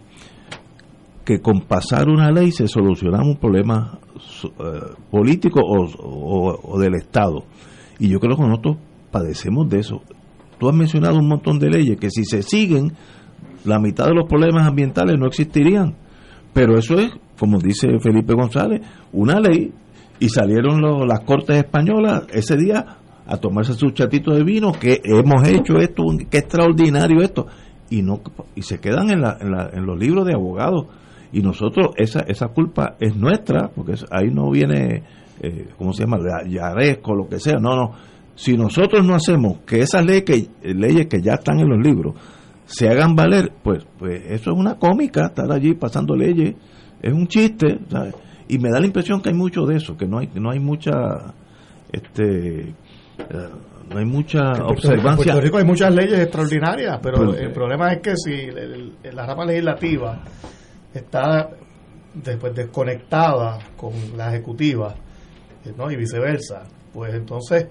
que 1.25 1.41
con 1.41 1.63
pasar 1.63 2.09
una 2.09 2.31
ley 2.31 2.53
se 2.53 2.69
solucionaba 2.69 3.25
un 3.25 3.37
problema 3.37 3.99
eh, 4.45 4.49
político 5.11 5.61
o, 5.61 5.85
o- 5.87 6.61
o 6.75 6.79
del 6.79 6.95
Estado. 6.95 7.45
Y 7.99 8.09
yo 8.09 8.21
creo 8.21 8.37
que 8.37 8.43
nosotros 8.43 8.77
padecemos 9.11 9.69
de 9.69 9.81
eso. 9.81 10.03
Tú 10.59 10.69
has 10.69 10.75
mencionado 10.75 11.19
un 11.19 11.29
montón 11.29 11.59
de 11.59 11.69
leyes 11.71 11.99
que 11.99 12.11
si 12.11 12.25
se 12.25 12.43
siguen, 12.43 12.93
la 13.65 13.79
mitad 13.79 14.07
de 14.07 14.15
los 14.15 14.29
problemas 14.29 14.67
ambientales 14.67 15.19
no 15.19 15.27
existirían. 15.27 15.95
Pero 16.53 16.79
eso 16.79 16.95
es, 16.99 17.11
como 17.39 17.59
dice 17.59 17.89
Felipe 18.01 18.33
González, 18.35 18.81
una 19.13 19.39
ley. 19.41 19.73
Y 20.19 20.31
salieron 20.31 20.81
los- 20.81 21.07
las 21.07 21.21
cortes 21.21 21.57
españolas 21.59 22.23
ese 22.33 22.57
día 22.57 22.85
a 23.27 23.37
tomarse 23.37 23.75
su 23.75 23.91
chatito 23.91 24.33
de 24.33 24.45
vino, 24.45 24.73
que 24.73 25.01
hemos 25.05 25.47
hecho 25.47 25.77
esto, 25.79 26.05
qué 26.31 26.39
extraordinario 26.39 27.21
esto. 27.23 27.47
Y 27.91 28.03
no 28.03 28.21
y 28.55 28.63
se 28.63 28.79
quedan 28.79 29.11
en, 29.11 29.21
la- 29.21 29.37
en, 29.41 29.51
la- 29.51 29.71
en 29.73 29.85
los 29.85 29.99
libros 29.99 30.25
de 30.27 30.33
abogados. 30.33 30.87
Y 31.33 31.43
nosotros, 31.43 31.89
esa, 31.97 32.21
esa 32.21 32.49
culpa 32.49 32.97
es 32.99 33.15
nuestra, 33.17 33.69
porque 33.75 33.95
ahí 34.11 34.29
no 34.33 34.51
viene, 34.51 35.03
eh, 35.43 35.69
¿cómo 35.77 35.93
se 35.93 36.05
llama? 36.05 36.17
La- 36.19 36.49
Yaresco, 36.49 37.15
lo 37.15 37.29
que 37.29 37.39
sea. 37.39 37.57
No, 37.61 37.77
no. 37.77 37.91
Si 38.37 38.57
nosotros 38.57 39.05
no 39.05 39.15
hacemos 39.17 39.59
que 39.67 39.81
esas 39.81 40.05
leyes 40.05 40.23
que, 40.25 40.49
leyes 40.75 41.07
que 41.09 41.21
ya 41.21 41.33
están 41.35 41.59
en 41.59 41.69
los 41.69 41.79
libros 41.85 42.15
se 42.67 42.89
hagan 42.89 43.15
valer, 43.17 43.51
pues, 43.63 43.85
pues 43.99 44.23
eso 44.27 44.51
es 44.53 44.57
una 44.57 44.77
cómica, 44.77 45.27
estar 45.27 45.51
allí 45.51 45.75
pasando 45.75 46.15
leyes, 46.15 46.55
es 47.03 47.13
un 47.13 47.27
chiste, 47.27 47.79
¿sabes? 47.91 48.15
Y 48.49 48.59
me 48.59 48.71
da 48.71 48.79
la 48.79 48.87
impresión 48.87 49.21
que 49.21 49.31
hay 49.31 49.35
mucho 49.35 49.65
de 49.67 49.77
eso, 49.77 49.97
que 49.97 50.07
no 50.07 50.19
hay, 50.19 50.29
no 50.35 50.51
hay 50.51 50.61
mucha, 50.61 50.93
este, 51.93 52.61
eh, 52.69 52.75
no 53.91 53.99
hay 53.99 54.05
mucha 54.05 54.53
En 54.53 54.63
observancia. 54.63 55.11
En 55.11 55.17
Puerto 55.17 55.41
Rico 55.41 55.59
hay 55.59 55.65
muchas 55.65 55.95
leyes 55.95 56.19
extraordinarias, 56.21 56.99
pero 57.03 57.35
el 57.35 57.53
problema 57.53 57.93
es 57.93 58.01
que 58.03 58.17
si 58.17 58.33
el- 58.33 58.93
el- 59.03 59.17
la 59.17 59.27
rama 59.27 59.45
legislativa 59.45 60.21
está 60.93 61.51
después 62.15 62.55
desconectada 62.55 63.59
con 63.77 63.93
la 64.17 64.31
ejecutiva 64.35 64.95
eh, 65.65 65.73
¿no? 65.77 65.91
y 65.91 65.97
viceversa, 65.97 66.65
pues 66.93 67.15
entonces 67.15 67.67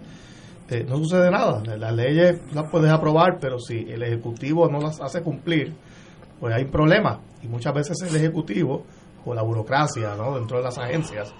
eh, 0.67 0.83
no 0.87 0.97
sucede 0.97 1.29
nada. 1.29 1.61
Las 1.77 1.93
leyes 1.93 2.41
las 2.53 2.69
puedes 2.71 2.91
aprobar, 2.91 3.37
pero 3.39 3.59
si 3.59 3.85
el 3.87 4.01
ejecutivo 4.01 4.67
no 4.67 4.79
las 4.79 4.99
hace 4.99 5.21
cumplir, 5.21 5.73
pues 6.39 6.55
hay 6.55 6.63
un 6.63 6.71
problema. 6.71 7.21
Y 7.43 7.47
muchas 7.47 7.73
veces 7.73 8.01
el 8.01 8.15
ejecutivo 8.15 8.83
o 9.25 9.33
la 9.33 9.43
burocracia 9.43 10.15
¿no? 10.15 10.35
dentro 10.35 10.57
de 10.57 10.63
las 10.63 10.77
agencias 10.77 11.33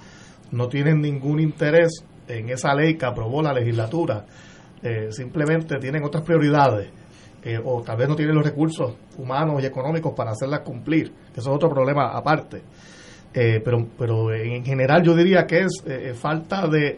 no 0.52 0.68
tienen 0.68 1.02
ningún 1.02 1.40
interés 1.40 2.04
en 2.28 2.50
esa 2.50 2.74
ley 2.76 2.96
que 2.96 3.06
aprobó 3.06 3.42
la 3.42 3.54
legislatura. 3.54 4.26
Eh, 4.84 5.08
simplemente 5.12 5.78
tienen 5.80 6.04
otras 6.04 6.24
prioridades 6.24 6.90
o 7.64 7.84
tal 7.84 7.98
vez 7.98 8.10
no 8.10 8.16
tienen 8.16 8.34
los 8.34 8.44
recursos 8.44 8.96
humanos 9.20 9.62
y 9.62 9.68
económicos 9.68 10.14
para 10.16 10.32
hacerlas 10.32 10.62
cumplir. 10.62 11.14
Eso 11.32 11.42
es 11.52 11.56
otro 11.56 11.70
problema 11.70 12.10
aparte. 12.18 12.64
Eh, 13.32 13.62
pero, 13.64 13.86
pero 14.00 14.34
en 14.34 14.66
general 14.66 15.04
yo 15.04 15.16
diría 15.16 15.46
que 15.46 15.60
es 15.60 15.84
falta 16.20 16.68
de, 16.68 16.98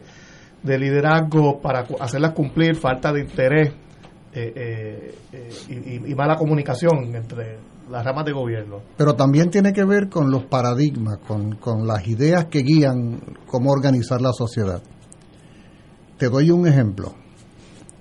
de 0.63 0.77
liderazgo 0.79 1.59
para 1.61 1.85
hacerlas 1.99 2.31
cumplir, 2.33 2.75
falta 2.75 3.11
de 3.13 3.21
interés 3.21 3.69
eh, 4.33 4.53
eh, 4.55 5.15
eh, 5.33 5.49
y, 5.69 5.73
y- 6.07 6.11
y 6.11 6.15
mala 6.15 6.35
comunicación 6.35 7.15
entre 7.15 7.57
las 7.89 8.03
ramas 8.05 8.25
de 8.25 8.33
gobierno. 8.33 8.81
Pero 8.97 9.13
también 9.15 9.49
tiene 9.49 9.71
que 9.71 9.85
ver 9.85 10.09
con 10.09 10.29
los 10.29 10.43
paradigmas, 10.45 11.17
con, 11.25 11.55
con 11.55 11.87
las 11.87 12.05
ideas 12.07 12.45
que 12.45 12.59
guían 12.59 13.19
cómo 13.47 13.71
organizar 13.71 14.21
la 14.21 14.33
sociedad. 14.33 14.81
Te 16.17 16.29
doy 16.29 16.51
un 16.51 16.67
ejemplo. 16.67 17.13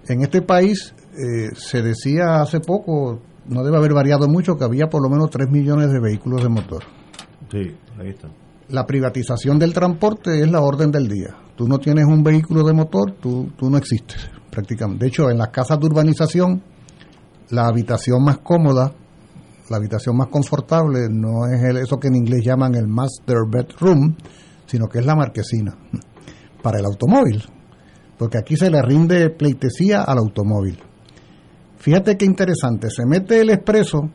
En 0.08 0.22
este 0.22 0.42
país 0.42 0.94
eh, 1.12 1.48
se 1.54 1.82
decía 1.82 2.40
hace 2.42 2.60
poco, 2.60 3.20
no 3.46 3.62
debe 3.62 3.76
haber 3.76 3.92
variado 3.94 4.28
mucho, 4.28 4.56
que 4.56 4.64
había 4.64 4.86
por 4.88 5.02
lo 5.02 5.08
menos 5.08 5.30
3 5.30 5.48
millones 5.50 5.90
de 5.92 6.00
vehículos 6.00 6.42
de 6.42 6.48
motor. 6.48 6.82
Sí, 7.50 7.76
ahí 8.00 8.08
está. 8.08 8.28
La 8.70 8.84
privatización 8.86 9.58
del 9.58 9.72
transporte 9.72 10.40
es 10.40 10.50
la 10.50 10.60
orden 10.60 10.90
del 10.90 11.06
día. 11.08 11.36
Tú 11.56 11.66
no 11.66 11.78
tienes 11.78 12.04
un 12.04 12.22
vehículo 12.22 12.62
de 12.64 12.72
motor, 12.74 13.12
tú, 13.20 13.50
tú 13.56 13.70
no 13.70 13.78
existes 13.78 14.28
prácticamente. 14.50 15.04
De 15.04 15.08
hecho, 15.08 15.30
en 15.30 15.38
las 15.38 15.48
casas 15.48 15.78
de 15.80 15.86
urbanización, 15.86 16.62
la 17.50 17.66
habitación 17.66 18.22
más 18.22 18.38
cómoda, 18.38 18.92
la 19.70 19.76
habitación 19.78 20.16
más 20.16 20.28
confortable, 20.28 21.08
no 21.10 21.46
es 21.46 21.62
el- 21.62 21.78
eso 21.78 21.96
que 21.98 22.08
en 22.08 22.16
inglés 22.16 22.42
llaman 22.44 22.74
el 22.74 22.86
master 22.86 23.38
bedroom, 23.50 24.14
sino 24.66 24.86
que 24.86 24.98
es 25.00 25.06
la 25.06 25.14
marquesina 25.16 25.76
para 26.62 26.78
el 26.78 26.84
automóvil. 26.84 27.42
Porque 28.18 28.38
aquí 28.38 28.56
se 28.56 28.70
le 28.70 28.80
rinde 28.82 29.30
pleitesía 29.30 30.02
al 30.02 30.18
automóvil. 30.18 30.78
Fíjate 31.78 32.16
qué 32.16 32.24
interesante, 32.24 32.88
se 32.90 33.04
mete 33.06 33.40
el 33.40 33.50
expreso 33.50 34.10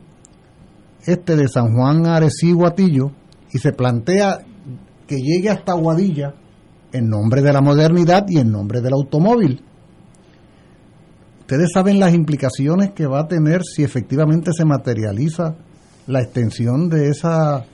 este 1.06 1.36
de 1.36 1.48
San 1.48 1.74
Juan 1.74 2.06
Arecibo 2.06 2.66
Atillo 2.66 3.10
y 3.52 3.58
se 3.58 3.72
plantea 3.72 4.38
que 5.06 5.16
llegue 5.16 5.50
hasta 5.50 5.72
Guadilla 5.74 6.34
en 6.92 7.08
nombre 7.08 7.42
de 7.42 7.52
la 7.52 7.60
modernidad 7.60 8.24
y 8.28 8.38
en 8.38 8.50
nombre 8.50 8.80
del 8.80 8.92
automóvil. 8.92 9.62
Ustedes 11.40 11.70
saben 11.72 12.00
las 12.00 12.14
implicaciones 12.14 12.92
que 12.92 13.06
va 13.06 13.20
a 13.20 13.28
tener 13.28 13.62
si 13.62 13.82
efectivamente 13.82 14.52
se 14.52 14.64
materializa 14.64 15.56
la 16.06 16.20
extensión 16.20 16.88
de 16.88 17.08
esa 17.10 17.64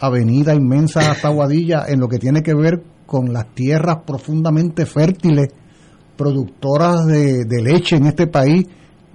avenida 0.00 0.54
inmensa 0.54 1.10
hasta 1.10 1.28
Guadilla 1.28 1.84
en 1.88 2.00
lo 2.00 2.08
que 2.08 2.18
tiene 2.18 2.42
que 2.42 2.54
ver 2.54 2.82
con 3.06 3.32
las 3.32 3.54
tierras 3.54 3.98
profundamente 4.06 4.86
fértiles, 4.86 5.48
productoras 6.16 7.06
de, 7.06 7.62
leche 7.62 7.96
en 7.96 8.06
este 8.06 8.26
país, 8.26 8.66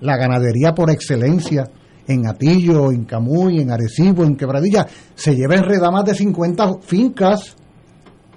la 0.01 0.18
ganadería 0.18 0.74
por 0.74 0.89
excelencia, 0.89 1.70
en 2.07 2.28
Atillo, 2.28 2.91
en 2.91 3.05
Camuy, 3.05 3.61
en 3.61 3.72
Arecibo, 3.72 4.26
en 4.26 4.36
Quebradilla, 4.36 4.88
se 5.16 5.36
lleva 5.36 5.55
enredada 5.55 5.91
más 5.91 6.05
de 6.05 6.16
50 6.16 6.80
fincas, 6.82 7.55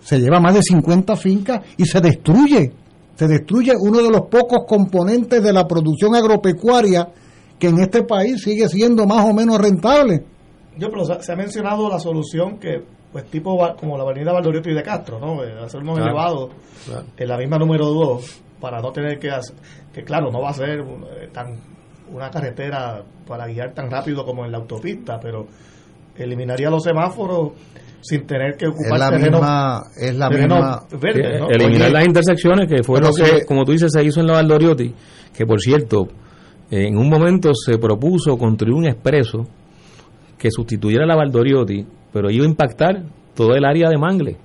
se 0.06 0.20
lleva 0.20 0.38
más 0.38 0.54
de 0.54 0.62
50 0.62 1.16
fincas 1.16 1.62
y 1.76 1.84
se 1.84 2.00
destruye, 2.00 2.70
se 3.16 3.26
destruye 3.26 3.72
uno 3.76 4.00
de 4.00 4.08
los 4.10 4.22
pocos 4.28 4.60
componentes 4.68 5.42
de 5.42 5.52
la 5.52 5.66
producción 5.66 6.14
agropecuaria 6.14 7.08
que 7.58 7.68
en 7.68 7.80
este 7.80 8.04
país 8.04 8.40
sigue 8.42 8.68
siendo 8.68 9.04
más 9.04 9.24
o 9.28 9.32
menos 9.32 9.58
rentable. 9.58 10.22
Yo, 10.78 10.90
pero 10.90 11.04
se, 11.04 11.32
ha 11.32 11.36
mencionado 11.36 11.88
la 11.88 11.98
solución 11.98 12.58
que, 12.58 12.82
pues, 13.10 13.24
tipo 13.30 13.58
como 13.80 13.96
la 13.96 14.04
avenida 14.04 14.32
Valdoriotti 14.32 14.70
y 14.70 14.74
de 14.74 14.82
Castro, 14.82 15.18
¿no? 15.18 15.42
Eh, 15.42 15.54
Hacer 15.64 15.80
unos 15.80 15.96
Claro, 15.96 16.10
elevados 16.10 16.50
claro. 16.86 17.06
en 17.16 17.28
la 17.28 17.36
misma 17.38 17.58
número 17.58 17.86
2 17.86 18.42
para 18.60 18.80
no 18.80 18.92
tener 18.92 19.18
que 19.18 19.30
hacer, 19.30 19.56
que 19.92 20.04
claro, 20.04 20.30
no 20.30 20.40
va 20.40 20.50
a 20.50 20.54
ser 20.54 20.80
un- 20.82 21.02
eh, 21.04 21.28
tan 21.32 21.56
una 22.12 22.30
carretera 22.30 23.02
para 23.26 23.46
guiar 23.48 23.72
tan 23.74 23.90
rápido 23.90 24.24
como 24.24 24.44
en 24.44 24.52
la 24.52 24.58
autopista, 24.58 25.18
pero 25.18 25.46
eliminaría 26.16 26.70
los 26.70 26.82
semáforos 26.84 27.52
sin 28.00 28.26
tener 28.26 28.56
que 28.56 28.66
Es 28.66 28.70
ocupar 28.70 28.98
la 28.98 29.10
terreno, 29.10 29.38
misma, 29.38 29.82
es 29.96 30.14
la 30.16 30.28
terreno 30.28 30.54
misma, 30.56 30.82
verde, 31.00 31.38
¿no? 31.40 31.48
eliminar 31.50 31.82
Oye, 31.88 31.92
las 31.92 32.06
intersecciones 32.06 32.68
que 32.68 32.82
fue 32.82 33.00
lo 33.00 33.10
que, 33.12 33.22
que- 33.40 33.44
como 33.46 33.64
tú 33.64 33.72
dices 33.72 33.90
se 33.92 34.04
hizo 34.04 34.20
en 34.20 34.26
la 34.28 34.34
Valdoriotti 34.34 34.94
que 35.36 35.44
por 35.46 35.60
cierto 35.60 36.06
en 36.70 36.96
un 36.96 37.08
momento 37.08 37.52
se 37.54 37.78
propuso 37.78 38.36
construir 38.36 38.74
un 38.74 38.86
expreso 38.86 39.46
que 40.38 40.50
sustituyera 40.50 41.04
la 41.06 41.16
Valdoriotti 41.16 41.84
pero 42.12 42.30
iba 42.30 42.44
a 42.44 42.48
impactar 42.48 43.02
todo 43.34 43.54
el 43.54 43.64
área 43.64 43.88
de 43.88 43.98
Mangle 43.98 44.36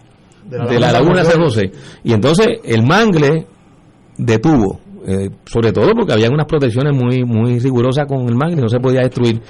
De 0.46 0.58
de 0.58 0.80
la, 0.80 0.92
laguna 0.92 1.24
San 1.24 1.42
José 1.42 1.72
y 2.04 2.14
entonces 2.14 2.48
el 2.64 2.84
Mangle 2.86 3.46
detuvo 4.18 4.80
eh, 5.08 5.30
sobre 5.46 5.72
todo 5.72 5.92
porque 5.96 6.14
había 6.14 6.30
unas 6.30 6.46
protecciones 6.46 6.96
muy 6.96 7.24
muy 7.24 7.60
rigurosas 7.60 8.06
con 8.08 8.28
el 8.28 8.36
Mangle 8.36 8.62
no 8.62 8.70
se 8.70 8.80
podía 8.80 9.02
destruir 9.02 9.42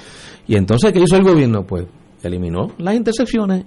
y 0.46 0.56
entonces 0.56 0.92
¿qué 0.92 1.00
hizo 1.00 1.16
el 1.16 1.24
gobierno? 1.24 1.64
pues 1.66 1.86
eliminó 2.22 2.68
las 2.78 2.94
intersecciones 2.94 3.64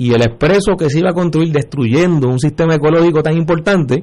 y 0.00 0.14
el 0.14 0.22
expreso 0.22 0.76
que 0.78 0.88
se 0.88 1.00
iba 1.00 1.10
a 1.10 1.14
construir 1.14 1.52
destruyendo 1.52 2.26
un 2.26 2.38
sistema 2.38 2.76
ecológico 2.76 3.22
tan 3.22 3.36
importante, 3.36 4.02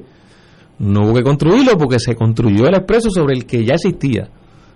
no 0.78 1.02
hubo 1.02 1.14
que 1.14 1.24
construirlo 1.24 1.76
porque 1.76 1.98
se 1.98 2.14
construyó 2.14 2.68
el 2.68 2.76
expreso 2.76 3.10
sobre 3.10 3.34
el 3.34 3.46
que 3.46 3.64
ya 3.64 3.74
existía 3.74 4.30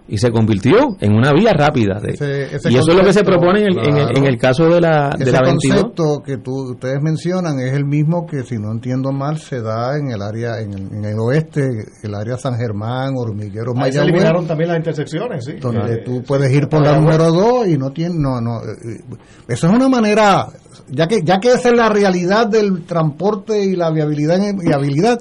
y 0.08 0.18
se 0.18 0.30
convirtió 0.30 0.96
en 1.00 1.12
una 1.14 1.32
vía 1.32 1.52
rápida. 1.52 1.98
de- 2.00 2.12
Ese- 2.14 2.56
ese 2.56 2.70
y 2.72 2.76
eso 2.76 2.90
es 2.90 2.96
lo 2.96 3.04
que 3.04 3.12
se 3.12 3.22
propone 3.22 3.60
en 3.60 3.66
el, 3.68 3.78
en 3.78 3.96
el- 3.96 4.18
en 4.18 4.24
el 4.26 4.36
caso 4.36 4.68
de 4.68 4.80
la, 4.80 5.10
de 5.16 5.22
Ese 5.24 5.32
la 5.32 5.42
22. 5.42 5.80
concepto 5.80 6.22
que 6.24 6.38
tú, 6.38 6.72
ustedes 6.72 7.00
mencionan 7.00 7.58
es 7.60 7.72
el 7.72 7.84
mismo 7.84 8.26
que, 8.26 8.42
si 8.42 8.56
no 8.58 8.72
entiendo 8.72 9.12
mal, 9.12 9.38
se 9.38 9.60
da 9.62 9.96
en 9.96 10.10
el 10.10 10.20
área, 10.20 10.60
en 10.60 10.72
el, 10.74 10.92
en 10.92 11.04
el 11.04 11.18
oeste, 11.18 11.62
el 12.02 12.14
área 12.14 12.36
San 12.36 12.56
Germán, 12.56 13.14
Hormiguero, 13.16 13.72
Ahí 13.76 13.92
se 13.92 13.98
Mayagüez, 13.98 14.08
eliminaron 14.08 14.46
también 14.46 14.68
las 14.70 14.78
intersecciones, 14.78 15.44
sí. 15.44 15.52
donde 15.60 15.94
Eh, 15.94 16.02
tú 16.04 16.22
puedes 16.26 16.52
ir 16.52 16.68
por 16.68 16.82
la 16.82 16.98
número 16.98 17.30
2 17.30 17.68
y 17.68 17.78
no 17.78 17.90
tiene, 17.92 18.16
no, 18.18 18.40
no, 18.40 18.56
eh, 18.60 19.00
eso 19.48 19.66
es 19.68 19.72
una 19.72 19.88
manera, 19.88 20.46
ya 20.88 21.06
que, 21.06 21.20
ya 21.24 21.38
que 21.38 21.52
esa 21.52 21.68
es 21.70 21.76
la 21.76 21.88
realidad 21.88 22.48
del 22.48 22.84
transporte 22.84 23.64
y 23.64 23.76
la 23.76 23.90
viabilidad 23.90 24.38
y 24.62 24.72
habilidad, 24.72 25.20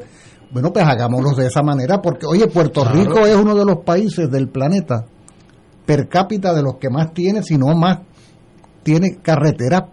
bueno, 0.52 0.72
pues 0.74 0.86
hagámoslo 0.86 1.32
de 1.32 1.48
esa 1.48 1.64
manera, 1.64 2.02
porque, 2.02 2.26
oye, 2.26 2.48
Puerto 2.48 2.82
Claro. 2.82 3.00
Rico 3.00 3.26
es 3.26 3.36
uno 3.36 3.56
de 3.56 3.66
los 3.66 3.78
países 3.86 4.30
del 4.30 4.50
planeta 4.50 5.06
per 5.86 6.08
cápita 6.08 6.54
de 6.54 6.62
los 6.62 6.76
que 6.76 6.90
más 6.90 7.14
tiene, 7.14 7.42
si 7.44 7.58
no 7.58 7.76
más, 7.76 8.00
tiene 8.84 9.18
carreteras 9.22 9.84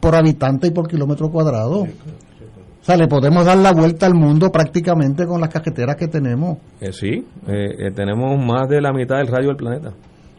por 0.00 0.14
habitante 0.14 0.66
y 0.66 0.70
por 0.70 0.88
kilómetro 0.88 1.30
cuadrado. 1.30 1.82
O 1.82 2.86
sea, 2.86 2.96
le 2.98 3.08
podemos 3.08 3.46
dar 3.46 3.56
la 3.56 3.72
vuelta 3.72 4.04
al 4.04 4.14
mundo 4.14 4.50
prácticamente 4.52 5.26
con 5.26 5.40
las 5.40 5.48
carreteras 5.48 5.96
que 5.96 6.08
tenemos. 6.08 6.58
Eh, 6.80 6.92
sí, 6.92 7.26
eh, 7.46 7.86
eh, 7.86 7.90
tenemos 7.94 8.38
más 8.38 8.68
de 8.68 8.82
la 8.82 8.92
mitad 8.92 9.16
del 9.16 9.28
radio 9.28 9.48
del 9.48 9.56
planeta. 9.56 9.94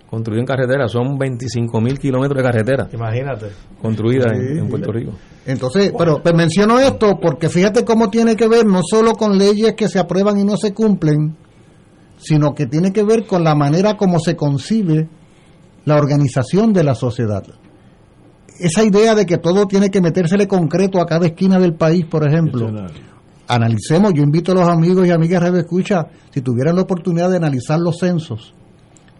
Construido 0.09 0.41
en 0.41 0.45
carretera. 0.45 0.87
Son 0.87 1.17
25 1.17 1.81
mil 1.81 1.99
kilómetros 1.99 2.37
de 2.37 2.43
carretera. 2.43 2.89
Imagínate. 2.93 3.47
Construida 3.81 4.33
en, 4.33 4.59
en, 4.59 4.67
Puerto 4.67 4.91
Rico. 4.91 5.11
Entonces, 5.45 5.93
pero 5.97 6.21
pues 6.21 6.33
menciono 6.33 6.79
esto 6.79 7.19
porque 7.21 7.49
fíjate 7.49 7.83
cómo 7.85 8.09
tiene 8.09 8.35
que 8.35 8.47
ver 8.47 8.65
no 8.65 8.81
solo 8.83 9.13
con 9.13 9.37
leyes 9.37 9.73
que 9.75 9.87
se 9.87 9.99
aprueban 9.99 10.39
y 10.39 10.43
no 10.43 10.57
se 10.57 10.73
cumplen, 10.73 11.35
sino 12.17 12.53
que 12.53 12.65
tiene 12.65 12.91
que 12.91 13.03
ver 13.03 13.25
con 13.25 13.43
la 13.43 13.55
manera 13.55 13.97
como 13.97 14.19
se 14.19 14.35
concibe 14.35 15.07
la 15.85 15.95
organización 15.95 16.73
de 16.73 16.83
la 16.83 16.95
sociedad. 16.95 17.43
Esa 18.59 18.83
idea 18.83 19.13
de 19.15 19.25
que 19.25 19.37
todo 19.37 19.67
tiene 19.67 19.91
que 19.91 20.01
metérsele 20.01 20.47
concreto 20.47 21.01
a 21.01 21.05
cada 21.05 21.27
esquina 21.27 21.59
del 21.59 21.75
país, 21.75 22.05
por 22.05 22.27
ejemplo. 22.27 22.71
Analicemos, 23.47 24.13
yo 24.15 24.23
invito 24.23 24.53
a 24.53 24.55
los 24.55 24.67
amigos 24.67 25.05
y 25.05 25.11
amigas 25.11 25.51
de 25.51 25.59
Escucha, 25.59 26.07
si 26.31 26.41
tuvieran 26.41 26.75
la 26.75 26.81
oportunidad 26.81 27.29
de 27.29 27.37
analizar 27.37 27.79
los 27.79 27.99
censos 27.99 28.55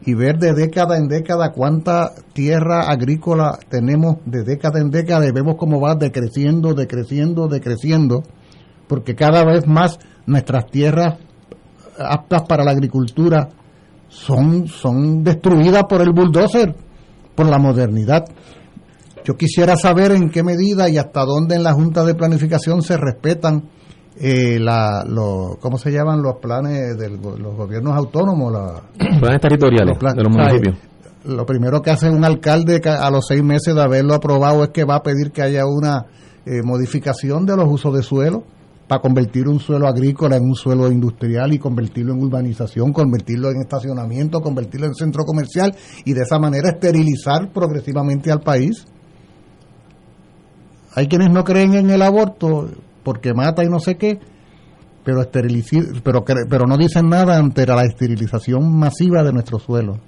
y 0.06 0.14
ver 0.14 0.38
de 0.38 0.53
década 0.53 0.98
en 0.98 1.07
década 1.07 1.52
cuánta 1.52 2.14
tierra 2.34 2.90
agrícola 2.90 3.57
tenemos 3.69 4.18
de 4.26 4.44
década 4.44 4.80
en 4.80 4.91
década 4.91 5.27
y 5.27 5.32
vemos 5.32 5.56
cómo 5.57 5.82
va 5.82 5.95
decreciendo, 5.95 6.73
decreciendo, 6.73 7.48
decreciendo, 7.48 8.23
porque 8.88 9.15
cada 9.15 9.44
vez 9.44 9.65
más 9.68 9.98
nuestras 10.27 10.68
tierras 10.68 11.15
aptas 11.98 12.44
para 12.44 12.64
la 12.64 12.72
agricultura 12.72 13.49
son, 14.07 14.68
son 14.68 15.23
destruidas 15.23 15.84
por 15.90 16.02
el 16.02 16.11
bulldozer, 16.11 16.76
por 17.34 17.48
la 17.48 17.57
modernidad. 17.57 18.26
Yo 19.23 19.36
quisiera 19.36 19.76
saber 19.76 20.11
en 20.11 20.30
qué 20.30 20.44
medida 20.44 20.88
y 20.88 20.99
hasta 20.99 21.26
dónde 21.26 21.56
en 21.56 21.64
la 21.64 21.73
Junta 21.73 22.06
de 22.06 22.14
Planificación 22.14 22.84
se 22.84 22.95
respetan 22.95 23.69
eh, 24.17 24.59
la, 24.59 25.03
lo, 25.05 25.57
¿cómo 25.59 25.77
se 25.77 25.91
llaman 25.91 26.21
los 26.21 26.35
planes 26.37 26.97
de 26.97 27.09
los 27.09 27.55
gobiernos 27.55 27.95
autónomos? 27.95 28.53
La, 28.53 28.81
planes 29.19 29.41
territoriales 29.41 29.97
de 29.99 30.23
los 30.23 30.31
municipios. 30.31 30.75
Lo 31.25 31.45
primero 31.45 31.81
que 31.81 31.89
hace 31.89 32.09
un 32.09 32.23
alcalde 32.23 32.81
a 32.87 33.09
los 33.09 33.25
seis 33.27 33.43
meses 33.43 33.73
de 33.73 33.81
haberlo 33.81 34.13
aprobado 34.13 34.63
es 34.63 34.69
que 34.69 34.83
va 34.83 34.97
a 34.97 35.03
pedir 35.03 35.31
que 35.31 35.41
haya 35.41 35.65
una 35.65 36.05
eh, 36.45 36.61
modificación 36.63 37.45
de 37.45 37.57
los 37.57 37.65
usos 37.67 37.93
de 37.93 38.03
suelo 38.03 38.43
para 38.87 39.01
convertir 39.01 39.47
un 39.47 39.59
suelo 39.59 39.87
agrícola 39.87 40.37
en 40.37 40.43
un 40.43 40.55
suelo 40.55 40.91
industrial 40.91 41.53
y 41.53 41.59
convertirlo 41.59 42.13
en 42.13 42.23
urbanización, 42.23 42.93
convertirlo 42.93 43.49
en 43.49 43.61
estacionamiento, 43.61 44.41
convertirlo 44.41 44.85
en 44.85 44.93
centro 44.93 45.23
comercial 45.23 45.75
y 46.05 46.13
de 46.13 46.21
esa 46.21 46.37
manera 46.37 46.69
esterilizar 46.69 47.51
progresivamente 47.51 48.31
al 48.31 48.41
país. 48.41 48.85
Hay 50.93 51.07
quienes 51.07 51.31
no 51.31 51.43
creen 51.43 51.73
en 51.73 51.89
el 51.89 52.01
aborto 52.03 52.69
porque 53.06 53.34
mata 53.34 53.64
y 53.64 53.69
no 53.69 53.80
sé 53.80 53.95
qué, 53.95 54.19
pero 55.06 55.22
pero 56.03 56.26
pero 56.49 56.65
no 56.65 56.76
dicen 56.76 57.07
nada 57.07 57.38
ante 57.38 57.65
la 57.68 57.84
esterilización 57.84 58.77
masiva 58.77 59.23
de 59.23 59.32
nuestro 59.32 59.60
suelo, 59.60 59.99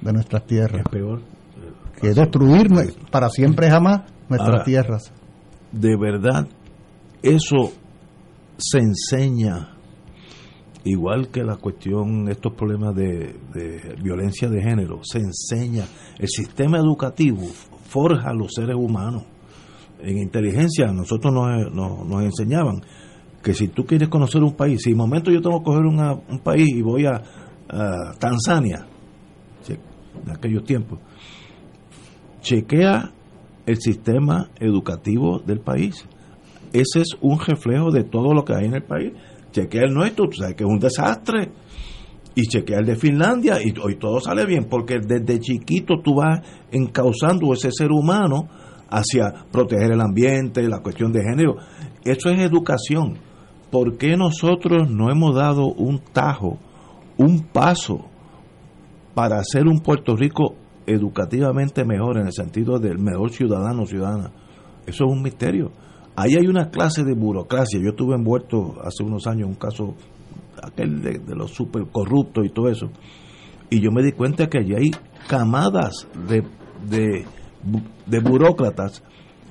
de 0.00 0.12
nuestras 0.12 0.46
tierras. 0.46 0.82
Es 0.84 0.90
peor. 0.90 1.20
Que 2.00 2.08
destruir 2.08 2.68
para 3.12 3.28
siempre 3.28 3.70
jamás 3.70 4.00
nuestras 4.28 4.64
tierras. 4.64 5.12
De 5.70 5.96
verdad, 5.96 6.48
eso 7.22 7.72
se 8.56 8.78
enseña, 8.78 9.76
igual 10.84 11.28
que 11.28 11.44
la 11.44 11.56
cuestión, 11.56 12.28
estos 12.28 12.54
problemas 12.54 12.94
de, 12.96 13.36
violencia 14.02 14.48
de 14.48 14.62
género, 14.62 15.00
se 15.02 15.18
enseña. 15.18 15.84
El 16.18 16.28
sistema 16.28 16.78
educativo 16.78 17.46
forja 17.88 18.30
a 18.30 18.34
los 18.34 18.52
seres 18.54 18.76
humanos. 18.76 19.24
En 20.02 20.18
inteligencia, 20.18 20.86
nosotros 20.92 21.32
nos, 21.32 21.72
nos, 21.72 22.22
enseñaban 22.22 22.82
que 23.42 23.54
si 23.54 23.68
tú 23.68 23.84
quieres 23.84 24.08
conocer 24.08 24.42
un 24.42 24.54
país, 24.54 24.82
si 24.82 24.90
de 24.90 24.96
momento 24.96 25.30
yo 25.30 25.40
tengo 25.40 25.58
que 25.60 25.64
coger 25.64 25.86
un 25.86 26.38
país 26.40 26.68
y 26.68 26.82
voy 26.82 27.06
a, 27.06 27.22
Tanzania, 28.18 28.86
en 29.68 30.30
aquellos 30.30 30.62
tiempos, 30.64 30.98
chequea 32.42 33.10
el 33.64 33.76
sistema 33.80 34.50
educativo 34.60 35.38
del 35.38 35.60
país 35.60 36.06
ese 36.72 37.02
es 37.02 37.08
un 37.20 37.38
reflejo 37.38 37.90
de 37.90 38.04
todo 38.04 38.32
lo 38.32 38.44
que 38.44 38.54
hay 38.54 38.64
en 38.64 38.74
el 38.74 38.82
país. 38.82 39.12
Chequea 39.52 39.82
el 39.82 39.94
nuestro, 39.94 40.26
tú 40.28 40.38
sabes 40.38 40.56
que 40.56 40.64
es 40.64 40.70
un 40.70 40.78
desastre. 40.78 41.50
Y 42.34 42.42
chequea 42.42 42.78
el 42.78 42.86
de 42.86 42.96
Finlandia 42.96 43.58
y 43.62 43.74
hoy 43.78 43.96
todo 43.96 44.18
sale 44.18 44.46
bien, 44.46 44.64
porque 44.64 44.98
desde 44.98 45.38
chiquito 45.38 46.00
tú 46.02 46.14
vas 46.14 46.40
encauzando 46.70 47.52
ese 47.52 47.70
ser 47.70 47.90
humano 47.92 48.48
hacia 48.92 49.46
proteger 49.50 49.92
el 49.92 50.00
ambiente, 50.00 50.68
la 50.68 50.80
cuestión 50.80 51.12
de 51.12 51.22
género. 51.22 51.56
Eso 52.04 52.28
es 52.28 52.40
educación. 52.40 53.18
¿Por 53.70 53.96
qué 53.96 54.16
nosotros 54.18 54.90
no 54.90 55.10
hemos 55.10 55.34
dado 55.34 55.66
un 55.66 55.98
tajo, 56.12 56.58
un 57.16 57.40
paso 57.40 58.04
para 59.14 59.38
hacer 59.38 59.66
un 59.66 59.80
Puerto 59.80 60.14
Rico 60.14 60.56
educativamente 60.86 61.84
mejor 61.84 62.18
en 62.18 62.26
el 62.26 62.32
sentido 62.32 62.78
del 62.78 62.98
mejor 62.98 63.30
ciudadano 63.30 63.84
o 63.84 63.86
ciudadana? 63.86 64.30
Eso 64.86 65.04
es 65.06 65.10
un 65.10 65.22
misterio. 65.22 65.70
Ahí 66.14 66.34
hay 66.38 66.46
una 66.46 66.68
clase 66.68 67.02
de 67.02 67.14
burocracia. 67.14 67.80
Yo 67.82 67.90
estuve 67.90 68.14
envuelto 68.14 68.74
hace 68.84 69.02
unos 69.02 69.26
años 69.26 69.44
en 69.44 69.50
un 69.50 69.54
caso, 69.54 69.94
aquel 70.62 71.00
de, 71.00 71.34
los 71.34 71.50
super 71.50 71.86
corruptos 71.90 72.44
y 72.44 72.50
todo 72.50 72.68
eso. 72.68 72.90
Y 73.70 73.80
yo 73.80 73.90
me 73.90 74.02
di 74.02 74.12
cuenta 74.12 74.48
que 74.48 74.58
allí 74.58 74.74
hay 74.74 74.90
camadas 75.28 76.06
de, 76.28 76.42
de, 76.90 77.24
burócratas 78.20 79.02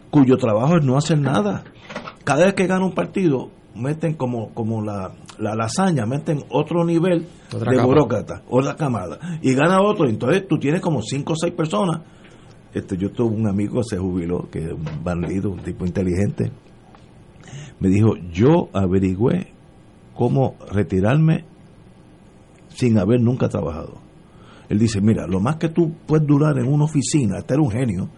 cuyo 0.09 0.37
trabajo 0.37 0.77
es 0.77 0.83
no 0.83 0.97
hacer 0.97 1.19
nada. 1.19 1.63
Cada 2.23 2.45
vez 2.45 2.53
que 2.53 2.67
gana 2.67 2.85
un 2.85 2.93
partido, 2.93 3.49
meten 3.75 4.13
como, 4.13 4.53
como 4.53 4.81
la, 4.81 5.13
la 5.39 5.55
lasaña, 5.55 6.05
meten 6.05 6.43
otro 6.49 6.85
nivel 6.85 7.27
de 7.51 7.81
burócrata, 7.81 8.43
otra 8.49 8.75
camada. 8.75 9.19
Y 9.41 9.53
gana 9.53 9.81
otro. 9.81 10.07
Entonces 10.07 10.47
tú 10.47 10.57
tienes 10.57 10.81
como 10.81 11.01
cinco 11.01 11.33
o 11.33 11.35
seis 11.35 11.53
personas 11.53 12.01
este, 12.73 12.97
yo 12.97 13.11
tuve 13.11 13.35
un 13.35 13.47
amigo, 13.47 13.83
se 13.83 13.97
jubiló, 13.97 14.49
que 14.49 14.59
es 14.59 14.71
un 14.71 15.03
bandido, 15.03 15.49
un 15.49 15.59
tipo 15.59 15.85
inteligente. 15.85 16.51
Me 17.79 17.89
dijo, 17.89 18.15
yo 18.31 18.69
averigüé 18.73 19.47
cómo 20.15 20.55
retirarme 20.71 21.43
sin 22.69 22.97
haber 22.97 23.19
nunca 23.19 23.49
trabajado. 23.49 23.95
Él 24.71 24.79
dice, 24.79 25.01
mira, 25.01 25.27
lo 25.27 25.41
más 25.41 25.57
que 25.57 25.67
tú 25.67 25.93
puedes 26.07 26.25
durar 26.25 26.57
en 26.57 26.65
una 26.65 26.85
oficina, 26.85 27.39
este 27.39 27.55
era 27.55 27.61
un 27.61 27.71
genio 27.71 28.09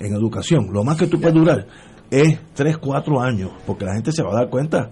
en 0.00 0.12
educación, 0.12 0.72
lo 0.72 0.82
más 0.82 0.98
que 0.98 1.06
tú 1.06 1.20
puedes 1.20 1.36
durar 1.36 1.68
es 2.10 2.36
3, 2.52 2.78
4 2.78 3.20
años, 3.20 3.52
porque 3.64 3.84
la 3.84 3.94
gente 3.94 4.10
se 4.10 4.24
va 4.24 4.32
a 4.32 4.34
dar 4.40 4.50
cuenta, 4.50 4.90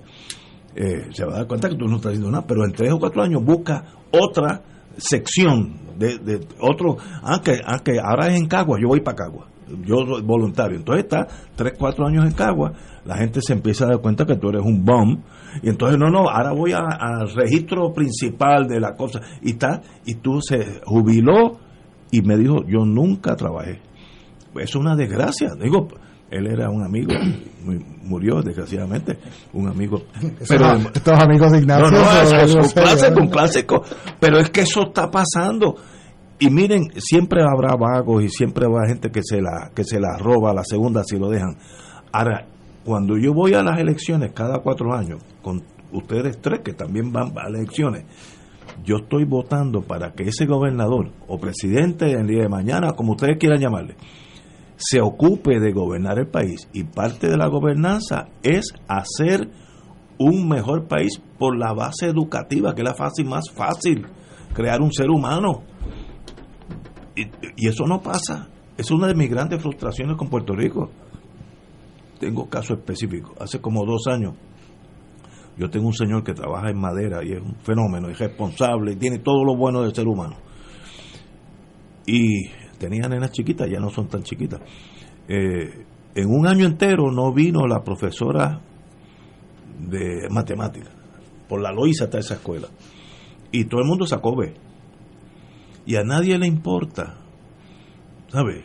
eh, 0.77 1.09
se 1.13 1.25
va 1.25 1.33
a 1.33 1.37
dar 1.39 1.49
cuenta 1.49 1.69
que 1.69 1.75
tú 1.75 1.89
no 1.89 1.97
estás 1.97 2.11
haciendo 2.11 2.31
nada, 2.31 2.47
pero 2.47 2.65
en 2.65 2.71
3 2.71 2.93
o 2.93 3.01
4 3.01 3.21
años 3.21 3.45
busca 3.45 3.83
otra 4.13 4.63
sección 4.97 5.99
de, 5.99 6.19
de 6.19 6.47
otro, 6.61 6.99
aunque, 7.23 7.55
ah, 7.65 7.73
aunque 7.73 7.99
ah, 7.99 8.11
ahora 8.11 8.29
es 8.29 8.39
en 8.39 8.47
Cagua, 8.47 8.79
yo 8.81 8.87
voy 8.87 9.01
para 9.01 9.17
Cagua, 9.17 9.49
yo 9.85 9.97
soy 10.07 10.23
voluntario, 10.23 10.79
entonces 10.79 11.05
está 11.05 11.27
3, 11.57 11.75
4 11.79 12.07
años 12.07 12.25
en 12.25 12.33
Cagua, 12.33 12.73
la 13.05 13.17
gente 13.17 13.41
se 13.41 13.53
empieza 13.53 13.85
a 13.85 13.89
dar 13.89 14.01
cuenta 14.01 14.25
que 14.25 14.37
tú 14.37 14.49
eres 14.49 14.63
un 14.63 14.85
bomb, 14.85 15.21
y 15.63 15.69
entonces 15.69 15.99
no, 15.99 16.11
no, 16.11 16.29
ahora 16.29 16.53
voy 16.53 16.73
al 16.73 17.33
registro 17.35 17.93
principal 17.93 18.67
de 18.67 18.81
la 18.81 18.95
cosa, 18.95 19.21
y 19.43 19.53
está, 19.53 19.81
y 20.05 20.17
tú 20.17 20.41
se 20.41 20.81
jubiló 20.85 21.59
y 22.11 22.23
me 22.23 22.37
dijo, 22.37 22.65
yo 22.67 22.85
nunca 22.85 23.35
trabajé. 23.37 23.81
Eso 24.55 24.63
es 24.63 24.77
una 24.77 24.95
desgracia, 24.95 25.53
digo, 25.59 25.89
él 26.33 26.47
era 26.47 26.71
un 26.71 26.83
amigo, 26.83 27.13
murió 28.05 28.41
desgraciadamente, 28.41 29.19
un 29.53 29.69
amigo. 29.69 30.03
Pero 30.49 30.77
estos 30.95 31.21
amigos 31.21 31.53
de 31.53 31.59
Ignacio. 31.59 31.91
No, 31.91 32.05
no, 32.05 32.41
es, 32.41 32.55
un 32.55 32.69
clásico, 32.71 33.21
un 33.21 33.29
clásico. 33.29 33.85
Pero 34.19 34.39
es 34.39 34.49
que 34.51 34.63
eso 34.63 34.85
está 34.89 35.11
pasando. 35.11 35.77
Y 36.43 36.51
miren, 36.51 36.91
siempre 36.97 37.41
habrá 37.45 37.77
vagos 37.77 38.25
y 38.25 38.29
siempre 38.29 38.67
habrá 38.67 38.89
gente 38.89 39.13
que 39.13 39.21
se 39.23 39.41
la 39.41 39.71
que 39.77 39.85
se 39.85 40.01
la 40.01 40.19
roba 40.19 40.53
la 40.53 40.65
segunda 40.65 41.05
si 41.05 41.17
lo 41.17 41.29
dejan. 41.29 41.57
Ahora, 42.11 42.49
cuando 42.85 43.17
yo 43.17 43.33
voy 43.33 43.55
a 43.55 43.63
las 43.63 43.79
elecciones 43.79 44.33
cada 44.33 44.59
cuatro 44.59 44.93
años, 44.93 45.23
con 45.41 45.63
ustedes 45.93 46.41
tres 46.41 46.63
que 46.65 46.73
también 46.73 47.13
van 47.13 47.33
a 47.39 47.47
elecciones, 47.47 48.07
yo 48.85 48.97
estoy 48.97 49.25
votando 49.25 49.83
para 49.83 50.15
que 50.15 50.25
ese 50.25 50.47
gobernador 50.47 51.13
o 51.29 51.39
presidente 51.39 52.11
el 52.11 52.27
día 52.27 52.43
de 52.43 52.49
mañana, 52.49 52.95
como 52.95 53.13
ustedes 53.13 53.39
quieran 53.39 53.61
llamarle, 53.61 53.95
se 54.75 55.01
ocupe 55.01 55.61
de 55.61 55.71
gobernar 55.71 56.19
el 56.19 56.27
país 56.27 56.69
y 56.73 56.83
parte 56.83 57.29
de 57.29 57.37
la 57.37 57.47
gobernanza 57.47 58.27
es 58.43 58.75
hacer 58.89 59.49
un 60.19 60.49
mejor 60.49 60.89
país 60.89 61.23
por 61.39 61.57
la 61.57 61.73
base 61.73 62.07
educativa, 62.07 62.75
que 62.75 62.83
es 62.83 62.89
la 62.89 62.95
fácil 62.95 63.27
más 63.27 63.49
fácil, 63.55 64.09
crear 64.53 64.81
un 64.83 64.93
ser 64.93 65.09
humano. 65.09 65.63
Y, 67.15 67.69
eso 67.69 67.85
no 67.87 68.01
pasa. 68.01 68.49
Es 68.77 68.91
una 68.91 69.07
de 69.07 69.15
mis 69.15 69.31
grandes 69.31 69.61
frustraciones 69.63 70.17
con 70.17 70.29
Puerto 70.29 70.55
Rico. 70.55 70.91
Tengo 72.19 72.49
caso 72.49 72.75
específico. 72.75 73.35
Hace 73.39 73.61
como 73.61 73.85
dos 73.85 74.07
años, 74.07 74.35
yo 75.59 75.69
tengo 75.69 75.87
un 75.87 75.95
señor 75.95 76.25
que 76.25 76.35
trabaja 76.35 76.71
en 76.71 76.79
madera 76.79 77.23
y 77.25 77.33
es 77.33 77.41
un 77.41 77.57
fenómeno, 77.57 78.09
y 78.09 78.15
responsable 78.15 78.93
y 78.93 78.97
tiene 78.97 79.19
todo 79.19 79.45
lo 79.45 79.57
bueno 79.57 79.83
del 79.83 79.95
ser 79.95 80.07
humano. 80.07 80.37
Y 82.07 82.49
tenía 82.79 83.09
nenas 83.09 83.33
chiquitas, 83.33 83.69
ya 83.69 83.79
no 83.79 83.91
son 83.91 84.09
tan 84.09 84.23
chiquitas. 84.23 84.61
Eh, 85.29 85.85
en 86.15 86.29
un 86.29 86.47
año 86.47 86.67
entero 86.67 87.11
no 87.11 87.33
vino 87.33 87.67
la 87.67 87.83
profesora 87.83 88.61
de 89.79 90.29
matemáticas. 90.31 90.91
Por 91.49 91.61
la 91.61 91.73
loiza 91.73 92.05
está 92.05 92.19
esa 92.19 92.35
escuela. 92.35 92.69
Y 93.51 93.65
todo 93.65 93.81
el 93.81 93.87
mundo 93.87 94.07
sacó 94.07 94.35
B. 94.37 94.55
y 95.87 95.97
a 95.97 96.03
nadie 96.05 96.39
le 96.39 96.47
importa. 96.47 97.15
¿Sabes? 98.29 98.65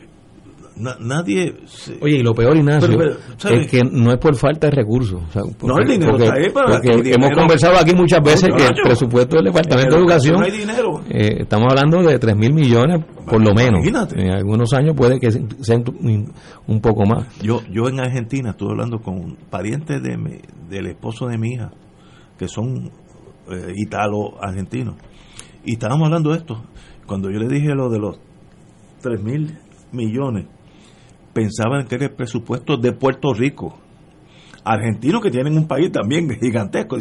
Na- 0.76 0.96
nadie... 1.00 1.56
se- 1.66 1.98
Oye, 2.00 2.18
y 2.18 2.22
lo 2.22 2.32
peor, 2.34 2.56
Ignacio, 2.56 2.88
Pero, 2.96 3.56
es 3.56 3.66
que 3.66 3.82
no 3.82 4.12
es 4.12 4.18
por 4.18 4.36
falta 4.36 4.68
de 4.68 4.76
recursos. 4.76 5.20
o 5.28 5.32
sea, 5.32 5.42
porque- 5.58 5.82
el 5.82 5.88
dinero 5.88 6.12
porque- 6.12 6.24
está 6.26 6.36
ahí, 6.36 6.50
porque 6.52 6.88
dinero- 7.02 7.16
hemos 7.16 7.30
conversado 7.36 7.76
aquí 7.80 7.94
muchas 7.96 8.22
veces 8.22 8.48
No, 8.48 8.56
que 8.56 8.64
el 8.66 8.74
presupuesto 8.84 9.36
del 9.36 9.46
Departamento 9.46 9.96
de 9.96 10.00
Educación, 10.00 10.36
no 10.38 10.44
hay 10.44 10.52
dinero. 10.52 11.00
eh, 11.10 11.38
estamos 11.40 11.66
hablando 11.70 12.00
de 12.08 12.16
3 12.20 12.36
mil 12.36 12.54
millones 12.54 13.04
por 13.26 13.42
lo 13.42 13.52
menos. 13.54 13.80
Imagínate. 13.80 14.22
En 14.22 14.30
algunos 14.30 14.72
años 14.72 14.94
puede 14.96 15.18
que 15.18 15.32
sea 15.32 15.76
un, 15.78 16.32
un 16.68 16.80
poco 16.80 17.04
más. 17.04 17.26
Yo, 17.42 17.60
yo 17.72 17.88
en 17.88 17.98
Argentina 17.98 18.50
estuve 18.50 18.70
hablando 18.70 19.00
con 19.00 19.34
parientes 19.50 20.00
de 20.00 20.16
mi- 20.16 20.40
del 20.70 20.86
esposo 20.86 21.26
de 21.26 21.38
mi 21.38 21.54
hija, 21.54 21.72
que 22.38 22.46
son 22.46 22.92
eh, 23.50 23.72
italo-argentinos, 23.74 24.94
y 25.64 25.72
estábamos 25.72 26.06
hablando 26.06 26.30
de 26.30 26.36
esto. 26.38 26.62
Cuando 27.08 27.30
yo 27.30 27.38
le 27.38 27.48
dije 27.48 27.74
lo 27.74 27.88
de 27.88 27.98
los 27.98 28.20
3 29.00 29.22
mil 29.22 29.58
millones, 29.92 30.46
pensaban 31.32 31.86
que 31.86 31.94
era 31.94 32.04
el 32.04 32.12
presupuesto 32.12 32.76
de 32.76 32.92
Puerto 32.92 33.32
Rico. 33.32 33.78
Argentinos 34.62 35.22
que 35.22 35.30
tienen 35.30 35.56
un 35.56 35.66
país 35.66 35.90
también 35.90 36.28
gigantesco. 36.40 36.98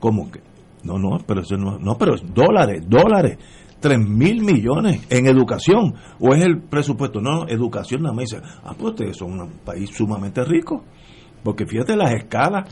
¿Cómo 0.00 0.30
que? 0.30 0.40
No, 0.82 0.98
no, 0.98 1.18
pero 1.26 1.42
eso 1.42 1.58
no, 1.58 1.78
no, 1.78 1.98
pero 1.98 2.14
es 2.14 2.22
dólares, 2.34 2.82
dólares. 2.88 3.36
3 3.80 3.98
mil 3.98 4.42
millones 4.42 5.06
en 5.10 5.26
educación. 5.26 5.94
¿O 6.18 6.34
es 6.34 6.42
el 6.42 6.62
presupuesto? 6.62 7.20
No, 7.20 7.44
no, 7.44 7.48
educación 7.48 8.02
nada 8.02 8.14
más. 8.14 8.30
Dice, 8.30 8.42
ah, 8.64 8.74
pues 8.78 8.92
ustedes 8.92 9.18
son 9.18 9.40
un 9.40 9.50
país 9.62 9.90
sumamente 9.90 10.42
rico. 10.42 10.84
Porque 11.42 11.66
fíjate 11.66 11.96
las 11.96 12.12
escalas. 12.12 12.66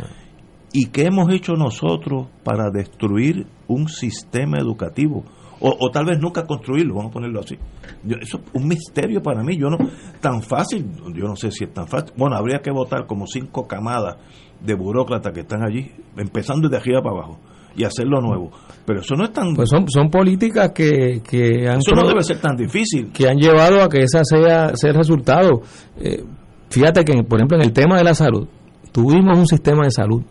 ¿Y 0.73 0.87
qué 0.87 1.05
hemos 1.05 1.31
hecho 1.33 1.53
nosotros 1.53 2.29
para 2.45 2.71
destruir 2.71 3.47
un 3.67 3.89
sistema 3.89 4.59
educativo? 4.59 5.25
O, 5.61 5.75
o 5.81 5.91
tal 5.91 6.05
vez 6.07 6.19
nunca 6.21 6.47
construirlo, 6.47 6.95
vamos 6.95 7.11
a 7.11 7.15
ponerlo 7.15 7.41
así. 7.41 7.57
Yo- 8.05 8.17
eso 8.21 8.39
es 8.39 8.45
un 8.55 8.69
misterio 8.69 9.21
para 9.23 9.43
mí. 9.43 9.57
Yo 9.57 9.69
no, 9.71 9.77
tan 10.21 10.41
fácil, 10.43 10.87
yo 11.15 11.25
no 11.27 11.35
sé 11.37 11.51
si 11.51 11.65
es 11.65 11.73
tan 11.75 11.89
fácil. 11.89 12.13
Bueno, 12.17 12.37
habría 12.37 12.61
que 12.61 12.71
votar 12.71 13.07
como 13.07 13.27
cinco 13.27 13.67
camadas 13.67 14.17
de 14.61 14.75
burócratas 14.75 15.33
que 15.33 15.41
están 15.41 15.63
allí, 15.65 15.91
empezando 16.17 16.69
desde 16.69 16.81
arriba 16.83 17.03
para 17.03 17.17
abajo, 17.17 17.39
y 17.77 17.85
hacerlo 17.85 18.21
nuevo. 18.21 18.51
Pero 18.87 19.01
eso 19.01 19.15
no 19.17 19.25
es 19.25 19.33
tan. 19.33 19.55
Pues 19.55 19.69
son, 19.69 19.89
son 19.89 20.11
políticas 20.11 20.71
que, 20.73 21.21
que 21.29 21.69
han 21.69 21.79
eso 21.79 21.93
no 21.95 22.07
debe 22.09 22.23
ser 22.23 22.41
tan 22.41 22.57
difícil. 22.57 23.11
que 23.13 23.29
han 23.29 23.37
llevado 23.39 23.83
a 23.83 23.89
que 23.89 24.03
esa 24.03 24.23
sea, 24.25 24.75
sea 24.77 24.91
el 24.91 24.97
resultado. 24.97 25.63
Eh, 26.01 26.25
fíjate 26.71 27.05
que, 27.05 27.23
por 27.25 27.39
ejemplo, 27.41 27.57
en 27.57 27.65
el 27.65 27.73
tema 27.73 27.97
de 27.99 28.05
la 28.05 28.15
salud, 28.15 28.47
tuvimos 28.93 29.39
un 29.39 29.47
sistema 29.47 29.85
de 29.85 29.91
salud 29.91 30.23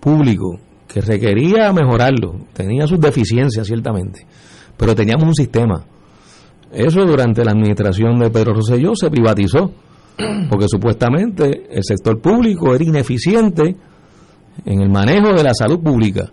público 0.00 0.58
que 0.88 1.00
requería 1.02 1.72
mejorarlo, 1.72 2.34
tenía 2.54 2.86
sus 2.86 2.98
deficiencias 2.98 3.66
ciertamente, 3.66 4.26
pero 4.76 4.94
teníamos 4.94 5.24
un 5.24 5.34
sistema. 5.34 5.84
Eso 6.72 7.04
durante 7.04 7.44
la 7.44 7.52
administración 7.52 8.18
de 8.18 8.30
Pedro 8.30 8.54
Rosselló 8.54 8.94
se 8.94 9.10
privatizó, 9.10 9.70
porque 10.50 10.66
supuestamente 10.68 11.66
el 11.70 11.84
sector 11.84 12.20
público 12.20 12.74
era 12.74 12.84
ineficiente 12.84 13.76
en 14.64 14.80
el 14.80 14.88
manejo 14.88 15.32
de 15.34 15.44
la 15.44 15.54
salud 15.54 15.80
pública. 15.80 16.30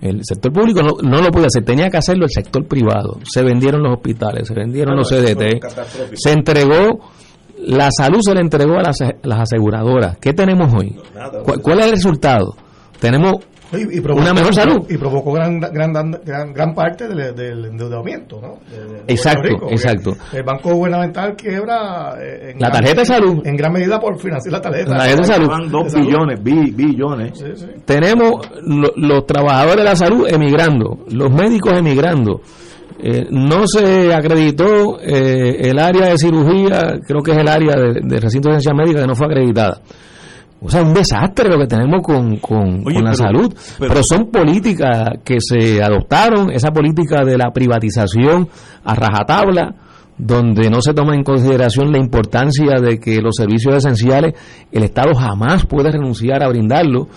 El 0.00 0.20
sector 0.22 0.52
público 0.52 0.82
no, 0.82 0.96
no 1.08 1.22
lo 1.22 1.30
podía 1.30 1.46
hacer, 1.46 1.64
tenía 1.64 1.88
que 1.88 1.96
hacerlo 1.96 2.24
el 2.24 2.30
sector 2.30 2.66
privado. 2.66 3.20
Se 3.24 3.42
vendieron 3.42 3.82
los 3.82 3.94
hospitales, 3.94 4.48
se 4.48 4.54
vendieron 4.54 4.96
los 4.96 5.08
CDT, 5.08 5.64
se 6.14 6.32
entregó, 6.32 7.00
la 7.66 7.88
salud 7.90 8.20
se 8.20 8.34
le 8.34 8.40
entregó 8.40 8.74
a 8.74 8.82
las, 8.82 8.96
las 9.22 9.40
aseguradoras. 9.40 10.18
¿Qué 10.18 10.34
tenemos 10.34 10.74
hoy? 10.74 10.94
¿Cuál, 11.44 11.60
cuál 11.62 11.78
es 11.78 11.86
el 11.86 11.92
resultado? 11.92 12.54
Tenemos 13.00 13.36
Y, 13.78 13.96
y 13.96 13.98
una 14.00 14.32
mejor 14.34 14.54
salud. 14.54 14.86
Y 14.88 14.96
provocó 14.96 15.32
gran, 15.32 15.58
gran, 15.60 15.92
gran, 15.92 16.52
gran 16.52 16.74
parte 16.74 17.08
del, 17.08 17.34
del 17.34 17.64
endeudamiento, 17.66 18.40
¿no? 18.40 18.58
De- 18.70 18.84
de- 18.84 18.92
de 18.94 19.04
Exacto, 19.08 19.42
Rico, 19.42 19.68
exacto. 19.70 20.12
El 20.32 20.42
Banco 20.42 20.74
Gubernamental 20.74 21.34
quiebra. 21.36 22.14
eh, 22.20 22.52
en 22.52 22.60
La 22.60 22.68
gran- 22.68 22.72
tarjeta 22.82 23.00
de 23.00 23.06
salud. 23.06 23.42
En 23.46 23.56
gran 23.56 23.72
medida 23.72 23.98
por 24.00 24.18
financiar 24.18 24.52
la 24.52 24.60
tarjeta. 24.60 24.90
La 24.90 24.98
tarjeta 24.98 25.20
de 25.20 25.26
salud. 25.26 25.48
Van 25.48 25.70
dos 25.70 25.94
billones, 25.94 26.42
bi- 26.42 26.70
billones. 26.72 27.38
Sí, 27.38 27.46
sí. 27.56 27.66
tenemos 27.84 28.34
lo- 28.62 28.92
los 28.96 29.26
trabajadores 29.26 29.76
de 29.78 29.84
la 29.84 29.96
salud 29.96 30.26
emigrando, 30.28 30.98
los 31.10 31.30
médicos 31.32 31.72
emigrando. 31.78 32.40
Eh, 33.06 33.26
no 33.30 33.66
se 33.66 34.14
acreditó 34.14 34.98
eh, 35.00 35.68
el 35.68 35.78
área 35.78 36.06
de 36.10 36.16
cirugía, 36.18 36.94
creo 37.06 37.20
que 37.22 37.32
es 37.32 37.36
el 37.38 37.48
área 37.48 37.74
de, 37.76 38.00
de 38.02 38.20
recinto 38.20 38.48
de 38.48 38.60
ciencia 38.60 38.72
médica 38.72 39.00
que 39.02 39.06
no 39.06 39.14
fue 39.14 39.26
acreditada. 39.26 39.80
O 40.60 40.70
sea, 40.70 40.82
un 40.82 40.94
desastre 40.94 41.48
lo 41.50 41.58
que 41.58 41.66
tenemos 41.66 42.00
con, 42.02 42.36
con- 42.38 42.82
Oye, 42.86 42.94
con 42.94 43.04
la 43.04 43.10
pero- 43.12 43.14
salud. 43.16 43.54
pero- 43.78 43.92
Pero, 43.92 44.02
son 44.02 44.30
políticas 44.30 45.18
que 45.24 45.36
se 45.40 45.82
adoptaron, 45.82 46.50
esa 46.50 46.70
política 46.70 47.24
de 47.24 47.36
la 47.36 47.50
privatización 47.52 48.48
a 48.84 48.94
rajatabla, 48.94 49.74
donde 50.16 50.70
no 50.70 50.80
se 50.80 50.94
toma 50.94 51.14
en 51.14 51.24
consideración 51.24 51.90
la 51.92 51.98
importancia 51.98 52.80
de 52.80 52.98
que 52.98 53.20
los 53.20 53.34
servicios 53.36 53.74
esenciales 53.74 54.34
el 54.72 54.84
Estado 54.84 55.12
jamás 55.14 55.66
puede 55.66 55.90
renunciar 55.90 56.42
a 56.42 56.48
brindarlo. 56.48 57.08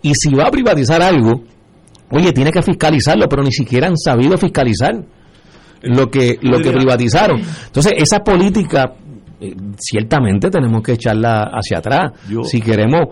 Y 0.00 0.14
si 0.14 0.32
va 0.34 0.44
a 0.44 0.50
privatizar 0.50 1.02
algo, 1.02 1.42
oye, 2.10 2.32
tiene 2.32 2.52
que 2.52 2.62
fiscalizarlo, 2.62 3.28
pero 3.28 3.42
ni 3.42 3.50
siquiera 3.52 3.88
han 3.88 3.96
sabido 3.98 4.38
fiscalizar 4.38 4.94
lo 5.82 6.10
que 6.10 6.38
lo 6.42 6.58
que 6.60 6.70
privatizaron. 6.72 7.40
Entonces, 7.66 7.92
esa 7.96 8.20
política 8.20 8.92
eh, 9.40 9.54
ciertamente 9.78 10.50
tenemos 10.50 10.82
que 10.82 10.92
echarla 10.92 11.50
hacia 11.52 11.78
atrás 11.78 12.12
Yo- 12.28 12.44
si 12.44 12.60
queremos 12.60 13.08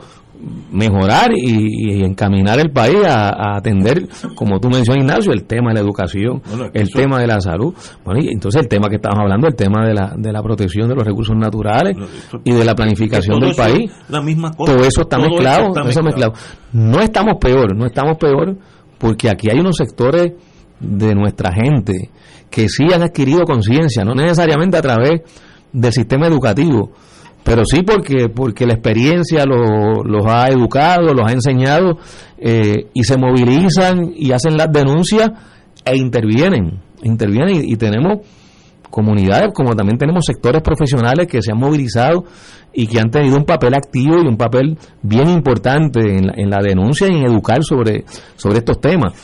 mejorar 0.72 1.30
y, 1.36 1.98
y 2.00 2.02
encaminar 2.04 2.58
el 2.58 2.70
país 2.72 2.96
a, 3.06 3.28
a 3.28 3.56
atender, 3.58 4.08
como 4.34 4.58
tú 4.58 4.68
mencionas, 4.68 5.04
Ignacio, 5.04 5.32
el 5.32 5.44
tema 5.44 5.68
de 5.70 5.74
la 5.74 5.80
educación, 5.80 6.42
Bueno, 6.48 6.64
el 6.72 6.82
eso- 6.82 6.98
tema 6.98 7.20
de 7.20 7.26
la 7.28 7.40
salud. 7.40 7.72
Bueno, 8.04 8.20
y 8.22 8.28
entonces 8.32 8.60
el 8.62 8.68
tema 8.68 8.88
que 8.88 8.96
estamos 8.96 9.20
hablando, 9.20 9.46
el 9.46 9.54
tema 9.54 9.86
de 9.86 9.94
la, 9.94 10.14
de 10.16 10.32
la 10.32 10.42
protección 10.42 10.88
de 10.88 10.94
los 10.96 11.04
recursos 11.04 11.36
naturales 11.36 11.96
No, 11.96 12.06
y 12.44 12.52
de 12.52 12.64
la 12.64 12.74
planificación 12.74 13.38
del 13.40 13.54
país. 13.54 13.90
La 14.08 14.20
misma 14.20 14.52
cosa. 14.52 14.72
Todo 14.72 14.84
eso 14.84 15.02
está 15.02 15.16
Todo 15.18 15.28
mezclado, 15.28 15.68
está 15.68 15.88
eso 15.88 16.02
mezclado. 16.02 16.32
No 16.72 17.00
estamos 17.00 17.34
peor, 17.40 17.76
no 17.76 17.86
estamos 17.86 18.16
peor 18.16 18.56
porque 18.98 19.30
aquí 19.30 19.48
hay 19.50 19.60
unos 19.60 19.76
sectores 19.76 20.32
de 20.80 21.14
nuestra 21.14 21.52
gente 21.52 22.10
que 22.50 22.68
sí 22.68 22.84
han 22.92 23.02
adquirido 23.02 23.44
conciencia, 23.44 24.04
no 24.04 24.14
necesariamente 24.14 24.76
a 24.76 24.82
través 24.82 25.20
del 25.72 25.92
sistema 25.92 26.26
educativo, 26.26 26.90
pero 27.44 27.64
sí 27.64 27.82
porque 27.82 28.28
porque 28.28 28.66
la 28.66 28.74
experiencia 28.74 29.44
lo- 29.46 30.02
los 30.04 30.24
ha 30.26 30.48
educado, 30.48 31.12
los 31.14 31.26
ha 31.28 31.32
enseñado 31.32 31.98
eh, 32.38 32.86
y 32.94 33.04
se 33.04 33.16
movilizan 33.16 34.12
y 34.14 34.32
hacen 34.32 34.56
las 34.56 34.70
denuncias 34.72 35.30
e 35.84 35.96
intervienen, 35.96 36.80
intervienen 37.02 37.64
y- 37.64 37.76
tenemos 37.76 38.18
comunidades, 38.90 39.48
como 39.54 39.74
también 39.74 39.96
tenemos 39.98 40.24
sectores 40.26 40.60
profesionales 40.62 41.26
que 41.26 41.40
se 41.40 41.50
han 41.50 41.58
movilizado 41.58 42.24
y 42.74 42.86
que 42.86 43.00
han 43.00 43.10
tenido 43.10 43.36
un 43.36 43.44
papel 43.44 43.74
activo 43.74 44.16
y 44.22 44.26
un 44.28 44.36
papel 44.36 44.76
bien 45.02 45.28
importante 45.30 46.00
en 46.00 46.26
la, 46.26 46.34
en 46.36 46.50
la 46.50 46.58
denuncia 46.62 47.08
y 47.08 47.16
en 47.16 47.24
educar 47.26 47.62
sobre, 47.64 48.04
sobre 48.36 48.58
estos 48.58 48.80
temas. 48.80 49.14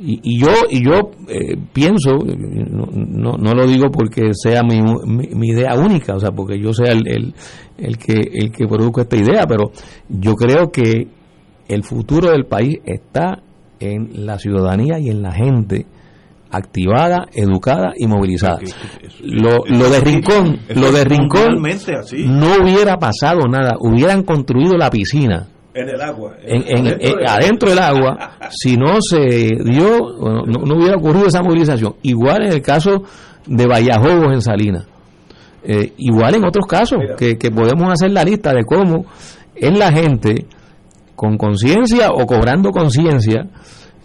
Y, 0.00 0.20
y 0.22 0.40
yo 0.40 0.50
y 0.70 0.84
yo 0.84 1.10
eh, 1.28 1.56
pienso, 1.72 2.18
no, 2.18 2.86
no, 2.92 3.32
no 3.36 3.52
lo 3.52 3.66
digo 3.66 3.90
porque 3.90 4.30
sea 4.32 4.62
mi, 4.62 4.80
mi, 4.80 5.28
mi 5.34 5.48
idea 5.48 5.74
única, 5.74 6.14
o 6.14 6.20
sea, 6.20 6.30
porque 6.30 6.60
yo 6.60 6.72
sea 6.72 6.92
el, 6.92 7.08
el, 7.08 7.34
el 7.78 7.98
que, 7.98 8.14
el 8.32 8.52
que 8.52 8.68
produzco 8.68 9.00
esta 9.00 9.16
idea, 9.16 9.44
pero 9.46 9.72
yo 10.08 10.34
creo 10.36 10.70
que 10.70 11.08
el 11.68 11.82
futuro 11.82 12.30
del 12.30 12.46
país 12.46 12.78
está 12.84 13.42
en 13.80 14.24
la 14.26 14.38
ciudadanía 14.38 15.00
y 15.00 15.10
en 15.10 15.22
la 15.22 15.32
gente 15.32 15.86
activada, 16.50 17.26
educada 17.32 17.92
y 17.96 18.06
movilizada. 18.06 18.60
Lo, 19.22 19.64
lo 19.66 19.90
de 19.90 20.00
Rincón, 20.00 20.60
lo 20.74 20.92
de 20.92 21.04
Rincón 21.04 21.60
no 21.60 22.62
hubiera 22.62 22.98
pasado 22.98 23.40
nada, 23.48 23.74
hubieran 23.80 24.22
construido 24.22 24.76
la 24.76 24.90
piscina 24.90 25.48
En 25.74 25.88
el 25.88 26.00
agua. 26.00 26.34
en, 26.42 26.62
en- 26.66 26.86
Adentro 26.86 27.08
en- 27.10 27.16
del- 27.18 27.26
adentro 27.28 27.70
del 27.70 27.78
agua, 27.78 28.30
si 28.50 28.76
no 28.76 28.96
se 29.00 29.18
dio, 29.64 29.98
no, 30.20 30.42
no 30.64 30.74
hubiera 30.76 30.96
ocurrido 30.96 31.26
esa 31.26 31.42
movilización. 31.42 31.94
Igual 32.02 32.46
en 32.46 32.52
el 32.52 32.62
caso 32.62 33.02
de 33.46 33.66
Vallajobos 33.66 34.32
en 34.32 34.42
Salinas. 34.42 34.86
Eh, 35.64 35.92
igual 35.98 36.34
en 36.36 36.44
otros 36.46 36.66
casos, 36.66 36.98
que, 37.18 37.36
que 37.36 37.50
podemos 37.50 37.92
hacer 37.92 38.10
la 38.12 38.24
lista 38.24 38.52
de 38.52 38.64
cómo 38.64 39.04
es 39.54 39.76
la 39.76 39.92
gente 39.92 40.46
con 41.14 41.36
conciencia 41.36 42.10
o 42.10 42.26
cobrando 42.26 42.70
conciencia, 42.70 43.46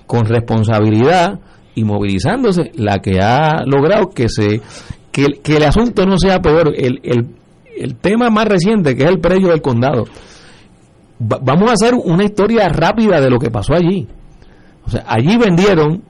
con 0.07 0.25
responsabilidad 0.25 1.39
y 1.75 1.83
movilizándose, 1.85 2.71
la 2.75 2.99
que 2.99 3.19
ha 3.21 3.63
logrado 3.65 4.09
que 4.09 4.29
se 4.29 4.61
que, 5.11 5.25
el- 5.25 5.41
que 5.41 5.57
el 5.57 5.63
asunto 5.63 6.05
no 6.05 6.17
sea 6.17 6.39
peor. 6.39 6.73
El, 6.75 6.99
el, 7.03 7.27
el 7.77 7.95
tema 7.95 8.29
más 8.29 8.45
reciente, 8.47 8.95
que 8.95 9.03
es 9.03 9.09
el 9.09 9.19
predio 9.19 9.49
del 9.49 9.61
condado, 9.61 10.03
Va- 11.21 11.39
vamos 11.41 11.69
a 11.69 11.73
hacer 11.73 11.93
una 11.93 12.23
historia 12.23 12.67
rápida 12.69 13.21
de 13.21 13.29
lo 13.29 13.39
que 13.39 13.49
pasó 13.51 13.73
allí. 13.73 14.07
O 14.85 14.89
sea, 14.89 15.03
allí 15.07 15.37
vendieron 15.37 16.03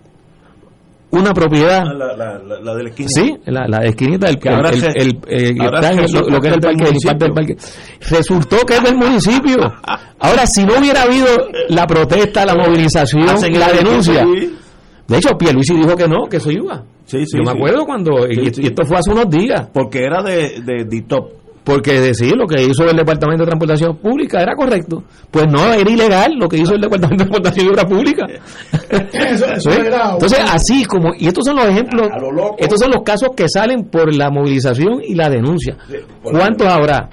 una 1.12 1.32
propiedad, 1.32 1.84
Ah, 1.86 1.94
La, 1.94 2.08
la, 2.18 2.40
la, 2.40 2.60
la 2.60 2.74
de 2.76 2.84
la 2.84 2.90
esquina. 2.90 3.10
sí, 3.14 3.36
la, 3.46 3.68
la 3.68 3.86
esquinita 3.86 4.26
del 4.28 4.40
Que 4.40 4.50
ahora 4.50 4.70
el- 4.72 4.80
se- 4.80 4.88
el- 4.98 5.20
eh, 5.28 5.54
ahora 5.60 5.80
está 5.92 6.08
se 6.08 6.14
lo, 6.14 6.30
lo 6.30 6.40
que 6.40 6.48
era 6.48 6.56
el 6.56 6.62
parque, 6.62 6.86
del 7.20 7.34
parque. 7.34 7.58
Resultó 8.10 8.58
que 8.66 8.78
es 8.78 8.84
del 8.84 8.96
municipio. 8.98 9.58
Ahora, 10.20 10.48
si 10.48 10.64
no 10.66 10.80
hubiera 10.80 11.04
habido 11.04 11.28
la 11.70 11.86
protesta, 11.86 12.46
la 12.46 12.56
movilización, 12.56 13.30
Hacen 13.30 13.60
la 13.60 13.72
denuncia, 13.72 14.26
De 15.08 15.18
hecho, 15.18 15.38
Pierluisi 15.38 15.76
dijo 15.76 15.96
que 15.96 16.08
no, 16.08 16.26
que 16.30 16.38
eso 16.38 16.50
iba. 16.50 16.82
Sí, 17.06 17.26
sí, 17.28 17.38
Yo 17.38 17.44
me 17.44 17.52
sí. 17.52 17.58
acuerdo 17.58 17.86
cuando, 17.86 18.26
y, 18.28 18.48
esto 18.48 18.86
fue 18.86 18.98
hace 18.98 19.12
unos 19.12 19.30
días, 19.30 19.68
Porque 19.74 20.06
era 20.06 20.24
de, 20.24 20.62
de 20.66 20.86
DITOP. 20.86 21.43
Porque 21.64 22.02
decir 22.02 22.36
lo 22.36 22.46
que 22.46 22.62
hizo 22.64 22.84
el 22.84 22.96
Departamento 22.98 23.44
de 23.44 23.48
Transportación 23.48 23.98
Pública 23.98 24.42
era 24.42 24.54
correcto. 24.56 25.04
Pues 25.32 25.46
no, 25.48 25.74
era 25.74 25.90
ilegal 25.90 26.34
lo 26.38 26.48
que 26.50 26.58
hizo 26.58 26.74
el 26.76 26.82
Departamento 26.82 27.24
de 27.24 27.30
Transportación 27.30 27.66
y 27.66 27.70
Obras 27.70 27.86
Públicas. 27.86 28.30
Eso, 29.14 29.46
eso 29.46 29.72
¿Sí? 29.72 29.80
era 29.80 30.12
Entonces, 30.12 30.40
así 30.52 30.86
como, 30.86 31.14
y 31.18 31.28
estos 31.28 31.46
son 31.46 31.56
los 31.56 31.66
ejemplos, 31.66 32.10
estos 32.58 32.80
son 32.80 32.92
los 32.92 33.02
casos 33.04 33.30
que 33.36 33.48
salen 33.50 33.86
por 33.86 34.14
la 34.14 34.30
movilización 34.30 35.02
y 35.04 35.16
la 35.16 35.30
denuncia. 35.30 35.78
¿Cuántos 36.22 36.68
habrá? 36.68 37.10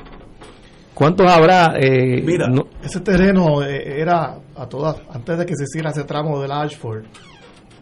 ¿Cuántos 0.94 1.26
habrá? 1.30 1.72
Eh, 1.80 2.20
Mira, 2.22 2.46
no- 2.48 2.66
Ese 2.82 3.00
terreno 3.00 3.62
eh, 3.62 4.00
era 4.00 4.36
a 4.56 4.66
todas, 4.68 4.96
antes 5.12 5.38
de 5.38 5.46
que 5.46 5.54
se 5.56 5.64
hiciera 5.64 5.90
ese 5.90 6.04
tramo 6.04 6.40
del 6.42 6.52
Ashford, 6.52 7.04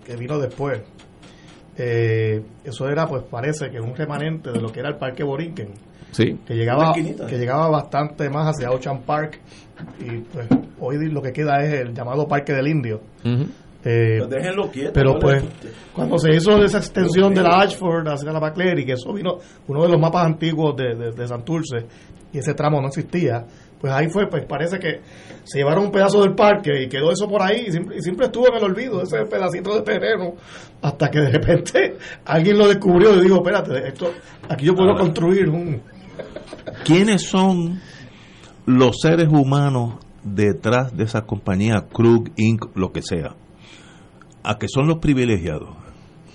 que 0.06 0.14
vino 0.16 0.38
después, 0.38 0.80
eh, 1.76 2.42
eso 2.64 2.88
era, 2.88 3.06
pues 3.06 3.22
parece 3.28 3.70
que 3.70 3.80
un 3.80 3.96
remanente 3.96 4.50
de 4.52 4.60
lo 4.60 4.70
que 4.70 4.80
era 4.80 4.90
el 4.90 4.96
Parque 4.96 5.24
Borinquen, 5.24 5.70
sí. 6.12 6.38
que 6.46 6.54
llegaba, 6.54 6.92
que 6.94 7.38
llegaba 7.38 7.68
bastante 7.68 8.28
más 8.30 8.54
hacia 8.54 8.70
Ocean 8.70 9.00
Park, 9.02 9.40
y 10.00 10.18
pues 10.32 10.48
hoy 10.80 11.08
lo 11.10 11.22
que 11.22 11.32
queda 11.32 11.62
es 11.62 11.72
el 11.72 11.94
llamado 11.94 12.26
Parque 12.26 12.52
del 12.52 12.66
Indio. 12.68 13.00
Eh, 13.84 14.16
Pues 14.18 14.30
déjenlo 14.30 14.70
quieto. 14.70 14.90
pero 14.92 15.12
no 15.14 15.18
pues, 15.20 15.42
le- 15.42 15.50
cuando 15.94 16.18
se 16.18 16.34
hizo 16.34 16.62
esa 16.64 16.78
extensión 16.78 17.32
de 17.32 17.42
la 17.42 17.60
Ashford 17.60 18.08
hacia 18.08 18.32
la 18.32 18.40
McCleary, 18.40 18.84
que 18.84 18.92
eso 18.94 19.12
vino 19.12 19.38
uno 19.68 19.82
de 19.82 19.88
los 19.88 20.00
mapas 20.00 20.26
antiguos 20.26 20.76
de, 20.76 20.96
de, 20.96 21.12
de 21.12 21.28
Santurce, 21.28 21.86
y 22.32 22.38
ese 22.38 22.54
tramo 22.54 22.80
no 22.80 22.88
existía, 22.88 23.44
pues 23.80 23.92
ahí 23.92 24.08
fue, 24.08 24.26
pues 24.28 24.44
parece 24.46 24.80
que 24.80 25.00
se 25.44 25.58
llevaron 25.58 25.84
un 25.84 25.90
pedazo 25.92 26.20
del 26.22 26.34
parque 26.34 26.82
y 26.82 26.88
quedó 26.88 27.12
eso 27.12 27.28
por 27.28 27.40
ahí, 27.40 27.66
y 27.68 27.70
siempre, 27.70 27.96
y 27.96 28.02
siempre 28.02 28.26
estuvo 28.26 28.48
en 28.48 28.56
el 28.56 28.64
olvido 28.64 29.00
ese 29.02 29.24
pedacito 29.26 29.72
de 29.76 29.82
terreno, 29.82 30.34
hasta 30.82 31.08
que 31.08 31.20
de 31.20 31.30
repente 31.30 31.96
alguien 32.24 32.58
lo 32.58 32.66
descubrió 32.66 33.14
y 33.14 33.22
dijo, 33.22 33.36
espérate, 33.36 33.86
esto, 33.88 34.10
aquí 34.48 34.66
yo 34.66 34.74
puedo 34.74 34.92
construir 34.96 35.48
un... 35.48 35.80
¿Quiénes 36.84 37.22
son 37.28 37.80
los 38.66 39.00
seres 39.00 39.28
humanos 39.30 39.94
detrás 40.24 40.96
de 40.96 41.04
esa 41.04 41.22
compañía, 41.22 41.86
Krug, 41.92 42.30
Inc., 42.36 42.76
lo 42.76 42.92
que 42.92 43.02
sea? 43.02 43.34
A 44.42 44.58
que 44.58 44.68
son 44.68 44.86
los 44.88 44.98
privilegiados. 44.98 45.70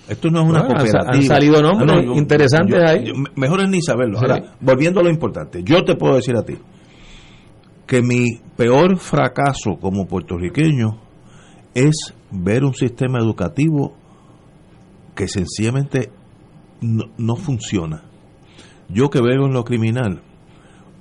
Esto 0.08 0.30
no 0.30 0.42
es 0.42 0.48
una 0.50 0.60
Bueno, 0.64 0.80
sa- 0.80 0.84
cooperativa. 0.84 1.14
han 1.16 1.22
salido 1.22 1.62
nombres 1.62 1.90
Ah, 1.90 1.94
no, 1.96 2.02
yo- 2.02 2.14
interesantes 2.20 2.76
yo- 2.78 2.86
ahí. 2.86 3.06
yo- 3.06 3.14
mejor 3.36 3.62
es 3.62 3.70
ni 3.70 3.80
saberlo. 3.80 4.18
Sí. 4.18 4.24
Ahora, 4.28 4.54
volviendo 4.60 5.00
a 5.00 5.02
lo 5.02 5.10
importante, 5.10 5.62
yo 5.64 5.82
te 5.84 5.96
puedo 5.96 6.16
decir 6.16 6.36
a 6.36 6.42
ti 6.44 6.56
que 7.86 8.02
mi 8.02 8.40
peor 8.56 8.98
fracaso 8.98 9.76
como 9.80 10.06
puertorriqueño 10.06 10.98
es 11.74 12.14
ver 12.30 12.64
un 12.64 12.74
sistema 12.74 13.18
educativo 13.18 13.94
que 15.14 15.26
sencillamente 15.28 16.10
no, 16.82 17.04
no 17.16 17.36
funciona. 17.36 18.02
Yo 18.94 19.10
que 19.10 19.20
veo 19.20 19.46
en 19.46 19.52
lo 19.52 19.64
criminal, 19.64 20.22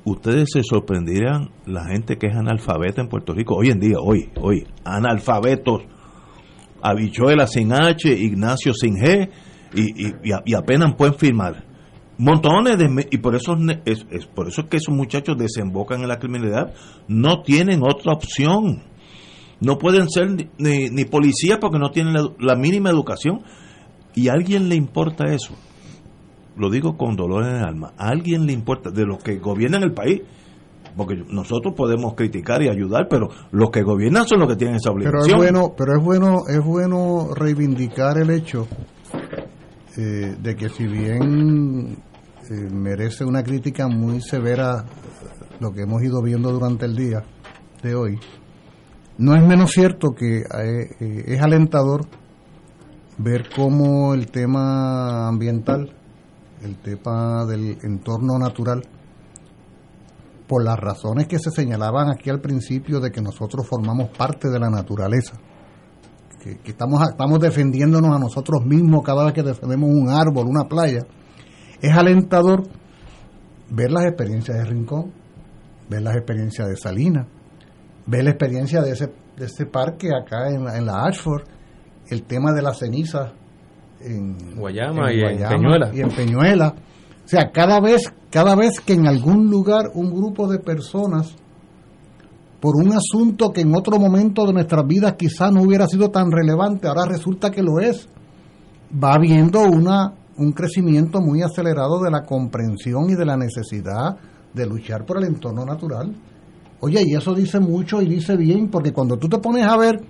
ustedes 0.03 0.49
se 0.51 0.63
sorprendirán 0.63 1.51
la 1.65 1.85
gente 1.85 2.17
que 2.17 2.27
es 2.27 2.35
analfabeta 2.35 3.01
en 3.01 3.07
Puerto 3.07 3.33
Rico 3.33 3.55
hoy 3.55 3.69
en 3.69 3.79
día, 3.79 3.97
hoy, 4.01 4.31
hoy, 4.41 4.65
analfabetos, 4.83 5.83
habichuela 6.81 7.47
sin 7.47 7.71
H, 7.71 8.11
Ignacio 8.11 8.73
sin 8.73 8.95
G, 8.95 9.29
y, 9.75 10.07
y- 10.07 10.13
y 10.45 10.53
apenas 10.55 10.95
pueden 10.95 11.13
firmar. 11.15 11.65
Montones 12.17 12.77
de... 12.77 13.07
Y 13.11 13.17
por 13.17 13.35
eso 13.35 13.57
es, 13.85 14.05
por 14.27 14.47
eso 14.47 14.61
es 14.61 14.67
que 14.67 14.77
esos 14.77 14.93
muchachos 14.93 15.35
desembocan 15.37 16.01
en 16.01 16.07
la 16.07 16.19
criminalidad. 16.19 16.73
No 17.07 17.41
tienen 17.41 17.81
otra 17.83 18.13
opción. 18.13 18.83
No 19.59 19.77
pueden 19.79 20.09
ser 20.09 20.29
ni, 20.59 20.89
ni, 20.89 21.05
policías 21.05 21.57
porque 21.59 21.79
no 21.79 21.89
tienen 21.89 22.13
la, 22.13 22.23
la 22.39 22.55
mínima 22.55 22.89
educación. 22.91 23.41
¿Y 24.13 24.27
a 24.27 24.33
alguien 24.33 24.69
le 24.69 24.75
importa 24.75 25.25
eso? 25.33 25.55
Lo 26.55 26.69
digo 26.69 26.97
con 26.97 27.15
dolor 27.15 27.45
en 27.45 27.55
el 27.55 27.63
alma. 27.63 27.93
¿A 27.97 28.09
alguien 28.09 28.45
le 28.45 28.53
importa 28.53 28.91
de 28.91 29.05
los 29.05 29.23
que 29.23 29.37
gobiernan 29.37 29.83
el 29.83 29.93
país? 29.93 30.21
Porque 30.95 31.15
nosotros 31.29 31.73
podemos 31.75 32.13
criticar 32.13 32.61
y 32.61 32.69
ayudar, 32.69 33.07
pero 33.09 33.29
los 33.51 33.71
que 33.71 33.81
gobiernan 33.81 34.27
son 34.27 34.39
los 34.39 34.49
que 34.49 34.55
tienen 34.55 34.75
esa 34.75 34.91
Pero 34.93 35.19
es 35.21 35.33
obligación. 35.33 35.37
bueno, 35.37 35.73
pero 35.75 35.97
es 35.97 36.03
bueno, 36.03 36.43
es 36.47 36.63
bueno 36.63 37.33
reivindicar 37.33 38.19
el 38.19 38.29
hecho 38.29 38.67
eh, 39.97 40.35
de 40.39 40.55
que 40.55 40.69
si 40.69 40.85
bien 40.85 41.97
eh, 42.49 42.69
merece 42.71 43.25
una 43.25 43.41
crítica 43.41 43.87
muy 43.87 44.21
severa 44.21 44.85
lo 45.59 45.71
que 45.71 45.81
hemos 45.81 46.03
ido 46.03 46.21
viendo 46.21 46.51
durante 46.51 46.85
el 46.85 46.95
día 46.95 47.23
de 47.81 47.95
hoy, 47.95 48.19
no 49.17 49.35
es 49.35 49.43
menos 49.43 49.71
cierto 49.71 50.09
que 50.15 50.39
eh, 50.39 50.45
eh, 50.99 51.23
es 51.27 51.41
alentador 51.41 52.05
ver 53.17 53.49
cómo 53.55 54.13
el 54.13 54.27
tema 54.31 55.27
ambiental, 55.27 55.91
el 56.63 56.77
tema 56.77 57.45
del 57.45 57.77
entorno 57.83 58.37
natural, 58.39 58.81
por 60.47 60.63
las 60.63 60.79
razones 60.79 61.27
que 61.27 61.39
se 61.39 61.51
señalaban 61.51 62.09
aquí 62.09 62.29
al 62.29 62.39
principio 62.39 62.99
de 62.99 63.11
que 63.11 63.21
nosotros 63.21 63.67
formamos 63.67 64.09
parte 64.09 64.49
de 64.49 64.59
la 64.59 64.69
naturaleza, 64.69 65.37
que, 66.41 66.59
estamos, 66.65 67.01
estamos 67.09 67.39
defendiéndonos 67.39 68.15
a 68.15 68.19
nosotros 68.19 68.65
mismos 68.65 69.03
cada 69.03 69.25
vez 69.25 69.33
que 69.33 69.43
defendemos 69.43 69.89
un 69.89 70.09
árbol, 70.09 70.47
una 70.47 70.65
playa, 70.65 71.05
es 71.81 71.95
alentador 71.95 72.63
ver 73.69 73.91
las 73.91 74.05
experiencias 74.05 74.57
de 74.57 74.65
Rincón, 74.65 75.11
ver 75.89 76.01
las 76.01 76.15
experiencias 76.15 76.67
de 76.67 76.75
Salinas, 76.75 77.27
ver 78.05 78.25
la 78.25 78.31
experiencia 78.31 78.81
de 78.81 78.91
ese, 78.91 79.13
de 79.37 79.45
ese 79.45 79.65
parque 79.65 80.09
acá 80.09 80.49
en 80.49 80.67
en 80.67 80.85
la 80.85 81.05
Ashford, 81.05 81.43
el 82.09 82.23
tema 82.23 82.51
de 82.51 82.61
las 82.61 82.79
cenizas 82.79 83.31
en 84.03 84.55
Guayama 84.55 85.13
y 85.13 85.21
en 85.21 85.47
Peñuela. 85.47 85.91
y 85.93 86.01
en 86.01 86.09
Peñuela. 86.09 86.75
O 87.25 87.27
sea, 87.27 87.51
cada 87.51 87.79
vez, 87.79 88.13
cada 88.29 88.55
vez 88.55 88.79
que 88.79 88.93
en 88.93 89.07
algún 89.07 89.49
lugar 89.49 89.91
un 89.93 90.11
grupo 90.11 90.47
de 90.47 90.59
personas, 90.59 91.35
por 92.59 92.75
un 92.75 92.93
asunto 92.93 93.51
que 93.51 93.61
en 93.61 93.75
otro 93.75 93.99
momento 93.99 94.45
de 94.45 94.53
nuestras 94.53 94.85
vidas 94.85 95.15
quizá 95.17 95.51
no 95.51 95.61
hubiera 95.63 95.87
sido 95.87 96.09
tan 96.09 96.31
relevante, 96.31 96.87
ahora 96.87 97.05
resulta 97.05 97.49
que 97.49 97.61
lo 97.61 97.79
es, 97.79 98.07
va 99.03 99.15
habiendo 99.15 99.61
una, 99.61 100.13
un 100.37 100.51
crecimiento 100.51 101.21
muy 101.21 101.41
acelerado 101.41 102.01
de 102.01 102.11
la 102.11 102.23
comprensión 102.23 103.09
y 103.09 103.15
de 103.15 103.25
la 103.25 103.37
necesidad 103.37 104.17
de 104.53 104.65
luchar 104.65 105.05
por 105.05 105.17
el 105.17 105.25
entorno 105.25 105.65
natural. 105.65 106.13
Oye, 106.79 107.01
y 107.05 107.15
eso 107.15 107.33
dice 107.33 107.59
mucho 107.59 108.01
y 108.01 108.07
dice 108.07 108.35
bien, 108.35 108.69
porque 108.69 108.91
cuando 108.91 109.17
tú 109.17 109.29
te 109.29 109.37
pones 109.37 109.65
a 109.65 109.77
ver 109.77 110.01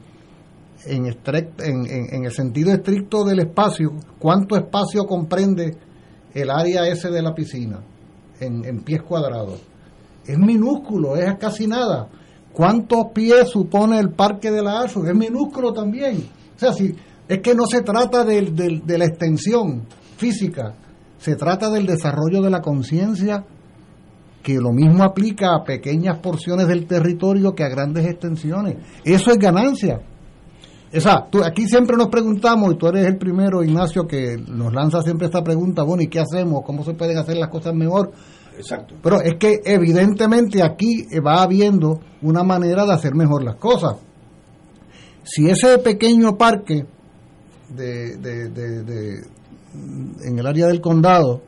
en, 0.85 1.05
estrect- 1.05 1.61
en, 1.63 1.85
en- 1.85 2.25
el 2.25 2.31
sentido 2.31 2.71
estricto 2.73 3.23
del 3.23 3.39
espacio, 3.39 3.91
cuánto 4.19 4.55
espacio 4.55 5.05
comprende 5.05 5.75
el 6.33 6.49
área 6.49 6.87
ese 6.87 7.09
de 7.09 7.21
la 7.21 7.33
piscina 7.33 7.79
en, 8.39 8.65
en 8.65 8.81
pies 8.81 9.01
cuadrados. 9.03 9.61
Es 10.25 10.37
minúsculo, 10.37 11.15
es 11.15 11.35
casi 11.37 11.67
nada. 11.67 12.07
¿Cuántos 12.51 13.07
pies 13.13 13.49
supone 13.49 13.99
el 13.99 14.11
parque 14.11 14.51
de 14.51 14.61
la 14.61 14.81
ASO? 14.81 15.05
Es 15.05 15.15
minúsculo 15.15 15.73
también. 15.73 16.17
O 16.55 16.59
sea, 16.59 16.71
si, 16.73 16.95
es 17.27 17.39
que 17.39 17.55
no 17.55 17.65
se 17.65 17.81
trata 17.81 18.23
del- 18.23 18.55
del- 18.55 18.85
de 18.85 18.97
la 18.97 19.05
extensión 19.05 19.83
física, 20.17 20.73
se 21.17 21.35
trata 21.35 21.69
del 21.69 21.85
desarrollo 21.85 22.41
de 22.41 22.49
la 22.49 22.61
conciencia 22.61 23.43
que 24.41 24.55
lo 24.55 24.71
mismo 24.73 25.03
aplica 25.03 25.55
a 25.55 25.63
pequeñas 25.63 26.19
porciones 26.19 26.67
del 26.67 26.85
territorio 26.85 27.53
que 27.55 27.63
a 27.63 27.69
grandes 27.69 28.05
extensiones. 28.05 28.75
Eso 29.05 29.31
es 29.31 29.37
ganancia. 29.37 30.01
O 30.95 30.99
sea, 31.01 31.25
tú- 31.29 31.43
aquí 31.43 31.65
siempre 31.67 31.97
nos 31.97 32.07
preguntamos, 32.09 32.73
y 32.73 32.77
tú 32.77 32.87
eres 32.87 33.05
el 33.07 33.17
primero, 33.17 33.63
Ignacio, 33.63 34.05
que 34.05 34.35
nos 34.47 34.71
lanza 34.73 35.01
siempre 35.01 35.25
esta 35.27 35.43
pregunta, 35.43 35.81
bueno, 35.83 36.03
¿y 36.03 36.07
qué 36.07 36.19
hacemos? 36.19 36.61
¿Cómo 36.65 36.83
se 36.83 36.93
pueden 36.93 37.17
hacer 37.17 37.37
las 37.37 37.49
cosas 37.49 37.73
mejor? 37.73 38.11
Exacto. 38.57 38.93
Pero 39.01 39.19
es 39.21 39.33
que 39.39 39.61
evidentemente 39.65 40.61
aquí 40.61 41.07
eh, 41.11 41.19
va 41.19 41.41
habiendo 41.41 41.99
una 42.21 42.43
manera 42.43 42.85
de 42.85 42.93
hacer 42.93 43.15
mejor 43.15 43.43
las 43.43 43.55
cosas. 43.55 43.95
Si 45.23 45.49
ese 45.49 45.79
pequeño 45.79 46.37
parque 46.37 46.85
de, 47.69 48.17
de- 48.17 48.49
de- 48.49 48.83
de- 48.83 49.21
en 50.25 50.37
el 50.37 50.45
área 50.45 50.67
del 50.67 50.79
condado, 50.81 51.41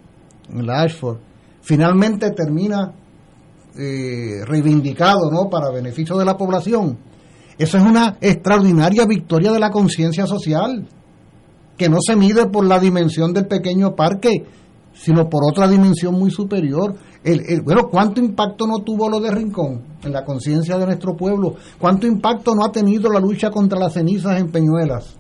en 0.50 0.66
la 0.66 0.82
Ashford, 0.82 1.18
finalmente 1.62 2.32
termina 2.32 2.94
eh, 3.78 4.44
reivindicado 4.46 5.30
¿no? 5.32 5.50
para 5.50 5.70
beneficio 5.70 6.18
de 6.18 6.26
la 6.26 6.36
población, 6.38 6.98
eso 7.58 7.78
es 7.78 7.84
una 7.84 8.18
extraordinaria 8.22 9.06
victoria 9.06 9.52
de 9.52 9.60
la 9.60 9.72
conciencia 9.72 10.26
social, 10.26 10.88
que 11.78 11.90
no 11.90 11.98
se 12.06 12.16
mide 12.16 12.48
por 12.48 12.66
la 12.66 12.80
dimensión 12.80 13.34
del 13.34 13.48
pequeño 13.48 13.96
parque, 13.96 14.46
sino 14.94 15.30
por 15.30 15.42
otra 15.50 15.68
dimensión 15.68 16.14
muy 16.14 16.32
superior. 16.32 16.96
El, 17.24 17.62
bueno, 17.62 17.90
¿cuánto 17.90 18.22
impacto 18.22 18.66
no 18.68 18.80
tuvo 18.80 19.10
lo 19.10 19.20
de 19.20 19.32
Rincón 19.32 19.84
en 20.04 20.14
la 20.14 20.24
conciencia 20.24 20.78
de 20.78 20.86
nuestro 20.86 21.16
pueblo? 21.16 21.56
¿Cuánto 21.80 22.08
impacto 22.08 22.56
no 22.56 22.64
ha 22.64 22.72
tenido 22.72 23.12
la 23.12 23.20
lucha 23.20 23.52
contra 23.52 23.80
las 23.80 23.94
cenizas 23.94 24.40
en 24.40 24.52
Peñuelas? 24.52 25.18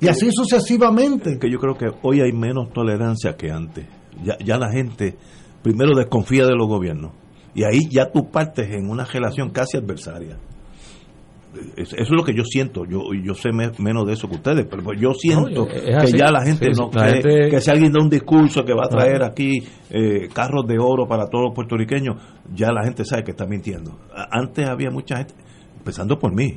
Y 0.00 0.08
así 0.08 0.30
sucesivamente. 0.30 1.38
que 1.38 1.50
yo 1.50 1.58
creo 1.58 1.74
que 1.74 1.86
hoy 2.02 2.20
hay 2.20 2.32
menos 2.32 2.72
tolerancia 2.72 3.36
que 3.36 3.50
antes. 3.50 3.86
Ya, 4.22 4.36
ya 4.44 4.58
la 4.58 4.70
gente 4.70 5.16
primero 5.62 5.96
desconfía 5.96 6.44
de 6.44 6.54
los 6.54 6.68
gobiernos 6.68 7.12
y 7.54 7.64
ahí 7.64 7.88
ya 7.90 8.10
tú 8.12 8.30
partes 8.30 8.68
en 8.70 8.90
una 8.90 9.04
relación 9.04 9.50
casi 9.50 9.78
adversaria. 9.78 10.36
Es- 11.76 11.92
eso 11.92 12.02
es 12.02 12.10
lo 12.10 12.22
que 12.24 12.34
yo 12.34 12.44
siento. 12.44 12.84
Yo 12.84 13.00
yo 13.22 13.34
sé 13.34 13.50
me- 13.52 13.70
menos 13.78 14.06
de 14.06 14.14
eso 14.14 14.28
que 14.28 14.36
ustedes, 14.36 14.66
pero 14.68 14.92
yo 14.94 15.12
siento 15.14 15.48
No, 15.50 15.66
que 15.66 16.12
ya 16.16 16.30
la 16.30 16.42
gente 16.44 16.72
Sí, 16.72 16.80
no 16.80 16.90
la 16.92 17.08
cree 17.08 17.22
gente- 17.22 17.50
que 17.50 17.60
si 17.60 17.70
alguien 17.70 17.92
da 17.92 18.00
un 18.02 18.10
discurso 18.10 18.64
que 18.64 18.72
va 18.74 18.84
a 18.86 18.88
traer 18.88 19.22
aquí 19.22 19.62
eh, 19.90 20.28
carros 20.32 20.66
de 20.66 20.76
oro 20.78 21.06
para 21.06 21.26
todos 21.26 21.44
los 21.46 21.54
puertorriqueños, 21.54 22.16
ya 22.54 22.72
la 22.72 22.82
gente 22.84 23.04
sabe 23.04 23.22
que 23.24 23.30
está 23.30 23.46
mintiendo. 23.46 23.98
Antes 24.30 24.68
había 24.68 24.90
mucha 24.90 25.18
gente, 25.18 25.34
empezando 25.78 26.18
por 26.18 26.34
mí, 26.34 26.56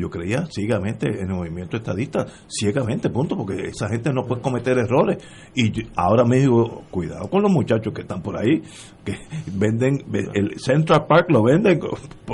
yo 0.00 0.08
creía 0.10 0.46
ciegamente 0.50 1.06
en 1.06 1.28
el 1.30 1.36
movimiento 1.36 1.76
estadista, 1.76 2.26
ciegamente, 2.48 3.10
punto, 3.10 3.36
porque 3.36 3.68
esa 3.68 3.88
gente 3.88 4.12
no 4.12 4.24
puede 4.26 4.40
cometer 4.40 4.78
errores. 4.78 5.22
Y 5.54 5.70
yo- 5.70 5.88
ahora 5.96 6.24
me 6.24 6.38
digo, 6.40 6.82
cuidado 6.90 7.28
con 7.28 7.42
los 7.42 7.50
muchachos 7.52 7.92
que 7.94 8.02
están 8.02 8.22
por 8.22 8.36
ahí, 8.38 8.62
que 9.04 9.16
venden, 9.54 9.98
el 10.34 10.58
Central 10.58 11.06
Park 11.08 11.26
lo 11.30 11.42
venden. 11.42 11.80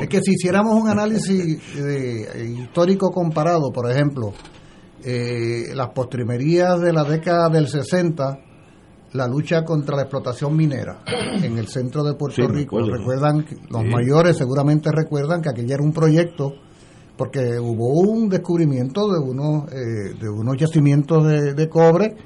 Es 0.00 0.08
que 0.08 0.20
si 0.22 0.32
hiciéramos 0.34 0.74
un 0.80 0.88
análisis 0.88 1.74
de- 1.74 2.22
eh, 2.22 2.44
histórico 2.62 3.10
comparado, 3.10 3.70
por 3.72 3.90
ejemplo, 3.90 4.32
eh, 5.04 5.74
las 5.74 5.90
postrimerías 5.90 6.80
de 6.80 6.92
la 6.92 7.04
década 7.04 7.48
del 7.48 7.68
60, 7.68 8.38
la 9.12 9.26
lucha 9.28 9.64
contra 9.64 9.96
la 9.96 10.02
explotación 10.02 10.54
minera 10.56 10.98
en 11.42 11.56
el 11.58 11.68
centro 11.68 12.02
de 12.02 12.14
Puerto 12.14 12.42
Sí, 12.42 12.48
Rico. 12.48 12.80
Recuerdan, 12.80 13.46
los 13.70 13.82
Sí. 13.82 13.88
mayores 13.88 14.36
seguramente 14.36 14.90
recuerdan 14.92 15.40
que 15.42 15.48
aquello 15.50 15.74
era 15.74 15.82
un 15.82 15.92
proyecto 15.92 16.54
porque 17.16 17.58
hubo 17.58 18.00
un 18.00 18.28
descubrimiento 18.28 19.10
de 19.10 19.18
unos, 19.18 19.72
eh, 19.72 20.14
de 20.20 20.28
unos 20.28 20.56
yacimientos 20.56 21.26
de, 21.26 21.54
de 21.54 21.68
cobre 21.68 22.16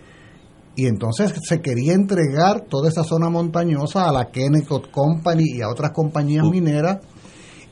y 0.76 0.86
entonces 0.86 1.34
se 1.42 1.60
quería 1.60 1.94
entregar 1.94 2.62
toda 2.62 2.88
esa 2.88 3.04
zona 3.04 3.28
montañosa 3.28 4.08
a 4.08 4.12
la 4.12 4.30
Kennecott 4.30 4.90
Company 4.90 5.44
y 5.56 5.62
a 5.62 5.68
otras 5.68 5.92
compañías 5.92 6.44
mineras 6.48 6.98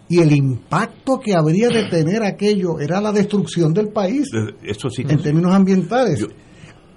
y 0.09 0.21
el 0.21 0.33
impacto 0.33 1.21
que 1.21 1.35
habría 1.35 1.69
de 1.69 1.85
tener 1.85 2.23
aquello 2.23 2.81
era 2.81 3.01
la 3.01 3.13
destrucción 3.13 3.75
del 3.75 3.89
país 3.89 4.29
Eso 4.63 4.89
sí. 4.89 5.03
en 5.07 5.21
términos 5.21 5.53
ambientales. 5.53 6.27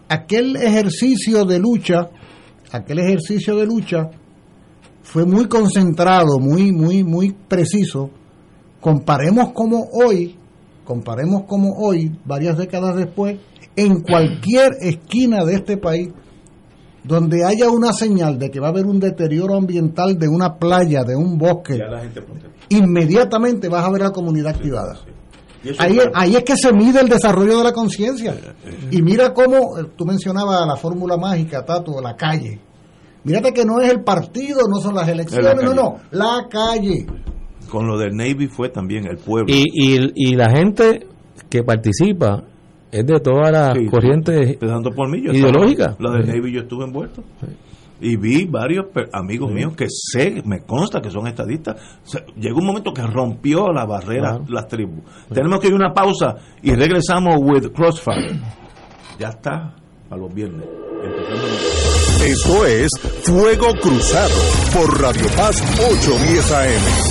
Aquel 0.08 0.56
ejercicio 0.56 1.46
de 1.46 1.60
lucha, 1.60 2.10
aquel 2.72 3.00
ejercicio 3.00 3.58
de 3.58 3.66
lucha 3.66 4.10
fue 5.04 5.26
muy 5.26 5.48
concentrado, 5.48 6.40
muy, 6.40 6.72
muy, 6.72 7.04
muy 7.04 7.36
preciso. 7.48 8.12
Comparemos 8.82 9.52
como 9.54 9.88
hoy, 9.94 10.36
comparemos 10.84 11.44
como 11.44 11.78
hoy, 11.78 12.12
varias 12.26 12.58
décadas 12.58 12.96
después, 12.98 13.40
en 13.76 14.02
cualquier 14.02 14.72
esquina 14.82 15.46
de 15.46 15.54
este 15.54 15.78
país 15.78 16.10
donde 17.04 17.44
haya 17.46 17.70
una 17.70 17.94
señal 17.94 18.38
de 18.38 18.52
que 18.52 18.60
va 18.60 18.68
a 18.68 18.70
haber 18.72 18.86
un 18.86 19.00
deterioro 19.00 19.56
ambiental 19.56 20.20
de 20.20 20.28
una 20.28 20.56
playa, 20.58 21.04
de 21.04 21.16
un 21.16 21.38
bosque, 21.38 21.78
inmediatamente 22.70 23.70
vas 23.70 23.86
a 23.86 23.90
ver 23.90 24.02
a 24.02 24.06
la 24.06 24.12
comunidad 24.12 24.56
activada. 24.56 24.98
Ahí, 25.80 25.98
es- 25.98 26.12
ahí 26.16 26.36
es 26.36 26.44
que 26.44 26.58
se 26.58 26.74
mide 26.74 27.00
el 27.02 27.10
desarrollo 27.10 27.58
de 27.60 27.64
la 27.64 27.72
conciencia. 27.74 28.36
Y 28.92 29.02
mira 29.02 29.34
cómo, 29.34 29.78
eh, 29.80 29.86
tú 29.96 30.06
mencionabas 30.06 30.66
la 30.68 30.76
fórmula 30.76 31.18
mágica, 31.18 31.64
Tato, 31.64 32.02
la 32.02 32.16
calle. 32.16 32.60
Mírate 33.24 33.54
que 33.54 33.64
no 33.66 33.80
es 33.80 33.92
el 33.92 34.04
partido, 34.04 34.62
no 34.68 34.80
son 34.80 34.96
las 34.96 35.08
elecciones, 35.08 35.46
no, 35.64 35.74
no, 35.76 35.98
la 36.12 36.48
calle. 36.50 37.06
Con 37.72 37.88
lo 37.88 37.98
del 37.98 38.16
Navy 38.16 38.48
fue 38.48 38.68
también 38.70 39.06
el 39.08 39.18
pueblo. 39.18 39.46
Y, 39.48 39.64
y, 39.74 40.12
y 40.14 40.36
la 40.36 40.50
gente 40.52 41.08
que 41.50 41.64
participa 41.64 42.44
es 42.92 43.06
de 43.06 43.20
todas 43.22 43.50
las 43.52 43.78
Sí, 43.78 43.86
corrientes 43.88 44.50
empezando 44.50 44.92
por 44.92 45.10
mí, 45.10 45.22
yo 45.24 45.32
ideológicas. 45.32 45.92
estaba- 45.92 46.10
La 46.12 46.18
del 46.20 46.28
Navy 46.28 46.52
yo 46.54 46.62
estuve 46.62 46.84
envuelto. 46.84 47.24
Y 48.04 48.18
vi 48.18 48.46
varios 48.46 48.88
amigos 49.14 49.52
míos 49.52 49.74
que 49.78 49.86
sé, 49.88 50.42
me 50.44 50.62
consta 50.62 51.00
que 51.02 51.10
son 51.12 51.28
estadistas. 51.28 51.80
Se- 52.04 52.26
llegó 52.36 52.58
un 52.60 52.66
momento 52.66 52.92
que 52.94 53.04
rompió 53.04 53.72
la 53.72 53.86
barrera 53.86 54.32
Claro. 54.38 54.46
las 54.50 54.68
tribus. 54.68 55.04
Tenemos 55.34 55.60
que 55.60 55.68
ir 55.68 55.74
a 55.74 55.76
una 55.78 55.94
pausa 55.94 56.36
y 56.64 56.74
regresamos 56.74 57.36
with 57.40 57.68
Crossfire. 57.74 58.40
Ya 59.20 59.30
está, 59.30 59.76
a 60.10 60.18
los 60.18 60.34
viernes. 60.34 60.66
Empezando 61.04 61.48
Esto 62.26 62.66
es 62.66 62.90
Fuego 63.24 63.68
Cruzado 63.82 64.34
por 64.74 65.00
Radio 65.02 65.28
Paz 65.38 65.62
810 65.80 66.52
AM. 66.52 67.11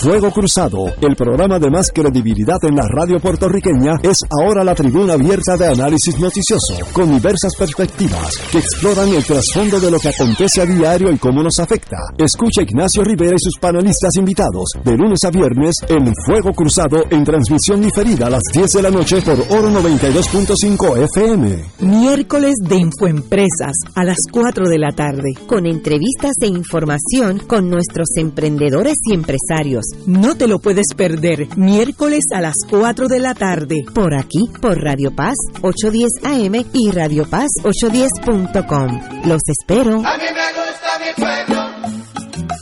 Fuego 0.00 0.30
Cruzado, 0.30 0.86
el 1.00 1.16
programa 1.16 1.58
de 1.58 1.70
más 1.70 1.90
credibilidad 1.90 2.62
en 2.62 2.76
la 2.76 2.86
radio 2.86 3.18
puertorriqueña, 3.18 3.96
es 4.00 4.20
ahora 4.30 4.62
la 4.62 4.72
tribuna 4.72 5.14
abierta 5.14 5.56
de 5.56 5.66
análisis 5.66 6.16
noticioso, 6.20 6.74
con 6.92 7.10
diversas 7.10 7.56
perspectivas 7.56 8.38
que 8.52 8.58
exploran 8.58 9.08
el 9.08 9.24
trasfondo 9.24 9.80
de 9.80 9.90
lo 9.90 9.98
que 9.98 10.10
acontece 10.10 10.62
a 10.62 10.66
diario 10.66 11.10
y 11.10 11.18
cómo 11.18 11.42
nos 11.42 11.58
afecta. 11.58 11.96
Escucha 12.16 12.62
Ignacio 12.62 13.02
Rivera 13.02 13.34
y 13.34 13.40
sus 13.40 13.58
panelistas 13.58 14.14
invitados 14.14 14.70
de 14.84 14.96
lunes 14.96 15.18
a 15.24 15.30
viernes 15.30 15.74
en 15.88 16.14
Fuego 16.24 16.52
Cruzado 16.52 17.02
en 17.10 17.24
transmisión 17.24 17.80
diferida 17.80 18.28
a 18.28 18.30
las 18.30 18.42
10 18.52 18.72
de 18.74 18.82
la 18.82 18.90
noche 18.90 19.20
por 19.22 19.40
Oro 19.50 19.68
92.5 19.68 21.04
FM. 21.12 21.64
Miércoles 21.80 22.54
de 22.60 22.76
Infoempresas 22.76 23.76
a 23.96 24.04
las 24.04 24.18
4 24.30 24.68
de 24.68 24.78
la 24.78 24.92
tarde. 24.92 25.34
Con 25.48 25.66
entrevistas 25.66 26.34
e 26.40 26.46
información 26.46 27.40
con 27.40 27.68
nuestros 27.68 28.10
emprendedores 28.16 28.96
y 29.04 29.14
empresarios. 29.14 29.87
No 30.06 30.36
te 30.36 30.46
lo 30.46 30.58
puedes 30.58 30.94
perder. 30.96 31.48
Miércoles 31.56 32.24
a 32.34 32.40
las 32.40 32.54
4 32.68 33.08
de 33.08 33.18
la 33.18 33.34
tarde. 33.34 33.84
Por 33.94 34.14
aquí, 34.14 34.48
por 34.60 34.78
Radio 34.82 35.14
Paz 35.14 35.36
810 35.62 36.24
AM 36.24 36.64
y 36.72 36.90
Radio 36.90 37.24
Paz 37.28 37.48
810.com. 37.62 39.26
Los 39.26 39.42
espero. 39.46 39.96
A 40.04 40.16
mí 40.16 40.24
me 40.24 40.48
gusta 40.54 40.98
mi 41.00 41.12
pueblo, 41.22 41.60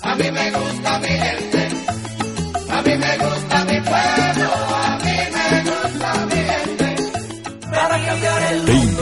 a 0.03 0.15
mí 0.17 0.31
me 0.31 0.51
gusta 0.51 0.99
mi 1.01 1.09
gente, 1.09 1.46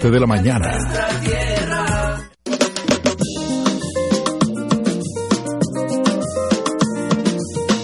de 0.00 0.20
la 0.20 0.26
mañana. 0.26 0.78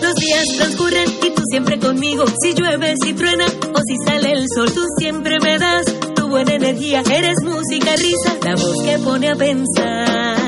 Los 0.01 0.15
días 0.15 0.45
transcurren 0.57 1.07
y 1.23 1.31
tú 1.35 1.43
siempre 1.51 1.79
conmigo. 1.79 2.25
Si 2.41 2.55
llueve, 2.55 2.95
si 3.03 3.13
truena 3.13 3.45
o 3.45 3.79
si 3.87 3.97
sale 4.07 4.33
el 4.33 4.47
sol, 4.55 4.73
tú 4.73 4.81
siempre 4.99 5.37
me 5.43 5.59
das 5.59 5.85
tu 6.17 6.29
buena 6.29 6.55
energía. 6.55 7.03
Eres 7.13 7.43
música, 7.43 7.95
risa, 7.97 8.37
la 8.43 8.55
voz 8.55 8.83
que 8.83 8.99
pone 9.01 9.29
a 9.29 9.35
pensar. 9.37 10.39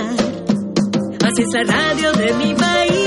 Más 1.23 1.39
Es 1.39 1.53
la 1.53 1.65
radio 1.65 2.13
de 2.13 2.33
mi 2.35 2.55
país, 2.55 3.00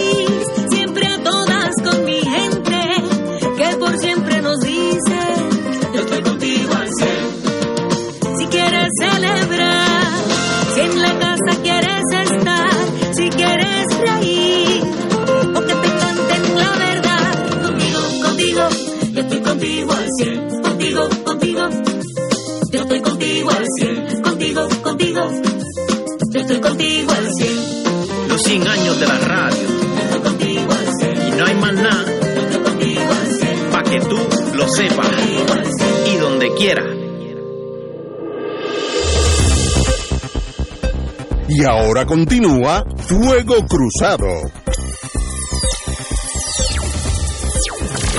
contigo 26.73 27.11
al 27.11 27.33
cien. 27.33 28.27
Los 28.27 28.41
100 28.41 28.67
años 28.67 28.99
de 28.99 29.07
la 29.07 29.19
radio. 29.19 29.57
Y 31.27 31.31
no 31.37 31.45
hay 31.45 31.55
más 31.55 31.73
nada. 31.73 32.05
Para 33.71 33.89
que 33.89 33.99
tú 33.99 34.17
lo 34.55 34.67
sepas. 34.69 35.07
Y 36.11 36.17
donde 36.17 36.53
quiera. 36.55 36.83
Y 41.47 41.63
ahora 41.65 42.05
continúa 42.05 42.83
Fuego 42.97 43.65
Cruzado. 43.67 44.27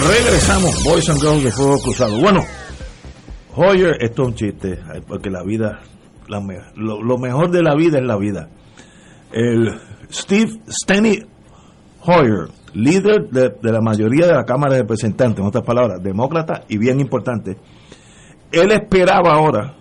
Regresamos, 0.06 0.84
Boys 0.84 1.08
and 1.08 1.20
Girls 1.20 1.44
de 1.44 1.50
Fuego 1.50 1.78
Cruzado. 1.80 2.20
Bueno, 2.20 2.44
Hoyer, 3.56 3.96
esto 4.00 4.22
es 4.22 4.28
un 4.28 4.34
chiste, 4.34 4.78
ay, 4.92 5.00
porque 5.06 5.30
la 5.30 5.42
vida, 5.42 5.80
la 6.28 6.40
me- 6.40 6.60
lo, 6.76 7.02
lo 7.02 7.18
mejor 7.18 7.50
de 7.50 7.62
la 7.62 7.74
vida 7.74 7.98
es 7.98 8.04
la 8.04 8.16
vida. 8.16 8.48
El 9.32 9.74
Steve 10.10 10.60
Steny 10.68 11.22
Hoyer, 12.06 12.48
líder 12.74 13.28
de, 13.30 13.50
de 13.62 13.72
la 13.72 13.80
mayoría 13.80 14.26
de 14.26 14.34
la 14.34 14.44
Cámara 14.44 14.74
de 14.74 14.80
Representantes, 14.82 15.40
en 15.40 15.46
otras 15.46 15.64
palabras, 15.64 16.02
demócrata 16.02 16.64
y 16.68 16.76
bien 16.78 17.00
importante, 17.00 17.56
él 18.52 18.70
esperaba 18.72 19.32
ahora, 19.34 19.74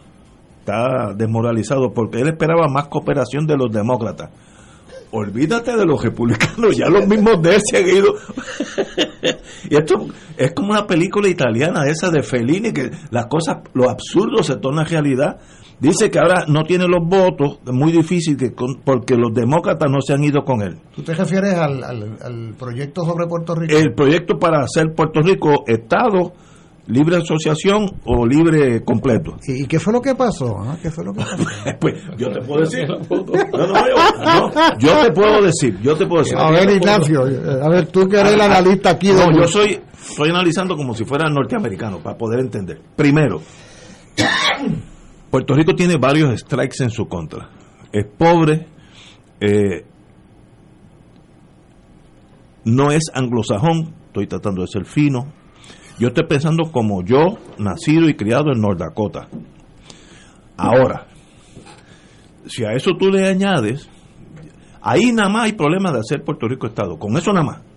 está 0.60 1.14
desmoralizado, 1.16 1.92
porque 1.94 2.20
él 2.22 2.30
esperaba 2.30 2.68
más 2.68 2.88
cooperación 2.88 3.46
de 3.46 3.58
los 3.58 3.72
demócratas. 3.72 4.30
Olvídate 5.12 5.76
de 5.76 5.86
los 5.86 6.02
republicanos, 6.04 6.76
ya 6.76 6.88
los 6.90 7.06
mismos 7.08 7.40
de 7.44 7.56
él 7.56 7.62
se 7.64 7.78
han 7.78 7.88
ido. 7.88 8.16
y 9.70 9.76
esto 9.76 10.08
es 10.38 10.54
como 10.54 10.72
una 10.72 10.88
película 10.88 11.28
italiana 11.28 11.86
esa 11.88 12.10
de 12.10 12.24
Fellini, 12.24 12.72
que 12.74 12.90
las 13.12 13.28
cosas, 13.28 13.58
lo 13.74 13.90
absurdo 13.90 14.42
se 14.42 14.56
torna 14.56 14.84
realidad. 14.84 15.40
Dice 15.84 16.10
que 16.10 16.18
ahora 16.18 16.46
no 16.48 16.64
tiene 16.64 16.88
los 16.88 17.06
votos, 17.06 17.60
es 17.66 17.74
muy 17.74 17.92
difícil 17.92 18.38
que 18.38 18.54
con- 18.54 18.80
porque 18.86 19.16
los 19.18 19.34
demócratas 19.34 19.92
no 19.92 20.00
se 20.02 20.14
han 20.14 20.24
ido 20.24 20.44
con 20.46 20.62
él. 20.62 20.78
¿Tú 20.96 21.04
te 21.04 21.14
refieres 21.14 21.56
al, 21.56 21.84
al- 21.84 22.18
al 22.24 22.54
proyecto 22.58 23.04
sobre 23.06 23.28
Puerto 23.28 23.54
Rico? 23.54 23.76
El 23.78 23.94
proyecto 23.94 24.40
para 24.40 24.62
hacer 24.64 24.94
Puerto 24.96 25.20
Rico 25.22 25.66
Estado, 25.68 26.32
libre 26.88 27.18
asociación 27.18 27.86
o 28.06 28.26
libre 28.26 28.82
completo. 28.84 29.36
¿Y, 29.46 29.64
y 29.64 29.68
qué 29.68 29.78
fue 29.78 29.92
lo 29.92 30.00
que 30.02 30.16
pasó? 30.16 30.58
ah? 30.60 30.78
¿Qué 30.82 30.90
fue 30.90 31.04
lo 31.04 31.12
que 31.12 31.20
pasó? 31.20 31.44
Pues 31.82 31.96
yo 32.18 32.32
te 32.32 32.40
puedo 32.42 32.62
decir. 32.62 32.88
No, 33.10 33.68
no, 33.68 33.74
yo, 33.74 34.24
no, 34.24 34.80
yo 34.80 34.98
te 35.06 35.12
puedo 35.12 35.42
decir, 35.42 35.78
yo 35.82 35.96
te 35.98 36.06
puedo 36.08 36.24
decir. 36.24 36.38
A 36.38 36.50
ver, 36.50 36.70
Ignacio, 36.70 37.24
a 37.24 37.68
ver, 37.70 37.88
tú 37.88 38.08
que 38.08 38.22
eres 38.22 38.34
el 38.36 38.42
analista 38.42 38.92
aquí. 38.92 39.12
No, 39.12 39.32
yo 39.38 39.48
soy, 39.50 39.82
estoy 40.02 40.30
analizando 40.30 40.78
como 40.78 40.94
si 40.96 41.04
fuera 41.04 41.30
norteamericano 41.30 42.00
para 42.00 42.18
poder 42.18 42.40
entender. 42.40 42.80
Primero, 42.96 43.42
Puerto 45.34 45.56
Rico 45.56 45.74
tiene 45.74 45.98
varios 45.98 46.42
strikes 46.42 46.84
en 46.84 46.92
su 46.92 47.08
contra. 47.08 47.50
Es 47.92 48.06
pobre, 48.06 48.68
eh, 49.40 49.84
no 52.66 52.92
es 52.92 53.06
anglosajón, 53.12 53.96
estoy 54.06 54.28
tratando 54.28 54.62
de 54.62 54.68
ser 54.68 54.86
fino. 54.86 55.34
Yo 55.98 56.10
estoy 56.10 56.28
pensando 56.28 56.72
como 56.72 57.04
yo, 57.04 57.40
nacido 57.58 58.08
y 58.10 58.14
criado 58.14 58.52
en 58.54 58.62
North 58.62 58.78
Dakota. 58.78 59.28
Ahora, 60.56 61.08
si 62.46 62.64
a 62.64 62.74
eso 62.74 62.92
tú 62.92 63.10
le 63.10 63.28
añades, 63.28 63.90
ahí 64.84 65.12
nada 65.12 65.30
más 65.30 65.46
hay 65.46 65.54
problema 65.54 65.92
de 65.92 66.02
hacer 66.02 66.24
Puerto 66.24 66.48
Rico 66.48 66.68
Estado, 66.68 67.00
con 67.00 67.18
eso 67.18 67.34
nada 67.34 67.46
más 67.46 67.73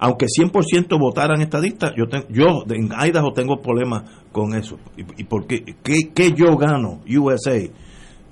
aunque 0.00 0.26
100% 0.26 0.98
votaran 0.98 1.40
estadistas, 1.42 1.92
yo, 1.96 2.08
ten- 2.08 2.24
yo 2.30 2.64
en 2.70 2.88
Idaho 3.06 3.32
tengo 3.34 3.60
problemas 3.60 4.02
con 4.32 4.54
eso. 4.54 4.78
¿Y, 4.96 5.02
y 5.20 5.24
por 5.24 5.46
qué, 5.46 5.62
yo 6.34 6.56
gano, 6.56 7.00
USA, 7.18 7.58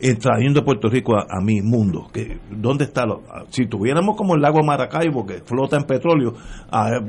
en 0.00 0.16
trayendo 0.18 0.60
a 0.60 0.64
Puerto 0.64 0.88
Rico 0.88 1.14
a, 1.16 1.26
mi 1.42 1.60
mundo? 1.60 2.08
¿Qué- 2.12 2.38
¿Dónde 2.50 2.84
está? 2.84 3.04
Lo, 3.04 3.22
si 3.50 3.66
tuviéramos 3.66 4.16
como 4.16 4.34
el 4.34 4.40
lago 4.40 4.62
Maracaibo, 4.64 5.26
que 5.26 5.42
flota 5.44 5.76
en 5.76 5.84
petróleo, 5.84 6.34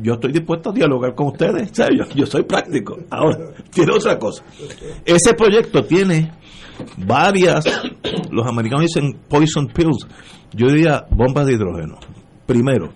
yo 0.03 0.14
estoy 0.15 0.34
dispuesto 0.34 0.72
a 0.72 0.73
dialogar 0.73 1.15
con 1.15 1.27
ustedes. 1.27 1.72
O 1.80 1.94
yo, 1.95 2.03
yo 2.14 2.26
soy 2.26 2.44
práctico. 2.44 2.98
Ahora, 3.10 3.38
tiene 3.72 3.94
otra 3.95 4.19
cosa. 4.19 4.44
Ese 5.06 5.34
proyecto 5.36 5.86
tiene 5.86 6.31
varias, 6.98 7.64
los 8.31 8.45
americanos 8.45 8.86
dicen 8.88 9.18
poison 9.27 9.68
pills, 9.68 10.06
yo 10.53 10.68
diría 10.68 11.06
bombas 11.11 11.45
de 11.45 11.53
hidrógeno. 11.53 11.98
Primero, 12.45 12.90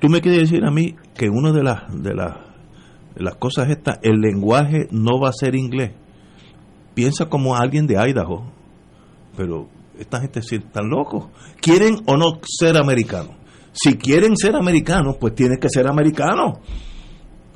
Tú 0.00 0.08
me 0.08 0.20
quieres 0.20 0.50
decir 0.50 0.64
a 0.64 0.70
mí 0.70 0.94
que 1.14 1.28
una 1.28 1.52
de 1.52 1.62
las 1.62 2.02
de 2.02 2.14
las 2.14 2.36
de 3.14 3.24
las 3.24 3.36
cosas 3.36 3.70
estas, 3.70 3.98
el 4.02 4.20
lenguaje 4.20 4.88
no 4.90 5.18
va 5.18 5.30
a 5.30 5.32
ser 5.32 5.54
inglés. 5.54 5.92
Piensa 6.94 7.26
como 7.26 7.56
alguien 7.56 7.86
de 7.86 7.94
Idaho, 7.94 8.44
pero 9.36 9.68
esta 9.98 10.20
gente 10.20 10.42
sí 10.42 10.56
están 10.56 10.88
locos. 10.88 11.28
¿Quieren 11.60 11.96
o 12.06 12.16
no 12.16 12.38
ser 12.42 12.76
americanos? 12.76 13.34
Si 13.72 13.96
quieren 13.96 14.36
ser 14.36 14.54
americanos, 14.54 15.16
pues 15.18 15.34
tienen 15.34 15.58
que 15.58 15.68
ser 15.70 15.88
americanos. 15.88 16.58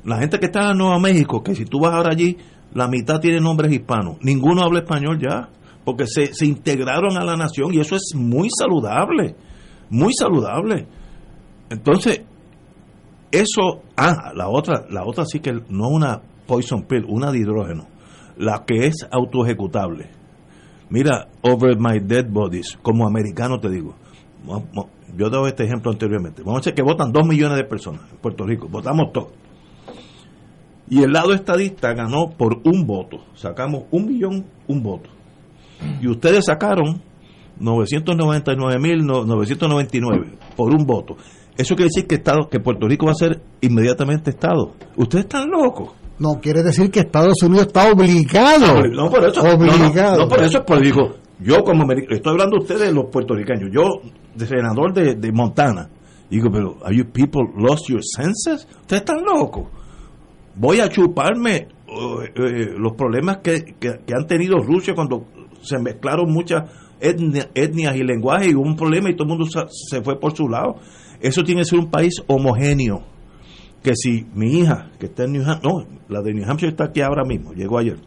La 0.03 0.17
gente 0.17 0.39
que 0.39 0.47
está 0.47 0.71
en 0.71 0.77
Nueva 0.77 0.99
México, 0.99 1.43
que 1.43 1.55
si 1.55 1.65
tú 1.65 1.79
vas 1.79 1.93
ahora 1.93 2.11
allí, 2.11 2.37
la 2.73 2.87
mitad 2.87 3.19
tiene 3.19 3.39
nombres 3.39 3.71
hispanos. 3.71 4.17
Ninguno 4.21 4.63
habla 4.63 4.79
español 4.79 5.19
ya, 5.19 5.49
porque 5.83 6.05
se, 6.07 6.33
se 6.33 6.45
integraron 6.45 7.17
a 7.17 7.23
la 7.23 7.35
nación 7.35 7.73
y 7.73 7.79
eso 7.79 7.95
es 7.95 8.13
muy 8.15 8.47
saludable, 8.49 9.35
muy 9.89 10.11
saludable. 10.13 10.87
Entonces, 11.69 12.21
eso, 13.31 13.83
ah, 13.97 14.31
la 14.35 14.49
otra, 14.49 14.85
la 14.89 15.05
otra 15.05 15.25
sí 15.25 15.39
que 15.39 15.53
no 15.69 15.89
una 15.89 16.21
poison 16.47 16.83
pill, 16.83 17.05
una 17.07 17.31
de 17.31 17.39
hidrógeno, 17.39 17.87
la 18.37 18.63
que 18.65 18.87
es 18.87 19.07
autoejecutable. 19.11 20.09
Mira, 20.89 21.27
over 21.41 21.77
my 21.79 21.99
dead 21.99 22.25
bodies, 22.29 22.77
como 22.81 23.07
americano 23.07 23.59
te 23.59 23.69
digo. 23.69 23.95
Yo 25.15 25.29
dado 25.29 25.47
este 25.47 25.63
ejemplo 25.63 25.91
anteriormente. 25.91 26.41
Vamos 26.41 26.57
a 26.57 26.61
decir 26.61 26.73
que 26.73 26.81
votan 26.81 27.11
dos 27.11 27.27
millones 27.27 27.57
de 27.57 27.63
personas 27.63 28.01
en 28.11 28.17
Puerto 28.17 28.43
Rico, 28.45 28.67
votamos 28.69 29.13
todos. 29.13 29.29
Y 30.89 31.03
el 31.03 31.13
lado 31.13 31.33
estadista 31.33 31.93
ganó 31.93 32.31
por 32.37 32.59
un 32.65 32.85
voto. 32.85 33.19
Sacamos 33.33 33.83
un 33.91 34.07
millón, 34.07 34.45
un 34.67 34.83
voto. 34.83 35.09
Y 36.01 36.09
ustedes 36.09 36.43
sacaron 36.45 37.01
999.999 37.61 40.37
por 40.57 40.75
un 40.75 40.85
voto. 40.85 41.15
Eso 41.57 41.75
quiere 41.75 41.89
decir 41.93 42.07
que 42.07 42.15
Estado, 42.15 42.49
que 42.49 42.59
Puerto 42.59 42.87
Rico 42.87 43.05
va 43.05 43.11
a 43.11 43.15
ser 43.15 43.41
inmediatamente 43.61 44.29
Estado. 44.31 44.73
Ustedes 44.95 45.25
están 45.25 45.49
locos. 45.49 45.91
No, 46.19 46.39
quiere 46.39 46.61
decir 46.63 46.89
que 46.91 46.99
Estados 47.01 47.41
Unidos 47.43 47.67
está 47.67 47.91
obligado. 47.91 48.83
No, 48.89 49.09
por 49.09 49.23
eso. 49.25 49.43
no, 49.43 49.49
no, 49.57 49.73
Obligado. 49.73 50.17
No, 50.21 50.27
por 50.27 50.41
eso 50.43 50.59
es 50.59 50.63
por 50.63 50.81
digo, 50.81 51.15
yo 51.39 51.63
como 51.63 51.91
estoy 51.91 52.31
hablando 52.31 52.57
de 52.57 52.63
ustedes 52.63 52.93
los 52.93 53.05
puertorriqueños, 53.11 53.69
yo 53.73 53.83
de 54.35 54.45
senador 54.45 54.93
de, 54.93 55.15
de 55.15 55.31
Montana, 55.31 55.89
digo, 56.29 56.49
pero 56.51 56.77
are 56.83 56.95
you 56.95 57.05
people 57.11 57.41
lost 57.57 57.89
your 57.89 58.01
senses? 58.03 58.67
Ustedes 58.81 59.01
están 59.01 59.23
locos. 59.23 59.65
Voy 60.55 60.79
a 60.79 60.89
chuparme 60.89 61.55
eh, 61.55 61.67
eh, 62.35 62.73
los 62.77 62.93
problemas 62.93 63.37
que, 63.37 63.75
que, 63.79 63.99
que 64.05 64.13
han 64.13 64.27
tenido 64.27 64.57
Rusia 64.59 64.93
cuando 64.93 65.25
se 65.61 65.79
mezclaron 65.79 66.31
muchas 66.31 66.69
etnia- 66.99 67.49
etnias 67.55 67.95
y 67.95 68.03
lenguajes 68.03 68.49
y 68.51 68.55
hubo 68.55 68.63
un 68.63 68.75
problema 68.75 69.09
y 69.09 69.15
todo 69.15 69.23
el 69.23 69.29
mundo 69.37 69.45
se, 69.45 69.59
se 69.69 70.01
fue 70.03 70.19
por 70.19 70.35
su 70.35 70.47
lado. 70.47 70.75
Eso 71.21 71.43
tiene 71.43 71.61
que 71.61 71.65
ser 71.65 71.79
un 71.79 71.89
país 71.89 72.21
homogéneo. 72.27 73.03
Que 73.83 73.95
si 73.95 74.25
mi 74.33 74.59
hija, 74.59 74.91
que 74.99 75.07
está 75.07 75.23
en 75.23 75.33
New 75.33 75.43
Hampshire, 75.43 75.73
no, 75.73 75.87
la 76.07 76.21
de 76.21 76.33
New 76.33 76.47
Hampshire 76.47 76.71
está 76.71 76.85
aquí 76.85 77.01
ahora 77.01 77.23
mismo, 77.23 77.53
llegó 77.53 77.79
ayer. 77.79 77.97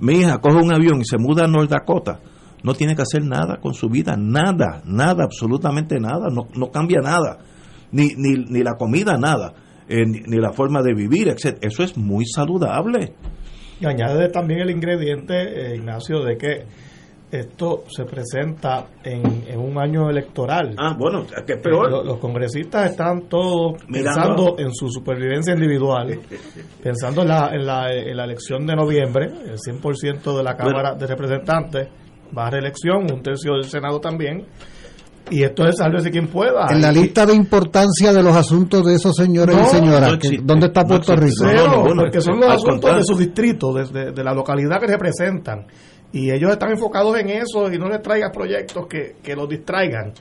Mi 0.00 0.20
hija 0.20 0.38
coge 0.38 0.56
un 0.56 0.72
avión 0.72 1.00
y 1.00 1.04
se 1.04 1.18
muda 1.18 1.44
a 1.44 1.46
North 1.46 1.70
Dakota, 1.70 2.20
no 2.62 2.74
tiene 2.74 2.94
que 2.94 3.02
hacer 3.02 3.24
nada 3.24 3.58
con 3.60 3.74
su 3.74 3.88
vida, 3.88 4.16
nada, 4.18 4.82
nada, 4.84 5.24
absolutamente 5.24 5.98
nada, 5.98 6.28
no, 6.30 6.48
no 6.54 6.70
cambia 6.70 7.00
nada, 7.00 7.38
ni, 7.92 8.08
ni, 8.16 8.44
ni 8.48 8.62
la 8.62 8.74
comida, 8.74 9.16
nada, 9.16 9.54
eh, 9.88 10.04
ni, 10.06 10.36
la 10.36 10.52
forma 10.52 10.82
de 10.82 10.94
vivir, 10.94 11.28
etc. 11.28 11.58
Eso 11.62 11.82
es 11.82 11.96
muy 11.96 12.24
saludable. 12.26 13.14
Y 13.80 13.86
añade 13.86 14.28
también 14.28 14.60
el 14.60 14.70
ingrediente, 14.70 15.34
eh, 15.34 15.76
Ignacio, 15.76 16.22
de 16.22 16.36
que 16.36 16.66
esto 17.30 17.84
se 17.88 18.04
presenta 18.04 18.86
en, 19.04 19.44
en 19.46 19.58
un 19.60 19.78
año 19.78 20.10
electoral. 20.10 20.74
Ah, 20.78 20.96
bueno, 20.98 21.24
que 21.46 21.52
es 21.54 21.58
peor. 21.60 21.90
Los, 21.90 22.04
los 22.06 22.18
congresistas 22.18 22.90
están 22.90 23.28
todos 23.28 23.74
Mirando. 23.88 24.14
pensando 24.22 24.54
en 24.58 24.74
su 24.74 24.88
supervivencia 24.90 25.54
individual, 25.54 26.18
pensando 26.82 27.22
en 27.22 27.28
la, 27.28 27.50
en, 27.54 27.66
la, 27.66 27.92
en 27.92 28.16
la 28.16 28.24
elección 28.24 28.66
de 28.66 28.74
noviembre, 28.74 29.26
el 29.46 29.58
100% 29.58 30.36
de 30.36 30.42
la 30.42 30.56
Cámara 30.56 30.94
de 30.94 31.06
Representantes 31.06 31.88
va 32.36 32.46
a 32.46 32.50
reelección, 32.50 33.10
un 33.12 33.22
tercio 33.22 33.52
del 33.54 33.64
Senado 33.64 34.00
también, 34.00 34.46
Y 35.30 35.44
esto 35.44 35.64
es 35.66 35.76
sálvese 35.76 36.10
quien 36.10 36.26
pueda. 36.26 36.66
En 36.70 36.80
la 36.82 36.90
Y- 36.90 36.96
lista 37.02 37.24
de 37.26 37.34
importancia 37.34 38.12
de 38.12 38.22
los 38.22 38.34
asuntos 38.34 38.84
de 38.84 38.94
esos 38.94 39.14
señores 39.14 39.54
No, 39.54 39.62
y 39.62 39.66
señoras, 39.66 40.12
no 40.12 40.18
que- 40.18 40.26
existe, 40.26 40.44
¿dónde 40.44 40.66
está 40.66 40.82
no 40.82 40.88
Puerto 40.88 41.12
existe. 41.14 41.46
Rico? 41.46 41.84
Porque 41.96 42.20
son 42.20 42.40
los 42.40 42.48
asuntos 42.48 42.70
contrario. 42.70 42.98
de 42.98 43.04
su 43.04 43.16
distrito, 43.16 43.72
de, 43.72 43.84
de- 43.86 44.10
de 44.12 44.24
la 44.24 44.34
localidad 44.34 44.80
que 44.80 44.86
representan. 44.88 45.66
Y 46.12 46.30
ellos 46.32 46.50
están 46.50 46.70
enfocados 46.72 47.16
en 47.18 47.30
eso 47.30 47.72
y 47.72 47.78
no 47.78 47.88
les 47.88 48.02
traigas 48.02 48.30
proyectos 48.34 48.86
que, 48.88 49.16
que 49.22 49.36
los 49.36 49.48
distraigan 49.48 50.12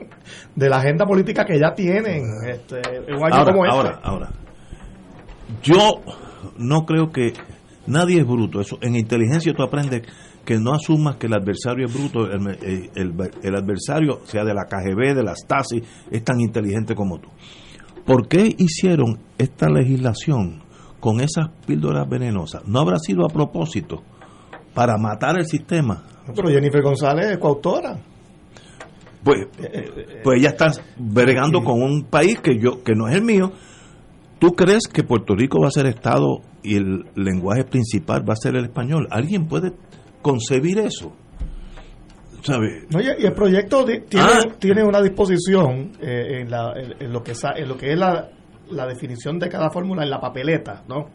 de 0.56 0.70
la 0.70 0.78
agenda 0.78 1.06
política 1.06 1.44
que 1.45 1.60
ya 1.60 1.74
tienen 1.74 2.24
este, 2.48 2.80
en 3.07 3.16
un 3.16 3.24
año 3.24 3.36
ahora, 3.36 3.52
como 3.52 3.66
este. 3.66 3.76
ahora, 3.78 3.99
ahora. 4.03 4.30
Yo 5.64 6.02
no 6.57 6.86
creo 6.86 7.11
que 7.11 7.34
nadie 7.88 8.20
es 8.22 8.28
bruto. 8.28 8.61
Eso 8.61 8.78
en 8.82 8.95
inteligencia 8.95 9.53
tú 9.53 9.64
aprendes 9.64 10.03
que 10.45 10.57
no 10.60 10.74
asumas 10.74 11.16
que 11.18 11.28
el 11.28 11.34
adversario 11.34 11.88
es 11.88 11.94
bruto. 11.94 12.26
El, 12.32 12.48
el- 12.64 12.90
el- 12.95 13.32
el 13.44 13.56
adversario, 13.56 14.20
sea 14.26 14.44
de 14.44 14.53
la 14.53 14.66
KGB, 14.66 15.16
de 15.16 15.24
la 15.24 15.36
Stasi, 15.36 15.82
es 16.11 16.24
tan 16.24 16.40
inteligente 16.40 16.94
como 16.95 17.20
tú. 17.20 17.30
¿Por 18.06 18.28
qué 18.28 18.53
hicieron 18.57 19.20
esta 19.38 19.70
legislación 19.70 20.64
con 20.99 21.20
esas 21.20 21.48
píldoras 21.66 22.07
venenosas? 22.07 22.64
¿No 22.68 22.80
habrá 22.80 22.98
sido 22.99 23.26
a 23.26 23.30
propósito 23.30 24.03
para 24.73 24.97
matar 24.97 25.37
el 25.39 25.45
sistema? 25.45 26.03
Pero 26.35 26.49
Jennifer 26.49 26.81
González 26.81 27.31
es 27.31 27.37
coautora. 27.37 27.97
Pues, 29.23 29.47
pues 30.23 30.39
ella 30.39 30.49
está 30.49 30.71
bregando 30.97 31.63
con 31.63 31.81
un 31.81 32.03
país 32.05 32.39
que 32.39 32.57
yo 32.57 32.83
que 32.83 32.93
no 32.95 33.07
es 33.09 33.15
el 33.15 33.23
mío. 33.23 33.51
¿Tú 34.39 34.53
crees 34.53 34.87
que 34.87 35.03
Puerto 35.03 35.35
Rico 35.35 35.59
va 35.61 35.67
a 35.67 35.71
ser 35.71 35.85
Estado 35.87 36.39
y 36.63 36.75
el 36.77 37.03
lenguaje 37.15 37.65
principal 37.65 38.27
va 38.27 38.33
a 38.33 38.37
ser 38.37 38.55
el 38.55 38.65
español? 38.65 39.07
¿Alguien 39.11 39.47
puede 39.47 39.73
concebir 40.21 40.79
eso? 40.79 41.11
¿Sabe? 42.41 42.85
No, 42.89 43.01
y, 43.01 43.07
el 43.25 43.33
proyecto 43.33 43.83
tiene, 43.83 44.05
Ah. 44.25 44.39
tiene 44.57 44.83
una 44.83 45.01
disposición 45.01 45.91
eh, 46.01 46.39
en, 46.41 46.49
la- 46.49 46.71
en- 46.77 47.03
en 47.03 47.11
lo 47.11 47.21
que 47.21 47.33
en 47.57 47.67
lo 47.67 47.75
que 47.75 47.91
es 47.91 47.99
la, 47.99 48.29
la 48.71 48.87
definición 48.87 49.37
de 49.39 49.49
cada 49.49 49.69
fórmula 49.69 50.03
en 50.03 50.09
la 50.09 50.21
papeleta, 50.21 50.83
¿no? 50.87 51.09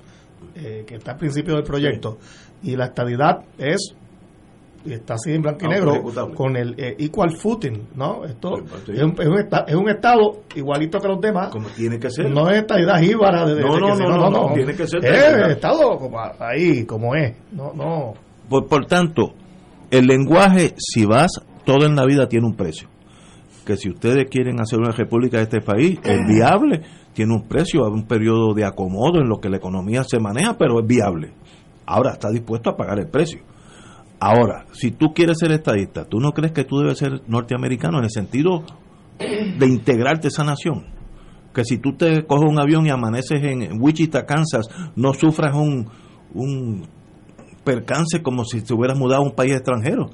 Eh, 0.54 0.84
que 0.86 0.96
está 0.96 1.12
al 1.12 1.16
principio 1.18 1.54
del 1.54 1.64
proyecto. 1.64 2.18
Y 2.64 2.76
la 2.76 2.86
estadidad 2.86 3.44
es 3.58 3.94
y 4.86 4.92
está 4.92 5.14
así 5.14 5.32
en 5.32 5.40
blanco 5.40 5.64
y 5.64 5.68
negro 5.68 6.02
con 6.34 6.56
el 6.58 6.74
eh, 6.78 6.94
equal 6.98 7.34
footing, 7.38 7.88
¿no? 7.96 8.22
Esto 8.26 8.56
Sí, 8.58 8.64
sí. 8.86 8.92
es 8.92 9.02
un, 9.02 9.14
es, 9.18 9.26
un 9.28 9.38
esta- 9.38 9.64
es 9.66 9.74
un 9.74 9.88
estado 9.88 10.42
igualito 10.54 10.98
que 10.98 11.08
los 11.08 11.20
demás. 11.22 11.48
Como 11.48 11.68
tiene 11.68 11.98
que 11.98 12.10
ser. 12.10 12.30
No 12.30 12.50
es 12.50 12.58
estadidad 12.58 13.00
jíbara 13.00 13.46
de, 13.46 13.54
de- 13.54 13.62
No, 13.62 13.78
no, 13.78 13.94
no, 13.96 14.08
no, 14.18 14.30
no, 14.30 14.52
tiene 14.52 14.74
que 14.74 14.86
ser 14.86 15.02
Es 15.02 15.48
estado 15.48 15.96
como 15.96 16.18
ahí, 16.38 16.84
como 16.84 17.14
es. 17.14 17.34
No, 17.52 17.72
no. 17.72 18.12
Por, 18.50 18.66
por 18.68 18.84
tanto, 18.84 19.32
el 19.90 20.06
lenguaje, 20.06 20.74
si 20.76 21.06
vas, 21.06 21.30
todo 21.64 21.86
en 21.86 21.96
la 21.96 22.04
vida 22.04 22.28
tiene 22.28 22.46
un 22.46 22.54
precio. 22.54 22.88
Que 23.64 23.78
si 23.78 23.88
ustedes 23.88 24.26
quieren 24.28 24.60
hacer 24.60 24.78
una 24.78 24.90
república 24.90 25.38
de 25.38 25.44
este 25.44 25.62
país, 25.62 25.98
es 26.04 26.18
viable, 26.28 26.82
tiene 27.14 27.32
un 27.32 27.48
precio, 27.48 27.86
hay 27.86 27.92
un 27.92 28.06
periodo 28.06 28.52
de 28.52 28.66
acomodo 28.66 29.18
en 29.22 29.28
lo 29.30 29.38
que 29.40 29.48
la 29.48 29.56
economía 29.56 30.04
se 30.04 30.20
maneja, 30.20 30.58
pero 30.58 30.78
es 30.80 30.86
viable. 30.86 31.32
Ahora 31.86 32.12
está 32.12 32.30
dispuesto 32.30 32.70
a 32.70 32.76
pagar 32.76 32.98
el 32.98 33.08
precio. 33.08 33.40
Ahora, 34.20 34.64
si 34.72 34.90
tú 34.90 35.12
quieres 35.12 35.38
ser 35.38 35.52
estadista, 35.52 36.04
¿tú 36.06 36.18
no 36.18 36.32
crees 36.32 36.52
que 36.52 36.64
tú 36.64 36.78
debes 36.78 36.98
ser 36.98 37.22
norteamericano 37.26 37.98
en 37.98 38.04
el 38.04 38.10
sentido 38.10 38.62
de 39.18 39.66
integrarte 39.66 40.28
a 40.28 40.30
esa 40.30 40.44
nación? 40.44 40.86
Que 41.52 41.64
si 41.64 41.78
tú 41.78 41.92
te 41.96 42.24
coges 42.24 42.48
un 42.50 42.58
avión 42.58 42.86
y 42.86 42.90
amaneces 42.90 43.42
en 43.42 43.80
Wichita, 43.80 44.24
Kansas, 44.24 44.66
no 44.96 45.12
sufras 45.12 45.54
un, 45.54 45.88
un 46.32 46.86
percance 47.64 48.22
como 48.22 48.44
si 48.44 48.62
te 48.62 48.72
hubieras 48.74 48.98
mudado 48.98 49.22
a 49.22 49.26
un 49.26 49.32
país 49.34 49.52
extranjero. 49.52 50.10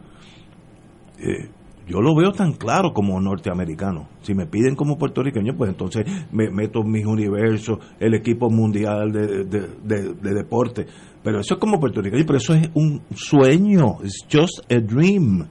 Eh, 1.18 1.48
yo 1.86 2.00
lo 2.00 2.14
veo 2.14 2.32
tan 2.32 2.52
claro 2.52 2.92
como 2.92 3.20
norteamericano. 3.20 4.08
Si 4.22 4.34
me 4.34 4.46
piden 4.46 4.76
como 4.76 4.96
puertorriqueño, 4.96 5.54
pues 5.56 5.70
entonces 5.70 6.04
me 6.30 6.48
meto 6.50 6.82
mis 6.84 7.04
universos, 7.06 7.78
el 7.98 8.14
equipo 8.14 8.48
mundial 8.50 9.10
de- 9.12 9.44
de 9.44 10.34
deporte. 10.34 10.86
Pero 11.22 11.40
eso 11.40 11.54
es 11.54 11.60
como 11.60 11.78
puertorriqueño, 11.78 12.24
pero 12.26 12.38
eso 12.38 12.54
es 12.54 12.68
un 12.74 13.02
sueño. 13.14 13.98
It's 14.02 14.24
just 14.32 14.60
a 14.72 14.76
dream. 14.80 15.46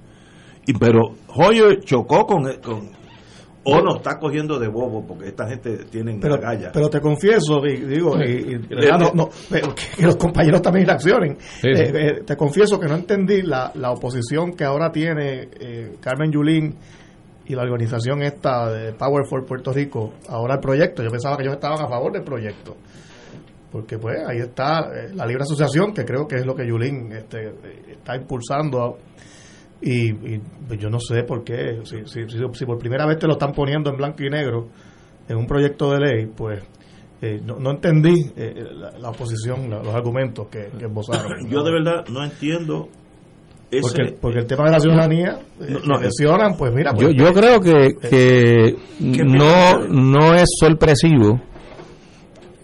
Y, 0.65 0.73
pero 0.73 1.13
Hoyer 1.35 1.79
chocó 1.83 2.25
con, 2.25 2.43
con 2.61 2.89
o 3.63 3.81
nos 3.81 3.97
está 3.97 4.17
cogiendo 4.17 4.57
de 4.57 4.67
bobo 4.67 5.05
porque 5.05 5.27
esta 5.27 5.47
gente 5.47 5.85
tiene 5.91 6.17
pero, 6.19 6.35
agallas. 6.35 6.71
pero 6.73 6.89
te 6.89 6.99
confieso, 7.01 7.61
y, 7.67 7.75
digo, 7.81 8.15
y, 8.19 8.55
¿verdad? 8.67 8.99
no, 8.99 9.11
no, 9.13 9.29
pero 9.49 9.75
que, 9.75 9.83
que 9.97 10.05
los 10.05 10.15
compañeros 10.15 10.61
también 10.61 10.87
reaccionen. 10.87 11.37
Sí, 11.39 11.67
Eh, 11.69 11.75
sí. 11.75 11.91
eh, 11.93 12.23
te 12.25 12.35
confieso 12.35 12.79
que 12.79 12.87
no 12.87 12.95
entendí 12.95 13.41
la, 13.43 13.71
la 13.75 13.91
oposición 13.91 14.53
que 14.53 14.63
ahora 14.63 14.91
tiene 14.91 15.49
eh, 15.59 15.97
Carmen 15.99 16.31
Yulín 16.31 16.73
y 17.45 17.53
la 17.53 17.63
organización 17.63 18.23
esta 18.23 18.71
de 18.71 18.93
Power 18.93 19.25
for 19.27 19.45
Puerto 19.45 19.71
Rico 19.73 20.13
ahora 20.29 20.55
al 20.55 20.59
proyecto. 20.61 21.03
Yo 21.03 21.09
pensaba 21.09 21.35
que 21.37 21.43
ellos 21.43 21.55
estaban 21.55 21.79
a 21.81 21.87
favor 21.87 22.11
del 22.13 22.23
proyecto. 22.23 22.75
Porque 23.71 23.97
pues 23.99 24.17
ahí 24.27 24.39
está 24.39 24.89
eh, 24.95 25.11
la 25.13 25.25
libre 25.27 25.43
asociación, 25.43 25.93
que 25.93 26.03
creo 26.03 26.27
que 26.27 26.37
es 26.37 26.45
lo 26.45 26.55
que 26.55 26.65
Yulín 26.67 27.11
este, 27.11 27.53
está 27.91 28.15
impulsando. 28.15 28.97
Y, 29.81 30.09
y, 30.09 30.41
pues, 30.67 30.79
yo 30.79 30.89
no 30.89 30.99
sé 30.99 31.23
por 31.23 31.43
qué, 31.43 31.79
si, 31.85 31.97
si, 32.05 32.27
si, 32.27 32.37
si 32.51 32.65
por 32.65 32.77
primera 32.77 33.05
vez 33.05 33.17
te 33.19 33.27
lo 33.27 33.33
están 33.33 33.53
poniendo 33.53 33.89
en 33.91 33.97
blanco 33.97 34.23
y 34.23 34.29
negro 34.29 34.67
en 35.27 35.37
un 35.37 35.45
proyecto 35.45 35.91
de 35.91 35.99
ley, 35.99 36.25
pues 36.25 36.61
eh, 37.21 37.39
no, 37.45 37.57
no 37.59 37.71
entendí 37.71 38.31
eh, 38.35 38.53
la, 38.73 38.91
la 38.97 39.09
oposición, 39.09 39.69
la- 39.69 39.81
los 39.83 39.93
argumentos 39.93 40.47
que, 40.49 40.67
que 40.77 40.85
esbozaron. 40.85 41.31
Yo 41.49 41.63
de 41.63 41.71
verdad 41.71 42.05
no 42.11 42.23
entiendo 42.25 42.89
ese, 43.71 43.81
porque, 43.81 44.17
porque 44.19 44.39
el 44.39 44.47
tema 44.47 44.65
de 44.65 44.71
la 44.71 44.79
ciudadanía, 44.79 45.39
eh, 45.61 45.67
No, 45.69 45.79
no, 45.93 45.95
que 45.99 46.05
mencionan, 46.05 46.57
pues 46.57 46.73
mira, 46.73 46.91
Yo, 46.93 47.05
pues, 47.07 47.15
yo 47.15 47.31
creo 47.33 47.59
que, 47.61 47.95
que 48.09 49.23
no, 49.23 49.77
no 49.87 50.33
es 50.33 50.45
sorpresivo 50.59 51.39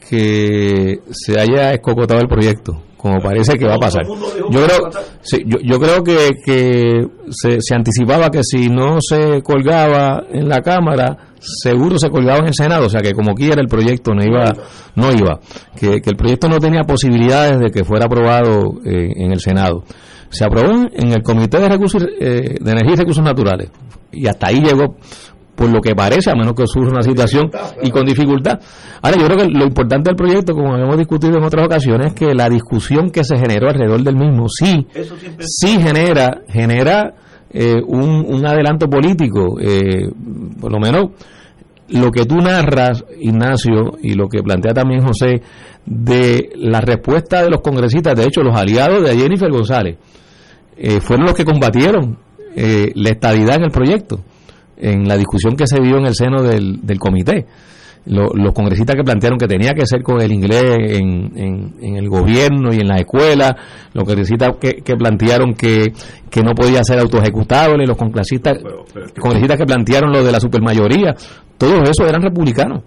que 0.10 0.99
se 1.11 1.40
haya 1.40 1.73
escocotado 1.73 2.22
el 2.22 2.27
proyecto, 2.27 2.82
como 2.98 3.19
parece 3.19 3.57
que 3.57 3.65
va 3.65 3.76
a 3.76 3.80
pasar. 3.80 4.03
Yo 4.06 4.64
creo, 4.64 4.90
sí, 5.22 5.44
yo, 5.45 5.57
yo 5.64 5.80
creo 5.80 6.03
que, 6.03 6.30
que 6.45 7.07
se, 7.30 7.57
se 7.60 7.76
anticipaba 7.76 8.30
que 8.30 8.41
si 8.44 8.69
no 8.69 8.98
se 9.02 9.41
colgaba 9.41 10.23
en 10.32 10.48
la 10.48 10.61
Cámara, 10.61 11.18
seguro 11.40 11.98
se 11.98 12.10
colgaba 12.10 12.40
en 12.40 12.48
el 12.48 12.53
Senado, 12.53 12.86
o 12.86 12.90
sea 12.90 13.02
que 13.02 13.14
como 13.14 13.34
quiera 13.34 13.61
el 13.61 13.68
proyecto 13.68 14.14
no 14.14 14.23
iba, 14.23 14.53
no 14.95 15.11
iba, 15.11 15.40
que, 15.76 16.02
que 16.02 16.10
el 16.11 16.18
proyecto 16.18 16.48
no 16.48 16.60
tenía 16.60 16.84
posibilidades 16.84 17.60
de 17.60 17.72
que 17.72 17.84
fuera 17.84 18.06
aprobado 18.06 18.80
eh, 18.86 19.11
en 19.15 19.32
el 19.32 19.40
Senado. 19.40 19.84
Se 20.30 20.44
aprobó 20.44 20.88
en 20.91 21.14
el 21.14 21.23
Comité 21.23 21.60
de 21.60 21.69
Recursos 21.69 22.03
eh, 22.19 22.57
de 22.60 22.72
Energía 22.72 22.94
y 22.94 22.98
Recursos 22.98 23.23
Naturales 23.23 23.69
y 24.15 24.27
hasta 24.27 24.48
ahí 24.48 24.61
llegó 24.61 24.95
por 25.56 25.69
lo 25.69 25.82
que 25.82 25.95
parece, 25.95 26.30
a 26.30 26.36
menos 26.36 26.53
que 26.53 26.68
surja 26.68 26.91
una 26.91 27.02
situación 27.02 27.49
y 27.82 27.90
con 27.90 28.06
dificultad. 28.06 28.60
Ahora, 29.02 29.18
yo 29.18 29.26
creo 29.26 29.38
que 29.38 29.48
lo 29.49 29.65
importante 29.65 30.10
del 30.10 30.15
proyecto, 30.15 30.53
como 30.53 30.73
habíamos 30.73 30.98
discutido 30.98 31.38
en 31.38 31.44
otras 31.44 31.65
ocasiones, 31.65 32.07
es 32.07 32.14
que 32.14 32.34
la 32.34 32.49
discusión 32.49 33.10
que 33.10 33.23
se 33.23 33.38
generó 33.38 33.69
alrededor 33.69 34.03
del 34.03 34.15
mismo 34.15 34.48
sí, 34.49 34.86
sí 35.40 35.80
genera, 35.80 36.41
genera 36.48 37.14
eh, 37.49 37.82
un, 37.86 38.26
un 38.27 38.45
adelanto 38.45 38.90
político, 38.90 39.60
eh, 39.60 40.10
por 40.60 40.72
lo 40.72 40.80
menos 40.80 41.11
lo 41.90 42.11
que 42.11 42.26
tú 42.26 42.38
narras, 42.38 43.03
Ignacio, 43.19 43.98
y 44.02 44.14
lo 44.14 44.27
que 44.27 44.41
plantea 44.41 44.73
también 44.73 45.06
José, 45.06 45.41
de 45.86 46.49
la 46.56 46.82
respuesta 46.82 47.44
de 47.44 47.49
los 47.49 47.61
congresistas, 47.61 48.15
de 48.15 48.23
hecho, 48.23 48.41
los 48.41 48.57
aliados 48.57 49.03
de 49.03 49.15
Jennifer 49.15 49.52
González, 49.52 49.98
eh, 50.77 50.99
fueron 50.99 51.27
los 51.27 51.36
que 51.36 51.45
combatieron 51.45 52.18
eh, 52.56 52.91
la 52.95 53.10
estabilidad 53.10 53.57
en 53.57 53.64
el 53.65 53.72
proyecto, 53.72 54.22
en 54.77 55.07
la 55.07 55.18
discusión 55.18 55.56
que 55.56 55.68
se 55.68 55.80
dio 55.81 55.97
en 55.97 56.06
el 56.06 56.15
seno 56.15 56.41
del, 56.43 56.80
del 56.85 56.99
comité. 56.99 57.45
Lo- 58.07 58.30
los 58.35 58.53
congresistas 58.53 58.95
que 58.95 59.03
plantearon 59.03 59.39
que 59.39 59.47
tenía 59.47 59.72
que 59.73 59.85
ser 59.88 60.03
con 60.03 60.22
el 60.22 60.31
inglés 60.31 60.64
en, 60.77 61.31
en- 61.35 61.73
en 61.81 61.95
el 61.95 62.07
gobierno 62.07 62.72
y 62.72 62.77
en 62.77 62.88
la 62.88 62.97
escuela, 62.97 63.56
los 63.93 64.03
congresistas 64.03 64.57
que, 64.61 64.73
que 64.84 64.95
plantearon 64.95 65.56
que, 65.56 65.91
que 66.30 66.41
no 66.43 66.52
podía 66.53 66.84
ser 66.84 66.99
autoejecutable, 66.99 67.84
los 67.88 67.97
congresistas, 67.97 68.60
congresistas 69.19 69.57
que 69.57 69.65
plantearon 69.65 70.11
lo 70.11 70.23
de 70.23 70.31
la 70.31 70.39
supermayoría, 70.39 71.15
todos 71.57 71.89
esos 71.89 72.07
eran 72.07 72.22
republicanos. 72.22 72.84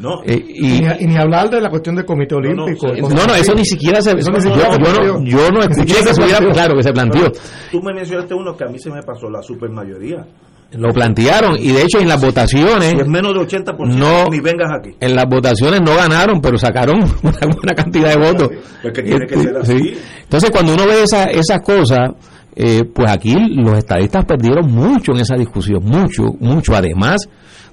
No. 0.00 0.22
Eh, 0.24 0.44
y, 0.46 0.66
y, 0.76 0.80
ni, 0.82 0.86
y 1.00 1.06
ni 1.06 1.16
hablar 1.16 1.48
de 1.50 1.60
la 1.62 1.70
cuestión 1.70 1.96
del 1.96 2.04
Comité 2.04 2.34
Olímpico. 2.34 2.88
no, 2.88 3.26
no, 3.26 3.34
eso 3.34 3.54
ni 3.54 3.64
siquiera 3.64 4.00
se, 4.02 4.12
Eso 4.18 4.30
yo- 4.32 4.38
yo, 4.38 4.50
no, 4.50 4.76
planteó. 4.78 5.24
yo 5.24 5.50
no 5.50 5.60
escuché 5.62 5.94
que 5.94 6.02
se 6.08 6.14
se 6.14 6.20
hubiera, 6.20 6.38
planteó. 6.38 6.52
claro, 6.52 6.76
que 6.76 6.82
se 6.82 6.92
planteó. 6.92 7.32
Tú 7.72 7.82
me 7.82 7.94
mencionaste 7.94 8.34
uno 8.34 8.54
que 8.56 8.64
a 8.64 8.68
mí 8.68 8.78
se 8.78 8.90
me 8.90 9.02
pasó, 9.02 9.28
la 9.30 9.42
supermayoría. 9.42 10.24
Lo 10.72 10.92
plantearon 10.92 11.56
y 11.58 11.72
de 11.72 11.82
hecho 11.82 11.98
en 11.98 12.08
las 12.08 12.20
votaciones 12.20 12.90
Si 12.90 12.96
es 13.00 13.08
menos 13.08 13.32
de 13.32 13.40
80%, 13.40 13.74
No. 13.96 14.26
ni 14.30 14.38
vengas 14.40 14.70
aquí. 14.78 14.90
en 15.00 15.14
las 15.16 15.24
votaciones 15.26 15.80
no 15.80 15.94
ganaron, 15.96 16.40
pero 16.42 16.58
sacaron 16.58 16.96
una 17.22 17.38
buena 17.54 17.74
cantidad 17.74 18.10
de 18.10 18.16
votos. 18.32 18.50
Es 18.84 18.92
que 18.92 19.02
tiene 19.02 19.26
que 19.26 19.36
ser 19.38 19.54
Sí. 19.64 19.72
así. 19.72 19.94
Entonces, 20.24 20.50
cuando 20.50 20.74
uno 20.74 20.86
ve 20.86 21.02
esa- 21.04 21.24
esas 21.30 21.60
cosas, 21.62 22.10
eh, 22.54 22.82
pues 22.92 23.10
aquí 23.10 23.34
los 23.54 23.78
estadistas 23.78 24.26
perdieron 24.26 24.70
mucho 24.70 25.12
en 25.12 25.20
esa 25.20 25.36
discusión, 25.36 25.82
mucho, 25.84 26.24
mucho. 26.40 26.74
Además 26.76 27.16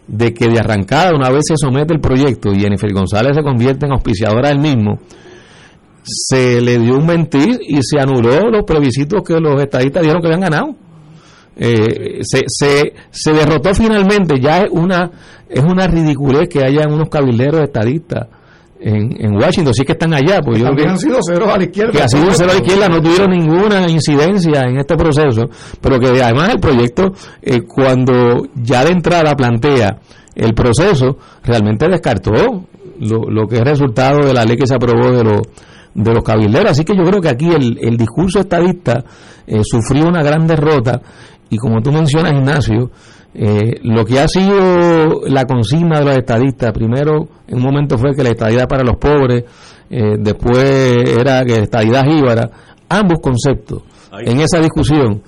de 0.08 0.34
que 0.34 0.48
de 0.48 0.60
arrancada, 0.60 1.12
una 1.16 1.30
vez 1.32 1.42
se 1.48 1.56
somete 1.58 1.94
el 1.94 2.00
proyecto 2.00 2.54
y 2.54 2.60
Jennifer 2.62 2.94
González 2.94 3.36
se 3.36 3.42
convierte 3.44 3.88
en 3.88 3.92
auspiciadora 3.92 4.50
del 4.50 4.60
mismo, 4.60 5.00
se 6.04 6.62
le 6.62 6.78
dio 6.78 6.96
un 6.98 7.06
mentir 7.06 7.60
y 7.68 7.80
se 7.82 8.00
anuló 8.00 8.50
los 8.52 8.64
plebiscitos 8.64 9.24
que 9.24 9.40
los 9.40 9.60
estadistas 9.62 10.02
dijeron 10.04 10.22
que 10.22 10.28
habían 10.28 10.42
ganado. 10.42 10.76
Eh, 11.58 12.20
se, 12.22 12.44
se, 12.48 12.94
se 13.10 13.32
derrotó 13.34 13.74
finalmente, 13.74 14.40
ya 14.40 14.64
es 14.64 14.70
una, 14.72 15.10
es 15.50 15.64
una 15.64 15.88
ridiculez 15.88 16.50
que 16.50 16.64
haya 16.64 16.88
unos 16.88 17.10
cabilderos 17.10 17.62
estadistas 17.62 18.28
en, 18.80 19.16
en 19.20 19.36
Washington, 19.36 19.74
sí 19.74 19.84
que 19.84 19.94
están 19.94 20.14
allá, 20.14 20.42
pues 20.42 20.60
yo 20.60 20.66
creo 20.66 20.76
También 20.76 20.88
que, 20.88 20.92
han 20.92 21.00
sido 21.00 21.18
ceros 21.26 21.50
a 21.50 21.58
la 21.58 21.64
izquierda. 21.64 21.92
que 21.92 22.02
ha 22.04 22.08
sido 22.08 22.28
cero 22.32 22.52
a 22.52 22.54
la 22.56 22.60
izquierda, 22.60 22.90
no 22.90 23.02
tuvieron 23.02 23.32
ninguna 23.32 23.90
incidencia 23.90 24.64
en 24.64 24.78
este 24.78 24.96
proceso, 24.96 25.44
pero 25.82 25.98
que 26.00 26.08
además 26.22 26.50
el 26.50 26.60
proyecto, 26.60 27.14
eh, 27.42 27.62
cuando 27.62 28.44
ya 28.56 28.84
de 28.84 28.92
entrada 28.92 29.34
plantea 29.36 29.98
el 30.36 30.54
proceso, 30.54 31.18
realmente 31.44 31.88
descartó 31.88 32.68
lo, 33.00 33.30
lo 33.30 33.48
que 33.48 33.56
es 33.56 33.64
resultado 33.64 34.26
de 34.26 34.34
la 34.34 34.44
ley 34.44 34.58
que 34.58 34.68
se 34.68 34.76
aprobó 34.76 35.10
de 35.12 35.24
los 35.24 35.42
de 35.96 36.14
los 36.14 36.24
cabilderos. 36.24 36.72
Así 36.72 36.84
que 36.84 36.96
yo 36.96 37.04
creo 37.04 37.22
que 37.22 37.30
aquí 37.30 37.48
el, 37.48 37.80
el 37.82 37.98
discurso 37.98 38.40
estadista 38.40 39.04
eh, 39.48 39.62
sufrió 39.64 40.08
una 40.08 40.22
gran 40.22 40.46
derrota 40.46 41.02
y 41.50 41.58
como 41.58 41.82
tú 41.82 41.92
mencionas, 41.92 42.34
Ignacio, 42.34 42.92
eh, 43.34 43.80
lo 43.84 44.06
que 44.06 44.20
ha 44.20 44.28
sido 44.28 45.22
la 45.28 45.46
consigna 45.46 46.00
de 46.00 46.06
los 46.06 46.18
estadistas, 46.18 46.72
primero 46.72 47.28
en 47.48 47.58
un 47.58 47.64
momento 47.64 47.98
fue 47.98 48.16
que 48.16 48.24
la 48.24 48.30
estadidad 48.30 48.68
para 48.68 48.84
los 48.84 48.98
pobres, 48.98 49.44
eh, 49.90 50.16
después 50.20 51.18
era 51.20 51.44
que 51.44 51.58
la 51.58 51.64
estadidad 51.64 52.04
jíbara, 52.06 52.50
ambos 52.90 53.20
conceptos 53.22 53.84
Ahí 54.12 54.26
en 54.28 54.40
esa 54.40 54.62
discusión 54.62 55.22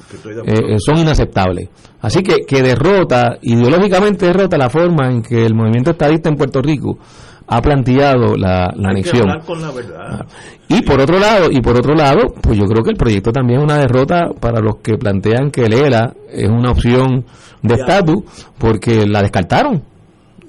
eh, 0.45 0.53
eh, 0.69 0.75
son 0.79 0.97
inaceptables. 0.97 1.69
Así 1.99 2.21
que, 2.21 2.45
que 2.47 2.61
derrota, 2.61 3.37
ideológicamente 3.41 4.27
derrota 4.27 4.57
la 4.57 4.69
forma 4.69 5.09
en 5.09 5.21
que 5.21 5.45
el 5.45 5.55
movimiento 5.55 5.91
estadista 5.91 6.29
en 6.29 6.35
Puerto 6.35 6.61
Rico 6.61 6.97
ha 7.47 7.61
planteado 7.61 8.35
la, 8.35 8.71
la 8.75 8.89
anexión. 8.89 9.29
hablar 9.29 9.45
con 9.45 9.61
la 9.61 9.71
verdad. 9.71 10.25
Y 10.67 10.81
por 10.81 10.99
otro 10.99 11.17
lado, 11.17 11.47
y 11.49 11.61
por 11.61 11.77
otro 11.77 11.95
lado, 11.95 12.33
pues 12.41 12.57
yo 12.57 12.65
creo 12.65 12.83
que 12.83 12.91
el 12.91 12.97
proyecto 12.97 13.31
también 13.31 13.59
es 13.59 13.63
una 13.63 13.77
derrota 13.77 14.31
para 14.39 14.59
los 14.59 14.77
que 14.77 14.97
plantean 14.97 15.49
que 15.49 15.63
el 15.63 15.73
ELA 15.73 16.13
es 16.29 16.49
una 16.49 16.71
opción 16.71 17.25
de 17.61 17.75
estatus, 17.75 18.23
porque 18.57 19.07
la 19.07 19.21
descartaron. 19.21 19.81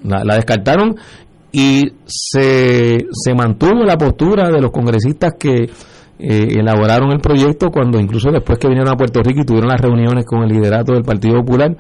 La, 0.03 0.25
la 0.25 0.35
descartaron 0.37 0.97
y 1.53 1.85
se, 2.05 3.07
se 3.11 3.35
mantuvo 3.35 3.85
la 3.85 3.97
postura 3.97 4.51
de 4.51 4.61
los 4.61 4.71
congresistas 4.71 5.33
que 5.39 5.71
eh, 6.21 6.49
elaboraron 6.59 7.13
el 7.13 7.21
proyecto 7.21 7.71
cuando 7.71 8.01
incluso 8.01 8.31
después 8.31 8.59
que 8.59 8.67
vinieron 8.67 8.93
a 8.93 8.97
Puerto 8.97 9.23
Rico 9.23 9.43
y 9.43 9.45
tuvieron 9.45 9.71
las 9.71 9.81
reuniones 9.81 10.27
con 10.27 10.43
el 10.43 10.49
liderato 10.49 10.93
del 10.93 11.05
Partido 11.05 11.37
Popular, 11.37 11.77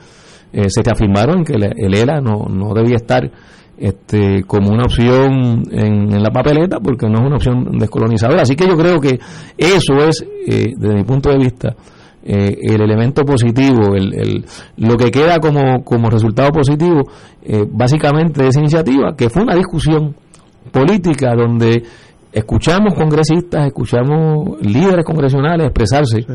eh, 0.53 0.70
se 0.70 0.81
afirmaron 0.89 1.45
que 1.45 1.55
el, 1.55 1.65
el 1.77 1.95
ELA 1.95 2.20
no, 2.20 2.47
no 2.49 2.73
debía 2.73 2.97
estar 2.97 3.31
este, 3.79 4.43
como 4.45 4.71
una 4.73 4.85
opción 4.85 5.63
en, 5.71 6.13
en 6.13 6.23
la 6.23 6.31
papeleta 6.31 6.79
porque 6.81 7.07
no 7.09 7.19
es 7.21 7.27
una 7.27 7.37
opción 7.37 7.79
descolonizadora. 7.79 8.43
Así 8.43 8.57
que 8.57 8.67
yo 8.67 8.77
creo 8.77 8.99
que 9.01 9.19
eso 9.57 9.97
es, 10.07 10.25
eh, 10.47 10.73
desde 10.77 10.95
mi 10.95 11.05
punto 11.05 11.31
de 11.31 11.39
vista, 11.39 11.75
eh, 12.25 12.57
el 12.63 12.81
elemento 12.83 13.25
positivo, 13.25 13.95
el, 13.95 14.13
el- 14.15 14.45
lo 14.79 14.97
que 14.97 15.11
queda 15.11 15.39
como, 15.39 15.83
como 15.85 16.11
resultado 16.11 16.51
positivo, 16.51 17.03
eh, 17.43 17.65
básicamente 17.71 18.43
de 18.43 18.49
esa 18.49 18.61
iniciativa, 18.61 19.15
que 19.17 19.31
fue 19.31 19.43
una 19.43 19.55
discusión 19.55 20.15
política 20.73 21.35
donde 21.35 21.83
escuchamos 22.33 22.95
congresistas, 22.95 23.67
escuchamos 23.69 24.61
líderes 24.61 25.05
congresionales 25.05 25.67
expresarse 25.67 26.27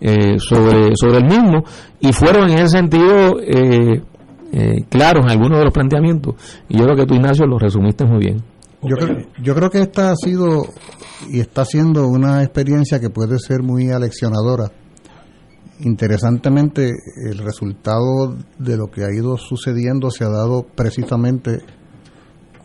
eh, 0.00 0.38
sobre, 0.38 0.90
sobre 0.94 1.18
el 1.18 1.24
mismo 1.24 1.64
y 2.00 2.12
fueron 2.12 2.50
en 2.50 2.58
ese 2.58 2.68
sentido 2.78 3.38
eh, 4.52 4.86
en 4.90 5.02
algunos 5.02 5.58
de 5.58 5.64
los 5.64 5.72
planteamientos 5.72 6.34
y 6.68 6.78
yo 6.78 6.84
creo 6.84 6.96
que 6.96 7.06
tú 7.06 7.14
Ignacio 7.14 7.46
lo 7.46 7.58
resumiste 7.58 8.04
muy 8.04 8.18
bien. 8.18 8.42
Yo 8.82 8.96
creo, 8.96 9.16
yo 9.42 9.54
creo 9.54 9.70
que 9.70 9.80
esta 9.80 10.10
ha 10.10 10.16
sido 10.16 10.64
y 11.30 11.40
está 11.40 11.64
siendo 11.64 12.08
una 12.08 12.42
experiencia 12.42 13.00
que 13.00 13.10
puede 13.10 13.38
ser 13.38 13.62
muy 13.62 13.90
aleccionadora. 13.90 14.72
Interesantemente, 15.80 16.90
el 17.30 17.38
resultado 17.38 18.36
de 18.58 18.76
lo 18.76 18.88
que 18.88 19.04
ha 19.04 19.12
ido 19.12 19.36
sucediendo 19.36 20.10
se 20.10 20.24
ha 20.24 20.28
dado 20.28 20.64
precisamente 20.74 21.60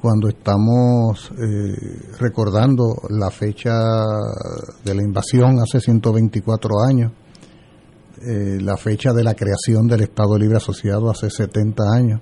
cuando 0.01 0.27
estamos 0.27 1.31
eh, 1.31 2.17
recordando 2.19 2.95
la 3.09 3.31
fecha 3.31 3.73
de 4.83 4.95
la 4.95 5.03
invasión 5.03 5.59
hace 5.59 5.79
124 5.79 6.69
años, 6.87 7.11
eh, 8.21 8.59
la 8.61 8.77
fecha 8.77 9.13
de 9.13 9.23
la 9.23 9.33
creación 9.33 9.87
del 9.87 10.01
Estado 10.01 10.37
Libre 10.37 10.57
Asociado 10.57 11.09
hace 11.09 11.29
70 11.29 11.83
años 11.93 12.21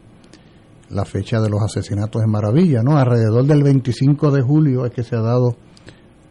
la 0.90 1.04
fecha 1.04 1.42
de 1.42 1.50
los 1.50 1.62
asesinatos 1.64 2.22
en 2.24 2.30
Maravilla, 2.30 2.84
¿no? 2.84 2.98
Alrededor 2.98 3.46
del 3.46 3.64
25 3.64 4.30
de 4.32 4.42
julio 4.44 4.86
es 4.86 4.92
que 4.92 5.04
se 5.04 5.16
ha 5.16 5.22
dado 5.22 5.56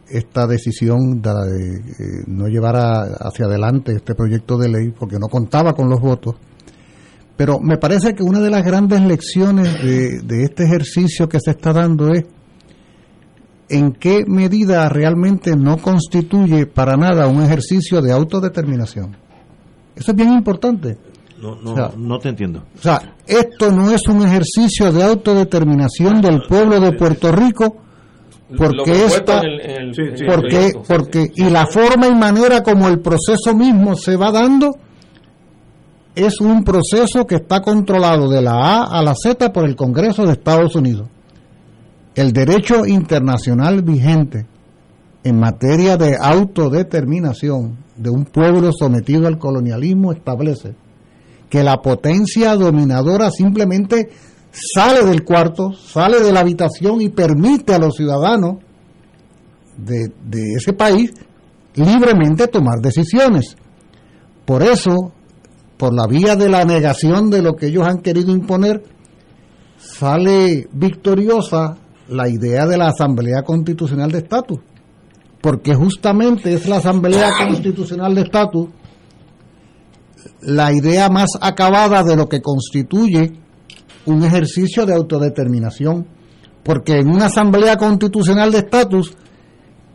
esta 0.08 0.46
decisión 0.46 1.20
de, 1.20 1.30
eh, 1.30 1.82
no 2.28 2.46
llevar 2.46 2.76
a- 2.76 3.02
hacia 3.20 3.46
adelante 3.46 3.92
este 3.92 4.14
proyecto 4.14 4.56
de 4.56 4.68
ley 4.68 4.92
porque 4.96 5.18
no 5.18 5.26
contaba 5.28 5.72
con 5.74 5.88
los 5.90 6.00
votos. 6.00 6.36
Pero 7.36 7.58
me 7.58 7.78
parece 7.78 8.14
que 8.14 8.22
una 8.22 8.38
de 8.40 8.50
las 8.50 8.64
grandes 8.64 9.00
lecciones 9.02 9.66
de 9.82 10.44
este 10.44 10.64
ejercicio 10.64 11.28
que 11.28 11.40
se 11.40 11.50
está 11.50 11.72
dando 11.72 12.12
es 12.12 12.24
en 13.68 13.92
qué 13.92 14.24
medida 14.26 14.88
realmente 14.88 15.56
no 15.56 15.78
constituye 15.78 16.66
para 16.66 16.96
nada 16.96 17.26
un 17.26 17.42
ejercicio 17.42 18.00
de 18.02 18.12
autodeterminación. 18.12 19.16
Eso 19.96 20.10
es 20.10 20.16
bien 20.16 20.32
importante. 20.32 20.98
No, 21.40 21.56
no, 21.56 21.72
O 21.72 21.76
sea, 21.76 21.90
no 21.96 22.18
te 22.18 22.30
entiendo. 22.30 22.62
O 22.78 22.82
sea, 22.82 23.16
esto 23.26 23.70
no 23.70 23.90
es 23.90 24.06
un 24.08 24.26
ejercicio 24.26 24.92
de 24.92 25.02
autodeterminación 25.02 26.20
del 26.20 26.42
pueblo 26.42 26.80
de 26.80 26.92
Puerto 26.92 27.32
Rico, 27.32 27.76
porque 28.56 29.04
esta, 29.04 29.42
porque, 30.26 30.72
porque, 30.86 31.32
y 31.34 31.50
la 31.50 31.66
forma 31.66 32.06
y 32.06 32.14
manera 32.14 32.62
como 32.62 32.88
el 32.88 33.00
proceso 33.00 33.54
mismo 33.54 33.96
se 33.96 34.16
va 34.16 34.30
dando 34.30 34.76
es 36.14 36.40
un 36.40 36.62
proceso 36.62 37.26
que 37.26 37.36
está 37.36 37.60
controlado 37.60 38.28
de 38.28 38.40
la 38.40 38.52
A 38.52 38.98
a 38.98 39.02
la 39.02 39.14
Z 39.14 39.52
por 39.52 39.64
el 39.64 39.74
Congreso 39.74 40.24
de 40.24 40.32
Estados 40.32 40.76
Unidos. 40.76 41.08
El 42.14 42.32
derecho 42.32 42.86
internacional 42.86 43.82
vigente 43.82 44.46
en 45.24 45.40
materia 45.40 45.96
de 45.96 46.16
autodeterminación 46.16 47.83
de 47.96 48.10
un 48.10 48.24
pueblo 48.24 48.70
sometido 48.72 49.26
al 49.26 49.38
colonialismo 49.38 50.12
establece 50.12 50.74
que 51.48 51.62
la 51.62 51.76
potencia 51.76 52.56
dominadora 52.56 53.30
simplemente 53.30 54.10
sale 54.50 55.04
del 55.04 55.24
cuarto, 55.24 55.72
sale 55.72 56.20
de 56.20 56.32
la 56.32 56.40
habitación 56.40 57.00
y 57.00 57.10
permite 57.10 57.74
a 57.74 57.78
los 57.78 57.94
ciudadanos 57.96 58.56
de, 59.76 60.12
ese 60.56 60.72
país 60.72 61.12
libremente 61.74 62.46
tomar 62.46 62.80
decisiones. 62.80 63.56
Por 64.44 64.62
eso, 64.62 65.12
por 65.76 65.94
la 65.94 66.06
vía 66.06 66.36
de 66.36 66.48
la 66.48 66.64
negación 66.64 67.30
de 67.30 67.42
lo 67.42 67.54
que 67.54 67.66
ellos 67.66 67.86
han 67.86 67.98
querido 67.98 68.32
imponer, 68.32 68.82
sale 69.78 70.68
victoriosa 70.72 71.76
la 72.08 72.28
idea 72.28 72.66
de 72.66 72.78
la 72.78 72.88
Asamblea 72.88 73.42
Constitucional 73.42 74.10
de 74.12 74.18
Estatus, 74.18 74.58
porque 75.44 75.74
justamente 75.74 76.54
es 76.54 76.66
la 76.66 76.76
Asamblea 76.76 77.30
Constitucional 77.46 78.14
de 78.14 78.22
Estatus 78.22 78.68
la 80.40 80.72
idea 80.72 81.10
más 81.10 81.28
acabada 81.38 82.02
de 82.02 82.16
lo 82.16 82.30
que 82.30 82.40
constituye 82.40 83.30
un 84.06 84.24
ejercicio 84.24 84.86
de 84.86 84.94
autodeterminación, 84.94 86.06
porque 86.62 86.94
en 86.94 87.10
una 87.10 87.26
asamblea 87.26 87.76
constitucional 87.76 88.52
de 88.52 88.58
estatus, 88.60 89.14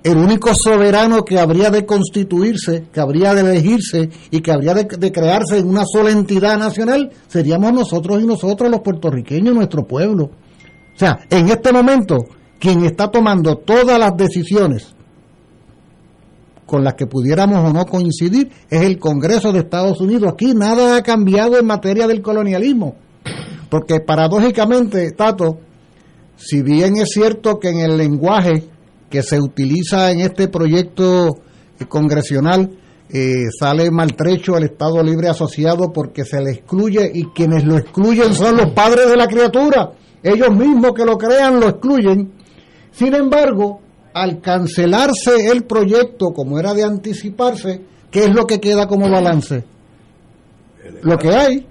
el 0.03 0.17
único 0.17 0.53
soberano 0.53 1.25
que 1.25 1.39
habría 1.39 1.71
de 1.71 1.83
constituirse, 1.83 2.85
que 2.93 2.99
habría 2.99 3.33
de 3.33 3.41
elegirse 3.41 4.07
y 4.29 4.41
que 4.41 4.51
habría 4.51 4.75
de, 4.75 5.11
crearse 5.11 5.57
en 5.57 5.67
una 5.67 5.83
sola 5.83 6.11
entidad 6.11 6.59
nacional, 6.59 7.11
seríamos 7.27 7.73
nosotros 7.73 8.21
y 8.21 8.27
nosotros 8.27 8.69
los 8.69 8.81
puertorriqueños, 8.81 9.55
nuestro 9.55 9.87
pueblo. 9.87 10.25
O 10.25 10.99
sea, 10.99 11.21
en 11.27 11.49
este 11.49 11.73
momento, 11.73 12.17
quien 12.59 12.85
está 12.85 13.09
tomando 13.09 13.57
todas 13.57 13.97
las 13.97 14.15
decisiones 14.15 14.93
con 16.69 16.83
las 16.83 16.93
que 16.93 17.07
pudiéramos 17.07 17.67
o 17.67 17.73
no 17.73 17.85
coincidir 17.85 18.51
es 18.69 18.81
el 18.81 18.99
Congreso 18.99 19.51
de 19.51 19.59
Estados 19.59 19.99
Unidos. 19.99 20.31
Aquí 20.31 20.53
nada 20.53 20.95
ha 20.95 21.01
cambiado 21.01 21.57
en 21.57 21.65
materia 21.65 22.07
del 22.07 22.21
colonialismo. 22.21 22.95
Porque 23.69 23.99
paradójicamente, 23.99 25.11
Tato, 25.11 25.59
si 26.37 26.61
bien 26.61 26.97
es 26.97 27.09
cierto 27.09 27.59
que 27.59 27.69
en 27.69 27.79
el 27.79 27.97
lenguaje 27.97 28.65
que 29.09 29.23
se 29.23 29.39
utiliza 29.39 30.11
en 30.11 30.21
este 30.21 30.47
proyecto 30.47 31.39
eh, 31.79 31.85
congresional 31.87 32.69
eh, 33.09 33.47
sale 33.59 33.89
maltrecho 33.89 34.55
el 34.55 34.65
Estado 34.65 35.01
Libre 35.01 35.29
Asociado 35.29 35.91
porque 35.91 36.23
se 36.23 36.39
le 36.39 36.51
excluye 36.51 37.09
y 37.11 37.25
quienes 37.25 37.65
lo 37.65 37.77
excluyen 37.77 38.35
son 38.35 38.57
los 38.57 38.71
padres 38.73 39.09
de 39.09 39.17
la 39.17 39.27
criatura. 39.27 39.91
Ellos 40.21 40.55
mismos 40.55 40.93
que 40.93 41.05
lo 41.05 41.17
crean 41.17 41.59
lo 41.59 41.69
excluyen. 41.69 42.31
Sin 42.91 43.15
embargo, 43.15 43.81
al 44.21 44.41
cancelarse 44.41 45.47
el 45.51 45.63
proyecto 45.63 46.31
como 46.33 46.59
era 46.59 46.73
de 46.73 46.83
anticiparse, 46.83 47.81
¿qué 48.11 48.25
es 48.25 48.33
lo 48.33 48.45
que 48.45 48.59
queda 48.59 48.87
como 48.87 49.09
balance? 49.09 49.63
Lo 51.03 51.17
que 51.17 51.29
hay, 51.29 51.65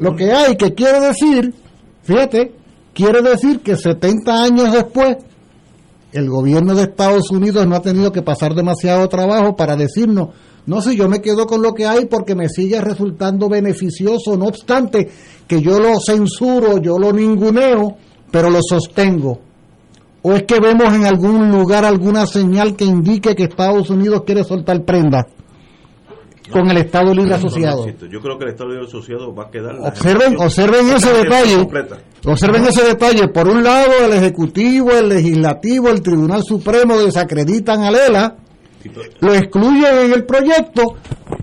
lo 0.00 0.14
que 0.14 0.32
hay, 0.32 0.56
que 0.56 0.74
quiere 0.74 1.00
decir, 1.00 1.54
fíjate, 2.02 2.52
quiere 2.92 3.22
decir 3.22 3.60
que 3.60 3.76
70 3.76 4.42
años 4.42 4.72
después, 4.72 5.16
el 6.12 6.30
gobierno 6.30 6.74
de 6.74 6.84
Estados 6.84 7.30
Unidos 7.30 7.66
no 7.66 7.74
ha 7.74 7.82
tenido 7.82 8.12
que 8.12 8.22
pasar 8.22 8.54
demasiado 8.54 9.08
trabajo 9.08 9.56
para 9.56 9.74
decirnos 9.74 10.28
No 10.64 10.80
sé, 10.80 10.94
yo 10.94 11.08
me 11.08 11.20
quedo 11.20 11.46
con 11.46 11.60
lo 11.60 11.74
que 11.74 11.86
hay 11.86 12.06
porque 12.06 12.36
me 12.36 12.48
sigue 12.48 12.80
resultando 12.80 13.48
beneficioso, 13.48 14.36
no 14.36 14.46
obstante 14.46 15.10
que 15.48 15.60
yo 15.60 15.80
lo 15.80 15.98
censuro, 15.98 16.78
yo 16.78 16.98
lo 16.98 17.12
ninguneo, 17.12 17.96
pero 18.30 18.48
lo 18.48 18.60
sostengo. 18.62 19.40
¿O 20.26 20.32
es 20.32 20.44
que 20.44 20.58
vemos 20.58 20.90
en 20.94 21.04
algún 21.04 21.50
lugar 21.50 21.84
alguna 21.84 22.26
señal 22.26 22.76
que 22.76 22.86
indique 22.86 23.34
que 23.34 23.42
Estados 23.44 23.90
Unidos 23.90 24.22
quiere 24.24 24.42
soltar 24.42 24.82
prenda 24.82 25.26
con 26.50 26.70
el 26.70 26.78
Estado 26.78 27.12
Libre 27.12 27.28
No, 27.28 27.36
Asociado? 27.36 27.86
Yo 28.10 28.20
creo 28.22 28.38
que 28.38 28.44
el 28.44 28.50
Estado 28.52 28.70
Libre 28.70 28.86
Asociado 28.86 29.34
va 29.34 29.44
a 29.44 29.50
quedar. 29.50 29.76
Observen, 29.80 30.36
observen 30.38 30.88
ese 30.88 31.12
detalle. 31.12 31.56
completa. 31.56 31.98
Observen 32.24 32.64
ese 32.64 32.84
detalle. 32.84 33.28
Por 33.28 33.48
un 33.48 33.62
lado, 33.62 33.92
el 34.02 34.14
Ejecutivo, 34.14 34.92
el 34.92 35.10
Legislativo, 35.10 35.90
el 35.90 36.00
Tribunal 36.00 36.42
Supremo 36.42 36.96
desacreditan 36.96 37.82
a 37.82 37.90
Lela, 37.90 38.36
lo 39.20 39.34
excluyen 39.34 39.98
en 39.98 40.12
el 40.12 40.24
proyecto, 40.24 40.82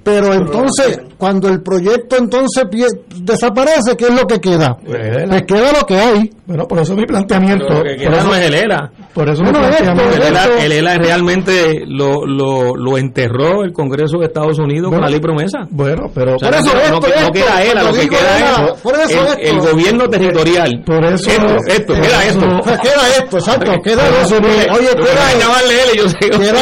pero 0.04 0.34
entonces, 0.34 1.00
cuando 1.18 1.48
el 1.50 1.62
proyecto 1.62 2.18
entonces 2.18 2.64
pie- 2.66 3.02
desaparece, 3.16 3.96
¿qué 3.98 4.06
es 4.06 4.14
lo 4.20 4.26
que 4.28 4.40
queda? 4.40 4.78
Pues 4.86 5.44
queda 5.44 5.72
lo 5.72 5.86
que 5.86 5.96
hay. 5.98 6.32
Bueno, 6.46 6.68
por 6.68 6.80
eso 6.80 6.94
mi 6.96 7.06
planteamiento. 7.06 7.66
Pero 7.68 7.80
lo 7.80 7.84
que 7.86 8.04
por 8.06 8.14
eso, 8.14 8.28
no 8.28 8.36
es 8.36 8.46
el 8.48 8.54
ELA. 8.56 8.92
por 9.14 9.30
eso 9.30 9.42
Bueno, 9.44 9.60
mi 9.60 9.66
esto, 9.68 9.78
planteamiento. 9.84 10.16
El 10.18 10.28
ELA, 10.28 10.46
el 10.66 10.72
ELA 10.74 10.98
realmente 10.98 11.84
lo, 11.88 12.26
lo, 12.26 12.76
lo 12.76 12.98
enterró 12.98 13.64
el 13.64 13.72
Congreso 13.72 14.18
de 14.18 14.26
Estados 14.26 14.60
Unidos 14.60 14.92
con 14.92 15.00
la 15.02 15.08
ley 15.08 15.20
promesa. 15.22 15.60
Bueno, 15.70 16.12
pero 16.14 16.36
O 16.36 16.40
sea, 16.40 16.50
Por 16.50 16.60
eso 16.60 16.74
no, 16.74 16.80
esto, 16.82 17.00
no, 17.16 17.22
no 17.28 17.32
queda 17.32 17.64
ELA, 17.64 17.84
lo 17.84 17.90
cuando 17.92 18.02
que 18.02 18.10
queda 18.10 18.38
ELA, 18.38 18.66
es 18.74 18.82
por 18.82 18.96
eso 19.00 19.22
el, 19.22 19.28
esto. 19.28 19.40
el 19.42 19.60
gobierno 19.60 20.10
territorial. 20.10 20.84
por 20.86 21.06
eso 21.06 21.30
esto, 21.30 21.58
esto, 21.68 21.94
queda 21.94 22.26
esto. 22.26 22.48
Pues 22.64 22.80
queda 22.80 23.08
esto, 23.18 23.38
exacto, 23.38 23.72
queda 23.84 24.04
eso. 24.22 24.36
Oye, 24.36 24.90
Lo 24.98 25.06
que 25.06 25.12
queda. 25.12 25.30
Queda 26.38 26.62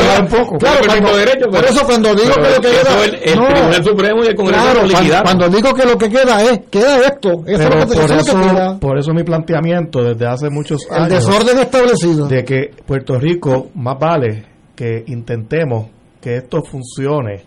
claro, 0.00 0.22
un 0.22 0.28
poco. 0.28 0.58
Claro, 0.58 0.80
cuando- 0.86 1.16
derecho, 1.16 1.50
por 1.50 1.64
eso 1.64 1.86
cuando 1.86 2.14
digo 2.14 2.34
que 2.34 2.40
lo 2.50 2.60
que 2.60 2.68
queda- 2.70 3.04
el, 3.04 3.14
el 3.14 3.38
no. 3.38 3.46
Tribunal 3.48 3.84
Supremo 3.84 4.24
y 4.24 4.26
el 4.28 4.34
Congreso 4.36 4.60
Claro, 4.62 4.74
lo 4.74 4.80
cuando, 4.80 4.98
liquidaron. 5.00 5.24
cuando 5.24 5.48
digo 5.56 5.74
que 5.74 5.84
lo 5.86 5.98
que 5.98 6.08
queda 6.10 6.42
es, 6.42 6.60
queda 6.70 6.98
esto. 7.06 7.28
Eso 7.28 7.40
es 7.46 7.58
pero 7.58 7.78
lo 7.80 7.86
que, 7.86 7.94
por 7.94 8.04
eso 8.04 8.04
es 8.04 8.10
lo 8.10 8.16
que 8.16 8.30
eso, 8.46 8.50
queda. 8.54 8.78
por 8.78 8.98
eso 8.98 9.12
mi 9.12 9.22
planteamiento 9.24 10.02
desde 10.02 10.26
hace 10.26 10.50
muchos 10.50 10.86
El 10.90 10.96
años 10.96 11.08
desorden 11.10 11.58
establecido. 11.58 12.26
de 12.28 12.44
que 12.44 12.70
Puerto 12.86 13.18
Rico 13.18 13.68
más 13.74 13.98
vale 13.98 14.44
que 14.74 15.04
intentemos 15.06 15.86
que 16.20 16.36
esto 16.36 16.62
funcione 16.62 17.44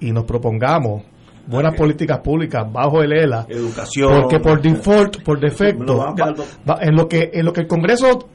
y 0.00 0.12
nos 0.12 0.24
propongamos 0.24 1.02
buenas 1.46 1.74
políticas 1.74 2.20
públicas 2.20 2.64
bajo 2.70 3.02
el 3.02 3.12
ELA 3.12 3.46
Educación. 3.48 4.20
porque 4.22 4.38
por 4.38 4.60
default 4.62 5.22
por 5.24 5.40
defecto 5.40 5.96
va- 5.98 6.78
en 6.80 6.94
lo 6.94 7.08
que 7.08 7.30
en 7.32 7.44
lo 7.44 7.52
que 7.52 7.62
el 7.62 7.66
Congreso 7.66 8.28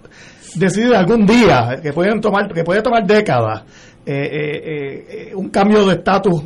decide 0.55 0.95
algún 0.95 1.25
día 1.25 1.79
que 1.81 1.93
pueden 1.93 2.21
tomar 2.21 2.51
que 2.51 2.63
puede 2.63 2.81
tomar 2.81 3.05
décadas 3.05 3.63
eh, 4.05 4.29
eh, 4.31 5.05
eh, 5.09 5.35
un 5.35 5.49
cambio 5.49 5.85
de 5.87 5.95
estatus 5.95 6.43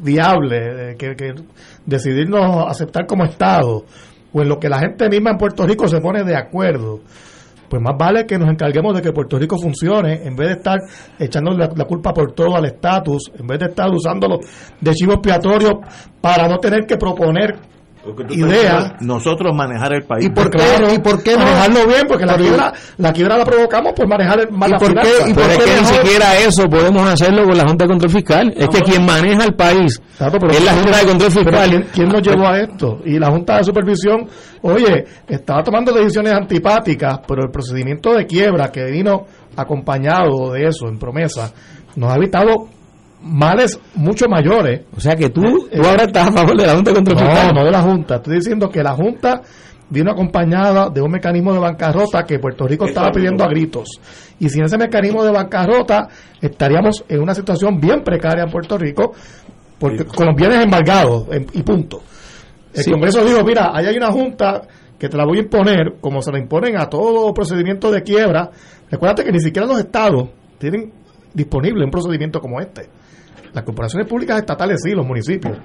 viable 0.00 0.96
que, 0.96 1.34
decidirnos 1.84 2.66
aceptar 2.68 3.06
como 3.06 3.24
estado 3.24 3.84
en 4.32 4.48
lo 4.48 4.58
que 4.58 4.68
la 4.68 4.78
gente 4.78 5.08
misma 5.08 5.32
en 5.32 5.38
Puerto 5.38 5.66
Rico 5.66 5.86
se 5.86 6.00
pone 6.00 6.24
de 6.24 6.36
acuerdo 6.36 7.00
pues 7.68 7.82
más 7.82 7.96
vale 7.98 8.24
que 8.24 8.38
nos 8.38 8.48
encarguemos 8.48 8.94
de 8.94 9.02
que 9.02 9.12
Puerto 9.12 9.38
Rico 9.38 9.58
funcione 9.58 10.22
en 10.24 10.36
vez 10.36 10.48
de 10.48 10.54
estar 10.54 10.78
echando 11.18 11.52
la, 11.52 11.68
la 11.74 11.84
culpa 11.84 12.12
por 12.12 12.32
todo 12.32 12.56
al 12.56 12.66
estatus, 12.66 13.32
en 13.38 13.46
vez 13.46 13.58
de 13.58 13.66
estar 13.66 13.90
usándolo 13.90 14.38
de 14.80 14.92
chivo 14.92 15.14
expiatorio 15.14 15.80
para 16.20 16.46
no 16.46 16.58
tener 16.58 16.86
que 16.86 16.96
proponer 16.96 17.56
idea. 18.30 18.96
Nosotros 19.00 19.54
manejar 19.54 19.94
el 19.94 20.02
país. 20.04 20.26
¿Y 20.26 20.30
por 20.30 20.50
qué, 20.50 20.58
Claro, 20.58 20.92
¿y 20.92 20.98
por 20.98 21.22
qué 21.22 21.32
no? 21.36 21.44
manejarlo 21.44 21.86
bien, 21.86 22.06
porque 22.08 22.26
la 22.26 22.36
quiebra, 22.36 22.72
la 22.98 23.12
quiebra 23.12 23.38
la 23.38 23.44
provocamos 23.44 23.92
por 23.94 24.08
manejar 24.08 24.40
el, 24.40 24.50
mal 24.50 24.68
¿Y 24.68 24.72
la 24.72 24.78
por 24.78 24.94
qué- 24.94 25.08
y 25.30 25.34
por 25.34 25.42
Pero 25.42 25.52
es 25.52 25.58
qué 25.58 25.64
que 25.64 25.80
ni 25.80 25.86
siquiera 25.86 26.38
eso 26.38 26.68
podemos 26.68 27.08
hacerlo 27.08 27.44
con 27.44 27.56
la 27.56 27.64
Junta 27.66 27.84
de 27.84 27.90
Control 27.90 28.10
Fiscal. 28.10 28.54
Es 28.56 28.68
que 28.68 28.80
quien 28.82 29.04
maneja 29.06 29.44
el 29.44 29.54
país 29.54 30.00
Claro, 30.18 30.38
pero- 30.40 30.52
es 30.52 30.64
la 30.64 30.72
Junta 30.74 30.98
de 30.98 31.06
Control 31.06 31.30
Fiscal. 31.30 31.70
¿quién, 31.70 31.86
quién 31.92 32.08
nos 32.08 32.22
llevó 32.22 32.46
a 32.48 32.58
esto? 32.60 32.98
Y 33.04 33.18
la 33.18 33.30
Junta 33.30 33.56
de 33.58 33.64
Supervisión, 33.64 34.28
oye, 34.62 35.04
estaba 35.28 35.62
tomando 35.62 35.92
decisiones 35.92 36.32
antipáticas, 36.32 37.20
pero 37.26 37.42
el 37.44 37.50
procedimiento 37.50 38.12
de 38.14 38.26
quiebra 38.26 38.70
que 38.70 38.84
vino 38.84 39.24
acompañado 39.56 40.52
de 40.52 40.66
eso 40.66 40.88
en 40.88 40.98
promesa 40.98 41.50
nos 41.96 42.12
ha 42.12 42.16
evitado 42.16 42.68
males 43.24 43.80
mucho 43.94 44.28
mayores. 44.28 44.82
O 44.96 45.00
sea 45.00 45.16
que 45.16 45.30
tú, 45.30 45.42
Eh, 45.70 45.78
tú 45.80 45.86
ahora 45.88 46.04
estás 46.04 46.28
a 46.28 46.32
favor 46.32 46.56
de 46.56 46.66
la 46.66 46.74
Junta 46.74 46.90
de 46.90 46.94
Control 46.96 47.16
No, 47.18 47.24
Fiscal. 47.30 47.54
no 47.54 47.64
de 47.64 47.70
la 47.70 47.82
Junta. 47.82 48.16
Estoy 48.16 48.34
diciendo 48.36 48.68
que 48.68 48.82
la 48.82 48.92
Junta 48.94 49.42
vino 49.90 50.10
acompañada 50.12 50.88
de 50.90 51.00
un 51.02 51.10
mecanismo 51.10 51.52
de 51.52 51.58
bancarrota 51.58 52.24
que 52.24 52.38
Puerto 52.38 52.66
Rico 52.66 52.86
estaba 52.86 53.10
pidiendo 53.10 53.44
a 53.44 53.48
gritos. 53.48 53.88
Y 54.38 54.48
sin 54.48 54.64
ese 54.64 54.76
mecanismo 54.78 55.22
de 55.24 55.30
bancarrota 55.30 56.08
estaríamos 56.40 57.04
en 57.08 57.20
una 57.20 57.34
situación 57.34 57.78
bien 57.80 58.02
precaria 58.02 58.44
en 58.44 58.50
Puerto 58.50 58.76
Rico 58.78 59.12
porque 59.78 60.04
con 60.04 60.26
los 60.26 60.36
bienes 60.36 60.64
embargados 60.64 61.26
en- 61.30 61.46
y 61.52 61.62
punto. 61.62 62.02
El 62.72 62.82
Sí. 62.82 62.90
Congreso 62.90 63.24
dijo, 63.24 63.44
mira, 63.44 63.70
ahí 63.74 63.86
hay 63.86 63.96
una 63.96 64.10
Junta 64.10 64.62
que 64.98 65.08
te 65.08 65.16
la 65.16 65.24
voy 65.24 65.38
a 65.38 65.42
imponer, 65.42 65.94
como 66.00 66.22
se 66.22 66.32
la 66.32 66.38
imponen 66.38 66.76
a 66.76 66.88
todo 66.88 67.32
procedimiento 67.34 67.90
de 67.90 68.02
quiebra. 68.02 68.50
Recuérdate 68.90 69.24
que 69.24 69.32
ni 69.32 69.40
siquiera 69.40 69.66
los 69.66 69.78
estados 69.78 70.28
tienen 70.58 70.92
disponible 71.32 71.84
un 71.84 71.90
procedimiento 71.90 72.40
como 72.40 72.60
este. 72.60 72.88
Las 73.54 73.64
corporaciones 73.64 74.08
públicas 74.08 74.38
estatales 74.38 74.80
sí, 74.84 74.90
los 74.92 75.06
municipios. 75.06 75.56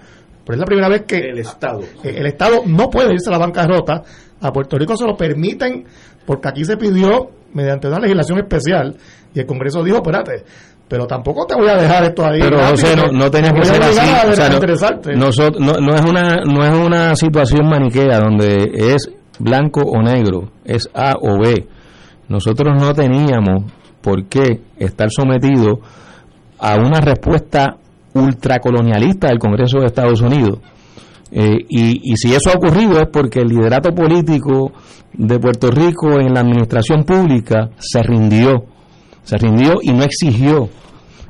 Pero 0.45 0.55
es 0.55 0.59
la 0.59 0.65
primera 0.65 0.89
vez 0.89 1.03
que 1.03 1.17
El 1.17 1.39
Estado. 1.39 1.81
eh, 2.03 2.15
el 2.17 2.25
Estado 2.27 2.61
no 2.65 2.89
puede 2.89 3.13
irse 3.13 3.29
a 3.29 3.33
la 3.33 3.39
bancarrota. 3.39 4.01
A 4.41 4.51
Puerto 4.53 4.77
Rico 4.77 4.95
se 4.95 5.05
lo 5.05 5.17
permiten 5.17 5.83
porque 6.25 6.47
aquí 6.47 6.63
se 6.63 6.77
pidió 6.77 7.31
mediante 7.53 7.87
una 7.87 7.99
legislación 7.99 8.39
especial 8.39 8.95
y 9.33 9.39
el 9.39 9.45
Congreso 9.45 9.83
dijo, 9.83 9.97
espérate, 9.97 10.43
pero 10.87 11.05
tampoco 11.05 11.45
te 11.45 11.55
voy 11.55 11.69
a 11.69 11.75
dejar 11.75 12.03
esto 12.03 12.25
ahí. 12.25 12.39
Pero 12.39 12.57
gratis, 12.57 12.81
José, 12.81 12.95
no, 12.95 13.11
no 13.11 13.29
voy 13.29 13.53
que 13.53 13.65
ser 13.65 13.83
así. 13.83 13.99
a 13.99 14.29
O 14.29 14.35
sea, 14.35 14.49
no, 14.49 15.49
no, 15.59 15.73
no 15.73 15.95
es 15.95 16.01
una, 16.01 16.35
no 16.45 16.65
es 16.65 16.77
una 16.77 17.15
situación 17.15 17.67
maniquea 17.67 18.19
donde 18.19 18.71
es 18.73 19.11
blanco 19.39 19.81
o 19.81 20.01
negro, 20.01 20.51
es 20.65 20.89
A 20.93 21.13
o 21.19 21.39
B. 21.39 21.67
Nosotros 22.27 22.75
no 22.79 22.93
teníamos 22.93 23.71
por 24.01 24.25
qué 24.25 24.61
estar 24.77 25.09
sometidos 25.11 25.79
a 26.59 26.75
una 26.75 26.99
respuesta 26.99 27.77
ultracolonialista 28.13 29.27
del 29.27 29.39
Congreso 29.39 29.79
de 29.79 29.87
Estados 29.87 30.21
Unidos. 30.21 30.59
Eh, 31.31 31.57
y, 31.69 32.11
y 32.11 32.17
si 32.17 32.33
eso 32.33 32.49
ha 32.49 32.57
ocurrido 32.57 32.99
es 32.99 33.07
porque 33.11 33.39
el 33.39 33.49
liderato 33.49 33.93
político 33.93 34.71
de 35.13 35.39
Puerto 35.39 35.69
Rico 35.69 36.19
en 36.19 36.33
la 36.33 36.41
administración 36.41 37.03
pública 37.03 37.69
se 37.77 38.01
rindió, 38.01 38.65
se 39.23 39.37
rindió 39.37 39.75
y 39.81 39.91
no 39.91 40.03
exigió 40.03 40.69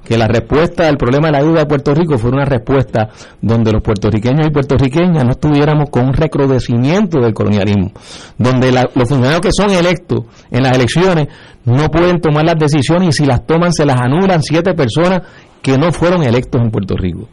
que 0.03 0.17
la 0.17 0.27
respuesta 0.27 0.87
al 0.87 0.97
problema 0.97 1.27
de 1.27 1.33
la 1.33 1.43
deuda 1.43 1.59
de 1.61 1.65
Puerto 1.65 1.93
Rico 1.93 2.17
fuera 2.17 2.37
una 2.37 2.45
respuesta 2.45 3.09
donde 3.41 3.71
los 3.71 3.81
puertorriqueños 3.81 4.47
y 4.47 4.51
puertorriqueñas 4.51 5.23
no 5.23 5.31
estuviéramos 5.31 5.89
con 5.89 6.07
un 6.07 6.13
recrudecimiento 6.13 7.19
del 7.19 7.33
colonialismo, 7.33 7.91
donde 8.37 8.71
los 8.71 9.09
funcionarios 9.09 9.41
que 9.41 9.51
son 9.51 9.71
electos 9.71 10.25
en 10.51 10.63
las 10.63 10.75
elecciones 10.75 11.27
no 11.65 11.87
pueden 11.89 12.19
tomar 12.19 12.45
las 12.45 12.57
decisiones 12.57 13.09
y 13.09 13.11
si 13.11 13.25
las 13.25 13.45
toman 13.45 13.71
se 13.73 13.85
las 13.85 13.99
anulan 13.99 14.41
siete 14.41 14.73
personas 14.73 15.21
que 15.61 15.77
no 15.77 15.91
fueron 15.91 16.23
electos 16.23 16.61
en 16.61 16.71
Puerto 16.71 16.95
Rico. 16.95 17.27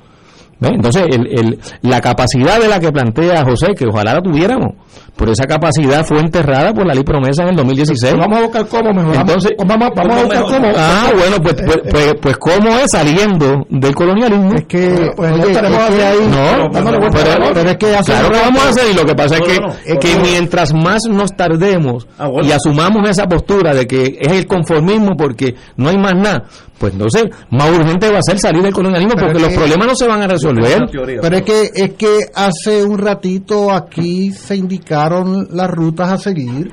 ¿Ve? 0.58 0.68
Entonces, 0.68 1.04
el, 1.10 1.26
el- 1.38 1.58
la 1.82 2.00
capacidad 2.00 2.58
de 2.58 2.68
la 2.68 2.80
que 2.80 2.90
plantea 2.90 3.44
José, 3.44 3.74
que 3.76 3.86
ojalá 3.86 4.14
la 4.14 4.22
tuviéramos, 4.22 4.72
pero 5.14 5.32
esa 5.32 5.44
capacidad 5.46 6.04
fue 6.04 6.18
enterrada 6.20 6.72
por 6.72 6.86
la 6.86 6.94
ley 6.94 7.02
promesa 7.04 7.42
en 7.42 7.50
el 7.50 7.56
2016. 7.56 8.14
Vamos 8.18 8.38
a 8.38 8.42
buscar 8.42 8.66
cómo 8.66 8.90
mejoramos. 8.94 9.18
Entonces, 9.18 9.52
vamos, 9.66 9.88
vamos 9.94 10.16
a 10.18 10.22
buscar 10.24 10.42
cómo. 10.44 10.72
Ah, 10.76 11.10
bueno, 11.14 11.36
pues, 11.42 11.54
pues, 11.62 11.78
pues, 11.90 12.14
pues 12.22 12.36
¿cómo 12.38 12.70
es 12.78 12.90
saliendo 12.90 13.66
del 13.68 13.94
colonialismo? 13.94 14.54
Es 14.54 14.64
que, 14.66 15.12
Pues 15.16 15.30
oye, 15.32 15.42
no 15.42 15.46
estaremos 15.48 15.80
es 15.90 15.94
que 15.94 16.04
ahí. 16.04 16.18
No, 16.30 16.70
pero, 16.72 16.84
bola. 17.00 17.50
pero 17.54 17.70
es 17.70 17.76
que 17.76 17.94
hace 17.96 18.12
claro 18.12 18.30
que 18.30 18.38
vamos 18.40 18.62
a 18.64 18.68
hacer 18.70 18.84
y 18.92 18.94
lo 18.94 19.04
que 19.04 19.14
pasa 19.14 19.36
No, 19.38 19.44
es 19.44 19.52
que, 19.52 19.60
no, 19.94 20.00
que 20.00 20.16
mientras 20.22 20.72
más 20.74 21.02
nos 21.10 21.36
tardemos 21.36 22.06
Ah, 22.18 22.28
bueno. 22.28 22.48
y 22.48 22.52
asumamos 22.52 23.08
esa 23.10 23.26
postura 23.26 23.74
de 23.74 23.86
que 23.86 24.16
es 24.20 24.32
el 24.32 24.46
conformismo 24.46 25.16
porque 25.18 25.54
no 25.76 25.88
hay 25.90 25.98
más 25.98 26.14
nada, 26.14 26.44
pues 26.78 26.92
entonces 26.92 27.24
más 27.50 27.70
urgente 27.70 28.10
va 28.10 28.18
a 28.18 28.22
ser 28.22 28.38
salir 28.38 28.62
del 28.62 28.72
colonialismo 28.72 29.14
Pero 29.16 29.28
porque 29.28 29.40
los 29.42 29.52
problemas 29.54 29.86
no 29.86 29.94
se 29.94 30.06
van 30.06 30.22
a 30.22 30.26
resolver. 30.26 30.45
Teoría. 30.54 31.20
Pero 31.20 31.36
es 31.36 31.42
que, 31.42 31.70
es 31.74 31.94
que 31.94 32.18
hace 32.34 32.84
un 32.84 32.98
ratito 32.98 33.70
aquí 33.72 34.30
se 34.32 34.56
indicaron 34.56 35.48
las 35.50 35.70
rutas 35.70 36.10
a 36.12 36.18
seguir. 36.18 36.72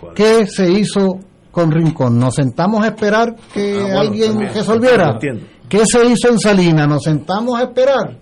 ¿Cuál? 0.00 0.14
¿Qué 0.14 0.46
se 0.46 0.70
hizo 0.70 1.18
con 1.50 1.70
Rincón? 1.70 2.18
¿Nos 2.18 2.34
sentamos 2.34 2.82
a 2.84 2.88
esperar 2.88 3.34
que 3.52 3.74
Ah, 3.78 3.82
bueno, 3.82 4.00
alguien 4.00 4.30
también. 4.32 4.54
resolviera? 4.54 5.18
¿Qué 5.68 5.86
se 5.86 6.04
hizo 6.04 6.28
en 6.28 6.38
Salinas? 6.38 6.88
¿Nos 6.88 7.02
sentamos 7.02 7.58
a 7.58 7.64
esperar? 7.64 8.18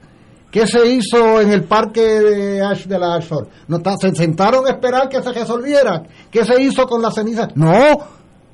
¿Qué 0.51 0.66
se 0.66 0.85
hizo 0.86 1.40
en 1.40 1.51
el 1.52 1.62
parque 1.64 2.01
de, 2.01 2.60
Ash, 2.64 2.85
de 2.86 2.98
la 2.98 3.14
Ashford? 3.14 3.47
¿No 3.68 3.81
¿Se 4.01 4.12
sentaron 4.14 4.66
a 4.66 4.70
esperar 4.70 5.09
que 5.09 5.22
se 5.22 5.32
resolviera? 5.32 6.02
¿Qué 6.31 6.44
se 6.44 6.60
hizo 6.60 6.86
con 6.86 7.01
la 7.01 7.10
ceniza? 7.12 7.48
No, 7.55 7.98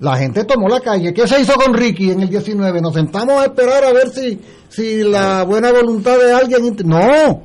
la 0.01 0.17
gente 0.17 0.45
tomó 0.45 0.69
la 0.69 0.81
calle. 0.81 1.15
¿Qué 1.15 1.27
se 1.27 1.41
hizo 1.41 1.55
con 1.55 1.75
Ricky 1.75 2.11
en 2.11 2.21
el 2.21 2.29
19? 2.29 2.81
¿Nos 2.81 2.95
sentamos 2.95 3.41
a 3.41 3.47
esperar 3.47 3.85
a 3.85 3.93
ver 3.93 4.11
si, 4.11 4.39
si 4.69 5.03
la 5.03 5.45
buena 5.45 5.73
voluntad 5.73 6.19
de 6.19 6.33
alguien... 6.33 6.77
No, 6.85 7.43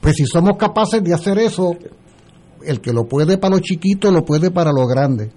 pues 0.00 0.16
si 0.16 0.26
somos 0.26 0.58
capaces 0.58 1.02
de 1.02 1.14
hacer 1.14 1.38
eso, 1.38 1.76
el 2.64 2.80
que 2.80 2.92
lo 2.92 3.04
puede 3.04 3.38
para 3.38 3.54
los 3.54 3.62
chiquitos, 3.62 4.12
lo 4.12 4.24
puede 4.24 4.50
para 4.50 4.70
los 4.72 4.86
grandes. 4.86 5.30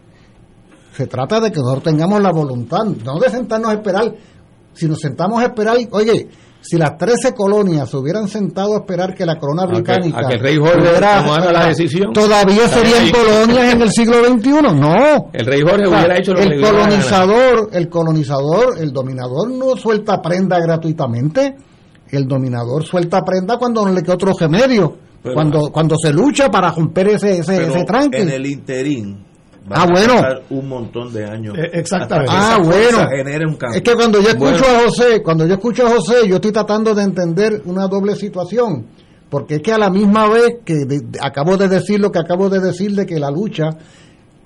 Se 0.94 1.08
trata 1.08 1.40
de 1.40 1.52
que 1.52 1.60
nosotros 1.60 1.84
tengamos 1.84 2.22
la 2.22 2.32
voluntad, 2.32 2.84
no 2.84 3.20
de 3.20 3.30
sentarnos 3.30 3.70
a 3.70 3.74
esperar 3.74 4.16
Si 4.74 4.88
nos 4.88 5.00
sentamos 5.00 5.42
a 5.42 5.46
esperar, 5.46 5.78
oye, 5.92 6.30
si 6.68 6.78
las 6.78 6.98
13 6.98 7.34
colonias 7.36 7.90
se 7.90 7.98
hubieran 7.98 8.28
sentado 8.28 8.74
a 8.76 8.78
esperar 8.80 9.14
que 9.14 9.26
la 9.26 9.38
corona 9.38 9.64
A 9.64 9.68
que- 9.68 9.74
británica 9.74 10.20
a 10.20 10.28
que 10.30 10.34
el 10.36 10.40
rey 10.40 10.58
Jorge 10.58 10.80
hubiera- 10.80 11.22
tomara 11.24 11.52
la 11.52 11.66
decisión. 11.68 12.12
todavía 12.14 12.68
serían 12.68 13.12
colonias 13.12 13.74
en 13.74 13.82
el 13.82 13.92
siglo 13.92 14.16
XXI, 14.26 14.62
no. 14.74 15.30
El 15.34 15.46
rey 15.46 15.62
Jorge 15.62 15.86
O 15.86 15.90
sea, 15.90 15.98
hubiera 16.00 16.18
hecho 16.18 16.34
lo 16.34 16.40
que 16.40 16.46
el 16.46 16.62
colonizador, 16.62 17.70
el 17.74 17.90
colonizador, 17.90 18.78
el 18.80 18.92
dominador 18.92 19.52
no 19.52 19.76
suelta 19.78 20.22
prenda 20.22 20.60
gratuitamente. 20.60 21.56
El 22.10 22.28
dominador 22.28 22.84
suelta 22.84 23.22
prenda 23.24 23.58
cuando 23.58 23.86
no 23.86 23.92
le 23.92 24.02
queda 24.02 24.14
otro 24.16 24.32
remedio. 24.40 24.96
Pero- 25.22 25.34
cuando 25.36 25.72
cuando 25.72 25.96
se 25.98 26.14
lucha 26.14 26.50
para 26.52 26.72
romper 26.72 27.10
ese 27.10 27.40
ese, 27.40 27.58
Pero 27.58 27.74
ese 27.76 27.84
tranque. 27.84 28.22
en 28.22 28.30
el 28.30 28.46
interín 28.46 29.26
Ah, 29.70 29.84
a 29.84 29.86
bueno. 29.88 30.14
pasar 30.16 30.44
un 30.52 30.68
montón 30.70 31.12
de 31.14 31.26
años. 31.26 31.56
Eh, 31.58 31.70
exactamente. 31.74 32.32
hasta 32.32 32.62
que 32.62 32.72
Ah, 32.72 32.78
esa 32.88 32.98
bueno. 33.00 33.10
genere 33.10 33.46
un 33.48 33.56
cambio. 33.56 33.78
Es 33.78 33.84
que 33.84 33.96
cuando 33.96 34.22
yo 34.22 34.30
escucho 34.30 34.52
Bueno. 34.64 34.78
a 34.78 34.82
José, 34.84 35.24
cuando 35.24 35.48
yo 35.48 35.54
escucho 35.56 35.88
a 35.88 35.90
José, 35.90 36.28
yo 36.28 36.36
estoy 36.36 36.52
tratando 36.52 36.94
de 36.94 37.02
entender 37.04 37.62
una 37.66 37.88
doble 37.88 38.16
situación. 38.16 38.86
Porque 39.30 39.56
es 39.56 39.62
que 39.64 39.74
a 39.74 39.78
la 39.80 39.90
misma 39.90 40.28
vez 40.30 40.58
que 40.64 40.74
de- 40.86 41.00
de- 41.00 41.20
acabo 41.20 41.58
de 41.58 41.68
decir 41.68 42.00
lo 42.00 42.12
que 42.12 42.20
acabo 42.20 42.48
de 42.48 42.60
decir 42.60 42.92
de 42.96 43.08
que 43.08 43.20
la 43.20 43.32
lucha, 43.32 43.70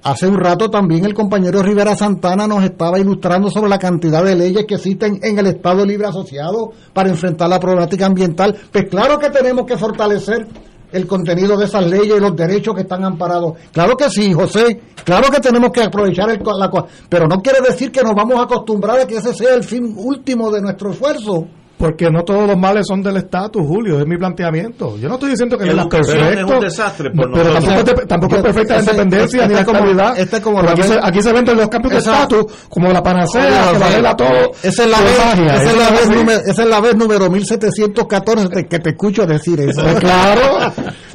hace 0.03 0.25
un 0.25 0.37
rato 0.39 0.69
también 0.69 1.03
el 1.03 1.13
compañero 1.13 1.61
Rivera 1.61 1.95
Santana 1.97 2.47
nos 2.47 2.63
estaba 2.63 2.97
ilustrando 2.97 3.49
sobre 3.51 3.69
la 3.69 3.77
cantidad 3.77 4.23
de 4.23 4.35
leyes 4.37 4.65
que 4.65 4.75
existen 4.75 5.19
en 5.21 5.37
el 5.37 5.47
Estado 5.47 5.85
Libre 5.85 6.07
Asociado 6.07 6.71
para 6.93 7.09
enfrentar 7.09 7.49
la 7.49 7.59
problemática 7.59 8.05
ambiental. 8.05 8.55
Pues 8.71 8.85
claro 8.89 9.19
que 9.19 9.29
tenemos 9.29 9.65
que 9.65 9.75
fortalecer 9.77 10.47
el 10.91 11.07
contenido 11.07 11.57
de 11.57 11.65
esas 11.65 11.85
leyes 11.85 12.17
y 12.17 12.19
los 12.19 12.35
derechos 12.35 12.75
que 12.75 12.81
están 12.81 13.03
amparados. 13.03 13.53
Claro 13.71 13.95
que 13.95 14.09
sí, 14.09 14.33
José. 14.33 14.81
Claro 15.03 15.29
que 15.29 15.39
tenemos 15.39 15.71
que 15.71 15.83
aprovechar 15.83 16.29
el, 16.29 16.39
la 16.43 16.85
pero 17.07 17.27
no 17.27 17.41
quiere 17.41 17.59
decir 17.61 17.91
que 17.91 18.01
nos 18.01 18.13
vamos 18.13 18.39
a 18.39 18.43
acostumbrar 18.43 18.99
a 18.99 19.07
que 19.07 19.17
ese 19.17 19.33
sea 19.33 19.53
el 19.55 19.63
fin 19.63 19.93
último 19.97 20.51
de 20.51 20.61
nuestro 20.61 20.91
esfuerzo. 20.91 21.47
Porque 21.79 22.11
no 22.11 22.23
todos 22.25 22.45
los 22.45 22.57
males 22.57 22.85
son 22.85 23.01
del 23.01 23.15
estatus, 23.15 23.65
Julio, 23.65 24.01
es 24.01 24.05
mi 24.05 24.17
planteamiento. 24.17 24.97
Yo 24.97 25.07
no 25.07 25.13
estoy 25.13 25.29
diciendo 25.29 25.57
que 25.57 25.63
no 25.63 25.71
es 25.71 25.77
Educación 25.77 26.17
perfecto. 26.17 26.45
es 26.45 26.53
un 26.55 26.59
desastre 26.59 27.09
por 27.11 27.31
pero 27.33 27.53
tampoco, 27.53 27.79
es 27.79 27.85
de- 27.85 28.05
tampoco 28.05 28.35
es 28.35 28.41
perfecta 28.41 28.73
la 28.73 28.79
independencia 28.81 29.37
este 29.43 29.47
ni 29.47 29.53
la 29.53 29.59
es 29.61 29.65
como- 29.65 29.77
estabilidad. 29.79 30.19
este 30.19 30.35
es 30.35 30.41
como 30.43 30.61
la 30.61 30.71
aquí, 30.71 30.83
se, 30.83 30.99
aquí 31.01 31.21
se 31.21 31.31
venden 31.31 31.55
los 31.57 31.69
cambios 31.69 31.93
de 31.93 31.99
estatus 31.99 32.45
como 32.67 32.91
la 32.91 33.01
panacea, 33.01 33.71
que 33.77 33.83
arregla 33.85 34.15
todo. 34.17 34.51
Esa 34.61 34.83
es 34.83 34.89
la 34.91 34.99
vez, 35.01 35.17
magia, 35.25 35.55
esa 35.55 35.71
es 35.71 35.77
la 35.77 35.89
vez 35.91 36.09
número, 36.09 36.39
esa 36.45 36.63
es 36.63 36.69
la 36.69 36.79
vez 36.81 36.95
número 36.97 37.29
1714 37.29 38.65
que 38.67 38.79
te 38.79 38.89
escucho 38.89 39.25
decir 39.25 39.61
eso. 39.61 39.81
Pues 39.81 39.95
claro, 40.01 40.41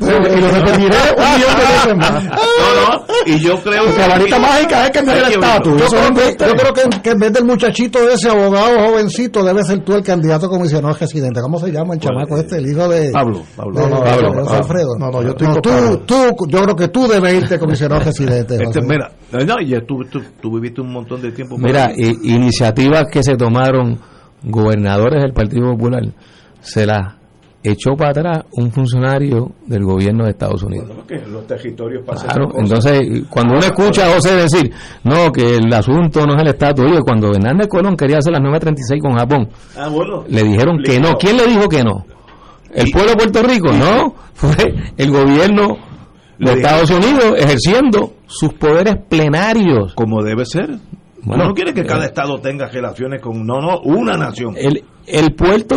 y 0.01 0.41
lo 0.41 0.51
repetiré 0.51 0.97
un 1.17 1.35
millón 1.35 1.57
de 1.59 1.65
veces 1.75 1.97
más. 1.97 2.25
No, 2.25 2.31
no, 2.31 3.05
y 3.27 3.39
yo 3.39 3.61
creo 3.63 3.85
Porque 3.85 4.01
la 4.01 4.09
varita 4.09 4.39
mágica 4.39 4.85
es 4.87 4.91
que 4.93 5.03
no 5.03 5.13
el 5.13 5.25
que 5.25 5.35
estatus. 5.35 5.81
Yo 5.83 5.89
creo, 5.89 6.73
que, 6.73 6.91
que, 6.91 7.03
que 7.03 7.11
en 7.11 7.19
vez 7.19 7.33
del 7.33 7.45
muchachito 7.45 7.99
ese 8.11 8.29
abogado 8.31 8.79
jovencito 8.89 9.45
debe 9.45 9.63
ser 9.63 9.81
tú 9.85 9.95
el 9.95 10.03
candidato 10.03 10.49
comisionado 10.57 10.95
residente. 10.95 11.41
¿Cómo 11.41 11.59
se 11.59 11.71
llama 11.71 11.95
el 11.95 12.01
chamaco 12.01 12.37
este? 12.37 12.57
El 12.59 12.67
hijo 12.71 12.89
de 12.89 13.11
Pablo, 13.13 13.43
Pablo. 13.57 13.81
de- 13.81 13.89
No, 13.89 13.97
no, 13.99 14.05
de 14.05 14.11
Pablo. 14.11 14.49
Alfredo. 14.51 14.99
No, 14.99 15.11
no, 15.11 15.23
yo 15.23 15.29
estoy 15.31 15.47
con 15.49 15.63
tú, 15.63 15.71
tú, 16.07 16.15
yo 16.49 16.63
creo 16.63 16.77
que 16.77 16.89
tú 16.89 17.07
debes 17.07 17.35
irte 17.43 17.59
comisionado 17.59 18.03
residente. 18.03 18.57
Este, 18.63 18.81
mira, 18.83 19.11
no, 19.33 19.61
y 19.61 19.69
ya 19.69 19.81
tú, 19.87 20.05
tú, 20.11 20.21
tú 20.41 20.55
viviste 20.55 20.81
un 20.81 20.93
montón 20.93 21.21
de 21.23 21.33
tiempo. 21.33 21.57
Mira, 21.59 21.93
i- 21.97 22.35
iniciativas 22.35 23.05
que 23.11 23.23
se 23.23 23.37
tomaron 23.37 23.99
gobernadores 24.43 25.23
del 25.23 25.33
Partido 25.33 25.71
Popular, 25.73 26.03
se 26.61 26.87
las 26.87 27.15
echó 27.65 27.97
para 27.97 28.11
atrás 28.11 28.45
un 28.53 28.71
funcionario 28.71 29.53
del 29.67 29.85
gobierno 29.85 30.25
de 30.25 30.31
Estados 30.31 30.63
Unidos. 30.63 30.87
Bueno, 30.89 31.07
que 31.07 31.17
los 31.27 31.47
territorios 31.47 32.05
pasan 32.07 32.29
Claro, 32.29 32.47
cosas. 32.51 32.63
entonces 32.63 33.23
cuando 33.31 33.55
uno 33.55 33.63
escucha 33.65 34.07
a 34.07 34.15
José 34.15 34.37
decir, 34.37 34.71
no, 35.03 35.33
que 35.33 35.57
el 35.57 35.73
asunto 35.73 36.27
no 36.27 36.35
es 36.37 36.43
el 36.43 36.49
estatus, 36.49 36.85
oye, 36.85 37.01
cuando 37.01 37.33
Hernández 37.33 37.69
Colón 37.69 37.97
quería 37.97 38.19
hacer 38.19 38.33
las 38.33 38.43
936 38.43 39.03
con 39.03 39.15
Japón, 39.15 39.49
Ah, 39.77 39.89
bueno. 39.89 40.25
le 40.29 40.43
dijeron 40.45 40.79
que 40.85 41.01
no. 41.01 41.17
¿Quién 41.17 41.37
le 41.39 41.47
dijo 41.47 41.67
que 41.69 41.83
no? 41.83 42.05
¿El 42.75 42.91
pueblo 42.91 43.13
de 43.13 43.17
Puerto 43.17 43.43
Rico? 43.43 43.73
No, 43.73 44.15
fue 44.35 44.75
el 44.97 45.11
gobierno 45.11 45.77
de 46.39 46.53
Estados 46.53 46.91
Unidos 46.91 47.35
ejerciendo 47.39 48.15
sus 48.27 48.53
poderes 48.55 48.97
plenarios. 49.09 49.95
Como 49.95 50.23
debe 50.23 50.45
ser. 50.45 50.69
Bueno, 51.23 51.47
no 51.47 51.55
quiere 51.55 51.73
que 51.73 51.85
cada 51.85 52.03
eh, 52.03 52.09
estado 52.09 52.39
tenga 52.41 52.67
relaciones 52.69 53.23
con, 53.23 53.47
no, 53.47 53.61
no, 53.61 53.81
una 53.85 54.17
nación. 54.17 54.55
El, 54.59 54.83
el 55.07 55.35
puerto 55.35 55.77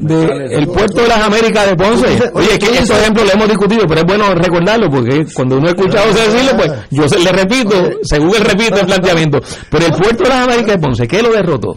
de 0.00 0.46
el 0.54 0.66
puerto 0.66 1.02
de 1.02 1.08
las 1.08 1.20
Américas 1.20 1.66
de 1.68 1.76
Ponce. 1.76 2.30
Oye, 2.34 2.52
es 2.52 2.58
que 2.58 2.78
estos 2.78 2.98
ejemplos 2.98 3.26
lo 3.26 3.32
hemos 3.32 3.48
discutido, 3.48 3.84
pero 3.86 4.00
es 4.00 4.06
bueno 4.06 4.34
recordarlo 4.34 4.90
porque 4.90 5.24
cuando 5.34 5.56
uno 5.58 5.68
escucha 5.68 6.00
a 6.00 6.06
José 6.06 6.30
decirlo, 6.30 6.56
pues 6.56 6.72
yo 6.90 7.08
se, 7.08 7.18
le 7.20 7.32
repito, 7.32 7.90
según 8.02 8.34
él 8.34 8.42
repite 8.44 8.80
el 8.80 8.86
planteamiento. 8.86 9.40
Pero 9.70 9.86
el 9.86 9.92
puerto 9.92 10.24
de 10.24 10.28
las 10.28 10.44
Américas 10.44 10.76
de 10.76 10.78
Ponce, 10.78 11.06
¿qué 11.06 11.22
lo 11.22 11.32
derrotó? 11.32 11.76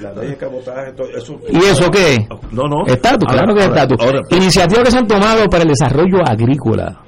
La 0.00 0.12
ley 0.14 0.30
de 0.30 0.36
cabotaje, 0.36 0.92
todo 0.92 1.08
eso. 1.08 1.38
¿Y 1.50 1.58
eso 1.58 1.90
qué? 1.90 2.26
No, 2.52 2.62
no. 2.68 2.86
Estatus, 2.86 3.28
Ahora, 3.28 3.42
claro 3.44 3.54
que 3.54 3.60
es 3.60 3.68
estatus. 3.68 3.98
Iniciativas 4.30 4.84
que 4.84 4.90
se 4.90 4.98
han 4.98 5.06
tomado 5.06 5.46
para 5.48 5.62
el 5.62 5.68
desarrollo 5.68 6.18
agrícola. 6.26 7.00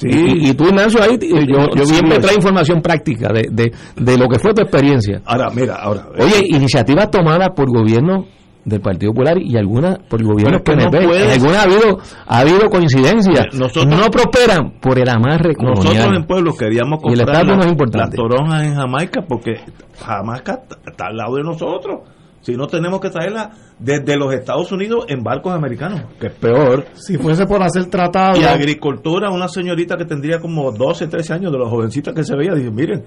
Y, 0.00 0.50
y 0.50 0.54
tú, 0.54 0.64
Ignacio, 0.64 1.02
ahí 1.02 1.18
yo, 1.20 1.68
yo 1.74 1.86
Sí, 1.86 1.94
siempre 1.94 2.18
traigo 2.18 2.36
información 2.38 2.80
práctica 2.82 3.32
de, 3.32 3.48
de, 3.50 3.72
de 3.96 4.18
lo 4.18 4.28
que 4.28 4.38
fue 4.38 4.52
tu 4.52 4.62
experiencia. 4.62 5.22
Ahora, 5.24 5.50
mira, 5.50 5.76
ahora. 5.76 6.06
Oye, 6.18 6.46
iniciativas 6.48 7.10
tomadas 7.10 7.50
por 7.54 7.68
gobierno 7.70 8.26
del 8.64 8.80
Partido 8.80 9.12
Popular 9.12 9.36
y 9.40 9.56
algunas 9.56 9.98
por 10.08 10.20
el 10.20 10.26
gobierno 10.26 10.58
Pero 10.64 10.78
es 10.78 10.84
que 10.84 10.84
no 10.84 10.90
PNP. 10.90 11.06
puedes- 11.06 11.24
En 11.24 11.30
algunas 11.32 11.56
ha 11.58 11.62
habido, 11.62 11.98
ha 12.26 12.38
habido 12.38 12.70
coincidencia. 12.70 13.46
Nosotros- 13.52 13.86
no 13.86 14.10
prosperan 14.10 14.80
por 14.80 14.98
el 14.98 15.08
amarre 15.08 15.52
Nosotros 15.58 15.78
colonial. 15.84 16.16
en 16.16 16.24
Pueblo 16.26 16.54
queríamos 16.56 17.00
comprar 17.02 17.28
la- 17.28 17.42
no 17.44 17.52
es 17.52 17.58
las 17.58 17.66
importante. 17.68 18.16
toronjas 18.16 18.64
en 18.66 18.74
Jamaica 18.74 19.22
porque 19.28 19.60
Jamaica 20.02 20.60
está- 20.86 21.06
al 21.06 21.16
lado 21.16 21.36
de 21.36 21.42
nosotros. 21.42 22.00
Si 22.40 22.52
no 22.56 22.66
tenemos 22.66 23.00
que 23.00 23.08
traerla 23.08 23.52
desde 23.78 24.18
los 24.18 24.32
Estados 24.34 24.70
Unidos 24.70 25.06
en 25.08 25.22
barcos 25.22 25.54
americanos, 25.54 26.02
que 26.20 26.26
es 26.26 26.32
peor. 26.34 26.84
Si 26.92 27.16
fuese 27.16 27.46
por 27.46 27.62
hacer 27.62 27.86
tratado. 27.86 28.38
Y 28.38 28.44
agricultura, 28.44 29.30
una 29.30 29.48
señorita 29.48 29.96
que 29.96 30.04
tendría 30.04 30.40
como 30.40 30.70
12, 30.70 31.06
13 31.06 31.32
años, 31.32 31.52
de 31.52 31.58
las 31.58 31.68
jovencitas 31.70 32.14
que 32.14 32.22
se 32.22 32.36
veía, 32.36 32.52
dice, 32.54 32.70
miren, 32.70 33.02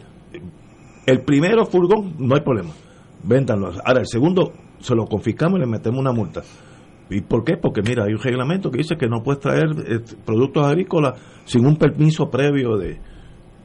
el 1.06 1.22
primero 1.22 1.66
furgón, 1.66 2.16
no 2.18 2.36
hay 2.36 2.42
problema, 2.42 2.70
véndanlo. 3.24 3.72
Ahora, 3.86 4.00
el 4.02 4.08
segundo, 4.08 4.52
se 4.80 4.95
lo 4.95 5.06
confiscamos 5.06 5.58
y 5.58 5.62
le 5.62 5.68
metemos 5.68 5.99
una 5.99 6.12
multa. 6.12 6.41
¿Y 7.10 7.22
por 7.22 7.44
qué? 7.45 7.56
Porque 7.58 7.82
mira, 7.82 8.04
hay 8.06 8.14
un 8.14 8.20
reglamento 8.20 8.70
que 8.70 8.80
dice 8.80 8.95
que 8.98 9.08
no 9.08 9.24
puedes 9.24 9.40
traer 9.40 9.68
eh, 9.88 9.99
productos 10.26 10.66
agrícolas 10.66 11.14
sin 11.45 11.66
un 11.66 11.78
permiso 11.78 12.30
previo 12.30 12.76
de... 12.78 12.99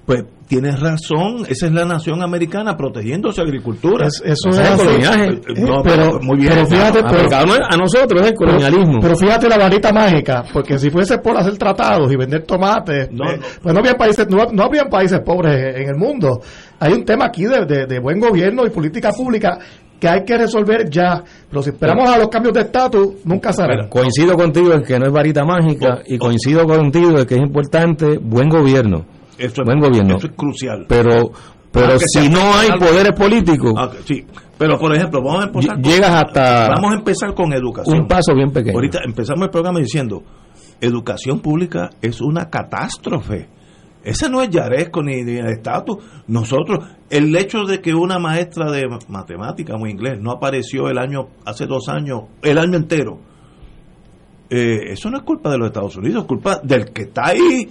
Pues 0.05 0.25
tienes 0.49 0.81
razón, 0.81 1.45
esa 1.49 1.67
es 1.67 1.73
la 1.73 1.85
nación 1.85 2.23
americana 2.25 2.77
protegiendo 2.77 3.31
su 3.31 3.41
agricultura. 3.41 4.09
Es- 4.09 4.21
eso 4.25 4.49
es 4.51 4.59
el 4.59 4.77
coloniaje. 4.77 5.29
Eh, 5.29 5.61
No, 5.65 5.81
pero, 5.85 6.19
muy 6.21 6.39
bien. 6.39 6.53
pero 6.55 6.67
fíjate, 6.67 7.05
pero- 7.05 7.29
a 7.71 7.77
nosotros 7.77 8.21
es 8.23 8.29
el 8.31 8.35
colonialismo. 8.35 8.99
Pero 9.01 9.15
fíjate 9.17 9.49
la 9.49 9.59
varita 9.59 9.93
mágica, 9.93 10.43
porque 10.53 10.77
si 10.77 10.91
fuese 10.91 11.19
por 11.19 11.37
hacer 11.37 11.57
tratados 11.57 12.13
y 12.13 12.17
vender 12.17 12.43
tomates, 12.43 13.13
No, 13.13 13.31
eh, 13.31 13.37
no. 13.39 13.47
pues 13.63 13.75
no 13.75 13.79
había 13.81 13.95
países, 13.95 14.27
no, 14.29 14.45
no 14.53 14.69
países 14.91 15.21
pobres 15.21 15.77
en 15.77 15.89
el 15.89 15.97
mundo. 15.97 16.41
Hay 16.81 16.93
un 16.95 17.05
tema 17.05 17.27
aquí 17.27 17.45
de, 17.45 17.65
de- 17.65 17.87
de 17.87 18.01
buen 18.01 18.19
gobierno 18.19 18.67
y 18.67 18.71
política 18.71 19.11
pública 19.13 19.57
que 20.03 20.09
hay 20.09 20.25
que 20.25 20.37
resolver 20.37 20.91
ya. 20.91 21.23
Pero 21.49 21.63
si 21.63 21.71
esperamos 21.71 22.11
a 22.11 22.19
los 22.19 22.27
cambios 22.27 22.53
de 22.55 22.63
estatus, 22.63 23.09
nunca 23.25 23.53
será. 23.53 23.89
Coincido 23.89 24.35
contigo 24.35 24.73
en 24.73 24.83
que 24.83 24.99
no 24.99 25.07
es 25.07 25.13
varita 25.13 25.45
mágica 25.45 26.03
y 26.05 26.19
coincido 26.19 26.67
contigo 26.67 27.17
en 27.21 27.25
que 27.25 27.37
es 27.37 27.41
importante 27.41 28.19
buen 28.19 28.49
gobierno. 28.49 29.05
Eso 29.39 29.63
es- 29.63 29.65
buen 29.65 29.79
gobierno. 29.79 30.17
eso 30.17 30.27
es 30.27 30.33
crucial. 30.37 30.87
Pero, 30.89 31.31
pero 31.71 31.87
Aunque 31.93 32.07
si 32.09 32.19
sea 32.23 32.29
no 32.31 32.53
hay 32.53 32.71
algo- 32.71 32.85
poderes 32.87 33.13
políticos, 33.13 33.75
Ah, 33.77 33.91
sí, 34.05 34.27
pero 34.59 34.77
por 34.77 34.93
ejemplo, 34.93 35.23
vamos 35.23 35.45
a 35.45 35.47
empezar 35.47 35.77
Ll- 35.79 35.85
llegas 35.85 36.11
hasta 36.11 36.69
vamos 36.71 36.91
a 36.91 36.95
empezar 36.97 37.33
con 37.35 37.53
educación. 37.53 38.01
un 38.01 38.09
paso 38.09 38.35
bien 38.35 38.51
pequeño. 38.51 38.75
Ahorita 38.77 38.99
empezamos 39.05 39.45
el 39.45 39.51
programa 39.51 39.79
diciendo, 39.79 40.21
educación 40.81 41.39
pública 41.39 41.91
es 42.03 42.21
una 42.21 42.51
catástrofe. 42.51 43.47
Ese 44.05 44.29
no 44.29 44.43
es 44.43 44.51
Yaresco 44.51 45.03
ni, 45.03 45.23
ni 45.23 45.37
el 45.37 45.47
estatus. 45.47 45.99
Nosotros, 46.27 46.85
el 47.09 47.35
hecho 47.37 47.65
de 47.65 47.81
que 47.81 47.95
una 47.95 48.19
maestra 48.19 48.71
de 48.71 48.85
matemática 49.09 49.75
o 49.75 49.87
inglés 49.87 50.19
no 50.21 50.33
apareció 50.33 50.89
el 50.89 50.99
año, 50.99 51.29
hace 51.45 51.67
dos 51.67 51.89
años, 51.89 52.23
el 52.43 52.59
año 52.59 52.77
entero, 52.77 53.19
eh, 54.51 54.93
eso 54.93 55.09
no 55.11 55.19
es 55.19 55.23
culpa 55.23 55.51
de 55.51 55.59
los 55.59 55.69
Estados 55.69 55.97
Unidos, 55.97 56.23
es 56.23 56.29
culpa 56.29 56.61
del 56.63 56.93
que 56.93 57.03
está 57.03 57.29
ahí 57.29 57.69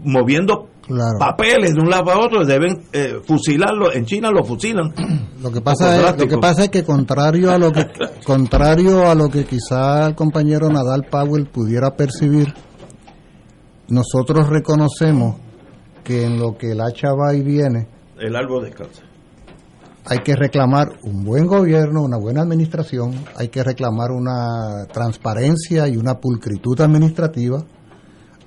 moviendo 0.00 0.68
Claro. 0.90 1.18
papeles 1.20 1.74
de 1.74 1.80
un 1.80 1.88
lado 1.88 2.10
a 2.10 2.18
otro, 2.18 2.44
deben 2.44 2.82
eh, 2.92 3.20
fusilarlo. 3.24 3.92
En 3.92 4.06
China 4.06 4.32
lo 4.32 4.42
fusilan. 4.42 4.92
Lo 5.40 5.52
que 5.52 5.60
pasa 5.60 5.96
es, 5.96 6.18
lo 6.18 6.26
que 6.26 6.36
pasa 6.36 6.64
es 6.64 6.68
que 6.68 6.84
contrario 6.84 7.50
a 7.50 7.56
lo 7.58 7.72
que 7.72 7.86
contrario 8.26 9.08
a 9.08 9.14
lo 9.14 9.30
que 9.30 9.44
quizá 9.44 10.06
el 10.08 10.14
compañero 10.14 10.68
Nadal 10.68 11.04
Powell 11.10 11.46
pudiera 11.46 11.96
percibir, 11.96 12.52
nosotros 13.88 14.48
reconocemos 14.50 15.36
que 16.04 16.24
en 16.24 16.38
lo 16.38 16.56
que 16.56 16.72
el 16.72 16.80
hacha 16.80 17.12
va 17.12 17.34
y 17.34 17.42
viene 17.42 17.86
El 18.18 18.36
árbol 18.36 18.64
descansa. 18.64 19.02
hay 20.06 20.18
que 20.18 20.34
reclamar 20.34 20.88
un 21.04 21.24
buen 21.24 21.46
gobierno, 21.46 22.02
una 22.02 22.16
buena 22.18 22.42
administración, 22.42 23.12
hay 23.36 23.48
que 23.48 23.62
reclamar 23.62 24.10
una 24.10 24.86
transparencia 24.92 25.86
y 25.88 25.96
una 25.96 26.14
pulcritud 26.18 26.80
administrativa, 26.80 27.62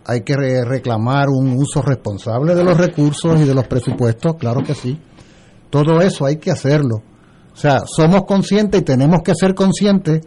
hay 0.06 0.22
que 0.22 0.36
re- 0.36 0.66
reclamar 0.66 1.30
un 1.30 1.54
uso 1.54 1.82
responsable 1.82 2.56
de 2.56 2.64
los 2.64 2.78
recursos 2.78 3.40
y 3.40 3.46
de 3.46 3.54
los 3.56 3.68
presupuestos, 3.68 4.36
claro 4.36 4.62
que 4.62 4.74
sí. 4.76 5.00
Todo 5.70 6.02
eso 6.02 6.26
hay 6.26 6.38
que 6.38 6.52
hacerlo. 6.52 6.98
O 7.54 7.56
sea, 7.56 7.84
somos 7.86 8.24
conscientes 8.26 8.82
y 8.82 8.84
tenemos 8.84 9.22
que 9.24 9.34
ser 9.36 9.56
conscientes 9.56 10.22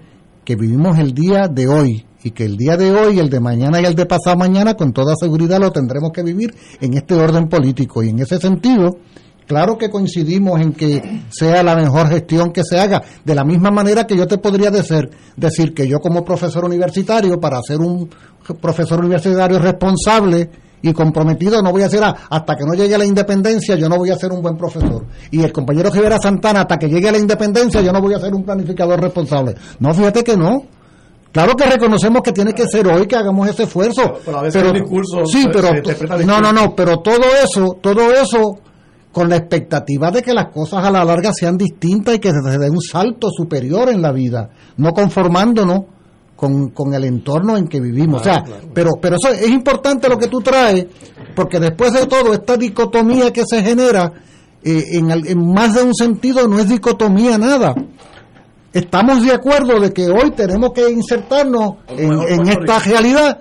que 0.44 0.56
vivimos 0.56 0.98
el 0.98 1.12
día 1.12 1.48
de 1.48 1.68
hoy 1.68 2.05
y 2.26 2.32
que 2.32 2.44
el 2.44 2.56
día 2.56 2.76
de 2.76 2.90
hoy, 2.92 3.20
el 3.20 3.30
de 3.30 3.38
mañana 3.38 3.80
y 3.80 3.84
el 3.84 3.94
de 3.94 4.04
pasado 4.04 4.36
mañana, 4.36 4.74
con 4.74 4.92
toda 4.92 5.14
seguridad 5.14 5.60
lo 5.60 5.70
tendremos 5.70 6.10
que 6.12 6.24
vivir 6.24 6.52
en 6.80 6.94
este 6.94 7.14
orden 7.14 7.48
político. 7.48 8.02
Y 8.02 8.08
en 8.08 8.18
ese 8.18 8.38
sentido, 8.38 8.98
claro 9.46 9.78
que 9.78 9.90
coincidimos 9.90 10.60
en 10.60 10.72
que 10.72 11.22
sea 11.30 11.62
la 11.62 11.76
mejor 11.76 12.08
gestión 12.08 12.50
que 12.52 12.62
se 12.64 12.80
haga. 12.80 13.00
De 13.24 13.32
la 13.32 13.44
misma 13.44 13.70
manera 13.70 14.08
que 14.08 14.16
yo 14.16 14.26
te 14.26 14.38
podría 14.38 14.72
decir, 14.72 15.08
decir 15.36 15.72
que 15.72 15.86
yo 15.86 16.00
como 16.00 16.24
profesor 16.24 16.64
universitario, 16.64 17.38
para 17.38 17.60
ser 17.62 17.78
un 17.78 18.10
profesor 18.60 18.98
universitario 18.98 19.60
responsable, 19.60 20.50
y 20.82 20.92
comprometido 20.92 21.62
no 21.62 21.72
voy 21.72 21.82
a 21.82 21.88
ser 21.88 22.04
a- 22.04 22.14
hasta 22.28 22.54
que 22.54 22.64
no 22.64 22.74
llegue 22.74 22.94
a 22.94 22.98
la 22.98 23.06
independencia 23.06 23.74
yo 23.76 23.88
no 23.88 23.96
voy 23.96 24.10
a 24.10 24.16
ser 24.16 24.30
un 24.30 24.42
buen 24.42 24.56
profesor 24.56 25.04
y 25.30 25.42
el 25.42 25.50
compañero 25.50 25.90
Rivera 25.90 26.18
Santana 26.20 26.60
hasta 26.60 26.76
que 26.76 26.86
llegue 26.88 27.08
a 27.08 27.12
la 27.12 27.18
independencia 27.18 27.80
yo 27.80 27.92
no 27.92 28.00
voy 28.00 28.12
a 28.14 28.20
ser 28.20 28.34
un 28.34 28.44
planificador 28.44 29.00
responsable 29.00 29.54
no 29.80 29.92
fíjate 29.94 30.22
que 30.22 30.36
no 30.36 30.64
Claro 31.36 31.54
que 31.56 31.64
reconocemos 31.64 32.22
que 32.22 32.32
tiene 32.32 32.52
que 32.54 32.64
ser 32.66 32.86
hoy 32.88 33.06
que 33.06 33.16
hagamos 33.16 33.48
ese 33.48 33.64
esfuerzo. 33.64 34.14
Pero 34.24 34.38
a 34.38 34.42
veces 34.42 34.62
el 34.62 34.72
discurso 34.72 35.26
sí, 35.26 35.46
pero 35.52 35.68
se 35.68 35.76
interpreta 35.76 36.16
no, 36.24 36.40
no, 36.40 36.52
no, 36.52 36.74
pero 36.74 36.98
todo 37.00 37.24
eso, 37.44 37.76
todo 37.80 38.10
eso 38.12 38.58
con 39.12 39.28
la 39.28 39.36
expectativa 39.36 40.10
de 40.10 40.22
que 40.22 40.32
las 40.34 40.48
cosas 40.52 40.84
a 40.84 40.90
la 40.90 41.04
larga 41.04 41.32
sean 41.32 41.56
distintas 41.56 42.14
y 42.16 42.18
que 42.18 42.30
se 42.30 42.58
dé 42.58 42.70
un 42.70 42.80
salto 42.80 43.28
superior 43.30 43.88
en 43.88 44.02
la 44.02 44.12
vida, 44.12 44.48
no 44.78 44.92
conformándonos 44.92 45.82
con, 46.34 46.68
con 46.70 46.92
el 46.92 47.04
entorno 47.04 47.56
en 47.56 47.66
que 47.66 47.80
vivimos. 47.80 48.20
Claro, 48.22 48.42
o 48.42 48.46
sea, 48.46 48.54
claro. 48.56 48.68
pero, 48.74 48.90
pero 49.00 49.16
eso 49.16 49.32
es 49.32 49.48
importante 49.48 50.08
lo 50.08 50.18
que 50.18 50.28
tú 50.28 50.40
traes, 50.42 50.86
porque 51.34 51.58
después 51.60 51.92
de 51.94 52.06
todo, 52.06 52.34
esta 52.34 52.56
dicotomía 52.58 53.32
que 53.32 53.42
se 53.46 53.62
genera, 53.62 54.12
eh, 54.62 54.84
en, 54.92 55.10
al- 55.10 55.26
en 55.26 55.50
más 55.52 55.74
de 55.74 55.82
un 55.82 55.94
sentido 55.94 56.46
no 56.46 56.58
es 56.58 56.68
dicotomía 56.68 57.38
nada. 57.38 57.74
Estamos 58.76 59.22
de 59.22 59.32
acuerdo 59.32 59.80
de 59.80 59.90
que 59.90 60.06
hoy 60.08 60.32
tenemos 60.32 60.72
que 60.72 60.90
insertarnos 60.90 61.76
en, 61.88 62.12
esta 62.48 62.78
realidad. 62.80 63.38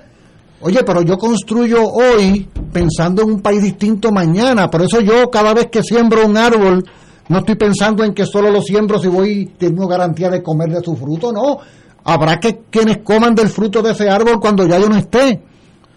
Oye, 0.61 0.79
pero 0.85 1.01
yo 1.01 1.17
construyo 1.17 1.83
hoy 1.83 2.47
pensando 2.71 3.21
en 3.23 3.31
un 3.31 3.41
país 3.41 3.61
distinto 3.61 4.11
mañana. 4.13 4.69
Por 4.69 4.83
eso 4.83 5.01
yo 5.01 5.29
cada 5.29 5.53
vez 5.53 5.67
que 5.69 5.83
siembro 5.83 6.25
un 6.25 6.37
árbol, 6.37 6.85
no 7.27 7.39
estoy 7.39 7.55
pensando 7.55 8.05
en 8.05 8.13
que 8.13 8.25
solo 8.25 8.49
lo 8.49 8.61
siembro 8.61 8.97
si 8.97 9.09
voy, 9.09 9.53
tengo 9.57 9.87
garantía 9.87 10.29
de 10.29 10.41
comer 10.41 10.69
de 10.69 10.81
su 10.81 10.95
fruto. 10.95 11.33
No, 11.33 11.57
habrá 12.05 12.39
que 12.39 12.61
quienes 12.69 12.99
coman 13.03 13.35
del 13.35 13.49
fruto 13.49 13.81
de 13.81 13.91
ese 13.91 14.09
árbol 14.09 14.39
cuando 14.39 14.65
ya 14.65 14.79
yo 14.79 14.87
no 14.87 14.95
esté. 14.95 15.43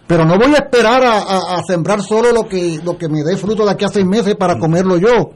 Pero 0.05 0.25
no 0.25 0.37
voy 0.37 0.51
a 0.53 0.57
esperar 0.57 1.01
a, 1.03 1.19
a- 1.19 1.55
a 1.59 1.63
sembrar 1.63 2.01
solo 2.01 2.33
lo 2.33 2.43
que, 2.49 2.81
lo 2.83 2.97
que 2.97 3.07
me 3.07 3.23
dé 3.23 3.37
fruto 3.37 3.63
de 3.63 3.71
aquí 3.71 3.85
a 3.85 3.89
seis 3.89 4.05
meses 4.05 4.35
para 4.35 4.59
comerlo 4.59 4.97
yo. 4.97 5.29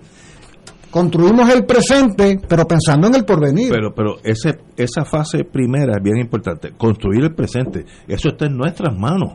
Construimos 0.93 1.49
el 1.49 1.65
presente, 1.65 2.39
pero 2.47 2.67
pensando 2.67 3.07
en 3.07 3.15
el 3.15 3.25
porvenir. 3.25 3.71
Pero, 3.71 3.95
pero 3.95 4.17
ese, 4.23 4.59
esa 4.77 5.03
fase 5.03 5.43
primera 5.43 5.93
es 5.97 6.03
bien 6.03 6.17
importante. 6.17 6.73
Construir 6.77 7.23
el 7.23 7.33
presente. 7.33 7.83
Eso 8.07 8.29
está 8.29 8.45
en 8.45 8.55
nuestras 8.55 8.95
manos. 8.95 9.33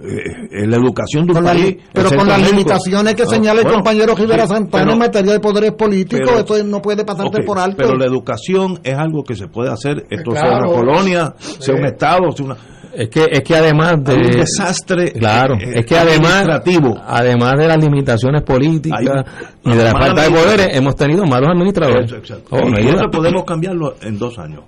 Eh, 0.00 0.62
en 0.62 0.70
la 0.70 0.76
educación 0.76 1.26
de 1.26 1.32
un 1.38 1.42
país. 1.44 1.76
pero 1.92 2.10
con 2.10 2.28
las 2.28 2.52
limitaciones 2.52 3.14
que 3.14 3.24
No, 3.24 3.30
señala 3.30 3.60
el 3.60 3.64
bueno, 3.64 3.78
compañero 3.78 4.14
Rivera 4.14 4.42
sí, 4.46 4.52
Santana 4.52 4.82
pero- 4.84 4.92
en 4.92 4.98
materia 4.98 5.32
de 5.32 5.40
poderes 5.40 5.72
políticos, 5.72 6.20
pero- 6.28 6.38
esto 6.40 6.64
no 6.64 6.82
puede 6.82 7.02
pasarte 7.04 7.40
Ok, 7.40 7.46
por 7.46 7.58
alto. 7.58 7.78
Pero 7.78 7.96
la 7.96 8.04
educación 8.04 8.78
es 8.84 8.94
algo 8.94 9.24
que 9.24 9.34
se 9.34 9.48
puede 9.48 9.72
hacer, 9.72 10.06
esto 10.10 10.32
sea 10.32 10.58
una 10.58 10.66
colonia, 10.66 11.34
sea 11.38 11.74
un 11.74 11.86
estado, 11.86 12.30
sea 12.30 12.44
una, 12.44 12.56
Es 12.98 13.10
que, 13.10 13.26
es 13.30 13.42
que 13.42 13.54
además 13.54 14.02
de... 14.02 14.14
un 14.14 14.22
desastre 14.30 15.12
Claro, 15.12 15.54
eh, 15.56 15.80
es 15.80 15.86
que 15.86 15.98
además, 15.98 16.32
administrativo. 16.48 16.96
además 17.06 17.52
de 17.58 17.68
las 17.68 17.78
limitaciones 17.78 18.42
políticas 18.42 19.00
Hay- 19.00 19.72
y 19.72 19.76
de 19.76 19.84
la 19.84 19.92
falta 19.92 20.22
de 20.22 20.30
poderes, 20.30 20.68
hemos 20.76 20.96
tenido 20.96 21.24
malos 21.26 21.50
administradores. 21.50 22.06
Eso, 22.06 22.16
exacto. 22.16 22.56
Oh, 22.56 22.60
no 22.70 23.10
podemos 23.10 23.44
cambiarlo 23.44 23.96
en 24.00 24.18
dos 24.18 24.38
años. 24.38 24.62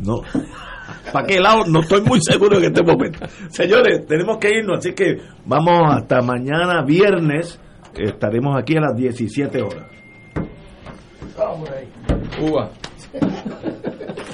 No. 0.00 0.20
¿Para 1.12 1.26
qué 1.26 1.40
lado? 1.40 1.64
No 1.66 1.80
estoy 1.80 2.02
muy 2.02 2.20
seguro 2.22 2.58
en 2.58 2.64
este 2.64 2.82
momento. 2.82 3.18
Señores, 3.50 4.06
tenemos 4.06 4.38
que 4.38 4.50
irnos, 4.50 4.78
así 4.78 4.92
que 4.92 5.16
vamos 5.44 5.80
hasta 5.88 6.20
mañana 6.22 6.82
viernes. 6.86 7.58
Estaremos 7.96 8.56
aquí 8.56 8.76
a 8.76 8.80
las 8.82 8.96
17 8.96 9.62
horas. 9.62 9.86
Cuba. 12.38 12.70